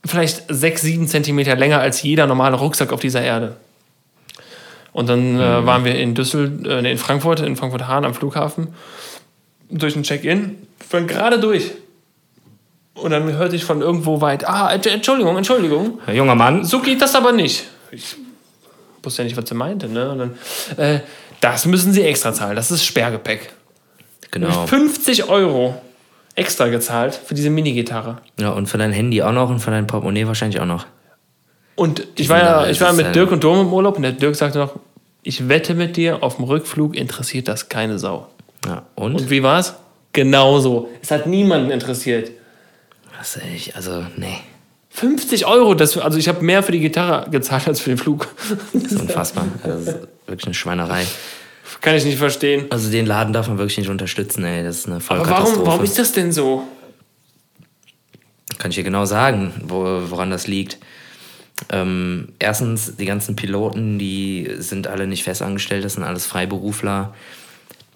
vielleicht 0.04 0.44
6, 0.48 0.82
7 0.82 1.08
Zentimeter 1.08 1.56
länger 1.56 1.80
als 1.80 2.02
jeder 2.02 2.26
normale 2.26 2.56
Rucksack 2.56 2.92
auf 2.92 3.00
dieser 3.00 3.22
Erde. 3.22 3.56
Und 4.92 5.10
dann 5.10 5.34
mhm. 5.34 5.40
äh, 5.40 5.66
waren 5.66 5.84
wir 5.84 5.94
in 5.94 6.14
Düssel, 6.14 6.64
äh, 6.66 6.90
in 6.90 6.96
Frankfurt, 6.96 7.40
in 7.40 7.56
Frankfurt-Hahn 7.56 8.06
am 8.06 8.14
Flughafen, 8.14 8.68
durch 9.68 9.94
ein 9.94 10.04
Check-in, 10.04 10.56
waren 10.90 11.06
gerade 11.06 11.38
durch. 11.38 11.72
Und 12.94 13.10
dann 13.10 13.30
hörte 13.30 13.56
ich 13.56 13.64
von 13.64 13.82
irgendwo 13.82 14.22
weit, 14.22 14.48
ah, 14.48 14.72
Entschuldigung, 14.72 15.36
Entschuldigung. 15.36 15.98
Herr 16.06 16.14
junger 16.14 16.34
Mann. 16.34 16.64
So 16.64 16.80
geht 16.80 17.02
das 17.02 17.14
aber 17.14 17.32
nicht. 17.32 17.66
Ich 17.90 18.16
wusste 19.02 19.22
ja 19.22 19.24
nicht, 19.24 19.36
was 19.36 19.48
sie 19.48 19.54
meinte. 19.54 19.88
Ne? 19.88 20.10
Und 20.10 20.18
dann, 20.18 20.30
äh, 20.76 21.00
das 21.40 21.66
müssen 21.66 21.92
sie 21.92 22.02
extra 22.02 22.32
zahlen, 22.32 22.56
das 22.56 22.70
ist 22.70 22.84
Sperrgepäck. 22.84 23.52
Genau. 24.30 24.66
50 24.66 25.28
Euro 25.28 25.80
extra 26.34 26.68
gezahlt 26.68 27.14
für 27.14 27.34
diese 27.34 27.50
Mini-Gitarre. 27.50 28.18
Ja, 28.38 28.50
und 28.50 28.66
für 28.66 28.78
dein 28.78 28.92
Handy 28.92 29.22
auch 29.22 29.32
noch 29.32 29.48
und 29.48 29.60
für 29.60 29.70
dein 29.70 29.86
Portemonnaie 29.86 30.26
wahrscheinlich 30.26 30.60
auch 30.60 30.66
noch. 30.66 30.86
Und 31.74 32.06
ich 32.16 32.28
war 32.28 32.38
ja, 32.38 32.66
ich 32.66 32.80
war 32.80 32.92
mit 32.92 33.14
Dirk 33.14 33.32
und 33.32 33.44
Dom 33.44 33.60
im 33.60 33.72
Urlaub 33.72 33.96
und 33.96 34.02
der 34.02 34.12
Dirk 34.12 34.34
sagte 34.34 34.58
noch, 34.58 34.78
ich 35.22 35.48
wette 35.48 35.74
mit 35.74 35.96
dir, 35.96 36.22
auf 36.22 36.36
dem 36.36 36.44
Rückflug 36.44 36.96
interessiert 36.96 37.48
das 37.48 37.68
keine 37.68 37.98
Sau. 37.98 38.28
Ja, 38.64 38.82
und? 38.94 39.14
Und 39.14 39.30
wie 39.30 39.42
war's? 39.42 39.74
Genauso. 40.12 40.88
Es 41.02 41.10
hat 41.10 41.26
niemanden 41.26 41.70
interessiert. 41.70 42.30
Was 43.18 43.38
ich, 43.54 43.74
also, 43.76 44.04
nee. 44.16 44.38
50 44.96 45.44
Euro, 45.44 45.74
das, 45.74 45.98
also 45.98 46.16
ich 46.16 46.26
habe 46.26 46.42
mehr 46.42 46.62
für 46.62 46.72
die 46.72 46.80
Gitarre 46.80 47.28
gezahlt 47.28 47.68
als 47.68 47.80
für 47.80 47.90
den 47.90 47.98
Flug. 47.98 48.28
Das 48.72 48.92
ist 48.92 48.98
unfassbar. 48.98 49.46
Das 49.62 49.82
ist 49.82 49.98
wirklich 50.26 50.46
eine 50.46 50.54
Schweinerei. 50.54 51.04
Kann 51.82 51.96
ich 51.96 52.06
nicht 52.06 52.16
verstehen. 52.16 52.64
Also 52.70 52.90
den 52.90 53.04
Laden 53.04 53.34
darf 53.34 53.46
man 53.46 53.58
wirklich 53.58 53.76
nicht 53.76 53.90
unterstützen, 53.90 54.42
ey. 54.44 54.64
Das 54.64 54.78
ist 54.78 54.86
eine 54.86 55.00
Aber 55.06 55.28
warum, 55.28 55.66
warum 55.66 55.84
ist 55.84 55.98
das 55.98 56.12
denn 56.12 56.32
so? 56.32 56.66
Kann 58.56 58.70
ich 58.70 58.76
dir 58.76 58.84
genau 58.84 59.04
sagen, 59.04 59.52
wo, 59.68 60.00
woran 60.08 60.30
das 60.30 60.46
liegt. 60.46 60.78
Ähm, 61.70 62.28
erstens, 62.38 62.96
die 62.96 63.04
ganzen 63.04 63.36
Piloten, 63.36 63.98
die 63.98 64.48
sind 64.60 64.86
alle 64.86 65.06
nicht 65.06 65.24
festangestellt, 65.24 65.84
das 65.84 65.92
sind 65.92 66.04
alles 66.04 66.24
Freiberufler. 66.24 67.14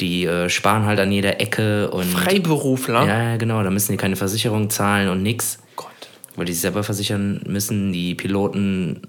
Die 0.01 0.27
äh, 0.27 0.51
sparen 0.51 0.85
halt 0.85 1.01
an 1.01 1.11
jeder 1.11 1.41
Ecke 1.41 1.91
und. 1.91 2.05
Freiberufler? 2.05 3.07
Ja, 3.07 3.37
genau, 3.39 3.63
da 3.63 3.71
müssen 3.71 3.93
die 3.93 3.99
keine 3.99 4.17
Versicherung 4.17 4.69
zahlen 4.69 5.09
und 5.09 5.23
nix. 5.23 5.61
Weil 6.37 6.47
die 6.47 6.53
sich 6.53 6.63
selber 6.63 6.83
versichern 6.83 7.43
müssen. 7.47 7.93
Die 7.93 8.15
Piloten 8.15 9.03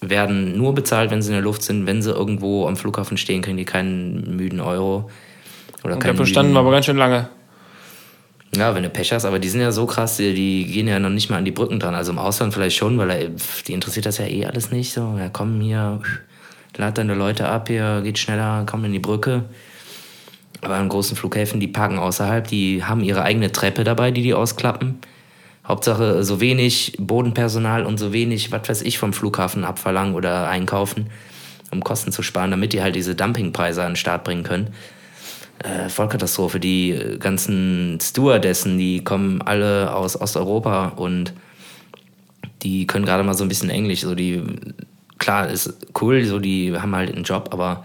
werden 0.00 0.56
nur 0.56 0.74
bezahlt, 0.74 1.10
wenn 1.10 1.22
sie 1.22 1.28
in 1.28 1.34
der 1.34 1.42
Luft 1.42 1.62
sind. 1.62 1.86
Wenn 1.86 2.02
sie 2.02 2.10
irgendwo 2.10 2.66
am 2.66 2.76
Flughafen 2.76 3.16
stehen, 3.16 3.42
kriegen 3.42 3.56
die 3.56 3.64
keinen 3.64 4.36
müden 4.36 4.60
Euro. 4.60 5.10
Oder 5.84 5.94
und 5.94 6.04
dafür 6.04 6.26
standen 6.26 6.52
wir 6.52 6.60
aber 6.60 6.72
ganz 6.72 6.86
schön 6.86 6.96
lange. 6.96 7.28
Ja, 8.54 8.74
wenn 8.74 8.82
du 8.82 8.90
Pech 8.90 9.12
hast, 9.12 9.24
aber 9.24 9.38
die 9.38 9.48
sind 9.48 9.60
ja 9.60 9.72
so 9.72 9.86
krass, 9.86 10.16
die, 10.16 10.32
die, 10.32 10.66
gehen 10.66 10.88
ja 10.88 10.98
noch 10.98 11.10
nicht 11.10 11.30
mal 11.30 11.36
an 11.36 11.44
die 11.44 11.50
Brücken 11.50 11.78
dran. 11.78 11.94
Also 11.94 12.12
im 12.12 12.18
Ausland 12.18 12.54
vielleicht 12.54 12.76
schon, 12.76 12.96
weil 12.96 13.10
er, 13.10 13.30
die 13.66 13.72
interessiert 13.72 14.06
das 14.06 14.18
ja 14.18 14.26
eh 14.26 14.46
alles 14.46 14.70
nicht 14.70 14.92
so. 14.92 15.16
Ja, 15.18 15.28
komm 15.28 15.60
hier, 15.60 16.00
lad 16.76 16.96
deine 16.96 17.14
Leute 17.14 17.48
ab 17.48 17.68
hier, 17.68 18.00
geht 18.02 18.18
schneller, 18.18 18.64
komm 18.66 18.84
in 18.84 18.92
die 18.92 18.98
Brücke. 18.98 19.44
Aber 20.62 20.74
an 20.76 20.88
großen 20.88 21.16
Flughäfen, 21.16 21.60
die 21.60 21.68
parken 21.68 21.98
außerhalb, 21.98 22.46
die 22.48 22.82
haben 22.82 23.02
ihre 23.02 23.22
eigene 23.22 23.52
Treppe 23.52 23.84
dabei, 23.84 24.10
die 24.10 24.22
die 24.22 24.34
ausklappen. 24.34 24.98
Hauptsache 25.66 26.22
so 26.22 26.40
wenig 26.40 26.94
Bodenpersonal 26.98 27.84
und 27.84 27.98
so 27.98 28.12
wenig, 28.12 28.52
was 28.52 28.68
weiß 28.68 28.82
ich, 28.82 28.98
vom 28.98 29.12
Flughafen 29.12 29.64
abverlangen 29.64 30.14
oder 30.14 30.48
einkaufen, 30.48 31.06
um 31.72 31.82
Kosten 31.82 32.12
zu 32.12 32.22
sparen, 32.22 32.50
damit 32.50 32.72
die 32.72 32.82
halt 32.82 32.94
diese 32.94 33.14
Dumpingpreise 33.14 33.82
an 33.82 33.92
den 33.92 33.96
Start 33.96 34.24
bringen 34.24 34.44
können. 34.44 34.68
Äh, 35.58 35.88
Vollkatastrophe. 35.88 36.60
Die 36.60 37.16
ganzen 37.18 37.98
Stewardessen, 38.00 38.78
die 38.78 39.02
kommen 39.02 39.42
alle 39.42 39.94
aus 39.94 40.20
Osteuropa 40.20 40.88
und 40.96 41.32
die 42.62 42.86
können 42.86 43.04
gerade 43.04 43.24
mal 43.24 43.34
so 43.34 43.44
ein 43.44 43.48
bisschen 43.48 43.70
Englisch. 43.70 44.02
So 44.02 44.14
die, 44.14 44.42
klar, 45.18 45.48
ist 45.48 45.74
cool, 46.00 46.24
so 46.24 46.38
die 46.38 46.76
haben 46.76 46.94
halt 46.94 47.14
einen 47.14 47.24
Job, 47.24 47.48
aber 47.52 47.84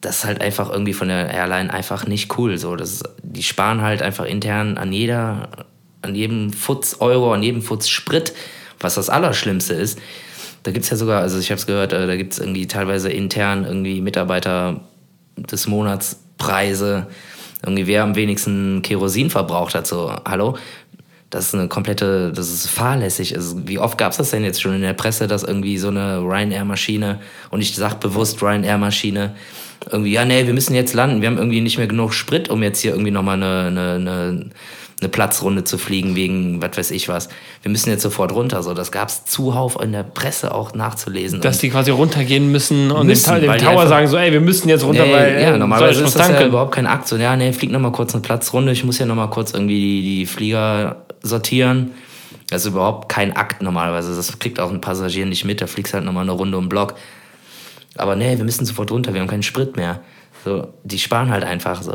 das 0.00 0.18
ist 0.18 0.24
halt 0.24 0.40
einfach 0.40 0.70
irgendwie 0.70 0.92
von 0.92 1.08
der 1.08 1.30
Airline 1.30 1.72
einfach 1.72 2.06
nicht 2.06 2.38
cool. 2.38 2.56
So, 2.58 2.76
das 2.76 3.02
die 3.22 3.42
sparen 3.42 3.82
halt 3.82 4.00
einfach 4.00 4.24
intern 4.24 4.78
an 4.78 4.92
jeder, 4.92 5.48
an 6.02 6.14
jedem 6.14 6.52
Futz 6.52 6.96
Euro, 7.00 7.32
an 7.32 7.42
jedem 7.42 7.62
Futz 7.62 7.88
Sprit, 7.88 8.32
was 8.80 8.94
das 8.94 9.10
Allerschlimmste 9.10 9.74
ist. 9.74 9.98
Da 10.62 10.70
gibt 10.70 10.84
es 10.84 10.90
ja 10.90 10.96
sogar, 10.96 11.22
also 11.22 11.38
ich 11.38 11.50
habe 11.50 11.58
es 11.58 11.66
gehört, 11.66 11.92
äh, 11.92 12.06
da 12.06 12.16
gibt 12.16 12.32
es 12.32 12.38
irgendwie 12.38 12.66
teilweise 12.66 13.10
intern 13.10 13.64
irgendwie 13.64 14.00
Mitarbeiter 14.00 14.80
des 15.36 15.66
Monats 15.66 16.20
Preise. 16.36 17.06
Irgendwie 17.64 17.86
wer 17.86 18.04
am 18.04 18.14
wenigsten 18.14 18.82
Kerosin 18.82 19.30
verbraucht 19.30 19.74
hat. 19.74 19.86
So, 19.86 20.12
hallo, 20.24 20.56
das 21.30 21.48
ist 21.48 21.54
eine 21.54 21.68
komplette, 21.68 22.32
das 22.32 22.48
ist 22.50 22.68
fahrlässig. 22.68 23.36
Also, 23.36 23.68
wie 23.68 23.78
oft 23.78 23.98
gab 23.98 24.12
es 24.12 24.18
das 24.18 24.30
denn 24.30 24.44
jetzt 24.44 24.62
schon 24.62 24.74
in 24.74 24.80
der 24.80 24.94
Presse, 24.94 25.26
dass 25.26 25.42
irgendwie 25.42 25.76
so 25.78 25.88
eine 25.88 26.18
Ryanair-Maschine, 26.20 27.20
und 27.50 27.60
ich 27.60 27.74
sage 27.74 27.96
bewusst 28.00 28.42
Ryanair-Maschine, 28.42 29.34
irgendwie, 29.90 30.12
ja, 30.12 30.24
nee, 30.24 30.46
wir 30.46 30.54
müssen 30.54 30.74
jetzt 30.74 30.94
landen, 30.94 31.20
wir 31.20 31.28
haben 31.28 31.38
irgendwie 31.38 31.60
nicht 31.60 31.78
mehr 31.78 31.86
genug 31.86 32.14
Sprit, 32.14 32.48
um 32.48 32.62
jetzt 32.62 32.80
hier 32.80 32.92
irgendwie 32.92 33.10
nochmal 33.10 33.42
eine, 33.42 33.66
eine, 33.66 33.94
eine, 33.94 34.50
eine 35.00 35.08
Platzrunde 35.08 35.62
zu 35.62 35.78
fliegen 35.78 36.16
wegen 36.16 36.60
was 36.60 36.76
weiß 36.76 36.90
ich 36.90 37.08
was. 37.08 37.28
Wir 37.62 37.70
müssen 37.70 37.90
jetzt 37.90 38.02
sofort 38.02 38.32
runter. 38.32 38.62
So, 38.62 38.74
das 38.74 38.90
gab 38.90 39.08
es 39.08 39.24
zuhauf 39.24 39.80
in 39.80 39.92
der 39.92 40.02
Presse 40.02 40.52
auch 40.52 40.74
nachzulesen. 40.74 41.40
Dass 41.40 41.58
die 41.58 41.70
quasi 41.70 41.92
runtergehen 41.92 42.50
müssen 42.50 42.90
und 42.90 43.06
müssen, 43.06 43.40
dem, 43.40 43.52
dem 43.52 43.58
Tower 43.58 43.86
sagen 43.86 44.08
so, 44.08 44.16
ey, 44.16 44.32
wir 44.32 44.40
müssen 44.40 44.68
jetzt 44.68 44.84
runter, 44.84 45.06
nee, 45.06 45.12
weil 45.12 45.40
ja, 45.40 45.56
normalerweise 45.56 46.02
ist 46.02 46.18
das 46.18 46.28
ja 46.28 46.46
überhaupt 46.46 46.74
kein 46.74 46.86
Akt. 46.86 47.06
So, 47.06 47.16
ja, 47.16 47.36
nee, 47.36 47.52
flieg 47.52 47.70
nochmal 47.70 47.92
kurz 47.92 48.12
eine 48.14 48.22
Platzrunde, 48.22 48.72
ich 48.72 48.84
muss 48.84 48.98
ja 48.98 49.06
nochmal 49.06 49.30
kurz 49.30 49.52
irgendwie 49.52 49.78
die, 49.78 50.02
die 50.02 50.26
Flieger 50.26 51.04
sortieren. 51.22 51.92
Das 52.50 52.62
ist 52.62 52.72
überhaupt 52.72 53.08
kein 53.08 53.36
Akt 53.36 53.62
normalerweise. 53.62 54.16
Das 54.16 54.38
kriegt 54.38 54.58
auch 54.58 54.70
ein 54.70 54.80
Passagier 54.80 55.26
nicht 55.26 55.44
mit. 55.44 55.60
Da 55.60 55.66
fliegst 55.66 55.92
halt 55.92 56.04
nochmal 56.04 56.22
eine 56.22 56.32
Runde 56.32 56.56
um 56.56 56.64
den 56.64 56.68
Block. 56.70 56.94
Aber 57.96 58.16
nee, 58.16 58.36
wir 58.36 58.44
müssen 58.44 58.64
sofort 58.64 58.90
runter, 58.90 59.12
wir 59.12 59.20
haben 59.20 59.28
keinen 59.28 59.42
Sprit 59.42 59.76
mehr. 59.76 60.00
So, 60.44 60.68
die 60.84 60.98
sparen 60.98 61.30
halt 61.30 61.44
einfach 61.44 61.82
so. 61.82 61.92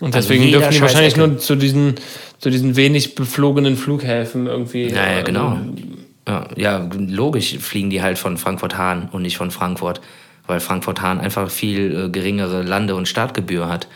Und 0.00 0.14
deswegen 0.14 0.50
dürfen 0.50 0.72
die 0.72 0.80
wahrscheinlich 0.80 1.16
nur 1.16 1.38
zu 1.38 1.56
diesen, 1.56 1.96
zu 2.38 2.50
diesen 2.50 2.76
wenig 2.76 3.14
beflogenen 3.14 3.76
Flughäfen 3.76 4.46
irgendwie. 4.46 4.88
Ja, 4.88 5.12
ja, 5.12 5.22
genau. 5.22 5.58
Ja, 6.26 6.46
ja, 6.56 6.88
logisch 6.94 7.58
fliegen 7.58 7.90
die 7.90 8.02
halt 8.02 8.18
von 8.18 8.36
Frankfurt-Hahn 8.36 9.08
und 9.12 9.22
nicht 9.22 9.38
von 9.38 9.50
Frankfurt, 9.50 10.00
weil 10.46 10.60
Frankfurt-Hahn 10.60 11.20
einfach 11.20 11.50
viel 11.50 12.04
äh, 12.04 12.08
geringere 12.10 12.62
Lande- 12.62 12.94
und 12.94 13.08
Startgebühr 13.08 13.68
hat. 13.68 13.88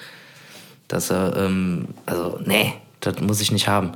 Dass 0.88 1.10
er, 1.10 1.36
ähm, 1.36 1.88
also, 2.06 2.38
nee, 2.44 2.72
das 3.00 3.20
muss 3.20 3.40
ich 3.40 3.52
nicht 3.52 3.68
haben. 3.68 3.92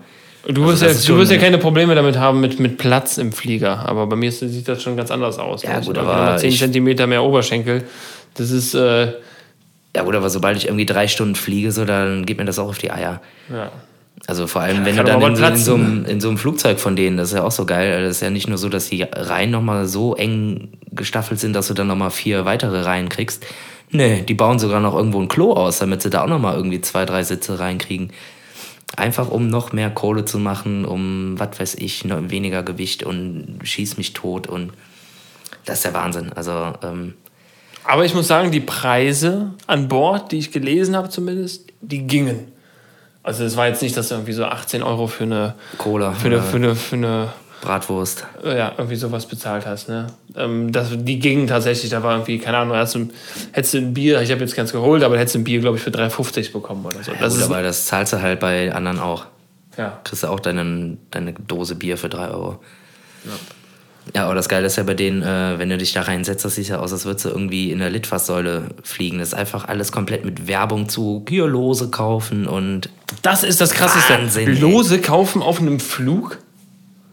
Du 0.47 0.65
wirst, 0.67 0.83
also, 0.83 1.01
ja, 1.01 1.15
du 1.15 1.21
wirst 1.21 1.33
ja 1.33 1.39
keine 1.39 1.59
Probleme 1.59 1.95
damit 1.95 2.19
haben 2.19 2.41
mit, 2.41 2.61
mit 2.61 2.79
Platz 2.79 3.19
im 3.19 3.33
Flieger, 3.33 3.89
aber 3.89 4.07
bei 4.07 4.17
mir 4.17 4.31
sieht 4.31 4.69
das 4.69 4.83
schon 4.83 4.97
ganz 4.97 5.11
anders 5.11 5.39
aus. 5.39 5.63
Ja, 5.63 5.81
gut, 5.81 5.99
aber 5.99 6.37
10 6.37 6.73
cm 6.73 7.09
mehr 7.09 7.23
Oberschenkel. 7.25 7.85
Das 8.35 8.51
ist. 8.51 8.75
Äh, 8.75 9.13
ja, 9.97 10.03
gut, 10.03 10.15
aber 10.15 10.29
sobald 10.29 10.59
ich 10.59 10.67
irgendwie 10.67 10.85
drei 10.85 11.09
Stunden 11.09 11.37
fliege, 11.37 11.73
so, 11.73 11.87
dann 11.87 12.27
geht 12.27 12.37
mir 12.37 12.45
das 12.45 12.59
auch 12.59 12.69
auf 12.69 12.77
die 12.77 12.91
Eier. 12.91 13.23
Ja. 13.51 13.73
Also 14.27 14.47
vor 14.47 14.61
allem, 14.61 14.85
wenn 14.85 14.95
du 14.95 15.05
dann 15.05 15.23
in, 15.23 15.43
in, 15.43 15.57
so 15.57 15.75
einem, 15.75 16.05
in 16.05 16.21
so 16.21 16.29
einem 16.29 16.37
Flugzeug 16.37 16.79
von 16.79 16.97
denen, 16.97 17.17
das 17.17 17.29
ist 17.29 17.35
ja 17.35 17.45
auch 17.45 17.51
so 17.51 17.65
geil. 17.65 18.03
Das 18.03 18.17
ist 18.17 18.21
ja 18.21 18.29
nicht 18.29 18.47
nur 18.47 18.59
so, 18.59 18.69
dass 18.69 18.91
die 18.91 19.03
Reihen 19.03 19.51
nochmal 19.51 19.87
so 19.87 20.15
eng 20.15 20.69
gestaffelt 20.93 21.41
sind, 21.41 21.55
dass 21.55 21.69
du 21.69 21.75
dann 21.75 21.87
nochmal 21.87 22.11
vier 22.11 22.45
weitere 22.45 22.83
Reihen 22.83 23.09
kriegst. 23.09 23.47
Nee, 23.91 24.21
die 24.21 24.35
bauen 24.35 24.59
sogar 24.59 24.81
noch 24.81 24.95
irgendwo 24.95 25.19
ein 25.19 25.29
Klo 25.29 25.55
aus, 25.55 25.79
damit 25.79 26.03
sie 26.03 26.11
da 26.11 26.25
auch 26.25 26.29
nochmal 26.29 26.57
irgendwie 26.57 26.83
zwei, 26.83 27.07
drei 27.07 27.23
Sitze 27.23 27.59
reinkriegen. 27.59 28.13
Einfach 28.97 29.31
um 29.31 29.49
noch 29.49 29.73
mehr 29.73 29.89
Kohle 29.89 30.27
zu 30.27 30.39
machen, 30.39 30.85
um, 30.85 31.39
was 31.39 31.59
weiß 31.59 31.75
ich, 31.77 32.05
noch 32.05 32.19
weniger 32.29 32.63
Gewicht 32.63 33.03
und 33.03 33.61
schieß 33.63 33.97
mich 33.97 34.13
tot 34.13 34.47
und 34.47 34.73
das 35.65 35.79
ist 35.79 35.85
der 35.87 35.95
Wahnsinn. 35.95 36.33
Also, 36.35 36.75
ähm, 36.83 37.15
aber 37.87 38.05
ich 38.05 38.15
muss 38.15 38.29
sagen, 38.29 38.51
die 38.51 38.61
Preise 38.61 39.53
an 39.67 39.89
Bord, 39.89 40.33
die 40.33 40.39
ich 40.39 40.51
gelesen 40.51 40.97
habe 40.97 41.09
zumindest, 41.09 41.67
die 41.81 42.07
gingen. 42.07 42.53
Also 43.23 43.45
es 43.45 43.57
war 43.57 43.67
jetzt 43.67 43.83
nicht, 43.83 43.97
dass 43.97 44.09
du 44.09 44.15
irgendwie 44.15 44.33
so 44.33 44.45
18 44.45 44.83
Euro 44.83 45.07
für 45.09 45.25
eine 45.25 45.55
Cola, 45.79 46.13
für 46.13 46.29
eine, 46.29 46.43
für 46.43 46.57
eine, 46.57 46.75
für 46.77 46.97
eine 46.97 47.33
Bratwurst. 47.61 48.25
Ja, 48.45 48.73
irgendwie 48.77 48.97
sowas 48.97 49.27
bezahlt 49.27 49.67
hast. 49.67 49.89
Ne? 49.89 50.07
Ähm, 50.37 50.71
das, 50.71 50.91
die 50.93 51.19
gingen 51.19 51.47
tatsächlich, 51.49 51.91
da 51.91 52.03
war 52.03 52.15
irgendwie, 52.15 52.39
keine 52.39 52.59
Ahnung, 52.59 52.77
hättest 52.77 52.95
du, 52.95 53.09
hättest 53.53 53.75
du 53.75 53.79
ein 53.79 53.95
Bier, 53.95 54.21
ich 54.21 54.31
habe 54.31 54.41
jetzt 54.43 54.55
keins 54.55 54.73
geholt, 54.73 55.03
aber 55.03 55.19
hättest 55.19 55.35
du 55.35 55.39
ein 55.41 55.45
Bier, 55.45 55.61
glaube 55.61 55.77
ich, 55.77 55.83
für 55.83 55.91
3,50 55.91 56.53
bekommen 56.53 56.85
oder 56.85 57.03
so. 57.03 57.13
Ja, 57.13 57.19
das 57.19 57.35
gut, 57.35 57.43
ist, 57.43 57.51
aber 57.51 57.63
das 57.63 57.87
zahlst 57.87 58.13
du 58.13 58.23
halt 58.23 58.39
bei 58.39 58.73
anderen 58.73 59.01
auch. 59.01 59.27
Ja. 59.77 60.01
Kriegst 60.05 60.23
du 60.23 60.29
auch 60.29 60.41
deine, 60.41 60.97
deine 61.11 61.33
Dose 61.33 61.75
Bier 61.75 61.99
für 61.99 62.09
3 62.09 62.29
Euro. 62.29 62.61
Ja. 63.25 63.33
Ja, 64.15 64.25
aber 64.25 64.35
das 64.35 64.49
Geile 64.49 64.67
ist 64.67 64.77
ja 64.77 64.83
bei 64.83 64.95
denen, 64.95 65.23
äh, 65.23 65.59
wenn 65.59 65.69
du 65.69 65.79
dich 65.79 65.93
da 65.93 66.03
reinsetzt, 66.03 66.45
das 66.45 66.55
sieht 66.55 66.69
ja 66.69 66.79
aus, 66.79 66.93
als 66.93 67.05
würdest 67.05 67.25
du 67.25 67.31
irgendwie 67.31 67.73
in 67.73 67.81
der 67.81 67.91
Litfaßsäule 67.91 68.69
fliegen. 68.83 69.19
Das 69.19 69.29
ist 69.29 69.35
einfach 69.35 69.67
alles 69.67 69.91
komplett 69.91 70.25
mit 70.25 70.47
Werbung 70.47 70.89
zu 70.89 71.25
hier 71.29 71.47
Lose 71.47 71.91
kaufen 71.91 72.47
und. 72.47 72.89
Das 73.23 73.43
ist 73.43 73.61
das 73.61 73.73
krasseste. 73.73 74.15
Wahnsinn, 74.15 74.61
Lose 74.61 75.01
kaufen 75.01 75.43
auf 75.43 75.61
einem 75.61 75.81
Flug? 75.81 76.39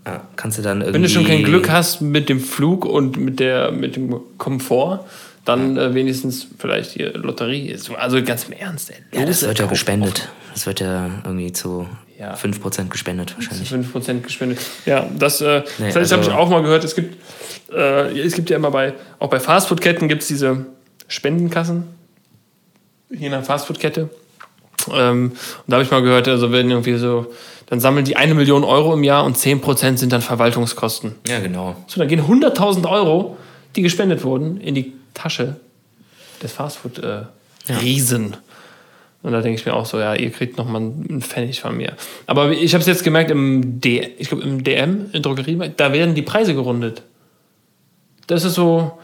Ja, 0.06 0.22
kannst 0.36 0.58
du 0.58 0.62
dann 0.62 0.82
irgendwie. 0.82 0.94
Wenn 0.96 1.04
du 1.04 1.10
schon 1.10 1.26
kein 1.26 1.44
Glück 1.44 1.70
hast 1.70 2.02
mit 2.02 2.30
dem 2.30 2.40
Flug 2.40 2.86
und 2.86 3.18
mit, 3.18 3.40
der, 3.40 3.72
mit 3.72 3.96
dem 3.96 4.20
Komfort, 4.38 5.06
dann 5.46 5.78
äh, 5.78 5.94
wenigstens 5.94 6.48
vielleicht 6.58 6.92
hier 6.92 7.14
Lotterie. 7.14 7.76
Also 7.98 8.22
ganz 8.24 8.46
im 8.46 8.54
Ernst, 8.54 8.92
ey. 8.92 9.20
Ja, 9.20 9.26
das 9.26 9.42
wird 9.42 9.60
ja 9.60 9.66
gespendet. 9.66 10.30
Das 10.54 10.66
wird 10.66 10.80
ja 10.80 11.10
irgendwie 11.26 11.52
zu 11.52 11.88
ja. 12.24 12.36
5% 12.36 12.90
gespendet 12.90 13.36
wahrscheinlich. 13.36 13.70
Zu 13.70 13.76
5% 13.76 14.22
gespendet. 14.22 14.60
Ja, 14.86 15.08
das, 15.18 15.42
äh, 15.42 15.64
nee, 15.78 15.88
das 15.88 15.98
also, 15.98 16.16
habe 16.16 16.26
ich 16.26 16.32
auch 16.32 16.50
mal 16.50 16.62
gehört. 16.62 16.84
Es 16.84 16.96
gibt, 16.96 17.18
äh, 17.72 18.18
es 18.20 18.34
gibt 18.34 18.50
ja 18.50 18.56
immer 18.56 18.72
bei, 18.72 18.94
auch 19.20 19.30
bei 19.30 19.40
Fastfood-Ketten 19.40 20.08
gibt 20.08 20.22
es 20.22 20.28
diese 20.30 20.66
Spendenkassen. 21.08 21.84
Je 23.10 23.30
nach 23.30 23.44
Fastfood-Kette. 23.44 24.10
Ähm, 24.92 25.32
und 25.32 25.38
da 25.68 25.76
habe 25.76 25.84
ich 25.84 25.92
mal 25.92 26.02
gehört, 26.02 26.28
also 26.28 26.52
wenn 26.52 26.70
irgendwie 26.70 26.98
so, 26.98 27.28
dann 27.68 27.80
sammeln 27.80 28.06
die 28.06 28.16
eine 28.16 28.34
Million 28.34 28.64
Euro 28.64 28.94
im 28.94 29.04
Jahr 29.04 29.26
und 29.26 29.38
10% 29.38 29.98
sind 29.98 30.12
dann 30.14 30.22
Verwaltungskosten. 30.22 31.16
Ja, 31.28 31.40
genau. 31.40 31.76
So, 31.88 32.00
dann 32.00 32.08
gehen 32.08 32.22
100.000 32.22 32.90
Euro, 32.90 33.38
die 33.76 33.82
gespendet 33.82 34.24
wurden, 34.24 34.60
in 34.60 34.76
die 34.76 34.94
Tasche 35.14 35.58
des 36.42 36.52
Fastfood-Riesen. 36.54 38.26
Äh, 38.26 38.30
ja. 38.32 38.38
Und 39.24 39.32
da 39.32 39.42
denke 39.42 39.58
ich 39.58 39.66
mir 39.66 39.74
auch 39.74 39.86
so, 39.86 40.00
ja, 40.00 40.14
ihr 40.16 40.30
kriegt 40.32 40.58
nochmal 40.58 40.82
einen 40.82 41.22
Pfennig 41.22 41.62
von 41.62 41.76
mir. 41.76 41.94
Aber 42.28 42.52
ich 42.52 42.74
habe 42.74 42.82
es 42.82 42.88
jetzt 42.88 43.06
gemerkt, 43.06 43.32
im, 43.32 43.80
D, 43.80 44.10
ich 44.18 44.28
glaub, 44.28 44.44
im 44.44 44.64
DM, 44.64 45.10
in 45.14 45.22
Drogerie, 45.22 45.72
da 45.78 45.94
werden 45.94 46.14
die 46.14 46.22
Preise 46.22 46.54
gerundet. 46.54 47.04
Das 48.28 48.44
ist 48.44 48.56
so. 48.56 49.00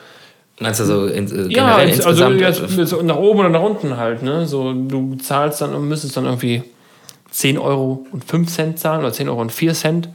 Meinst 0.60 0.82
du 0.82 0.86
so 0.86 1.06
in, 1.06 1.32
äh, 1.32 1.54
ja, 1.54 1.78
also 1.78 2.30
jetzt, 2.34 3.02
nach 3.04 3.16
oben 3.16 3.40
oder 3.40 3.50
nach 3.50 3.62
unten 3.62 3.96
halt. 3.96 4.22
Ne? 4.22 4.46
So, 4.46 4.74
du 4.74 5.16
zahlst 5.16 5.62
dann 5.62 5.74
und 5.74 5.88
müsstest 5.88 6.18
dann 6.18 6.26
irgendwie 6.26 6.64
10 7.32 7.58
Euro 7.58 8.06
und 8.12 8.26
5 8.26 8.50
Cent 8.50 8.80
zahlen 8.80 9.00
oder 9.00 9.14
10 9.14 9.30
Euro 9.30 9.40
und 9.40 9.54
4 9.54 9.74
Cent. 9.74 10.10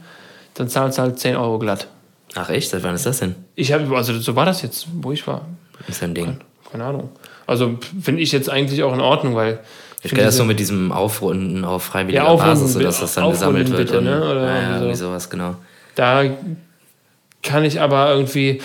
Dann 0.53 0.69
zahlst 0.69 0.99
du 0.99 1.01
halt 1.01 1.19
10 1.19 1.35
Euro 1.35 1.57
glatt. 1.57 1.87
Ach 2.35 2.49
echt? 2.49 2.69
Seit 2.69 2.83
wann 2.83 2.93
ist 2.93 3.07
das 3.07 3.19
denn? 3.19 3.33
Ich 3.55 3.73
habe, 3.73 3.95
also 3.95 4.17
so 4.19 4.35
war 4.35 4.45
das 4.45 4.61
jetzt, 4.61 4.87
wo 4.93 5.11
ich 5.11 5.25
war. 5.25 5.47
Ist 5.87 6.03
ein 6.03 6.13
Ding. 6.13 6.25
Keine, 6.25 6.39
keine 6.71 6.83
Ahnung. 6.83 7.09
Also 7.47 7.79
finde 8.01 8.21
ich 8.21 8.31
jetzt 8.31 8.49
eigentlich 8.49 8.83
auch 8.83 8.93
in 8.93 9.01
Ordnung, 9.01 9.33
weil 9.35 9.59
ich 10.03 10.11
kenne 10.11 10.23
das 10.23 10.37
so 10.37 10.45
mit 10.45 10.59
diesem 10.59 10.91
Aufrunden 10.91 11.65
auf 11.65 11.83
freiwilliger 11.83 12.23
ja, 12.23 12.35
Basis, 12.35 12.73
sodass 12.73 12.99
das 12.99 13.15
dann 13.15 13.31
gesammelt 13.31 13.69
wird. 13.69 13.89
Bitte, 13.89 14.01
ne? 14.01 14.17
Oder 14.19 14.45
ja, 14.45 14.61
ja, 14.61 14.75
irgendwie 14.75 14.95
sowas, 14.95 15.29
genau. 15.29 15.55
Da 15.95 16.23
kann 17.41 17.63
ich 17.63 17.81
aber 17.81 18.11
irgendwie, 18.11 18.61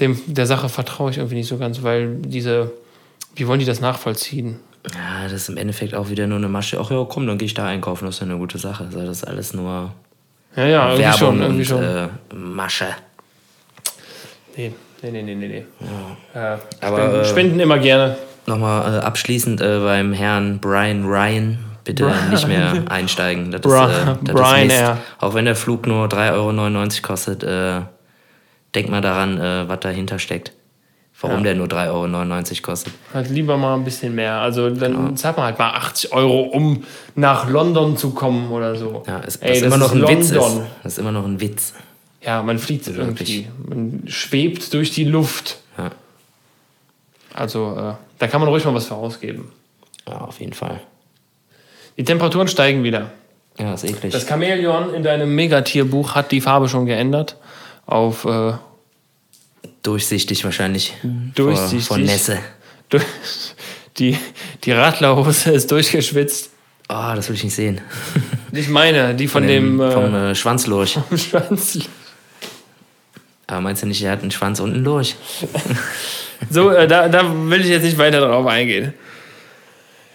dem, 0.00 0.20
der 0.26 0.46
Sache 0.46 0.68
vertraue 0.68 1.10
ich 1.10 1.18
irgendwie 1.18 1.36
nicht 1.36 1.48
so 1.48 1.58
ganz, 1.58 1.82
weil 1.82 2.16
diese, 2.16 2.72
wie 3.36 3.46
wollen 3.46 3.60
die 3.60 3.66
das 3.66 3.80
nachvollziehen? 3.80 4.58
Ja, 4.94 5.24
das 5.24 5.32
ist 5.32 5.48
im 5.48 5.58
Endeffekt 5.58 5.94
auch 5.94 6.08
wieder 6.08 6.26
nur 6.26 6.38
eine 6.38 6.48
Masche. 6.48 6.80
Ach 6.80 6.90
ja, 6.90 7.04
komm, 7.08 7.26
dann 7.26 7.38
gehe 7.38 7.46
ich 7.46 7.54
da 7.54 7.66
einkaufen, 7.66 8.06
das 8.06 8.16
ist 8.16 8.20
ja 8.20 8.26
eine 8.26 8.38
gute 8.38 8.58
Sache. 8.58 8.84
Also 8.84 9.00
das 9.00 9.18
ist 9.18 9.24
alles 9.24 9.52
nur 9.52 9.92
ja, 10.56 10.66
ja, 10.66 10.84
irgendwie 10.86 11.02
Werbung 11.02 11.18
schon, 11.18 11.42
irgendwie 11.42 11.60
und 11.60 11.66
schon. 11.66 11.82
Äh, 11.82 12.08
Masche. 12.34 12.86
Nee, 14.56 14.72
nee, 15.02 15.10
nee, 15.10 15.22
nee, 15.22 15.34
nee. 15.34 15.64
Ja. 16.34 16.54
Äh, 16.54 16.58
Aber, 16.80 16.98
spenden, 16.98 17.20
äh, 17.20 17.24
spenden 17.24 17.60
immer 17.60 17.78
gerne 17.78 18.16
nochmal 18.46 18.94
äh, 18.94 18.98
abschließend 18.98 19.60
äh, 19.60 19.80
beim 19.80 20.12
Herrn 20.12 20.58
Brian 20.60 21.04
Ryan 21.04 21.58
bitte 21.84 22.04
Brian. 22.04 22.30
nicht 22.30 22.48
mehr 22.48 22.84
einsteigen. 22.88 23.50
Das 23.50 23.60
Bra 23.60 23.90
ist, 23.90 23.98
äh, 23.98 24.14
das 24.22 24.34
Brian 24.34 24.70
ist. 24.70 25.00
Auch 25.18 25.34
wenn 25.34 25.44
der 25.44 25.56
Flug 25.56 25.86
nur 25.86 26.06
3,99 26.06 26.34
Euro 26.34 26.88
kostet, 27.02 27.42
äh, 27.42 27.80
denk 28.74 28.88
mal 28.90 29.00
daran, 29.00 29.38
äh, 29.38 29.68
was 29.68 29.80
dahinter 29.80 30.18
steckt. 30.18 30.52
Warum 31.22 31.38
ja. 31.38 31.42
der 31.44 31.54
nur 31.56 31.66
3,99 31.66 31.90
Euro 31.90 32.62
kostet. 32.62 32.94
Halt 33.12 33.28
lieber 33.28 33.58
mal 33.58 33.74
ein 33.74 33.84
bisschen 33.84 34.14
mehr. 34.14 34.40
Also 34.40 34.70
dann 34.70 34.94
genau. 34.94 35.14
zahlt 35.14 35.36
man 35.36 35.46
halt 35.46 35.58
mal 35.58 35.72
80 35.72 36.12
Euro, 36.14 36.40
um 36.44 36.84
nach 37.14 37.48
London 37.48 37.98
zu 37.98 38.10
kommen 38.10 38.50
oder 38.50 38.74
so. 38.74 39.02
Ja, 39.06 39.20
es, 39.26 39.36
Ey, 39.36 39.60
das 39.60 39.62
immer 39.62 39.76
noch 39.76 39.92
ein 39.92 39.98
London. 39.98 40.18
Witz 40.18 40.30
ist. 40.30 40.60
Das 40.82 40.92
ist 40.92 40.98
immer 40.98 41.12
noch 41.12 41.26
ein 41.26 41.40
Witz. 41.40 41.74
Ja, 42.22 42.42
man 42.42 42.58
fliegt 42.58 42.88
also 42.88 43.00
irgendwie. 43.00 43.48
Man 43.66 44.04
schwebt 44.06 44.72
durch 44.72 44.92
die 44.92 45.04
Luft. 45.04 45.58
Ja. 45.76 45.90
Also 47.34 47.76
äh, 47.78 47.94
da 48.20 48.28
kann 48.28 48.40
man 48.40 48.48
ruhig 48.48 48.64
mal 48.64 48.74
was 48.74 48.86
vorausgeben. 48.86 49.50
Ja, 50.06 50.20
auf 50.20 50.38
jeden 50.38 50.52
Fall. 50.52 50.80
Die 51.96 52.04
Temperaturen 52.04 52.46
steigen 52.48 52.84
wieder. 52.84 53.10
Ja, 53.58 53.74
ist 53.74 53.84
eklig. 53.84 54.12
Das 54.12 54.26
Chamäleon 54.26 54.94
in 54.94 55.02
deinem 55.02 55.34
Megatierbuch 55.34 56.14
hat 56.14 56.30
die 56.30 56.40
Farbe 56.40 56.68
schon 56.68 56.86
geändert 56.86 57.36
auf 57.86 58.24
äh, 58.24 58.52
durchsichtig 59.82 60.44
wahrscheinlich. 60.44 60.94
Durchsichtig. 61.34 61.86
Von 61.86 62.02
Nässe. 62.02 62.38
Die, 63.96 64.16
die 64.64 64.72
Radlerhose 64.72 65.50
ist 65.50 65.70
durchgeschwitzt. 65.70 66.50
Oh, 66.88 67.12
das 67.14 67.28
will 67.28 67.36
ich 67.36 67.44
nicht 67.44 67.54
sehen. 67.54 67.80
Nicht 68.52 68.70
meine, 68.70 69.14
die 69.14 69.26
von, 69.28 69.42
von 69.42 69.48
dem, 69.48 69.78
dem. 69.78 69.92
Vom 69.92 70.14
äh, 70.14 70.34
Schwanzlurch. 70.34 70.98
Vom 71.08 71.18
Schwanzlurch. 71.18 71.88
Aber 73.46 73.60
meinst 73.60 73.82
du 73.82 73.86
nicht, 73.86 74.02
er 74.02 74.12
hat 74.12 74.22
einen 74.22 74.30
Schwanz 74.30 74.60
unten 74.60 74.84
durch? 74.84 75.16
So, 76.48 76.70
äh, 76.70 76.88
da, 76.88 77.08
da 77.08 77.22
will 77.50 77.60
ich 77.60 77.68
jetzt 77.68 77.82
nicht 77.82 77.98
weiter 77.98 78.20
drauf 78.20 78.46
eingehen. 78.46 78.94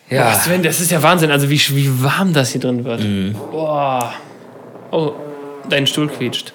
Ja. 0.09 0.32
Boah, 0.32 0.39
Sven, 0.39 0.63
das 0.63 0.80
ist 0.80 0.91
ja 0.91 1.01
Wahnsinn, 1.01 1.32
also 1.32 1.49
wie, 1.49 1.59
wie 1.76 2.03
warm 2.03 2.34
das 2.34 2.51
hier 2.51 2.61
drin 2.61 2.84
wird. 2.86 3.01
Mhm. 3.01 3.36
Boah. 3.51 4.13
Oh, 4.91 5.13
dein 5.69 5.88
Stuhl 5.88 6.07
quietscht. 6.07 6.53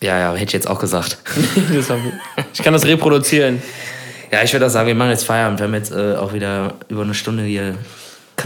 Ja, 0.00 0.18
ja, 0.18 0.32
hätte 0.34 0.44
ich 0.44 0.52
jetzt 0.52 0.68
auch 0.68 0.78
gesagt. 0.78 1.18
ich 2.52 2.62
kann 2.62 2.72
das 2.72 2.84
reproduzieren. 2.84 3.62
Ja, 4.30 4.42
ich 4.42 4.52
würde 4.52 4.66
auch 4.66 4.70
sagen, 4.70 4.86
wir 4.86 4.94
machen 4.94 5.10
jetzt 5.10 5.24
Feierabend. 5.24 5.60
Wir 5.60 5.66
haben 5.66 5.74
jetzt 5.74 5.92
äh, 5.92 6.16
auch 6.16 6.32
wieder 6.32 6.74
über 6.88 7.02
eine 7.02 7.14
Stunde 7.14 7.44
hier 7.44 7.76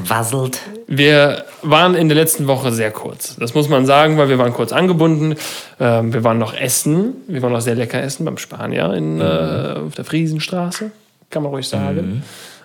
quasselt. 0.05 0.61
Wir 0.87 1.45
waren 1.63 1.95
in 1.95 2.09
der 2.09 2.17
letzten 2.17 2.47
Woche 2.47 2.73
sehr 2.73 2.91
kurz. 2.91 3.37
Das 3.37 3.55
muss 3.55 3.69
man 3.69 3.87
sagen, 3.87 4.19
weil 4.19 4.29
wir 4.29 4.39
waren 4.39 4.53
kurz 4.53 4.73
angebunden. 4.73 5.37
Ähm, 5.81 6.13
wir 6.13 6.25
waren 6.25 6.39
noch 6.39 6.55
essen. 6.55 7.15
Wir 7.27 7.43
waren 7.43 7.53
noch 7.53 7.61
sehr 7.61 7.75
lecker 7.75 8.03
essen 8.03 8.25
beim 8.25 8.39
Spanier 8.39 8.95
in, 8.95 9.17
mhm. 9.17 9.21
äh, 9.21 9.87
auf 9.87 9.95
der 9.95 10.05
Friesenstraße. 10.05 10.91
Kann 11.31 11.43
man 11.43 11.53
ruhig 11.53 11.69
sagen. 11.69 12.25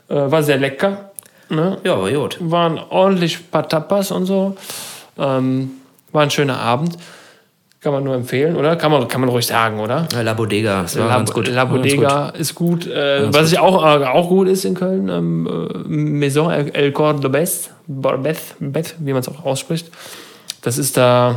Mhm. 0.09 0.15
Äh, 0.15 0.31
war 0.31 0.43
sehr 0.43 0.57
lecker. 0.57 1.11
Ne? 1.49 1.77
Ja, 1.83 2.01
war 2.01 2.11
gut. 2.11 2.37
Waren 2.39 2.77
ordentlich 2.77 3.51
paar 3.51 3.67
Tapas 3.67 4.11
und 4.11 4.25
so. 4.25 4.55
Ähm, 5.17 5.71
war 6.11 6.23
ein 6.23 6.31
schöner 6.31 6.59
Abend. 6.59 6.97
Kann 7.83 7.91
man 7.91 8.03
nur 8.05 8.15
empfehlen, 8.15 8.55
oder? 8.55 8.77
Kann 8.77 8.91
man, 8.91 9.09
kann 9.09 9.19
man 9.19 9.29
ruhig 9.29 9.45
sagen, 9.45 9.81
oder? 9.81 10.07
Ja, 10.13 10.21
La 10.21 10.33
Bodega, 10.33 10.83
das 10.83 10.97
war 10.97 11.07
La, 11.07 11.17
ganz 11.17 11.33
gut. 11.33 11.49
La 11.49 11.69
War 11.69 11.77
ganz 11.77 11.91
Bodega 11.91 12.29
gut. 12.31 12.39
ist 12.39 12.55
gut. 12.55 12.87
Äh, 12.87 13.33
was 13.33 13.51
ich 13.51 13.59
auch, 13.59 13.83
äh, 13.83 14.05
auch 14.05 14.29
gut 14.29 14.47
ist 14.47 14.63
in 14.63 14.73
Köln, 14.73 15.09
ähm, 15.09 15.45
äh, 15.47 15.77
Maison 15.89 16.49
El, 16.49 16.91
Cordobés, 16.93 17.71
Barbeth, 17.87 18.55
Beth, 18.59 18.95
wie 18.99 19.11
man 19.11 19.19
es 19.19 19.27
auch 19.27 19.43
ausspricht. 19.45 19.91
Das 20.61 20.77
ist 20.77 20.95
da 20.95 21.35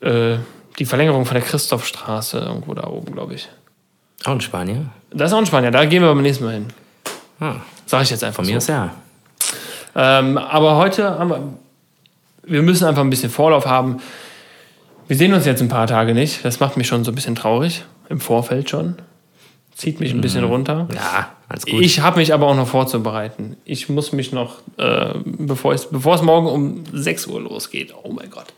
äh, 0.00 0.36
die 0.78 0.86
Verlängerung 0.86 1.26
von 1.26 1.34
der 1.34 1.42
Christophstraße 1.44 2.38
irgendwo 2.38 2.72
da 2.72 2.86
oben, 2.86 3.12
glaube 3.12 3.34
ich. 3.34 3.48
Auch 4.24 4.32
in 4.32 4.40
Spanien? 4.40 4.90
Das 5.10 5.30
ist 5.30 5.34
auch 5.34 5.40
in 5.40 5.46
Spanien, 5.46 5.70
da 5.72 5.84
gehen 5.84 6.00
wir 6.02 6.08
beim 6.08 6.22
nächsten 6.22 6.44
Mal 6.44 6.54
hin. 6.54 6.66
Ah, 7.40 7.56
Sag 7.84 8.04
ich 8.04 8.10
jetzt 8.10 8.24
einfach 8.24 8.36
von 8.36 8.46
mir 8.46 8.52
so. 8.52 8.56
aus 8.56 8.68
ja. 8.68 8.90
Ähm, 9.94 10.38
aber 10.38 10.76
heute 10.76 11.18
haben 11.18 11.28
wir, 11.28 11.42
wir 12.44 12.62
müssen 12.62 12.86
einfach 12.86 13.02
ein 13.02 13.10
bisschen 13.10 13.28
Vorlauf 13.28 13.66
haben. 13.66 14.00
Wir 15.12 15.18
sehen 15.18 15.34
uns 15.34 15.44
jetzt 15.44 15.60
ein 15.60 15.68
paar 15.68 15.86
Tage 15.86 16.14
nicht. 16.14 16.42
Das 16.42 16.58
macht 16.58 16.78
mich 16.78 16.86
schon 16.86 17.04
so 17.04 17.12
ein 17.12 17.14
bisschen 17.14 17.34
traurig. 17.34 17.84
Im 18.08 18.18
Vorfeld 18.18 18.70
schon. 18.70 18.94
Zieht 19.74 20.00
mich 20.00 20.10
ein 20.14 20.22
bisschen 20.22 20.42
runter. 20.42 20.88
Ja, 20.94 21.28
alles 21.50 21.66
gut. 21.66 21.82
Ich 21.82 22.00
habe 22.00 22.18
mich 22.18 22.32
aber 22.32 22.46
auch 22.46 22.56
noch 22.56 22.66
vorzubereiten. 22.66 23.58
Ich 23.66 23.90
muss 23.90 24.12
mich 24.12 24.32
noch, 24.32 24.60
äh, 24.78 25.12
bevor, 25.22 25.74
es, 25.74 25.92
morgen 25.92 26.46
um 26.46 26.84
6 26.94 27.26
Uhr 27.26 27.42
losgeht, 27.42 27.92
oh 28.02 28.10
mein 28.10 28.30
Gott. 28.30 28.54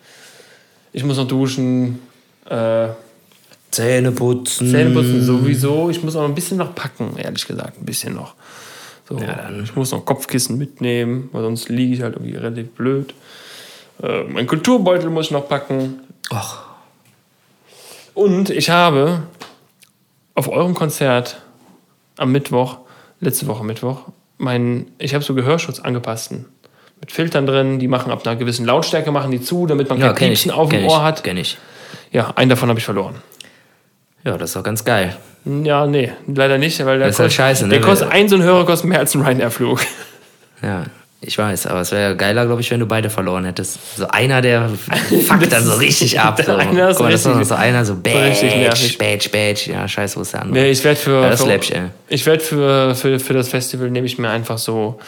Ich 0.92 1.02
muss 1.02 1.16
noch 1.16 1.26
duschen, 1.26 1.98
äh, 2.48 2.86
Zähne 3.72 4.12
putzen. 4.12 4.70
Zähne 4.70 4.90
putzen 4.90 5.24
sowieso. 5.24 5.90
Ich 5.90 6.04
muss 6.04 6.14
auch 6.14 6.22
noch 6.22 6.28
ein 6.28 6.36
bisschen 6.36 6.58
noch 6.58 6.72
packen, 6.72 7.16
ehrlich 7.16 7.48
gesagt. 7.48 7.80
Ein 7.80 7.84
bisschen 7.84 8.14
noch. 8.14 8.34
So, 9.08 9.18
Ja, 9.18 9.50
ich 9.60 9.74
muss 9.74 9.90
noch 9.90 10.04
Kopfkissen 10.04 10.56
mitnehmen, 10.56 11.30
weil 11.32 11.42
sonst 11.42 11.68
liege 11.68 11.94
ich 11.94 12.02
halt 12.02 12.14
irgendwie 12.14 12.36
relativ 12.36 12.70
blöd. 12.70 13.12
Äh, 14.00 14.22
mein 14.22 14.46
Kulturbeutel 14.46 15.10
muss 15.10 15.26
ich 15.26 15.32
noch 15.32 15.48
packen. 15.48 15.98
Och, 16.30 16.58
Und 18.14 18.50
ich 18.50 18.70
habe 18.70 19.22
auf 20.34 20.48
eurem 20.48 20.74
Konzert 20.74 21.42
am 22.16 22.32
Mittwoch, 22.32 22.78
letzte 23.20 23.46
Woche 23.46 23.64
Mittwoch, 23.64 24.02
mein, 24.38 24.86
ich 24.98 25.14
habe 25.14 25.24
so 25.24 25.34
Gehörschutz 25.34 25.80
angepassten. 25.80 26.46
Mit 27.00 27.12
Filtern 27.12 27.46
drin, 27.46 27.78
die 27.78 27.88
machen 27.88 28.10
ab 28.12 28.26
einer 28.26 28.36
gewissen 28.36 28.64
Lautstärke, 28.64 29.10
machen 29.10 29.30
die 29.30 29.40
zu, 29.40 29.66
damit 29.66 29.88
man 29.88 29.98
ja, 29.98 30.12
kein 30.12 30.32
ich. 30.32 30.42
Piepsen 30.42 30.50
auf 30.52 30.70
dem 30.70 30.84
Ohr 30.86 30.96
ich, 30.96 31.02
hat. 31.02 31.24
Kenn 31.24 31.36
ich. 31.36 31.58
Ja, 32.12 32.32
einen 32.36 32.48
davon 32.48 32.68
habe 32.68 32.78
ich 32.78 32.84
verloren. 32.84 33.16
Ja, 34.24 34.38
das 34.38 34.50
ist 34.50 34.56
doch 34.56 34.62
ganz 34.62 34.84
geil. 34.84 35.16
Ja, 35.44 35.86
nee, 35.86 36.12
leider 36.26 36.56
nicht, 36.56 36.78
weil 36.86 36.98
der 36.98 37.08
Das 37.08 37.16
ist 37.16 37.18
kostet, 37.18 37.32
scheiße, 37.34 37.64
ne? 37.64 37.70
der 37.70 37.80
kostet 37.82 38.10
ein 38.10 38.28
so 38.28 38.36
ein 38.36 38.42
Hörer 38.42 38.64
kostet 38.64 38.88
mehr 38.88 39.00
als 39.00 39.14
ein 39.14 39.22
Ryanair-Flug. 39.22 39.80
Ja, 40.62 40.84
ich 41.26 41.38
weiß, 41.38 41.66
aber 41.66 41.80
es 41.80 41.90
wäre 41.92 42.16
geiler, 42.16 42.46
glaube 42.46 42.60
ich, 42.60 42.70
wenn 42.70 42.80
du 42.80 42.86
beide 42.86 43.08
verloren 43.10 43.44
hättest. 43.44 43.96
So 43.96 44.06
einer, 44.08 44.42
der 44.42 44.68
fuckt 45.26 45.50
dann 45.52 45.64
so 45.64 45.74
richtig 45.74 46.20
ab. 46.20 46.40
So. 46.44 46.52
eine 46.54 46.88
ist 46.90 46.96
Guck 46.96 47.06
mal, 47.06 47.12
das 47.12 47.24
war 47.24 47.44
so 47.44 47.54
einer, 47.54 47.84
so 47.84 47.94
Badge. 47.96 48.46
Badge, 48.98 49.28
Badge. 49.30 49.70
Ja, 49.72 49.88
scheiße, 49.88 50.16
wo 50.16 50.20
ist 50.22 50.32
der 50.34 50.42
andere? 50.42 50.62
Nee, 50.64 50.70
ich 50.70 50.84
werde 50.84 51.00
für, 51.00 51.22
Ja, 51.22 51.30
das 51.30 51.42
für, 51.42 51.90
ich 52.08 52.26
werd 52.26 52.42
für, 52.42 52.94
für, 52.94 53.18
für 53.18 53.32
das 53.34 53.48
Festival 53.48 53.90
nehme 53.90 54.06
ich 54.06 54.18
mir 54.18 54.28
einfach 54.30 54.58
so 54.58 54.98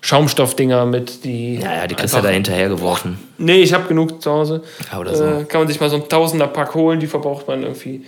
Schaumstoffdinger 0.00 0.84
mit, 0.86 1.24
die. 1.24 1.56
Ja, 1.56 1.74
ja, 1.76 1.86
die 1.86 1.94
kriegst 1.94 2.12
du 2.12 2.18
einfach- 2.18 2.28
da 2.28 2.34
hinterher 2.34 2.68
geworfen. 2.68 3.18
Nee, 3.38 3.62
ich 3.62 3.72
habe 3.72 3.88
genug 3.88 4.20
zu 4.22 4.30
Hause. 4.30 4.62
Ja, 4.92 4.98
oder 4.98 5.14
so. 5.14 5.24
Äh, 5.24 5.44
kann 5.44 5.62
man 5.62 5.68
sich 5.68 5.80
mal 5.80 5.88
so 5.88 5.96
ein 5.96 6.08
Tausender-Pack 6.08 6.74
holen, 6.74 7.00
die 7.00 7.06
verbraucht 7.06 7.48
man 7.48 7.62
irgendwie. 7.62 8.04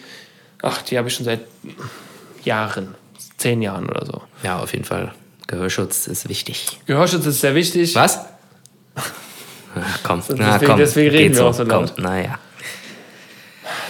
Ach, 0.63 0.83
die 0.83 0.99
habe 0.99 1.09
ich 1.09 1.15
schon 1.15 1.25
seit 1.25 1.41
Jahren. 2.45 2.95
Zehn 3.39 3.63
Jahren 3.63 3.89
oder 3.89 4.05
so. 4.05 4.21
Ja, 4.43 4.59
auf 4.59 4.73
jeden 4.73 4.85
Fall. 4.85 5.13
Gehörschutz 5.47 6.07
ist 6.07 6.29
wichtig. 6.29 6.81
Gehörschutz 6.87 7.27
ist 7.27 7.41
sehr 7.41 7.55
wichtig. 7.55 7.95
Was? 7.95 8.21
Na, 9.75 9.83
komm, 10.03 10.23
na, 10.31 10.53
Deswegen- 10.55 10.71
komm. 10.71 10.79
deswegen 10.81 11.11
reden 11.11 11.29
geht 11.33 11.37
wir 11.37 11.45
auch 11.47 11.53
so 11.55 11.65
komm. 11.65 11.71
laut. 11.85 11.99
Naja. 11.99 12.39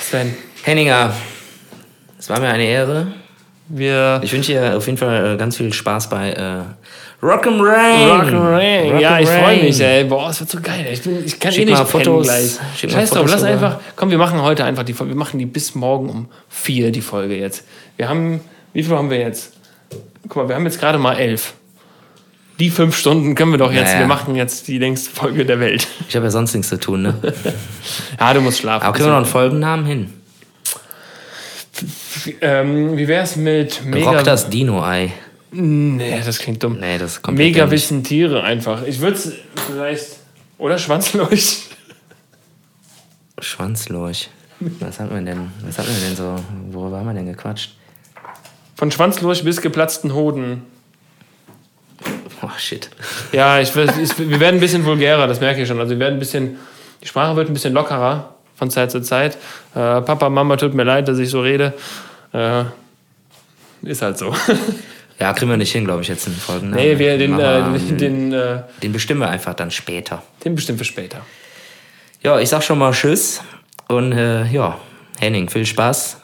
Sven, 0.01 0.35
Henninger, 0.65 1.13
es 2.19 2.29
war 2.29 2.41
mir 2.41 2.49
eine 2.49 2.65
Ehre. 2.67 3.07
wir. 3.69 4.21
Ich 4.25 4.33
wünsche 4.33 4.53
dir 4.53 4.77
auf 4.77 4.87
jeden 4.87 4.99
Fall 4.99 5.35
äh, 5.35 5.37
ganz 5.37 5.57
viel 5.57 5.73
Spaß 5.73 6.09
bei 6.11 6.31
äh, 6.33 6.63
Rock'n'Rain. 7.25 8.21
Rock'n'Rain. 8.21 8.99
Ja, 8.99 9.21
ich 9.21 9.29
freue 9.29 9.63
mich, 9.63 9.81
ey. 9.81 10.05
Boah, 10.05 10.31
es 10.31 10.41
wird 10.41 10.51
so 10.51 10.61
geil. 10.61 10.87
Ich, 10.93 11.03
bin, 11.03 11.25
ich 11.25 11.39
kann 11.39 11.53
Schick 11.53 11.63
eh 11.69 11.71
nicht 11.71 11.89
Fotos. 11.89 12.25
gleich. 12.27 12.57
Schick 12.77 12.91
Scheiß 12.91 13.11
drauf, 13.11 13.29
lass 13.31 13.43
einfach. 13.45 13.79
Komm, 13.95 14.11
wir 14.11 14.19
machen 14.19 14.43
heute 14.43 14.65
einfach 14.65 14.83
die 14.85 14.93
Folge. 14.93 15.13
Wir 15.15 15.19
machen 15.19 15.39
die 15.39 15.47
bis 15.47 15.75
morgen 15.77 16.09
um 16.11 16.29
vier, 16.49 16.91
die 16.91 17.01
Folge 17.01 17.37
jetzt. 17.37 17.65
Wir 17.97 18.09
haben. 18.09 18.41
Wie 18.73 18.83
viel 18.83 18.95
haben 18.97 19.09
wir 19.11 19.19
jetzt? 19.19 19.53
Guck 20.29 20.37
mal, 20.37 20.49
wir 20.49 20.55
haben 20.57 20.65
jetzt 20.65 20.81
gerade 20.81 20.99
mal 20.99 21.15
elf. 21.15 21.55
Die 22.59 22.71
fünf 22.71 22.97
Stunden 22.97 23.35
können 23.35 23.53
wir 23.53 23.59
doch 23.59 23.73
jetzt. 23.73 23.89
Naja. 23.89 24.01
Wir 24.01 24.07
machen 24.07 24.35
jetzt 24.35 24.67
die 24.67 24.79
längste 24.79 25.11
Folge 25.11 25.45
der 25.45 25.61
Welt. 25.61 25.87
Ich 26.09 26.17
habe 26.17 26.27
ja 26.27 26.31
sonst 26.31 26.55
nichts 26.55 26.69
zu 26.69 26.81
tun, 26.81 27.03
ne? 27.03 27.15
Ja, 28.19 28.33
du 28.33 28.41
musst 28.41 28.59
schlafen. 28.59 28.85
Aber 28.85 28.95
kriegen 28.95 29.09
wir 29.09 29.11
noch 29.11 29.19
einen 29.19 29.27
Folgennamen 29.27 29.85
hin? 29.85 30.13
ähm, 32.41 32.97
wie 32.97 33.07
wär's 33.09 33.37
mit 33.37 33.85
Mega. 33.85 34.11
Rock 34.11 34.25
das 34.25 34.49
Dino-Ei. 34.49 35.13
Nee, 35.53 36.23
das 36.25 36.39
klingt 36.39 36.63
dumm. 36.63 36.79
Nee, 36.81 36.99
das 36.99 37.23
kommt 37.23 37.39
Mega 37.39 37.71
wissen 37.71 38.03
Tiere 38.03 38.43
einfach. 38.43 38.83
Ich 38.87 39.01
würde 39.01 39.17
es 39.17 39.33
vielleicht. 39.67 40.07
Oder 40.59 40.79
Schwanzleuch. 40.79 41.59
Schwanzlurch. 43.39 44.31
Was 44.81 44.99
hat 44.99 45.11
man 45.11 45.27
denn? 45.27 45.51
Was 45.63 45.79
hat 45.79 45.87
man 45.87 46.01
denn 46.01 46.17
so? 46.17 46.37
Worüber 46.71 46.99
haben 46.99 47.07
wir 47.07 47.15
denn 47.15 47.27
gequatscht? 47.27 47.75
Von 48.77 48.91
Schwanzlurch 48.91 49.43
bis 49.43 49.63
geplatzten 49.63 50.15
Hoden. 50.15 50.63
Oh, 52.43 52.51
shit. 52.59 52.91
Ja, 53.33 53.59
ich, 53.59 53.75
ich, 53.75 54.19
wir 54.19 54.39
werden 54.39 54.57
ein 54.57 54.61
bisschen 54.61 54.85
vulgärer, 54.85 55.27
das 55.27 55.41
merke 55.41 55.63
ich 55.63 55.69
schon. 55.69 55.81
Also 55.81 55.93
wir 55.93 55.99
werden 55.99 56.15
ein 56.15 56.21
bisschen, 56.21 56.59
die 57.03 57.09
Sprache 57.09 57.35
wird 57.35 57.49
ein 57.49 57.55
bisschen 57.55 57.73
lockerer 57.73 58.35
von 58.55 58.71
Zeit 58.71 58.91
zu 58.91 59.01
Zeit. 59.01 59.37
Äh, 59.75 60.03
Papa, 60.03 60.29
Mama, 60.29 60.57
tut 60.57 60.75
mir 60.75 60.85
leid, 60.85 61.09
dass 61.09 61.19
ich 61.19 61.31
so 61.31 61.41
rede. 61.41 61.73
Äh, 62.33 62.65
ist 63.83 64.03
halt 64.03 64.19
so. 64.19 64.35
Ja, 65.19 65.33
kriegen 65.33 65.51
wir 65.51 65.57
nicht 65.57 65.73
hin, 65.73 65.87
glaube 65.87 66.03
ich, 66.03 66.09
jetzt 66.09 66.27
in 66.27 66.35
den 66.35 66.41
Folgennamen. 66.41 66.85
nee, 66.85 66.99
wir, 66.99 67.17
den, 67.17 67.41
äh, 67.41 67.73
wir, 67.73 67.97
den, 67.97 68.35
äh, 68.35 68.65
den 68.83 68.93
bestimmen 68.93 69.21
wir 69.21 69.31
einfach 69.31 69.55
dann 69.55 69.71
später. 69.71 70.23
den 70.45 70.55
bestimmt 70.55 70.77
für 70.77 70.85
später. 70.85 71.23
Ja, 72.23 72.39
ich 72.39 72.51
sag 72.51 72.63
schon 72.63 72.79
mal 72.79 72.93
Tschüss. 72.93 73.41
Und 73.89 74.13
äh, 74.13 74.45
ja, 74.49 74.79
Henning, 75.19 75.49
viel 75.49 75.65
Spaß. 75.65 76.21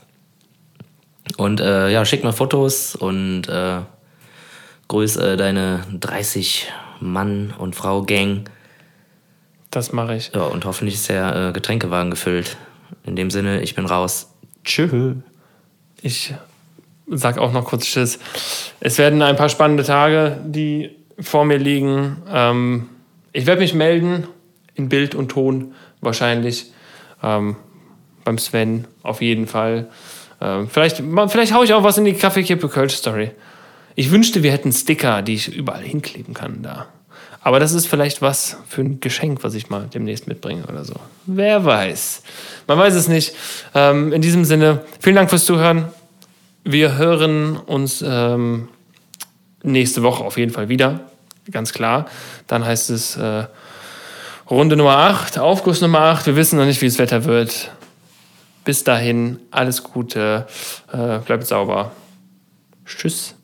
Und 1.37 1.61
äh, 1.61 1.91
ja, 1.91 2.05
schick 2.05 2.25
mir 2.25 2.33
Fotos 2.33 2.95
und 2.95 3.49
äh, 3.49 3.81
grüß 4.89 5.17
äh, 5.17 5.37
deine 5.37 5.85
30 5.99 6.69
Mann 7.01 7.55
und 7.59 7.75
Frau 7.75 8.03
Gang. 8.03 8.49
Das 9.71 9.93
mache 9.93 10.17
ich. 10.17 10.33
Ja, 10.35 10.43
und 10.43 10.65
hoffentlich 10.65 10.95
ist 10.97 11.09
der 11.09 11.49
äh, 11.49 11.53
Getränkewagen 11.53 12.11
gefüllt. 12.11 12.57
In 13.05 13.17
dem 13.17 13.31
Sinne, 13.31 13.63
ich 13.63 13.75
bin 13.75 13.87
raus. 13.87 14.33
Tschüss. 14.65 15.17
Ich 16.03 16.35
sag 17.09 17.39
auch 17.39 17.53
noch 17.53 17.65
kurz 17.65 17.87
Tschüss. 17.87 18.19
Es 18.81 18.99
werden 18.99 19.23
ein 19.23 19.37
paar 19.37 19.49
spannende 19.49 19.85
Tage, 19.85 20.39
die 20.45 20.91
vor 21.19 21.45
mir 21.45 21.59
liegen. 21.59 22.23
Ähm, 22.31 22.89
ich 23.33 23.47
werde 23.47 23.63
mich 23.63 23.75
melden, 23.75 24.27
in 24.75 24.89
Bild 24.89 25.15
und 25.15 25.29
Ton 25.29 25.75
wahrscheinlich. 26.01 26.73
Ähm, 27.23 27.57
beim 28.25 28.39
Sven 28.39 28.87
auf 29.03 29.23
jeden 29.23 29.47
Fall. 29.47 29.89
Ähm, 30.43 30.69
vielleicht, 30.69 31.03
vielleicht 31.29 31.55
haue 31.55 31.65
ich 31.65 31.73
auch 31.73 31.85
was 31.85 31.99
in 31.99 32.05
die 32.05 32.15
Kaffeekippe 32.15 32.69
Kölsch 32.69 32.95
Story. 32.95 33.31
Ich 33.95 34.11
wünschte, 34.11 34.43
wir 34.43 34.51
hätten 34.51 34.73
Sticker, 34.73 35.23
die 35.23 35.35
ich 35.35 35.55
überall 35.55 35.83
hinkleben 35.83 36.35
kann 36.35 36.63
da. 36.63 36.89
Aber 37.45 37.61
das 37.61 37.73
ist 37.73 37.87
vielleicht 37.87 38.23
was 38.23 38.57
für 38.69 38.83
ein 38.83 39.01
Geschenk, 39.01 39.43
was 39.43 39.55
ich 39.55 39.69
mal 39.69 39.89
demnächst 39.93 40.27
mitbringe 40.27 40.65
oder 40.67 40.85
so. 40.85 40.95
Wer 41.27 41.65
weiß. 41.65 42.23
Man 42.67 42.79
weiß 42.79 42.95
es 42.95 43.09
nicht. 43.09 43.35
Ähm, 43.75 44.13
in 44.13 44.23
diesem 44.23 44.45
Sinne, 44.45 44.85
vielen 45.01 45.17
Dank 45.17 45.29
fürs 45.29 45.45
Zuhören. 45.45 45.87
Wir 46.65 46.97
hören 46.97 47.57
uns 47.57 48.03
ähm, 48.07 48.69
nächste 49.63 50.03
Woche 50.03 50.25
auf 50.25 50.39
jeden 50.39 50.53
Fall 50.53 50.69
wieder. 50.69 51.01
Ganz 51.51 51.73
klar. 51.73 52.07
Dann 52.47 52.65
heißt 52.65 52.91
es 52.91 53.17
äh, 53.17 53.45
Runde 54.49 54.77
Nummer 54.77 54.99
8, 54.99 55.39
Aufguss 55.39 55.81
Nummer 55.81 56.01
8. 56.01 56.27
Wir 56.27 56.37
wissen 56.37 56.59
noch 56.59 56.67
nicht, 56.67 56.81
wie 56.81 56.87
das 56.87 56.99
Wetter 56.99 57.25
wird. 57.25 57.73
Bis 58.65 58.85
dahin, 58.85 59.41
alles 59.51 59.83
Gute. 59.83 60.47
Äh, 60.93 61.19
bleibt 61.19 61.47
sauber. 61.47 61.93
Tschüss. 62.85 63.35